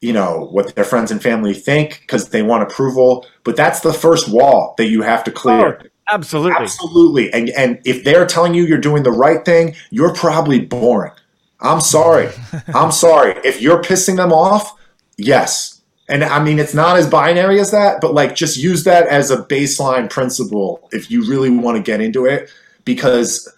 you 0.01 0.13
know, 0.13 0.47
what 0.51 0.75
their 0.75 0.85
friends 0.85 1.11
and 1.11 1.21
family 1.21 1.53
think 1.53 2.01
because 2.01 2.29
they 2.29 2.41
want 2.41 2.63
approval. 2.63 3.25
But 3.43 3.55
that's 3.55 3.81
the 3.81 3.93
first 3.93 4.29
wall 4.29 4.75
that 4.77 4.87
you 4.87 5.01
have 5.01 5.23
to 5.25 5.31
oh, 5.31 5.35
clear. 5.35 5.81
Oh, 5.83 5.87
absolutely. 6.09 6.61
Absolutely. 6.61 7.33
And, 7.33 7.49
and 7.51 7.79
if 7.85 8.03
they're 8.03 8.25
telling 8.25 8.53
you 8.53 8.65
you're 8.65 8.77
doing 8.77 9.03
the 9.03 9.11
right 9.11 9.43
thing, 9.43 9.75
you're 9.89 10.13
probably 10.13 10.59
boring. 10.59 11.13
I'm 11.59 11.81
sorry. 11.81 12.29
I'm 12.73 12.91
sorry. 12.91 13.39
If 13.43 13.61
you're 13.61 13.81
pissing 13.81 14.17
them 14.17 14.31
off, 14.31 14.77
yes, 15.17 15.75
and 16.07 16.23
I 16.23 16.43
mean, 16.43 16.59
it's 16.59 16.73
not 16.73 16.97
as 16.97 17.09
binary 17.09 17.59
as 17.59 17.71
that, 17.71 17.99
but 17.99 18.13
like 18.13 18.35
just 18.35 18.57
use 18.57 18.83
that 18.83 19.07
as 19.07 19.31
a 19.31 19.37
baseline 19.37 20.09
principle 20.09 20.87
if 20.91 21.09
you 21.09 21.27
really 21.27 21.49
want 21.49 21.77
to 21.77 21.83
get 21.83 21.99
into 21.99 22.25
it. 22.25 22.49
Because, 22.83 23.51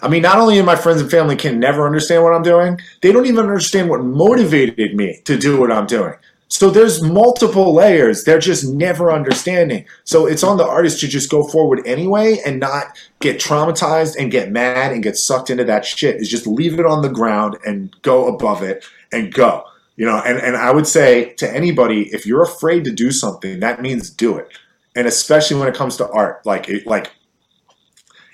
I 0.00 0.08
mean, 0.08 0.22
not 0.22 0.38
only 0.38 0.60
my 0.62 0.76
friends 0.76 1.02
and 1.02 1.10
family 1.10 1.36
can 1.36 1.60
never 1.60 1.84
understand 1.84 2.22
what 2.22 2.32
I'm 2.32 2.42
doing, 2.42 2.80
they 3.02 3.12
don't 3.12 3.26
even 3.26 3.40
understand 3.44 3.90
what 3.90 4.02
motivated 4.02 4.94
me 4.94 5.20
to 5.26 5.36
do 5.36 5.60
what 5.60 5.70
I'm 5.70 5.86
doing. 5.86 6.14
So 6.48 6.70
there's 6.70 7.02
multiple 7.02 7.74
layers. 7.74 8.24
They're 8.24 8.38
just 8.38 8.66
never 8.66 9.12
understanding. 9.12 9.84
So 10.04 10.26
it's 10.26 10.42
on 10.42 10.56
the 10.56 10.66
artist 10.66 10.98
to 11.00 11.08
just 11.08 11.30
go 11.30 11.46
forward 11.46 11.82
anyway 11.86 12.38
and 12.44 12.58
not 12.58 12.98
get 13.20 13.38
traumatized 13.38 14.16
and 14.18 14.30
get 14.30 14.50
mad 14.50 14.92
and 14.92 15.02
get 15.02 15.16
sucked 15.16 15.50
into 15.50 15.64
that 15.64 15.84
shit. 15.84 16.16
Is 16.16 16.30
just 16.30 16.46
leave 16.46 16.80
it 16.80 16.86
on 16.86 17.02
the 17.02 17.10
ground 17.10 17.58
and 17.66 17.94
go 18.00 18.26
above 18.26 18.62
it 18.62 18.84
and 19.12 19.32
go. 19.32 19.64
You 19.96 20.06
know, 20.06 20.22
and, 20.24 20.38
and 20.38 20.56
I 20.56 20.70
would 20.70 20.86
say 20.86 21.34
to 21.34 21.54
anybody, 21.54 22.08
if 22.14 22.24
you're 22.24 22.42
afraid 22.42 22.84
to 22.84 22.92
do 22.92 23.10
something, 23.10 23.60
that 23.60 23.82
means 23.82 24.08
do 24.08 24.38
it. 24.38 24.48
And 24.96 25.06
especially 25.06 25.58
when 25.58 25.68
it 25.68 25.74
comes 25.74 25.96
to 25.98 26.08
art, 26.10 26.46
like 26.46 26.68
it, 26.68 26.86
like 26.86 27.12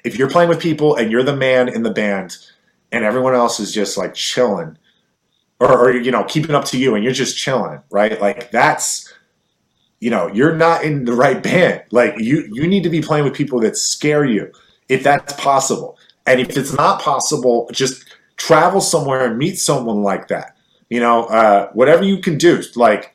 if 0.04 0.16
you're 0.16 0.30
playing 0.30 0.50
with 0.50 0.60
people 0.60 0.94
and 0.94 1.10
you're 1.10 1.22
the 1.22 1.34
man 1.34 1.68
in 1.68 1.82
the 1.82 1.90
band 1.90 2.36
and 2.92 3.04
everyone 3.04 3.34
else 3.34 3.58
is 3.58 3.72
just 3.72 3.96
like 3.96 4.14
chilling 4.14 4.78
or, 5.64 5.78
or 5.78 5.92
you 5.92 6.10
know 6.10 6.24
keeping 6.24 6.54
up 6.54 6.64
to 6.64 6.78
you 6.78 6.94
and 6.94 7.04
you're 7.04 7.12
just 7.12 7.36
chilling 7.36 7.80
right 7.90 8.20
like 8.20 8.50
that's 8.50 9.12
you 10.00 10.10
know 10.10 10.28
you're 10.28 10.54
not 10.54 10.84
in 10.84 11.04
the 11.04 11.12
right 11.12 11.42
band 11.42 11.82
like 11.90 12.14
you 12.18 12.48
you 12.52 12.66
need 12.66 12.82
to 12.82 12.90
be 12.90 13.00
playing 13.00 13.24
with 13.24 13.34
people 13.34 13.60
that 13.60 13.76
scare 13.76 14.24
you 14.24 14.52
if 14.88 15.02
that's 15.02 15.32
possible 15.34 15.98
and 16.26 16.40
if 16.40 16.56
it's 16.56 16.72
not 16.72 17.00
possible 17.00 17.68
just 17.72 18.04
travel 18.36 18.80
somewhere 18.80 19.26
and 19.26 19.38
meet 19.38 19.58
someone 19.58 20.02
like 20.02 20.28
that 20.28 20.54
you 20.88 21.00
know, 21.00 21.24
uh, 21.24 21.70
whatever 21.72 22.04
you 22.04 22.18
can 22.18 22.38
do. 22.38 22.62
Like, 22.76 23.14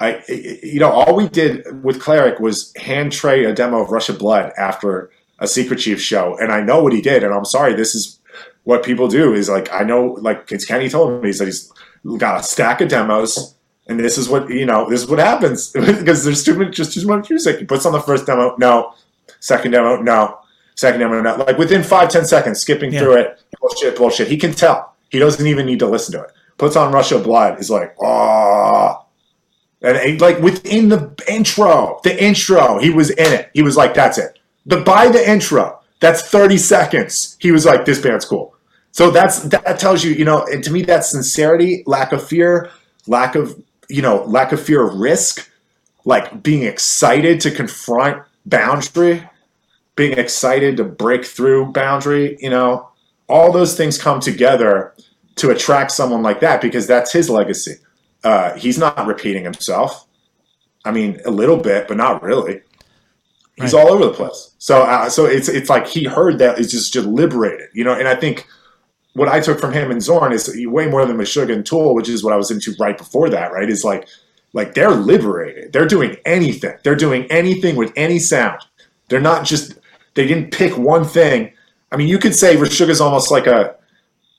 I, 0.00 0.22
you 0.28 0.78
know, 0.78 0.90
all 0.90 1.16
we 1.16 1.28
did 1.28 1.82
with 1.82 2.00
Cleric 2.00 2.38
was 2.38 2.72
hand 2.76 3.10
Trey 3.12 3.44
a 3.44 3.52
demo 3.52 3.82
of 3.82 3.90
Rush 3.90 4.08
of 4.08 4.18
Blood 4.18 4.52
after 4.56 5.10
a 5.40 5.48
Secret 5.48 5.80
Chief 5.80 6.00
show, 6.00 6.36
and 6.38 6.52
I 6.52 6.60
know 6.60 6.82
what 6.82 6.92
he 6.92 7.00
did. 7.00 7.24
And 7.24 7.34
I'm 7.34 7.44
sorry, 7.44 7.74
this 7.74 7.94
is 7.94 8.17
what 8.68 8.84
people 8.84 9.08
do. 9.08 9.32
Is 9.32 9.48
like 9.48 9.72
I 9.72 9.82
know, 9.82 10.18
like 10.20 10.52
it's 10.52 10.64
Kenny 10.64 10.88
told 10.88 11.22
me, 11.22 11.28
he 11.28 11.32
said 11.32 11.48
he's 11.48 11.72
got 12.18 12.40
a 12.40 12.42
stack 12.42 12.80
of 12.80 12.88
demos. 12.88 13.54
And 13.86 13.98
this 13.98 14.18
is 14.18 14.28
what 14.28 14.50
you 14.50 14.66
know. 14.66 14.88
This 14.88 15.02
is 15.02 15.08
what 15.08 15.18
happens 15.18 15.70
because 15.72 16.24
there's 16.24 16.44
too 16.44 16.54
much, 16.58 16.76
just 16.76 16.92
too 16.92 17.06
much 17.06 17.30
music. 17.30 17.58
He 17.58 17.64
puts 17.64 17.86
on 17.86 17.92
the 17.92 18.00
first 18.00 18.26
demo, 18.26 18.54
no. 18.58 18.94
Second 19.40 19.70
demo, 19.70 20.02
no. 20.02 20.40
Second 20.74 21.00
demo, 21.00 21.22
no. 21.22 21.36
Like 21.36 21.56
within 21.56 21.82
five, 21.82 22.10
ten 22.10 22.26
seconds, 22.26 22.60
skipping 22.60 22.92
yeah. 22.92 23.00
through 23.00 23.16
it. 23.16 23.40
Bullshit, 23.60 23.96
bullshit. 23.96 24.28
He 24.28 24.36
can 24.36 24.52
tell. 24.52 24.94
He 25.08 25.18
doesn't 25.18 25.46
even 25.46 25.64
need 25.64 25.78
to 25.78 25.86
listen 25.86 26.12
to 26.12 26.24
it 26.24 26.30
puts 26.58 26.76
on 26.76 26.92
Rush 26.92 27.12
of 27.12 27.22
Blood 27.24 27.58
is 27.58 27.70
like, 27.70 27.96
ah. 28.02 29.04
And 29.80 30.20
like 30.20 30.40
within 30.40 30.88
the 30.88 31.14
intro, 31.28 32.00
the 32.02 32.22
intro, 32.22 32.78
he 32.78 32.90
was 32.90 33.10
in 33.10 33.32
it. 33.32 33.50
He 33.54 33.62
was 33.62 33.76
like, 33.76 33.94
that's 33.94 34.18
it. 34.18 34.38
But 34.66 34.84
by 34.84 35.08
the 35.08 35.30
intro, 35.30 35.78
that's 36.00 36.28
30 36.28 36.58
seconds. 36.58 37.36
He 37.40 37.52
was 37.52 37.64
like, 37.64 37.84
this 37.84 38.00
band's 38.00 38.24
cool. 38.24 38.54
So 38.98 39.12
that's 39.12 39.42
that 39.42 39.78
tells 39.78 40.02
you, 40.02 40.10
you 40.10 40.24
know, 40.24 40.44
and 40.46 40.64
to 40.64 40.72
me 40.72 40.82
that's 40.82 41.08
sincerity, 41.08 41.84
lack 41.86 42.10
of 42.10 42.20
fear, 42.26 42.72
lack 43.06 43.36
of, 43.36 43.54
you 43.88 44.02
know, 44.02 44.24
lack 44.24 44.50
of 44.50 44.60
fear 44.60 44.84
of 44.84 44.96
risk, 44.96 45.48
like 46.04 46.42
being 46.42 46.64
excited 46.64 47.40
to 47.42 47.52
confront 47.52 48.24
boundary, 48.44 49.22
being 49.94 50.18
excited 50.18 50.78
to 50.78 50.82
break 50.82 51.24
through 51.24 51.70
boundary, 51.70 52.38
you 52.40 52.50
know, 52.50 52.88
all 53.28 53.52
those 53.52 53.76
things 53.76 54.02
come 54.02 54.18
together 54.18 54.94
to 55.36 55.50
attract 55.50 55.92
someone 55.92 56.24
like 56.24 56.40
that 56.40 56.60
because 56.60 56.88
that's 56.88 57.12
his 57.12 57.30
legacy. 57.30 57.76
Uh, 58.24 58.54
he's 58.54 58.78
not 58.78 59.06
repeating 59.06 59.44
himself. 59.44 60.08
I 60.84 60.90
mean, 60.90 61.20
a 61.24 61.30
little 61.30 61.58
bit, 61.58 61.86
but 61.86 61.98
not 61.98 62.20
really. 62.20 62.62
He's 63.54 63.74
right. 63.74 63.80
all 63.80 63.92
over 63.92 64.06
the 64.06 64.12
place. 64.12 64.56
So, 64.58 64.82
uh, 64.82 65.08
so 65.08 65.24
it's 65.24 65.48
it's 65.48 65.70
like 65.70 65.86
he 65.86 66.02
heard 66.02 66.40
that 66.40 66.58
it's 66.58 66.72
just, 66.72 66.92
just 66.92 67.06
liberated, 67.06 67.68
you 67.74 67.84
know. 67.84 67.92
And 67.92 68.08
I 68.08 68.16
think 68.16 68.48
what 69.18 69.28
I 69.28 69.40
took 69.40 69.60
from 69.60 69.72
him 69.72 69.90
and 69.90 70.02
Zorn 70.02 70.32
is 70.32 70.48
way 70.66 70.86
more 70.86 71.04
than 71.04 71.16
Meshuggah 71.16 71.52
and 71.52 71.66
Tool, 71.66 71.94
which 71.94 72.08
is 72.08 72.24
what 72.24 72.32
I 72.32 72.36
was 72.36 72.50
into 72.50 72.74
right 72.78 72.96
before 72.96 73.28
that. 73.30 73.52
Right? 73.52 73.68
Is 73.68 73.84
like 73.84 74.08
like 74.52 74.74
they're 74.74 74.90
liberated. 74.90 75.72
They're 75.72 75.86
doing 75.86 76.16
anything. 76.24 76.76
They're 76.84 76.96
doing 76.96 77.24
anything 77.30 77.76
with 77.76 77.92
any 77.96 78.18
sound. 78.18 78.60
They're 79.08 79.20
not 79.20 79.44
just 79.44 79.74
they 80.14 80.26
didn't 80.26 80.52
pick 80.52 80.76
one 80.78 81.04
thing. 81.04 81.52
I 81.92 81.96
mean, 81.96 82.08
you 82.08 82.18
could 82.18 82.34
say 82.34 82.56
Meshuggah 82.56 82.90
is 82.90 83.00
almost 83.00 83.30
like 83.30 83.46
a 83.46 83.76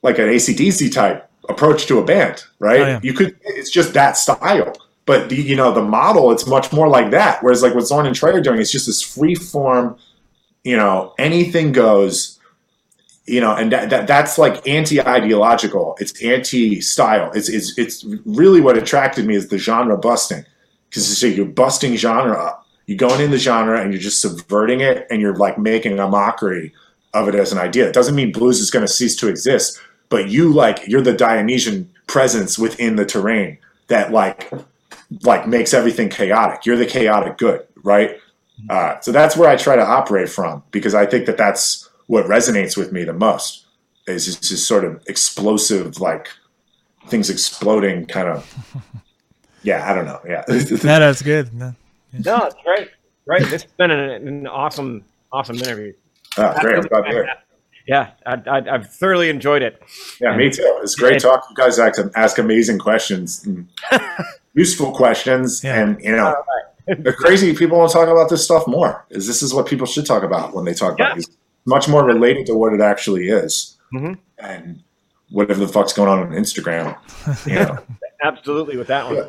like 0.01 0.17
an 0.17 0.27
ACDC 0.27 0.91
type 0.93 1.29
approach 1.49 1.87
to 1.87 1.99
a 1.99 2.05
band, 2.05 2.43
right? 2.59 2.81
Oh, 2.81 2.85
yeah. 2.85 2.99
You 3.03 3.13
could, 3.13 3.37
it's 3.43 3.71
just 3.71 3.93
that 3.93 4.15
style. 4.17 4.73
But 5.05 5.29
the, 5.29 5.35
you 5.35 5.55
know, 5.55 5.73
the 5.73 5.81
model, 5.81 6.31
it's 6.31 6.45
much 6.45 6.71
more 6.71 6.87
like 6.87 7.11
that. 7.11 7.43
Whereas 7.43 7.63
like 7.63 7.73
what 7.73 7.87
Zorn 7.87 8.05
and 8.05 8.15
Trey 8.15 8.31
are 8.31 8.41
doing, 8.41 8.61
it's 8.61 8.71
just 8.71 8.85
this 8.85 9.01
free 9.01 9.35
form, 9.35 9.97
you 10.63 10.77
know, 10.77 11.15
anything 11.17 11.71
goes, 11.71 12.38
you 13.29 13.41
know, 13.41 13.55
and 13.55 13.71
that, 13.71 13.89
that 13.91 14.07
that's 14.07 14.37
like 14.37 14.67
anti-ideological. 14.67 15.97
It's 15.99 16.21
anti-style. 16.23 17.31
It's, 17.33 17.49
it's, 17.49 17.77
it's 17.77 18.05
really 18.25 18.61
what 18.61 18.77
attracted 18.77 19.25
me 19.25 19.35
is 19.35 19.49
the 19.49 19.57
genre 19.57 19.97
busting. 19.97 20.45
Because 20.89 21.21
you're 21.21 21.45
busting 21.45 21.95
genre 21.95 22.37
up. 22.37 22.65
You're 22.87 22.97
going 22.97 23.21
in 23.21 23.29
the 23.29 23.37
genre 23.37 23.79
and 23.79 23.93
you're 23.93 24.01
just 24.01 24.21
subverting 24.21 24.81
it 24.81 25.05
and 25.11 25.21
you're 25.21 25.35
like 25.35 25.59
making 25.59 25.99
a 25.99 26.07
mockery 26.07 26.73
of 27.13 27.27
it 27.27 27.35
as 27.35 27.51
an 27.51 27.59
idea. 27.59 27.87
It 27.87 27.93
doesn't 27.93 28.15
mean 28.15 28.31
blues 28.31 28.59
is 28.59 28.71
going 28.71 28.85
to 28.85 28.91
cease 28.91 29.15
to 29.17 29.27
exist, 29.27 29.79
but 30.09 30.29
you 30.29 30.51
like 30.51 30.87
you're 30.87 31.01
the 31.01 31.13
Dionysian 31.13 31.91
presence 32.07 32.57
within 32.57 32.95
the 32.95 33.05
terrain 33.05 33.59
that 33.87 34.11
like 34.11 34.51
like 35.23 35.47
makes 35.47 35.73
everything 35.73 36.09
chaotic. 36.09 36.65
You're 36.65 36.77
the 36.77 36.85
chaotic 36.85 37.37
good, 37.37 37.67
right? 37.83 38.17
Uh, 38.69 38.99
so 39.01 39.11
that's 39.11 39.37
where 39.37 39.49
I 39.49 39.55
try 39.55 39.75
to 39.75 39.85
operate 39.85 40.29
from 40.29 40.63
because 40.71 40.95
I 40.95 41.05
think 41.05 41.27
that 41.27 41.37
that's 41.37 41.88
what 42.09 42.25
resonates 42.25 42.75
with 42.75 42.91
me 42.91 43.03
the 43.03 43.13
most 43.13 43.67
is 44.07 44.25
just, 44.25 44.41
just 44.49 44.67
sort 44.67 44.83
of 44.83 44.99
explosive, 45.07 45.99
like 45.99 46.27
things 47.07 47.29
exploding, 47.29 48.05
kind 48.07 48.27
of. 48.27 48.55
Yeah, 49.61 49.91
I 49.91 49.93
don't 49.93 50.05
know. 50.05 50.21
Yeah, 50.25 50.43
No, 50.47 50.55
that's 50.83 51.21
good. 51.21 51.53
No. 51.53 51.75
No, 52.13 52.45
it's 52.45 52.55
great. 52.63 52.89
Great. 53.27 53.41
This 53.49 53.63
has 53.63 53.71
been 53.73 53.91
an, 53.91 54.25
an 54.25 54.47
awesome, 54.47 55.03
awesome 55.33 55.57
interview. 55.57 55.91
oh, 56.37 56.53
great. 56.61 56.77
I'm 56.77 56.83
glad 56.83 57.01
to 57.01 57.09
hear. 57.09 57.23
it. 57.23 57.29
Yeah, 57.85 58.11
I, 58.25 58.35
I, 58.49 58.73
I've 58.75 58.89
thoroughly 58.89 59.29
enjoyed 59.29 59.61
it. 59.61 59.81
Yeah, 60.21 60.33
me 60.37 60.49
too. 60.49 60.79
It's 60.81 60.95
great 60.95 61.19
talk. 61.21 61.43
You 61.49 61.55
guys 61.57 61.77
ask, 61.77 61.99
ask 62.15 62.37
amazing 62.37 62.79
questions, 62.79 63.45
useful 64.53 64.93
questions, 64.93 65.61
Yeah. 65.61 65.81
and 65.83 66.01
you 66.01 66.15
know, 66.15 66.33
the 66.87 67.11
crazy 67.11 67.53
people 67.53 67.79
want 67.79 67.91
to 67.91 67.97
talk 67.97 68.07
about 68.07 68.29
this 68.29 68.43
stuff 68.45 68.65
more. 68.65 69.05
Is 69.09 69.27
this 69.27 69.41
is 69.43 69.53
what 69.53 69.65
people 69.67 69.87
should 69.87 70.05
talk 70.05 70.23
about 70.23 70.53
when 70.55 70.63
they 70.63 70.73
talk 70.73 70.97
Yeah. 70.97 71.05
about 71.07 71.15
these? 71.17 71.27
Much 71.65 71.87
more 71.87 72.03
related 72.03 72.45
to 72.47 72.55
what 72.55 72.73
it 72.73 72.81
actually 72.81 73.27
is, 73.29 73.77
Mhm. 73.93 74.17
and 74.39 74.81
whatever 75.29 75.59
the 75.59 75.67
fuck's 75.71 75.93
going 75.93 76.09
on 76.09 76.19
on 76.19 76.31
Instagram. 76.31 76.95
You 77.45 77.53
know, 77.55 77.77
Absolutely 78.23 78.75
with 78.77 78.87
that 78.87 79.05
one. 79.05 79.15
Yeah. 79.15 79.25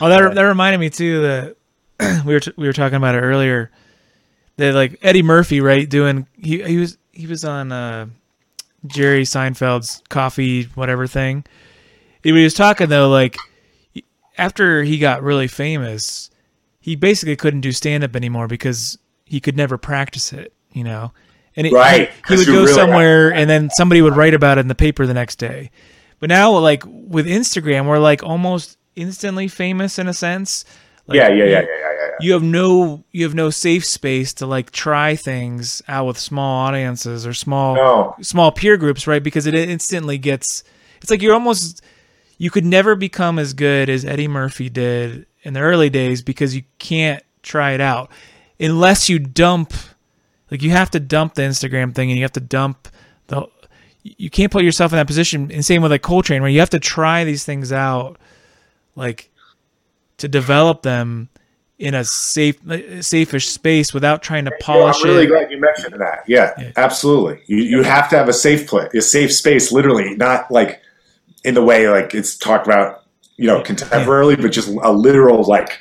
Oh, 0.00 0.08
that 0.08 0.34
that 0.34 0.42
reminded 0.42 0.78
me 0.78 0.88
too 0.90 1.20
that 1.22 1.56
we 2.26 2.32
were 2.34 2.40
t- 2.40 2.52
we 2.56 2.66
were 2.66 2.72
talking 2.72 2.96
about 2.96 3.14
it 3.14 3.20
earlier. 3.20 3.70
That 4.56 4.74
like 4.74 4.98
Eddie 5.02 5.22
Murphy, 5.22 5.60
right? 5.60 5.88
Doing 5.88 6.26
he 6.38 6.62
he 6.62 6.76
was 6.76 6.96
he 7.12 7.26
was 7.26 7.44
on 7.44 7.72
uh, 7.72 8.06
Jerry 8.86 9.22
Seinfeld's 9.24 10.02
coffee 10.08 10.64
whatever 10.74 11.06
thing. 11.06 11.44
He 12.22 12.32
was 12.32 12.54
talking 12.54 12.88
though, 12.88 13.08
like 13.08 13.36
after 14.38 14.82
he 14.82 14.98
got 14.98 15.22
really 15.22 15.48
famous, 15.48 16.30
he 16.80 16.96
basically 16.96 17.36
couldn't 17.36 17.60
do 17.62 17.72
stand 17.72 18.04
up 18.04 18.14
anymore 18.16 18.46
because 18.48 18.98
he 19.24 19.40
could 19.40 19.56
never 19.56 19.76
practice 19.78 20.32
it. 20.32 20.52
You 20.72 20.84
know, 20.84 21.12
and 21.56 21.66
it, 21.66 21.72
Right, 21.72 22.10
he, 22.28 22.34
he 22.34 22.38
would 22.38 22.46
go 22.46 22.62
really 22.62 22.72
somewhere 22.72 23.32
and 23.32 23.48
then 23.50 23.70
somebody 23.70 24.02
would 24.02 24.16
write 24.16 24.34
about 24.34 24.58
it 24.58 24.62
in 24.62 24.68
the 24.68 24.74
paper 24.74 25.06
the 25.06 25.14
next 25.14 25.36
day. 25.36 25.70
But 26.20 26.28
now, 26.28 26.56
like 26.58 26.84
with 26.86 27.26
Instagram, 27.26 27.86
we're 27.86 27.98
like 27.98 28.22
almost 28.22 28.76
instantly 28.96 29.48
famous 29.48 29.98
in 29.98 30.06
a 30.06 30.12
sense. 30.14 30.64
Like, 31.06 31.16
yeah, 31.16 31.28
yeah, 31.28 31.44
yeah, 31.44 31.44
yeah, 31.44 31.60
yeah, 31.60 31.66
yeah. 31.92 32.10
You 32.20 32.34
have 32.34 32.42
no, 32.42 33.02
you 33.10 33.24
have 33.24 33.34
no 33.34 33.50
safe 33.50 33.84
space 33.84 34.34
to 34.34 34.46
like 34.46 34.70
try 34.70 35.16
things 35.16 35.82
out 35.88 36.06
with 36.06 36.18
small 36.18 36.66
audiences 36.66 37.26
or 37.26 37.32
small, 37.32 37.74
No. 37.74 38.14
small 38.20 38.52
peer 38.52 38.76
groups, 38.76 39.06
right? 39.06 39.22
Because 39.22 39.46
it 39.46 39.54
instantly 39.54 40.18
gets. 40.18 40.62
It's 41.00 41.10
like 41.10 41.22
you're 41.22 41.34
almost. 41.34 41.82
You 42.36 42.50
could 42.50 42.64
never 42.64 42.94
become 42.94 43.38
as 43.38 43.52
good 43.54 43.88
as 43.88 44.04
Eddie 44.04 44.28
Murphy 44.28 44.68
did 44.68 45.26
in 45.42 45.54
the 45.54 45.60
early 45.60 45.90
days 45.90 46.22
because 46.22 46.54
you 46.54 46.62
can't 46.78 47.22
try 47.42 47.72
it 47.72 47.80
out 47.80 48.10
unless 48.60 49.08
you 49.08 49.18
dump. 49.18 49.72
Like 50.50 50.62
you 50.62 50.70
have 50.70 50.90
to 50.92 51.00
dump 51.00 51.34
the 51.34 51.42
Instagram 51.42 51.94
thing 51.94 52.10
and 52.10 52.18
you 52.18 52.24
have 52.24 52.32
to 52.32 52.40
dump 52.40 52.88
the. 53.28 53.46
You 54.02 54.30
can't 54.30 54.50
put 54.50 54.64
yourself 54.64 54.92
in 54.92 54.96
that 54.96 55.06
position. 55.06 55.50
And 55.52 55.64
same 55.64 55.82
with 55.82 55.90
like 55.90 56.02
Coltrane, 56.02 56.40
where 56.40 56.50
you 56.50 56.60
have 56.60 56.70
to 56.70 56.80
try 56.80 57.24
these 57.24 57.44
things 57.44 57.70
out, 57.70 58.18
like 58.96 59.30
to 60.18 60.26
develop 60.28 60.82
them 60.82 61.28
in 61.78 61.94
a 61.94 62.04
safe, 62.04 62.62
safish 62.64 63.46
space 63.48 63.92
without 63.94 64.22
trying 64.22 64.44
to 64.46 64.50
Well, 64.50 64.58
polish 64.60 64.96
I'm 65.02 65.10
really 65.10 65.24
it. 65.24 65.28
glad 65.28 65.50
you 65.50 65.58
mentioned 65.60 66.00
that. 66.00 66.24
Yeah, 66.26 66.52
Yeah. 66.58 66.72
absolutely. 66.76 67.40
You 67.46 67.58
you 67.58 67.82
have 67.82 68.08
to 68.10 68.16
have 68.16 68.28
a 68.28 68.32
safe 68.32 68.66
place, 68.66 68.88
a 68.94 69.00
safe 69.02 69.32
space, 69.32 69.70
literally, 69.72 70.14
not 70.16 70.50
like 70.50 70.80
in 71.44 71.54
the 71.54 71.62
way 71.62 71.88
like 71.88 72.14
it's 72.14 72.36
talked 72.36 72.66
about, 72.66 73.02
you 73.36 73.46
know, 73.46 73.62
contemporarily, 73.62 74.40
but 74.40 74.50
just 74.52 74.68
a 74.68 74.92
literal 74.92 75.42
like 75.44 75.78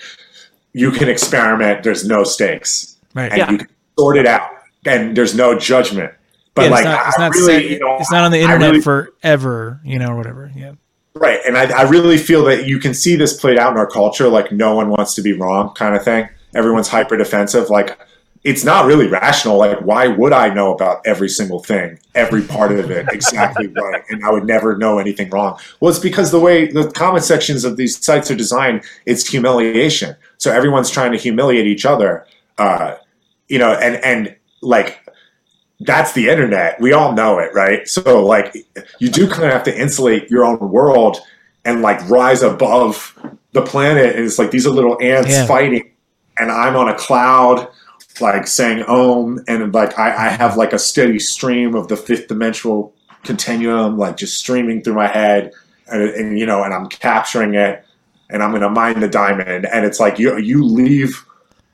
you 0.74 0.92
can 0.92 1.10
experiment. 1.10 1.84
There's 1.84 2.06
no 2.06 2.24
stakes, 2.24 2.96
Right. 3.14 3.30
and 3.32 3.38
Yeah. 3.38 3.52
you 3.52 3.58
can 3.60 3.68
sort 3.98 4.18
it 4.18 4.26
out, 4.28 4.50
and 4.86 5.16
there's 5.16 5.36
no 5.36 5.58
judgment. 5.58 6.14
But 6.56 6.64
Yeah, 6.66 6.70
like, 6.72 6.80
it's 6.80 6.86
not, 6.86 7.08
it's 7.08 7.20
not, 7.20 7.32
really, 7.36 7.46
set- 7.64 7.72
you 7.72 7.80
know, 7.80 7.98
it's 8.00 8.12
not 8.12 8.24
on 8.24 8.32
the 8.32 8.40
internet 8.40 8.72
really- 8.72 8.82
forever, 8.82 9.80
you 9.84 10.00
know, 10.00 10.10
or 10.10 10.18
whatever. 10.18 10.52
Yeah. 10.56 10.74
Right. 11.16 11.40
And 11.46 11.58
I, 11.58 11.80
I 11.80 11.82
really 11.84 12.18
feel 12.18 12.44
that 12.46 12.66
you 12.68 12.80
can 12.80 12.94
see 12.94 13.16
this 13.16 13.40
played 13.40 13.58
out 13.58 13.72
in 13.72 13.78
our 13.78 13.88
culture, 13.88 14.28
like 14.30 14.52
no 14.52 14.76
one 14.76 14.90
wants 14.90 15.16
to 15.16 15.22
be 15.22 15.34
wrong 15.34 15.74
kind 15.74 15.96
of 15.96 16.04
thing. 16.04 16.30
Everyone's 16.56 16.88
hyper 16.88 17.18
defensive. 17.18 17.70
Like 17.70 17.98
it's 18.46 18.64
not 18.64 18.86
really 18.86 19.08
rational. 19.08 19.58
Like, 19.58 19.80
why 19.82 20.08
would 20.08 20.32
I 20.32 20.54
know 20.54 20.74
about 20.74 21.02
every 21.06 21.28
single 21.28 21.62
thing, 21.62 22.00
every 22.16 22.42
part 22.42 22.72
of 22.72 22.90
it 22.90 23.08
exactly 23.12 23.68
right? 23.76 24.02
And 24.10 24.24
I 24.24 24.32
would 24.32 24.46
never 24.46 24.78
know 24.78 24.98
anything 24.98 25.30
wrong. 25.30 25.60
Well, 25.82 25.90
it's 25.90 26.00
because 26.00 26.32
the 26.32 26.40
way 26.40 26.72
the 26.72 26.90
comment 26.92 27.26
sections 27.26 27.66
of 27.66 27.76
these 27.76 28.02
sites 28.04 28.32
are 28.32 28.36
designed, 28.36 28.84
it's 29.06 29.28
humiliation. 29.28 30.16
So 30.38 30.52
everyone's 30.54 30.90
trying 30.90 31.12
to 31.12 31.18
humiliate 31.18 31.68
each 31.68 31.86
other. 31.86 32.26
Uh, 32.58 32.96
you 33.50 33.58
know, 33.58 33.74
and 33.74 33.98
and 34.06 34.36
like 34.62 35.06
that's 35.82 36.14
the 36.14 36.28
internet. 36.30 36.80
We 36.82 36.92
all 36.94 37.14
know 37.14 37.40
it, 37.40 37.54
right? 37.54 37.88
So 37.88 38.26
like 38.26 38.56
you 39.00 39.10
do 39.10 39.28
kind 39.30 39.46
of 39.46 39.54
have 39.54 39.64
to 39.64 39.78
insulate 39.80 40.30
your 40.30 40.44
own 40.46 40.60
world 40.72 41.18
and 41.66 41.82
like 41.82 42.08
rise 42.10 42.42
above 42.42 43.18
the 43.54 43.62
planet. 43.62 44.16
And 44.16 44.26
it's 44.26 44.38
like 44.40 44.52
these 44.52 44.68
are 44.68 44.72
little 44.72 44.98
ants 45.02 45.30
Yeah. 45.30 45.46
fighting, 45.46 45.90
and 46.38 46.52
I'm 46.52 46.76
on 46.76 46.90
a 46.90 46.96
cloud, 46.96 47.68
like 48.20 48.48
saying 48.48 48.84
"Om," 48.84 49.44
and 49.48 49.74
like 49.74 49.98
I, 49.98 50.28
I 50.28 50.30
have 50.30 50.58
like 50.58 50.74
a 50.74 50.80
steady 50.80 51.20
stream 51.20 51.76
of 51.76 51.88
the 51.88 51.98
fifth 51.98 52.28
dimensional 52.28 52.94
continuum, 53.24 53.98
like 53.98 54.18
just 54.18 54.38
streaming 54.38 54.82
through 54.82 54.96
my 54.96 55.08
head, 55.08 55.52
and, 55.88 56.02
and 56.02 56.40
you 56.40 56.46
know, 56.46 56.64
and 56.64 56.74
I'm 56.74 56.88
capturing 56.88 57.56
it, 57.56 57.86
and 58.30 58.44
I'm 58.44 58.52
gonna 58.52 58.70
mine 58.70 59.00
the 59.00 59.08
diamond, 59.08 59.66
and 59.66 59.86
it's 59.86 60.00
like 60.00 60.20
you 60.20 60.38
you 60.38 60.64
leave 60.66 61.26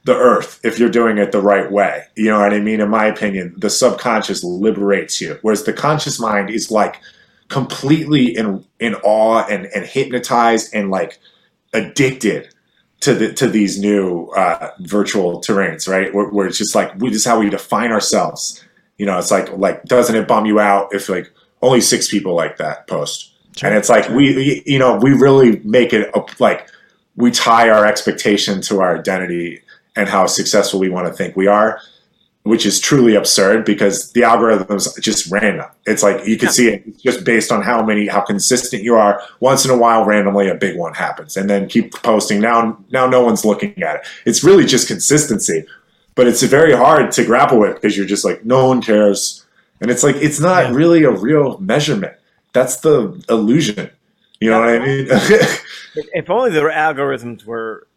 the 0.06 0.16
earth 0.16 0.60
if 0.64 0.78
you're 0.80 0.90
doing 0.90 1.18
it 1.18 1.32
the 1.32 1.42
right 1.42 1.70
way. 1.72 2.04
You 2.16 2.30
know 2.30 2.40
what 2.40 2.54
I 2.54 2.60
mean? 2.60 2.80
In 2.80 2.90
my 2.90 3.08
opinion, 3.08 3.56
the 3.58 3.72
subconscious 3.72 4.44
liberates 4.44 5.20
you, 5.20 5.38
whereas 5.42 5.64
the 5.64 5.74
conscious 5.74 6.20
mind 6.20 6.50
is 6.52 6.72
like 6.72 7.02
completely 7.50 8.36
in 8.36 8.64
in 8.80 8.96
awe 9.04 9.44
and, 9.50 9.66
and 9.66 9.86
hypnotized 9.86 10.74
and 10.74 10.92
like 10.92 11.20
addicted 11.74 12.54
to 13.02 13.16
the 13.16 13.34
to 13.34 13.48
these 13.48 13.80
new 13.80 14.28
uh, 14.38 14.72
virtual 14.82 15.42
terrains, 15.42 15.88
right? 15.88 16.14
Where, 16.14 16.30
where 16.30 16.48
it's 16.48 16.60
just 16.60 16.76
like 16.76 16.94
we 16.98 17.10
this 17.10 17.20
is 17.20 17.26
how 17.26 17.40
we 17.40 17.50
define 17.50 17.92
ourselves. 17.92 18.64
You 18.98 19.08
know, 19.08 19.18
it's 19.18 19.32
like 19.32 19.52
like 19.58 19.86
doesn't 19.86 20.16
it 20.16 20.28
bum 20.28 20.46
you 20.46 20.60
out 20.60 20.94
if 20.94 21.10
like 21.10 21.32
only 21.64 21.82
six 21.82 22.10
people 22.10 22.36
like 22.36 22.58
that 22.58 22.86
post? 22.88 23.34
Sure. 23.58 23.70
And 23.70 23.78
it's 23.78 23.90
like 23.90 24.08
we 24.10 24.62
you 24.68 24.78
know 24.78 24.98
we 24.98 25.14
really 25.14 25.60
make 25.64 25.94
it 25.94 26.12
a, 26.14 26.24
like 26.38 26.70
we 27.16 27.32
tie 27.32 27.70
our 27.70 27.88
expectation 27.88 28.62
to 28.62 28.82
our 28.82 29.00
identity 29.00 29.62
and 29.96 30.10
how 30.10 30.26
successful 30.28 30.80
we 30.80 30.90
want 30.90 31.08
to 31.08 31.14
think 31.14 31.36
we 31.36 31.48
are, 31.48 31.80
which 32.44 32.66
is 32.66 32.80
truly 32.80 33.16
absurd 33.16 33.66
because 33.66 34.12
the 34.12 34.22
algorithm's 34.24 34.94
just 35.00 35.32
random. 35.32 35.66
It's 35.86 36.04
like 36.04 36.28
you 36.28 36.38
can 36.38 36.50
see 36.50 36.68
it 36.70 36.98
just 37.00 37.24
based 37.24 37.52
on 37.52 37.62
how 37.64 37.84
many, 37.84 38.08
how 38.08 38.22
consistent 38.22 38.84
you 38.84 38.96
are. 38.96 39.22
Once 39.40 39.66
in 39.66 39.72
a 39.72 39.78
while, 39.78 40.06
randomly, 40.06 40.48
a 40.50 40.56
big 40.56 40.78
one 40.78 40.94
happens, 40.94 41.38
and 41.38 41.50
then 41.50 41.68
keep 41.68 41.94
posting. 42.04 42.40
Now, 42.42 42.78
now 42.92 43.08
no 43.08 43.22
one's 43.24 43.46
looking 43.46 43.82
at 43.82 43.96
it. 43.98 44.02
It's 44.26 44.44
really 44.44 44.66
just 44.66 44.88
consistency, 44.88 45.66
but 46.16 46.28
it's 46.28 46.44
very 46.44 46.74
hard 46.74 47.12
to 47.14 47.26
grapple 47.26 47.60
with 47.60 47.76
because 47.76 47.98
you're 47.98 48.06
just 48.06 48.26
like 48.26 48.46
no 48.46 48.68
one 48.68 48.82
cares, 48.82 49.46
and 49.82 49.90
it's 49.90 50.04
like 50.04 50.16
it's 50.18 50.40
not 50.40 50.66
Yeah. 50.66 50.76
really 50.76 51.04
a 51.04 51.12
real 51.12 51.58
measurement. 51.60 52.14
That's 52.54 52.78
the 52.78 53.22
illusion. 53.30 53.90
You 54.40 54.50
know 54.52 54.60
what 54.60 54.70
I 54.70 54.80
mean? 54.80 55.08
If, 55.10 55.64
if 55.96 56.30
only 56.30 56.52
the 56.52 56.62
algorithms 56.62 57.46
were 57.46 57.88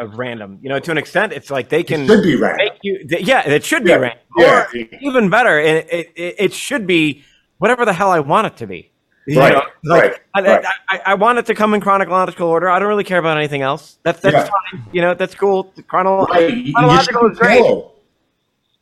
uh, 0.00 0.06
random, 0.08 0.58
you 0.62 0.68
know, 0.68 0.78
to 0.78 0.90
an 0.90 0.98
extent, 0.98 1.32
it's 1.32 1.50
like 1.50 1.68
they 1.68 1.82
can 1.82 2.02
it 2.02 2.06
should 2.06 2.22
be 2.22 2.36
random. 2.36 2.66
make 2.66 2.78
you. 2.82 3.06
th- 3.08 3.26
yeah, 3.26 3.48
it 3.48 3.64
should 3.64 3.84
be 3.84 3.90
Yeah, 3.90 3.96
random. 3.96 4.18
yeah. 4.36 4.64
Or 4.64 4.68
even 5.00 5.28
better, 5.30 5.58
it, 5.58 5.86
it, 5.90 6.12
it, 6.38 6.52
should 6.52 6.86
be 6.86 7.24
whatever 7.58 7.84
the 7.84 7.92
hell 7.92 8.10
I 8.10 8.20
want 8.20 8.46
it 8.46 8.56
to 8.58 8.66
be. 8.66 8.92
You 9.26 9.38
Right, 9.40 9.52
know, 9.52 9.62
like, 9.84 10.02
right, 10.04 10.20
I, 10.34 10.40
right. 10.40 10.64
I, 10.88 11.00
I 11.06 11.14
want 11.14 11.38
it 11.38 11.44
to 11.46 11.54
come 11.54 11.74
in 11.74 11.80
chronological 11.82 12.48
order. 12.48 12.70
I 12.70 12.78
don't 12.78 12.88
really 12.88 13.04
care 13.04 13.18
about 13.18 13.36
anything 13.36 13.60
else. 13.60 13.98
That's 14.02 14.20
that's 14.20 14.34
Yeah. 14.34 14.44
fine. 14.72 14.84
You 14.92 15.02
know, 15.02 15.12
that's 15.14 15.34
cool. 15.34 15.72
Chronolo- 15.90 16.26
Right, 16.28 16.64
chronological 16.74 17.30
is 17.30 17.38
great. 17.38 17.62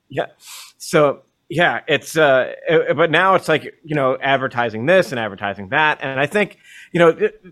Yeah. 0.09 0.26
So 0.78 1.22
yeah, 1.48 1.80
it's 1.88 2.16
uh, 2.16 2.52
it- 2.68 2.97
but 2.97 3.10
now 3.10 3.34
it's 3.34 3.48
like 3.48 3.64
you 3.84 3.97
know 3.97 4.16
advertising 4.20 4.86
this 4.86 5.10
and 5.10 5.18
advertising 5.18 5.70
that, 5.70 5.98
and 6.01 6.20
I 6.20 6.26
think 6.26 6.59
you 6.93 7.01
know 7.01 7.09
it, 7.09 7.43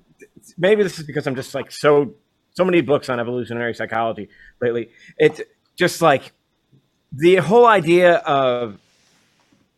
maybe 0.56 0.82
this 0.84 0.98
is 0.98 1.04
because 1.04 1.26
I'm 1.26 1.34
just 1.34 1.54
like 1.54 1.72
so 1.72 2.14
so 2.55 2.64
many 2.64 2.81
books 2.81 3.09
on 3.09 3.20
evolutionary 3.20 3.74
psychology 3.74 4.28
lately. 4.60 4.90
It's 5.18 5.40
just 5.76 6.01
like 6.01 6.32
the 7.12 7.36
whole 7.36 7.66
idea 7.66 8.16
of 8.18 8.78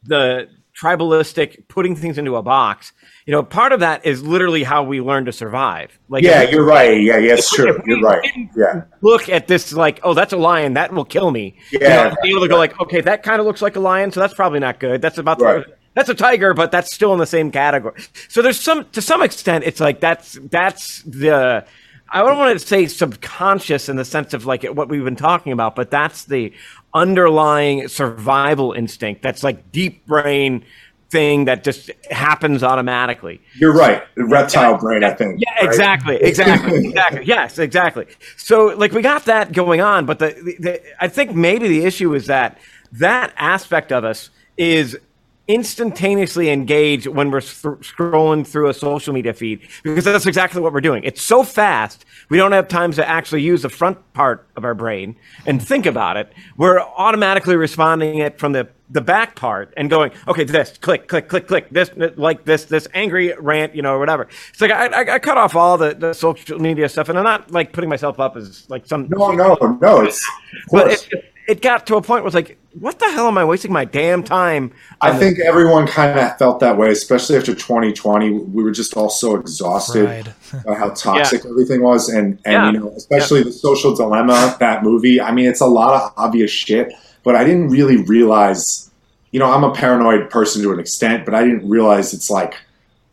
the 0.05 0.49
tribalistic 0.79 1.67
putting 1.69 1.97
things 1.97 2.19
into 2.19 2.37
a 2.37 2.43
box. 2.43 2.93
You 3.25 3.33
know, 3.33 3.43
part 3.43 3.73
of 3.73 3.81
that 3.81 4.05
is 4.05 4.23
literally 4.23 4.63
how 4.63 4.83
we 4.83 5.01
learn 5.01 5.25
to 5.25 5.33
survive. 5.33 5.99
Like 6.11 6.23
Yeah, 6.23 6.43
you're 6.43 6.67
right. 6.67 7.01
Yeah, 7.01 7.17
yeah, 7.17 7.33
it's 7.33 7.51
if- 7.53 7.57
true. 7.65 7.81
You're 7.87 8.01
right. 8.03 8.31
Yeah. 8.55 8.83
Look 9.01 9.29
at 9.31 9.49
this 9.49 9.73
like, 9.73 10.01
oh, 10.03 10.13
that's 10.13 10.35
a 10.35 10.37
lion. 10.37 10.75
That 10.75 10.93
will 10.93 11.07
kill 11.07 11.31
me. 11.31 11.57
You 11.71 11.79
Yeah. 11.81 12.11
know, 12.11 12.17
be 12.23 12.31
able 12.31 12.43
to 12.43 12.49
go 12.49 12.59
like, 12.59 12.79
okay, 12.79 13.01
that 13.01 13.23
kind 13.23 13.41
of 13.41 13.47
looks 13.47 13.63
like 13.63 13.77
a 13.77 13.81
lion, 13.81 14.13
so 14.13 14.21
that's 14.21 14.35
probably 14.35 14.61
not 14.61 14.79
good. 14.79 15.01
That's 15.01 15.17
about 15.19 15.41
Right. 15.41 15.65
that's 15.95 16.11
a 16.11 16.15
tiger, 16.15 16.53
but 16.53 16.71
that's 16.71 16.95
still 16.95 17.15
in 17.15 17.19
the 17.19 17.27
same 17.27 17.51
category. 17.51 17.95
So 18.29 18.43
there's 18.43 18.61
some 18.61 18.85
to 18.91 19.01
some 19.01 19.23
extent, 19.23 19.65
it's 19.65 19.81
like 19.81 20.01
that's 20.01 20.39
that's 20.51 21.01
the 21.05 21.65
I 22.11 22.21
don't 22.23 22.39
want 22.39 22.59
to 22.59 22.67
say 22.67 22.87
subconscious 22.87 23.89
in 23.89 23.97
the 23.97 24.05
sense 24.05 24.33
of 24.33 24.47
like 24.47 24.65
what 24.65 24.89
we've 24.89 25.05
been 25.05 25.17
talking 25.17 25.53
about, 25.53 25.75
but 25.75 25.91
that's 25.91 26.25
the 26.25 26.53
underlying 26.95 27.89
survival 27.89 28.73
instinct. 28.73 29.23
That's 29.23 29.43
like 29.43 29.73
deep 29.73 30.07
brain 30.07 30.65
thing 31.11 31.45
that 31.45 31.63
just 31.63 31.91
happens 32.11 32.63
automatically. 32.63 33.41
You're 33.55 33.75
right. 33.75 34.03
Reptile 34.17 34.79
brain, 34.79 35.05
I 35.05 35.15
think. 35.15 35.41
Yeah, 35.41 35.55
right? 35.55 35.65
exactly, 35.65 36.17
exactly, 36.17 36.79
exactly. 36.89 37.25
Yes, 37.25 37.59
exactly. 37.59 38.07
So, 38.37 38.67
like, 38.67 38.93
we 38.93 39.03
got 39.03 39.25
that 39.27 39.53
going 39.53 39.81
on, 39.81 40.07
but 40.07 40.19
the, 40.19 40.29
the, 40.29 40.57
the 40.59 40.83
I 41.01 41.09
think 41.09 41.35
maybe 41.35 41.69
the 41.69 41.85
issue 41.85 42.15
is 42.15 42.27
that 42.27 42.59
that 42.93 43.33
aspect 43.37 43.93
of 43.93 44.05
us 44.05 44.31
is 44.57 44.99
instantaneously 45.49 46.51
engaged 46.51 47.07
when 47.07 47.31
we're 47.31 47.41
th- 47.41 47.53
scrolling 47.53 48.47
through 48.47 48.69
a 48.69 48.75
social 48.75 49.15
media 49.15 49.33
feed 49.33 49.61
because 49.85 50.05
that's 50.05 50.27
exactly 50.27 50.61
what 50.61 50.73
we're 50.73 50.81
doing. 50.81 51.05
It's 51.05 51.23
so 51.23 51.43
fast, 51.45 52.05
we 52.29 52.37
don't 52.37 52.53
have 52.53 52.69
time 52.69 52.93
to 52.93 53.09
actually 53.09 53.43
use 53.43 53.63
the 53.63 53.69
front 53.69 53.99
part 54.13 54.47
of 54.57 54.65
our 54.65 54.75
brain 54.75 55.17
and 55.47 55.65
think 55.65 55.87
about 55.87 56.17
it. 56.17 56.33
We're 56.57 56.81
automatically 56.81 57.57
responding 57.57 58.19
it 58.19 58.39
from 58.39 58.53
the 58.53 58.69
the 58.89 59.01
back 59.01 59.35
part 59.35 59.75
and 59.77 59.91
going, 59.91 60.13
okay, 60.29 60.45
this, 60.45 60.79
click, 60.79 61.09
click, 61.09 61.29
click, 61.29 61.49
click, 61.49 61.69
this, 61.71 61.91
like 62.17 62.45
this, 62.45 62.67
this 62.67 62.87
angry 62.95 63.35
rant, 63.39 63.75
you 63.75 63.83
know, 63.83 63.95
or 63.95 63.99
whatever. 63.99 64.29
It's 64.51 64.61
like 64.61 64.71
I, 64.71 64.87
I, 64.87 65.15
I 65.15 65.19
cut 65.19 65.37
off 65.37 65.57
all 65.57 65.77
the, 65.77 65.95
the 65.95 66.13
social 66.13 66.61
media 66.61 66.89
stuff, 66.89 67.09
and 67.09 67.19
I'm 67.19 67.25
not 67.25 67.51
like 67.51 67.73
putting 67.73 67.91
myself 67.91 68.21
up 68.21 68.37
as 68.37 68.69
like 68.71 68.87
some. 68.87 69.09
No, 69.09 69.33
no, 69.33 69.57
no. 69.81 70.03
It's 70.03 70.25
but 70.71 70.87
course. 70.87 71.09
It, 71.47 71.59
it 71.59 71.63
got 71.63 71.87
to 71.87 71.97
a 71.97 72.03
point 72.03 72.23
where 72.23 72.29
it's 72.29 72.35
like, 72.35 72.59
what 72.79 72.99
the 72.99 73.07
hell 73.11 73.27
am 73.27 73.39
I 73.39 73.45
wasting 73.45 73.73
my 73.73 73.85
damn 73.85 74.23
time? 74.23 74.71
I 75.01 75.11
on 75.11 75.19
think 75.19 75.39
everyone 75.39 75.87
kind 75.87 76.19
of 76.19 76.37
felt 76.39 76.61
that 76.61 76.77
way, 76.77 76.91
especially 76.91 77.37
after 77.37 77.55
2020. 77.55 78.31
We 78.33 78.63
were 78.63 78.71
just 78.71 78.97
all 78.97 79.09
so 79.09 79.37
exhausted 79.37 80.05
Pride. 80.51 80.65
by 80.67 80.75
how 80.75 80.91
toxic 80.91 81.45
everything 81.47 81.83
was, 81.83 82.09
and 82.09 82.39
and 82.45 82.53
Yeah. 82.53 82.71
you 82.73 82.79
know, 82.81 82.89
especially 82.97 83.43
the 83.43 83.53
social 83.53 83.95
dilemma 83.95 84.57
that 84.61 84.83
movie. 84.83 85.21
I 85.21 85.33
mean, 85.33 85.47
it's 85.47 85.61
a 85.63 85.67
lot 85.67 85.95
of 86.03 86.13
obvious 86.17 86.51
shit, 86.51 86.93
but 87.23 87.35
I 87.35 87.45
didn't 87.45 87.69
really 87.69 87.97
realize. 87.99 88.91
You 89.33 89.41
know, 89.41 89.51
I'm 89.51 89.65
a 89.65 89.73
paranoid 89.75 90.31
person 90.31 90.63
to 90.63 90.73
an 90.73 90.81
extent, 90.81 91.25
but 91.25 91.35
I 91.35 91.43
didn't 91.45 91.69
realize 91.69 92.15
it's 92.15 92.31
like 92.31 92.55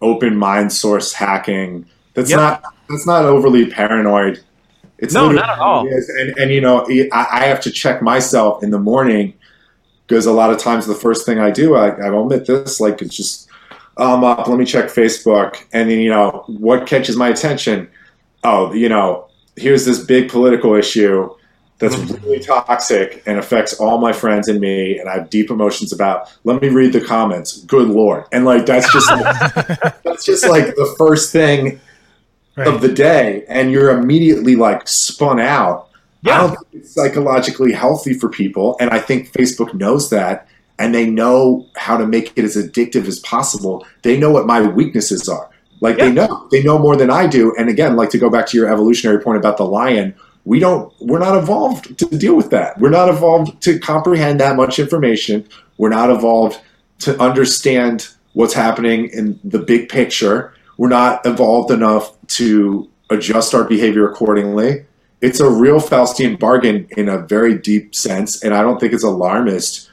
open 0.02 0.38
mind 0.38 0.72
source 0.72 1.12
hacking. 1.14 1.86
That's 2.14 2.30
Yep. 2.30 2.38
not 2.38 2.64
that's 2.90 3.08
not 3.08 3.26
overly 3.26 3.70
paranoid. 3.70 4.42
It's 5.04 5.14
No, 5.14 5.30
not 5.30 5.50
at 5.50 5.60
all. 5.60 5.88
And 5.88 6.38
and 6.38 6.52
you 6.52 6.62
know, 6.62 6.88
I, 7.12 7.28
I 7.32 7.46
have 7.46 7.60
to 7.62 7.72
check 7.72 8.02
myself 8.02 8.64
in 8.64 8.72
the 8.72 8.80
morning 8.80 9.34
because 10.08 10.26
a 10.26 10.32
lot 10.32 10.52
of 10.52 10.60
times 10.60 10.86
the 10.86 10.96
first 10.96 11.26
thing 11.26 11.40
I 11.40 11.52
do, 11.52 11.76
I, 11.76 11.90
I 11.90 12.08
omit 12.08 12.46
this, 12.46 12.80
like 12.80 13.02
it's 13.02 13.16
just, 13.16 13.50
oh, 13.98 14.16
I'm 14.16 14.24
up, 14.24 14.48
let 14.48 14.58
me 14.58 14.66
check 14.66 14.86
Facebook. 14.86 15.66
And 15.74 15.90
then, 15.90 16.00
you 16.00 16.10
know, 16.10 16.44
what 16.48 16.88
catches 16.88 17.18
my 17.18 17.30
attention? 17.30 17.90
Oh, 18.46 18.74
you 18.74 18.88
know, 18.88 19.28
here's 19.58 19.86
this 19.86 20.04
big 20.04 20.30
political 20.30 20.74
issue 20.74 21.30
that's 21.80 21.96
mm-hmm. 21.96 22.24
really 22.24 22.40
toxic 22.40 23.24
and 23.26 23.38
affects 23.38 23.74
all 23.74 23.98
my 23.98 24.14
friends 24.14 24.48
and 24.48 24.62
me, 24.62 25.00
and 25.00 25.10
I 25.10 25.16
have 25.16 25.30
deep 25.30 25.50
emotions 25.50 25.92
about. 25.92 26.34
Let 26.46 26.62
me 26.62 26.70
read 26.70 26.94
the 26.94 27.02
comments. 27.02 27.62
Good 27.64 27.90
lord, 27.90 28.26
and 28.32 28.46
like 28.46 28.66
that's 28.66 28.92
just 28.94 29.10
like, 29.12 30.02
that's 30.04 30.24
just 30.24 30.48
like 30.48 30.68
the 30.76 30.96
first 30.98 31.34
thing 31.34 31.82
Right. 32.56 32.68
of 32.68 32.82
the 32.82 32.90
day, 32.90 33.46
and 33.50 33.72
you're 33.72 33.90
immediately 33.90 34.56
like 34.56 34.88
spun 34.88 35.40
out. 35.40 35.88
I 36.26 36.30
Yeah. 36.30 36.38
don't 36.42 36.50
think 36.52 36.68
it's 36.84 36.94
psychologically 36.94 37.72
healthy 37.72 38.14
for 38.14 38.30
people, 38.30 38.76
and 38.80 38.92
I 38.92 39.00
think 39.00 39.32
Facebook 39.32 39.74
knows 39.74 40.12
that, 40.12 40.48
and 40.78 40.94
they 40.94 41.10
know 41.10 41.66
how 41.78 41.98
to 41.98 42.06
make 42.06 42.32
it 42.36 42.46
as 42.46 42.56
addictive 42.56 43.08
as 43.08 43.20
possible. 43.20 43.86
They 44.04 44.18
know 44.18 44.30
what 44.30 44.46
my 44.46 44.62
weaknesses 44.62 45.28
are. 45.28 45.48
Like 45.82 45.98
Yeah. 45.98 46.06
they 46.06 46.12
know, 46.12 46.48
they 46.52 46.62
know 46.62 46.78
more 46.78 46.96
than 46.96 47.10
I 47.10 47.26
do. 47.26 47.54
And 47.58 47.70
again, 47.70 47.96
like 47.96 48.12
to 48.12 48.18
go 48.20 48.30
back 48.30 48.46
to 48.48 48.58
your 48.58 48.72
evolutionary 48.72 49.20
point 49.20 49.38
about 49.38 49.58
the 49.58 49.66
lion, 49.66 50.14
we 50.46 50.60
don't, 50.60 50.92
we're 51.02 51.20
not 51.20 51.36
evolved 51.38 51.98
to 51.98 52.06
deal 52.06 52.36
with 52.36 52.52
that. 52.52 52.80
We're 52.80 52.90
not 52.90 53.10
evolved 53.10 53.62
to 53.64 53.80
comprehend 53.80 54.40
that 54.42 54.56
much 54.56 54.78
information. 54.78 55.46
We're 55.80 55.90
not 55.90 56.10
evolved 56.12 56.60
to 57.00 57.20
understand 57.20 58.08
what's 58.34 58.54
happening 58.54 59.10
in 59.12 59.40
the 59.44 59.60
big 59.60 59.90
picture. 59.90 60.54
We're 60.78 60.90
not 60.90 61.26
evolved 61.26 61.72
enough 61.72 62.16
to 62.28 62.90
adjust 63.10 63.54
our 63.54 63.64
behavior 63.64 64.10
accordingly. 64.10 64.86
It's 65.22 65.40
a 65.40 65.50
real 65.50 65.80
Faustian 65.80 66.38
bargain 66.38 66.88
in 66.98 67.08
a 67.08 67.20
very 67.20 67.58
deep 67.58 67.96
sense, 67.96 68.44
and 68.44 68.54
I 68.54 68.62
don't 68.62 68.80
think 68.80 68.94
it's 68.94 69.04
alarmist 69.04 69.90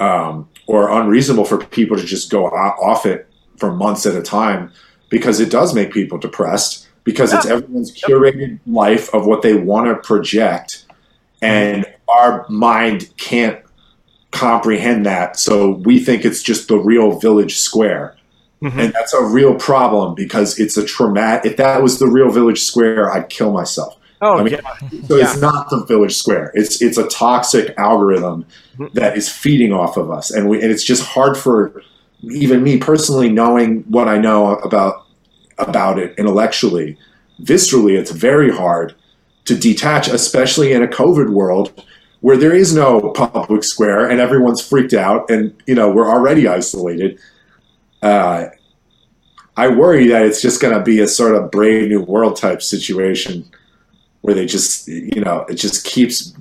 um, 0.00 0.48
or 0.66 0.90
unreasonable 0.90 1.44
for 1.44 1.58
people 1.58 1.96
to 1.96 2.04
just 2.04 2.30
go 2.30 2.46
off 2.46 3.06
it 3.06 3.28
for 3.58 3.72
months 3.72 4.06
at 4.06 4.16
a 4.16 4.22
time 4.22 4.72
because 5.08 5.38
it 5.38 5.50
does 5.50 5.74
make 5.74 5.92
people 5.92 6.18
depressed 6.18 6.88
because 7.04 7.32
it's 7.32 7.46
everyone's 7.46 7.92
curated 7.92 8.58
life 8.66 9.12
of 9.14 9.26
what 9.26 9.42
they 9.42 9.54
want 9.54 9.88
to 9.88 9.96
project, 10.06 10.86
and 11.40 11.86
our 12.08 12.46
mind 12.48 13.12
can't 13.16 13.62
comprehend 14.30 15.04
that. 15.06 15.38
So 15.38 15.72
we 15.84 16.00
think 16.00 16.24
it's 16.24 16.42
just 16.42 16.68
the 16.68 16.78
real 16.78 17.18
village 17.18 17.58
square. 17.58 18.16
Mhm. 18.62 18.78
And 18.78 18.92
that's 18.92 19.12
a 19.12 19.22
real 19.22 19.54
problem 19.54 20.14
because 20.14 20.58
it's 20.58 20.76
a 20.76 20.84
traumatic. 20.84 21.52
If 21.52 21.56
that 21.56 21.82
was 21.82 21.98
the 21.98 22.06
real 22.06 22.30
village 22.30 22.62
square, 22.62 23.10
I'd 23.12 23.28
kill 23.28 23.52
myself. 23.52 23.96
Oh, 24.20 24.38
I 24.38 24.44
mean, 24.44 24.54
yeah. 24.54 24.88
So 25.08 25.16
it's 25.16 25.40
not 25.40 25.68
the 25.68 25.84
village 25.84 26.14
square. 26.14 26.52
It's 26.54 26.80
it's 26.80 26.96
a 26.96 27.08
toxic 27.08 27.74
algorithm 27.76 28.46
that 28.94 29.16
is 29.16 29.28
feeding 29.28 29.72
off 29.72 29.96
of 29.96 30.12
us, 30.12 30.30
and 30.30 30.48
we 30.48 30.62
and 30.62 30.70
it's 30.70 30.84
just 30.84 31.02
hard 31.02 31.36
for 31.36 31.82
even 32.30 32.62
me 32.62 32.78
personally 32.78 33.28
knowing 33.28 33.84
what 33.88 34.06
I 34.06 34.18
know 34.18 34.54
about 34.58 35.06
about 35.58 35.98
it 35.98 36.14
intellectually, 36.18 36.96
viscerally. 37.42 37.98
It's 37.98 38.12
very 38.12 38.52
hard 38.52 38.94
to 39.46 39.56
detach, 39.56 40.06
especially 40.06 40.72
in 40.72 40.84
a 40.84 40.86
COVID 40.86 41.30
world 41.30 41.82
where 42.20 42.36
there 42.36 42.54
is 42.54 42.72
no 42.72 43.10
public 43.10 43.64
square 43.64 44.08
and 44.08 44.20
everyone's 44.20 44.60
freaked 44.60 44.94
out, 44.94 45.28
and 45.28 45.52
you 45.66 45.74
know 45.74 45.90
we're 45.90 46.08
already 46.08 46.46
isolated. 46.46 47.18
Uh, 48.02 48.48
I 49.56 49.68
worry 49.68 50.08
that 50.08 50.22
it's 50.22 50.40
just 50.40 50.60
going 50.60 50.74
to 50.74 50.82
be 50.82 51.00
a 51.00 51.06
sort 51.06 51.34
of 51.34 51.50
brave 51.50 51.88
new 51.88 52.00
world 52.02 52.36
type 52.36 52.62
situation 52.62 53.48
where 54.22 54.34
they 54.34 54.46
just 54.46 54.88
you 54.88 55.20
know 55.20 55.40
it 55.48 55.54
just 55.54 55.84
keeps 55.84 56.34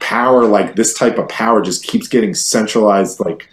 power 0.00 0.44
like 0.44 0.76
this 0.76 0.94
type 0.94 1.18
of 1.18 1.28
power 1.28 1.62
just 1.62 1.84
keeps 1.84 2.08
getting 2.08 2.34
centralized 2.34 3.20
like 3.20 3.48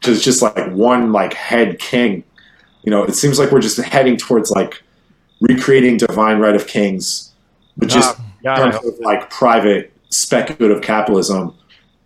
just 0.00 0.24
just 0.24 0.42
like 0.42 0.70
one 0.72 1.12
like 1.12 1.34
head 1.34 1.78
king. 1.78 2.22
You 2.84 2.90
know 2.90 3.04
it 3.04 3.14
seems 3.14 3.38
like 3.38 3.50
we're 3.50 3.60
just 3.60 3.78
heading 3.78 4.16
towards 4.16 4.50
like 4.50 4.82
recreating 5.40 5.96
divine 5.96 6.38
right 6.38 6.54
of 6.54 6.66
kings 6.66 7.32
but 7.76 7.88
just 7.88 8.18
I 8.46 8.56
terms 8.56 8.76
of 8.76 8.98
like 9.00 9.28
private 9.30 9.92
speculative 10.10 10.82
capitalism. 10.82 11.54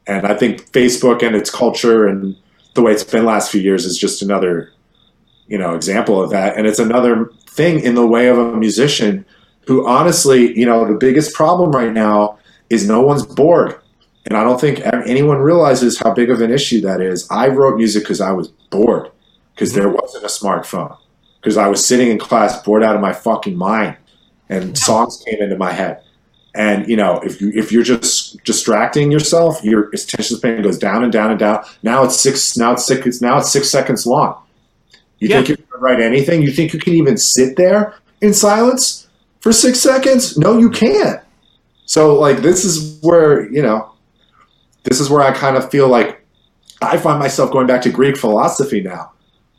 And 0.06 0.24
i 0.24 0.34
think 0.34 0.70
facebook 0.70 1.26
and 1.26 1.34
its 1.34 1.50
culture 1.50 2.06
and 2.06 2.36
the 2.76 2.82
way 2.82 2.92
it's 2.92 3.02
been 3.02 3.24
last 3.24 3.50
few 3.50 3.60
years 3.60 3.84
is 3.84 3.98
just 3.98 4.22
another 4.22 4.72
you 5.48 5.58
know 5.58 5.74
example 5.74 6.22
of 6.22 6.30
that 6.30 6.56
and 6.56 6.66
it's 6.66 6.78
another 6.78 7.30
thing 7.48 7.80
in 7.80 7.94
the 7.94 8.06
way 8.06 8.28
of 8.28 8.38
a 8.38 8.56
musician 8.56 9.24
who 9.66 9.86
honestly, 9.86 10.56
you 10.56 10.64
know, 10.64 10.86
the 10.86 10.94
biggest 10.94 11.34
problem 11.34 11.72
right 11.72 11.92
now 11.92 12.38
is 12.70 12.88
no 12.88 13.00
one's 13.00 13.26
bored. 13.26 13.74
And 14.26 14.36
I 14.36 14.42
don't 14.42 14.60
think 14.60 14.80
anyone 14.84 15.38
realizes 15.38 15.98
how 15.98 16.12
big 16.12 16.30
of 16.30 16.40
an 16.40 16.50
issue 16.50 16.80
that 16.82 17.00
is. 17.00 17.28
I 17.30 17.48
wrote 17.48 17.76
music 17.76 18.04
because 18.04 18.20
I 18.20 18.32
was 18.32 18.48
bored, 18.70 19.10
because 19.54 19.72
there 19.72 19.86
mm-hmm. 19.86 19.98
wasn't 20.00 20.24
a 20.24 20.28
smartphone, 20.28 20.96
because 21.40 21.56
I 21.56 21.68
was 21.68 21.84
sitting 21.84 22.10
in 22.10 22.18
class 22.18 22.60
bored 22.62 22.82
out 22.82 22.96
of 22.96 23.00
my 23.00 23.12
fucking 23.12 23.56
mind, 23.56 23.96
and 24.48 24.76
songs 24.76 25.22
came 25.24 25.40
into 25.40 25.56
my 25.56 25.72
head. 25.72 26.02
And 26.54 26.88
you 26.88 26.96
know, 26.96 27.20
if 27.20 27.40
you 27.40 27.52
if 27.54 27.70
you're 27.70 27.84
just 27.84 28.15
distracting 28.46 29.12
yourself, 29.12 29.62
your 29.62 29.90
attention 29.90 30.38
span 30.38 30.62
goes 30.62 30.78
down 30.78 31.04
and 31.04 31.12
down 31.12 31.30
and 31.30 31.38
down. 31.38 31.62
Now 31.82 32.04
it's 32.04 32.18
six. 32.18 32.56
Now 32.56 32.72
it's 32.72 32.86
six. 32.86 33.20
Now 33.20 33.38
it's 33.38 33.52
six 33.52 33.68
seconds 33.68 34.06
long. 34.06 34.36
You 35.18 35.28
Yeah. 35.28 35.36
think 35.36 35.48
you 35.50 35.56
can 35.56 35.80
write 35.80 36.00
anything? 36.00 36.40
You 36.40 36.50
think 36.50 36.72
you 36.72 36.78
can 36.78 36.94
even 36.94 37.18
sit 37.18 37.56
there 37.56 37.94
in 38.22 38.32
silence? 38.32 39.06
for 39.46 39.52
six 39.52 39.78
seconds? 39.78 40.36
No, 40.36 40.58
you 40.58 40.68
can't. 40.68 41.20
So, 41.84 42.18
like, 42.18 42.38
this 42.38 42.64
is 42.64 43.00
where, 43.00 43.48
you 43.52 43.62
know, 43.62 43.92
this 44.82 44.98
is 44.98 45.08
where 45.08 45.22
I 45.22 45.30
kind 45.30 45.56
of 45.56 45.70
feel 45.70 45.86
like 45.86 46.20
I 46.82 46.96
find 46.98 47.20
myself 47.20 47.52
going 47.52 47.68
back 47.68 47.80
to 47.82 47.90
Greek 47.90 48.16
philosophy 48.16 48.80
now 48.80 49.12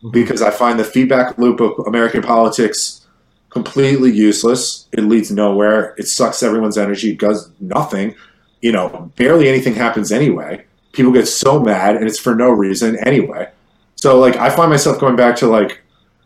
mm-hmm. 0.03 0.09
because 0.09 0.41
I 0.41 0.51
find 0.51 0.77
the 0.77 0.83
feedback 0.83 1.37
loop 1.37 1.61
of 1.61 1.87
American 1.87 2.21
politics 2.21 3.07
completely 3.49 4.11
useless. 4.11 4.89
It 4.91 5.05
leads 5.05 5.31
nowhere. 5.31 5.95
It 5.97 6.09
sucks 6.09 6.43
everyone's 6.43 6.77
energy, 6.77 7.11
It 7.11 7.19
does 7.19 7.49
nothing. 7.61 8.13
You 8.61 8.71
know, 8.71 9.11
barely 9.15 9.47
anything 9.47 9.75
happens 9.75 10.11
anyway. 10.11 10.65
People 10.93 11.11
get 11.11 11.27
so 11.27 11.59
mad, 11.59 11.95
and 11.95 12.05
it's 12.07 12.19
for 12.19 12.33
no 12.35 12.49
reason 12.49 12.97
anyway. 13.05 13.49
So, 13.95 14.19
like, 14.19 14.35
I 14.37 14.49
find 14.49 14.69
myself 14.69 14.99
going 14.99 15.15
back 15.15 15.35
to 15.37 15.47
like 15.47 15.81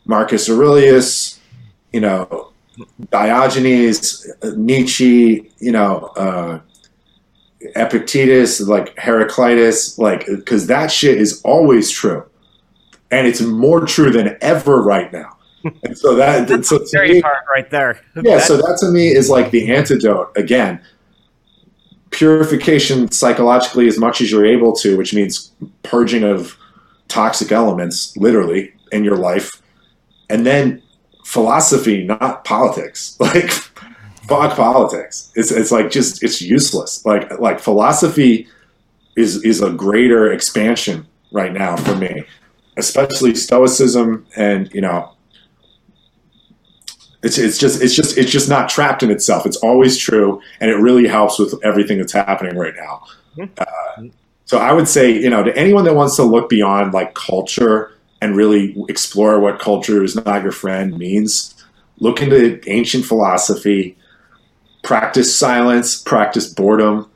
Marcus 0.06 0.50
Aurelius, 0.50 1.40
you 1.92 2.00
know, 2.00 2.52
Diogenes, 3.12 4.28
Nietzsche, 4.56 5.52
you 5.60 5.72
know, 5.72 6.12
uh, 6.16 6.60
Epictetus, 7.76 8.62
like 8.62 8.98
Heraclitus, 8.98 9.98
like, 10.00 10.26
because 10.26 10.68
that 10.68 10.92
shit 10.92 11.18
is 11.20 11.42
always 11.44 11.90
true. 11.90 12.26
And 13.12 13.28
it's 13.28 13.42
more 13.42 13.86
true 13.86 14.10
than 14.12 14.38
ever 14.42 14.82
right 14.82 15.12
now. 15.12 15.38
And 15.84 15.98
so 15.98 16.16
that, 16.16 16.48
That's 16.48 16.70
so 16.70 16.84
scary 16.86 17.14
me, 17.16 17.22
part 17.22 17.44
right 17.54 17.70
there. 17.70 18.02
yeah, 18.16 18.38
That- 18.38 18.44
so 18.48 18.58
that 18.58 18.78
to 18.82 18.90
me 18.90 19.10
is 19.10 19.30
like 19.30 19.52
the 19.52 19.72
antidote. 19.72 20.32
Again, 20.36 20.82
purification 22.12 23.12
psychologically 23.12 23.88
as 23.88 23.98
much 23.98 24.22
as 24.22 24.32
you're 24.32 24.46
able 24.46 24.74
to, 24.74 24.98
which 24.98 25.14
means 25.14 25.52
purging 25.84 26.24
of 26.24 26.58
toxic 27.08 27.52
elements, 27.52 28.16
literally, 28.18 28.74
in 28.92 29.04
your 29.04 29.18
life. 29.18 29.62
And 30.30 30.46
then 30.46 30.82
philosophy, 31.26 32.04
not 32.04 32.46
politics. 32.46 33.18
Like, 33.34 33.52
fuck 34.28 34.56
politics. 34.56 35.32
It's, 35.36 35.52
it's 35.52 35.72
like 35.72 35.90
just, 35.90 36.24
it's 36.24 36.42
useless. 36.42 37.06
Like, 37.06 37.40
like 37.40 37.60
philosophy 37.60 38.48
is, 39.18 39.44
is 39.44 39.62
a 39.62 39.72
greater 39.72 40.32
expansion 40.32 41.06
right 41.32 41.52
now 41.52 41.76
for 41.76 41.96
me, 41.96 42.24
especially 42.78 43.36
stoicism 43.36 44.26
and, 44.38 44.74
you 44.74 44.80
know, 44.80 45.11
it's, 47.24 47.38
it's 47.38 47.58
just 47.58 47.82
it's 47.82 47.94
just 47.94 48.18
it's 48.18 48.32
just 48.32 48.50
not 48.50 48.70
trapped 48.70 49.04
in 49.04 49.12
itself. 49.12 49.46
It's 49.46 49.58
always 49.58 49.98
true, 49.98 50.42
and 50.60 50.72
it 50.72 50.76
really 50.76 51.08
helps 51.08 51.38
with 51.38 51.54
everything 51.64 52.00
that's 52.00 52.14
happening 52.14 52.58
right 52.58 52.74
now. 52.76 53.04
Uh, 53.58 54.04
so 54.46 54.58
I 54.58 54.74
would 54.74 54.88
say, 54.88 55.12
you 55.12 55.30
know, 55.30 55.44
to 55.44 55.56
anyone 55.56 55.86
that 55.86 55.96
wants 55.96 56.16
to 56.16 56.24
look 56.24 56.50
beyond 56.50 56.94
like 56.94 57.14
culture 57.14 57.92
and 58.22 58.36
really 58.36 58.76
explore 58.90 59.40
what 59.40 59.60
culture 59.60 60.04
is 60.04 60.16
not 60.16 60.44
your 60.44 60.52
friend 60.52 60.98
means, 60.98 61.54
look 62.00 62.22
into 62.22 62.60
ancient 62.70 63.06
philosophy, 63.06 63.98
practice 64.84 65.36
silence, 65.36 66.02
practice 66.02 66.52
boredom, 66.52 67.10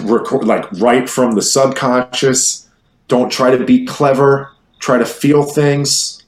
record, 0.00 0.44
like 0.44 0.70
write 0.72 1.10
from 1.10 1.34
the 1.34 1.42
subconscious. 1.42 2.68
Don't 3.08 3.30
try 3.30 3.54
to 3.54 3.64
be 3.64 3.84
clever. 3.84 4.50
Try 4.78 4.98
to 4.98 5.06
feel 5.06 5.44
things 5.44 6.23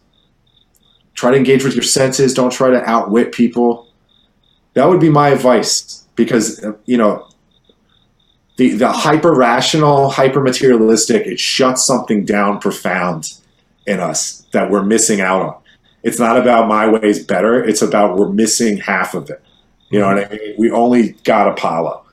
try 1.17 1.33
to 1.33 1.37
engage 1.37 1.65
with 1.65 1.75
your 1.75 1.83
senses. 1.83 2.33
Don't 2.33 2.53
try 2.53 2.71
to 2.71 2.83
outwit 2.89 3.33
people. 3.33 3.89
That 4.75 4.89
would 4.89 5.01
be 5.01 5.09
my 5.09 5.31
advice 5.31 6.07
because 6.15 6.65
you 6.85 6.97
know 6.97 7.29
the 8.57 8.75
the 8.75 8.93
hyper 8.93 9.35
rational 9.35 10.11
hyper 10.11 10.41
materialistic 10.41 11.27
it 11.27 11.41
shuts 11.41 11.85
something 11.85 12.25
down 12.25 12.61
profound 12.61 13.33
in 13.87 14.01
us 14.01 14.47
that 14.53 14.71
we're 14.71 14.85
missing 14.85 15.21
out 15.21 15.43
on. 15.43 15.63
It's 16.03 16.21
not 16.21 16.39
about 16.39 16.69
my 16.69 16.89
way 16.89 17.01
is 17.03 17.25
better. 17.25 17.65
It's 17.65 17.83
about 17.83 18.17
we're 18.17 18.29
missing 18.29 18.77
half 18.77 19.15
of 19.15 19.29
it. 19.31 19.43
You 19.91 20.01
know 20.01 20.15
what 20.15 20.25
i 20.25 20.29
mean? 20.29 20.55
We 20.59 20.71
only 20.71 21.13
got 21.25 21.49
apollo. 21.49 22.05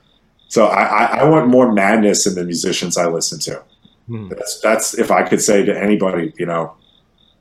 So 0.48 0.66
i 0.66 0.82
i, 0.84 1.04
I 1.18 1.24
want 1.24 1.48
more 1.48 1.70
madness 1.72 2.26
in 2.26 2.34
the 2.34 2.44
musicians 2.44 2.96
i 2.96 3.06
listen 3.06 3.38
to. 3.40 3.62
Hmm. 4.06 4.28
that's 4.28 4.60
that's 4.60 4.98
if 4.98 5.10
i 5.10 5.22
could 5.22 5.40
say 5.40 5.64
to 5.64 5.74
anybody 5.74 6.34
you 6.36 6.44
know 6.44 6.74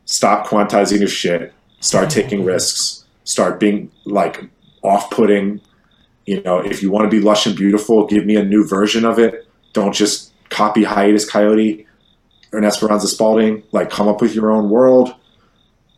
stop 0.06 0.48
quantizing 0.48 1.00
your 1.00 1.08
shit 1.08 1.54
start 1.80 2.10
taking 2.10 2.44
risks 2.44 3.06
start 3.24 3.60
being 3.60 3.90
like 4.06 4.50
off-putting. 4.84 5.62
You 6.26 6.42
know 6.42 6.60
if 6.60 6.82
you 6.82 6.92
want 6.92 7.06
to 7.06 7.10
be 7.10 7.22
lush 7.22 7.46
and 7.46 7.56
beautiful 7.56 8.06
give 8.06 8.26
me 8.26 8.36
a 8.36 8.44
new 8.44 8.66
version 8.68 9.06
of 9.06 9.20
it. 9.20 9.48
Don't 9.74 9.94
just 9.94 10.32
copy 10.50 10.84
Hiatus 10.84 11.30
Kaiyote 11.30 11.86
or 12.52 12.64
esperanza 12.64 13.08
spalding. 13.08 13.64
Like 13.72 13.90
come 13.90 14.08
up 14.08 14.22
with 14.22 14.36
your 14.36 14.52
own 14.52 14.70
world. 14.70 15.16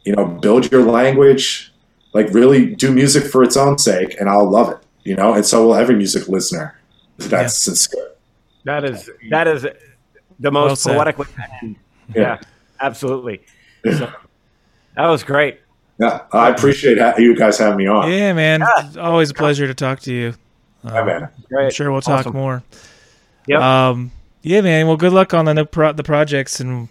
You 0.04 0.16
know 0.16 0.26
build 0.26 0.72
your 0.72 0.84
language. 0.84 1.72
Like 2.14 2.34
really 2.34 2.74
do 2.76 2.92
music 2.92 3.26
for 3.26 3.44
its 3.44 3.58
own 3.58 3.78
sake 3.78 4.16
and 4.20 4.30
i'll 4.30 4.50
love 4.50 4.72
it 4.72 4.78
you 5.06 5.16
know? 5.16 5.34
And 5.34 5.46
so 5.46 5.68
will 5.68 5.76
every 5.76 5.96
music 5.96 6.28
listener. 6.28 6.78
That's 7.18 7.58
sincere. 7.58 8.12
That 8.66 8.84
is 8.84 9.10
that 9.30 9.48
is 9.48 9.66
the 10.40 10.52
most 10.52 10.84
said. 10.84 10.98
poetic 10.98 11.18
way 11.18 11.28
to. 11.62 11.76
Yeah, 12.14 12.42
absolutely. 12.82 13.42
So, 13.94 14.12
that 14.96 15.08
was 15.08 15.24
great. 15.24 15.60
yeah 16.00 16.22
i 16.32 16.50
appreciate 16.50 16.98
you 17.18 17.36
guys 17.36 17.58
having 17.58 17.78
me 17.78 17.88
on 17.88 18.10
Yeah, 18.12 18.34
man. 18.34 18.64
It's 18.80 18.98
always 18.98 19.30
a 19.30 19.34
pleasure 19.34 19.68
to 19.68 19.74
talk 19.74 20.00
to 20.02 20.14
you. 20.14 20.34
Yeah, 20.84 21.00
Um, 21.00 21.06
man. 21.08 21.30
Great. 21.50 21.66
I'm 21.66 21.72
sure 21.72 21.92
we'll 21.92 22.02
talk 22.02 22.22
Awesome. 22.28 22.34
more. 22.34 22.64
Yeah. 23.48 23.90
Um, 23.90 24.12
yeah, 24.42 24.62
man. 24.62 24.88
Well, 24.88 24.98
good 24.98 25.14
luck 25.14 25.34
on 25.34 25.46
the 25.46 25.54
new 25.54 25.66
pro- 25.66 25.94
the 25.94 26.04
projects, 26.04 26.60
and 26.60 26.90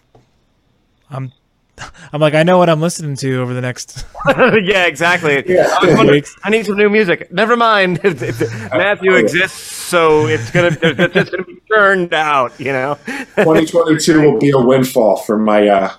I'm, 1.10 1.32
I'm 2.12 2.20
like, 2.20 2.34
I 2.34 2.42
know 2.44 2.58
what 2.58 2.68
I'm 2.70 2.80
listening 2.80 3.16
to 3.16 3.40
over 3.40 3.52
the 3.54 3.60
next 3.60 4.04
yeah, 4.62 4.86
exactly. 4.86 5.42
Yeah. 5.46 5.68
I, 5.80 5.84
was 5.86 5.94
wondering, 5.96 6.16
weeks. 6.18 6.34
I 6.44 6.50
need 6.50 6.66
some 6.66 6.76
new 6.76 6.88
music. 6.90 7.32
Never 7.32 7.56
mind. 7.56 8.00
If- 8.04 8.22
if 8.22 8.40
Matthew 8.72 9.12
Oh, 9.12 9.14
yeah. 9.16 9.20
exists, 9.20 9.60
so 9.60 10.26
it's 10.26 10.50
gonna 10.50 10.76
it's 10.82 11.30
gonna 11.30 11.44
be 11.44 11.60
turned 11.72 12.14
out. 12.14 12.58
You 12.58 12.72
know. 12.72 12.98
2022 13.06 14.20
will 14.20 14.38
be 14.38 14.50
a 14.50 14.58
windfall 14.58 15.16
for 15.16 15.36
my 15.38 15.68
uh 15.68 15.92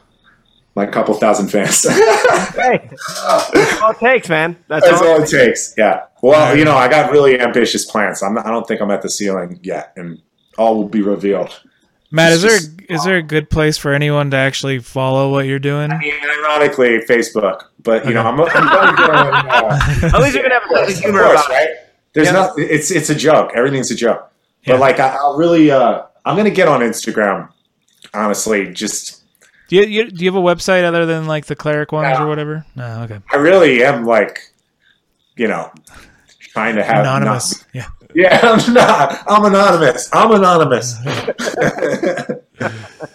my 0.75 0.85
couple 0.85 1.13
thousand 1.15 1.47
fans. 1.49 1.83
hey, 1.89 2.89
that's 2.91 3.81
all 3.81 3.91
it 3.91 3.99
takes, 3.99 4.29
man. 4.29 4.57
That's, 4.67 4.85
That's 4.85 5.01
all. 5.01 5.07
all 5.07 5.23
it 5.23 5.29
takes. 5.29 5.73
Yeah. 5.77 6.05
Well, 6.21 6.57
you 6.57 6.65
know, 6.65 6.75
I 6.75 6.87
got 6.89 7.11
really 7.11 7.39
ambitious 7.39 7.85
plans. 7.85 8.21
I'm 8.23 8.33
not, 8.33 8.45
I 8.45 8.49
don't 8.51 8.67
think 8.67 8.81
I'm 8.81 8.91
at 8.91 9.01
the 9.01 9.09
ceiling 9.09 9.59
yet, 9.63 9.93
and 9.95 10.21
all 10.57 10.75
will 10.75 10.89
be 10.89 11.01
revealed. 11.01 11.61
Matt, 12.11 12.33
is 12.33 12.43
It's 12.43 12.51
there 12.53 12.59
just- 12.59 12.71
is 12.91 13.03
there 13.03 13.17
a 13.17 13.23
good 13.23 13.49
place 13.49 13.77
for 13.79 13.93
anyone 13.93 14.29
to 14.31 14.37
actually 14.37 14.77
follow 14.79 15.31
what 15.31 15.45
you're 15.47 15.57
doing? 15.59 15.91
I 15.91 15.97
mean, 15.97 16.13
ironically, 16.23 16.99
Facebook, 16.99 17.63
but 17.81 18.05
you 18.05 18.13
know, 18.13 18.21
I'm, 18.21 18.39
I'm 18.39 18.45
going 18.47 18.95
to 18.95 19.01
get. 19.01 19.09
Uh, 19.09 20.15
At 20.15 20.21
least 20.21 20.35
you're 20.35 20.43
gonna 20.43 20.59
have 20.59 20.69
a 20.71 20.75
sense 20.85 20.89
of 20.91 20.97
of 20.97 21.03
humor 21.03 21.23
course, 21.23 21.45
about 21.45 21.49
it. 21.49 21.53
right? 21.53 21.69
There's 22.13 22.27
Yeah. 22.27 22.33
not. 22.33 22.59
It's 22.59 22.91
it's 22.91 23.09
a 23.09 23.15
joke. 23.15 23.51
Everything's 23.55 23.89
a 23.91 23.95
joke. 23.95 24.31
Yeah. 24.63 24.73
But 24.73 24.81
like, 24.81 24.99
I, 24.99 25.15
I'll 25.15 25.35
really. 25.37 25.71
Uh, 25.71 26.03
I'm 26.25 26.35
going 26.35 26.45
to 26.45 26.51
get 26.55 26.67
on 26.67 26.81
Instagram. 26.81 27.49
Honestly, 28.13 28.71
just 28.71 29.23
Do 29.67 29.75
you, 29.77 29.83
you 29.83 30.11
do 30.11 30.23
you 30.23 30.31
have 30.31 30.41
a 30.41 30.45
website 30.45 30.83
other 30.83 31.05
than 31.05 31.25
like 31.27 31.45
the 31.45 31.55
cleric 31.55 31.91
ones 31.91 32.19
or 32.19 32.27
whatever? 32.27 32.65
No, 32.75 33.01
okay. 33.03 33.19
I 33.31 33.37
really 33.37 33.83
am 33.83 34.05
like, 34.05 34.51
you 35.35 35.47
know, 35.47 35.71
trying 36.39 36.75
to 36.75 36.83
have 36.83 37.03
not- 37.03 37.21
Anonymous. 37.21 37.65
Yeah. 37.73 37.87
Yeah, 38.13 38.39
I'm 38.43 38.73
not. 38.73 39.23
I'm 39.27 39.43
anonymous. 39.43 40.09
I'm 40.13 40.31
anonymous. 40.31 40.95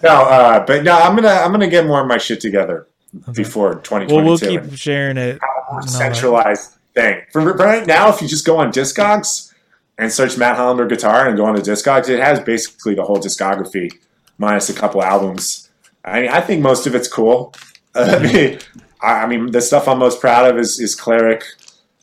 no, 0.03 0.11
uh, 0.11 0.65
but 0.67 0.85
no, 0.85 0.93
I'm 0.99 1.17
gonna 1.17 1.29
I'm 1.29 1.51
gonna 1.53 1.71
get 1.71 1.87
more 1.87 2.03
of 2.03 2.07
my 2.07 2.19
shit 2.19 2.41
together 2.41 2.87
before 3.33 3.77
2022. 3.77 4.15
Well, 4.15 4.25
we'll 4.25 4.39
keep 4.39 4.77
sharing 4.77 5.17
it. 5.17 5.39
have 5.41 5.43
a 5.43 5.73
more 5.73 5.81
and 5.81 5.81
all 5.81 5.83
that. 5.83 5.89
centralized 5.89 6.77
thing. 6.95 7.23
For 7.33 7.41
for 7.41 7.55
right 7.55 7.87
now, 7.87 8.11
if 8.11 8.21
you 8.21 8.29
just 8.29 8.45
go 8.45 8.59
on 8.59 8.73
Discogs 8.73 9.55
and 9.97 10.13
search 10.13 10.37
Matt 10.37 10.57
Hollander 10.57 10.87
guitar 10.87 11.27
and 11.27 11.37
go 11.37 11.47
on 11.47 11.55
to 11.55 11.63
Discogs, 11.63 12.11
it 12.11 12.21
has 12.21 12.39
basically 12.41 12.95
the 12.95 13.05
whole 13.05 13.19
discography 13.19 13.91
minus 14.37 14.69
a 14.69 14.75
couple 14.75 15.03
albums. 15.03 15.70
I 16.05 16.23
mean, 16.23 16.31
I 16.31 16.41
think 16.41 16.63
most 16.63 16.87
of 16.87 16.95
it's 16.95 17.09
cool. 17.09 17.55
I 17.95 18.19
mean, 18.19 18.59
I, 19.03 19.23
I 19.23 19.27
mean, 19.27 19.51
the 19.51 19.61
stuff 19.61 19.89
I'm 19.89 19.99
most 19.99 20.21
proud 20.21 20.51
of 20.51 20.59
is 20.59 20.79
is 20.81 20.95
Cleric, 20.95 21.45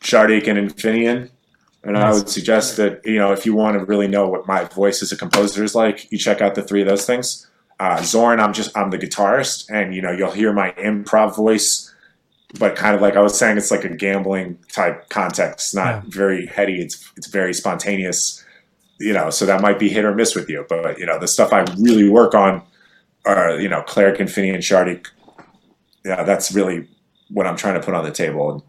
Shardik, 0.01 0.47
and 0.47 0.57
Infineon. 0.69 1.29
And 1.83 1.97
I 1.97 2.11
would 2.11 2.27
suggest 2.27 2.75
that 2.77 3.01
you 3.05 3.17
know 3.17 3.31
if 3.31 3.45
you 3.45 3.53
want 3.55 3.79
to 3.79 3.85
really 3.85 4.07
know 4.07 4.27
what 4.27 4.45
my 4.47 4.65
voice 4.65 5.01
as 5.01 5.11
a 5.11 5.17
composer 5.17 5.63
is 5.63 5.73
like, 5.73 6.11
you 6.11 6.17
check 6.17 6.41
out 6.41 6.55
the 6.55 6.61
three 6.61 6.81
of 6.81 6.87
those 6.87 7.05
things. 7.05 7.47
Uh, 7.79 8.01
Zorn, 8.01 8.39
I'm 8.39 8.51
just 8.53 8.75
I'm 8.77 8.89
the 8.89 8.97
guitarist, 8.97 9.69
and 9.69 9.95
you 9.95 10.01
know 10.01 10.11
you'll 10.11 10.31
hear 10.31 10.51
my 10.51 10.71
improv 10.71 11.35
voice, 11.35 11.93
but 12.59 12.75
kind 12.75 12.93
of 12.95 13.01
like 13.01 13.15
I 13.15 13.21
was 13.21 13.37
saying, 13.37 13.57
it's 13.57 13.71
like 13.71 13.85
a 13.85 13.95
gambling 13.95 14.57
type 14.71 15.07
context. 15.09 15.67
It's 15.67 15.75
not 15.75 15.85
Yeah. 15.87 16.01
very 16.07 16.45
heady. 16.47 16.81
It's 16.81 17.09
it's 17.15 17.27
very 17.27 17.53
spontaneous. 17.53 18.43
You 18.99 19.13
know, 19.13 19.29
so 19.29 19.45
that 19.45 19.61
might 19.61 19.77
be 19.79 19.89
hit 19.89 20.03
or 20.05 20.13
miss 20.15 20.35
with 20.35 20.49
you. 20.49 20.65
But 20.67 20.97
you 20.97 21.05
know, 21.05 21.19
the 21.19 21.27
stuff 21.27 21.53
I 21.53 21.61
really 21.79 22.09
work 22.09 22.33
on 22.33 22.63
are 23.27 23.59
you 23.59 23.69
know 23.69 23.81
Cleric, 23.81 24.19
and 24.19 24.29
Shardy. 24.29 25.05
Yeah, 26.05 26.23
that's 26.23 26.53
really 26.53 26.87
what 27.29 27.45
I'm 27.45 27.57
trying 27.57 27.73
to 27.73 27.85
put 27.85 27.93
on 27.93 28.05
the 28.05 28.11
table, 28.11 28.65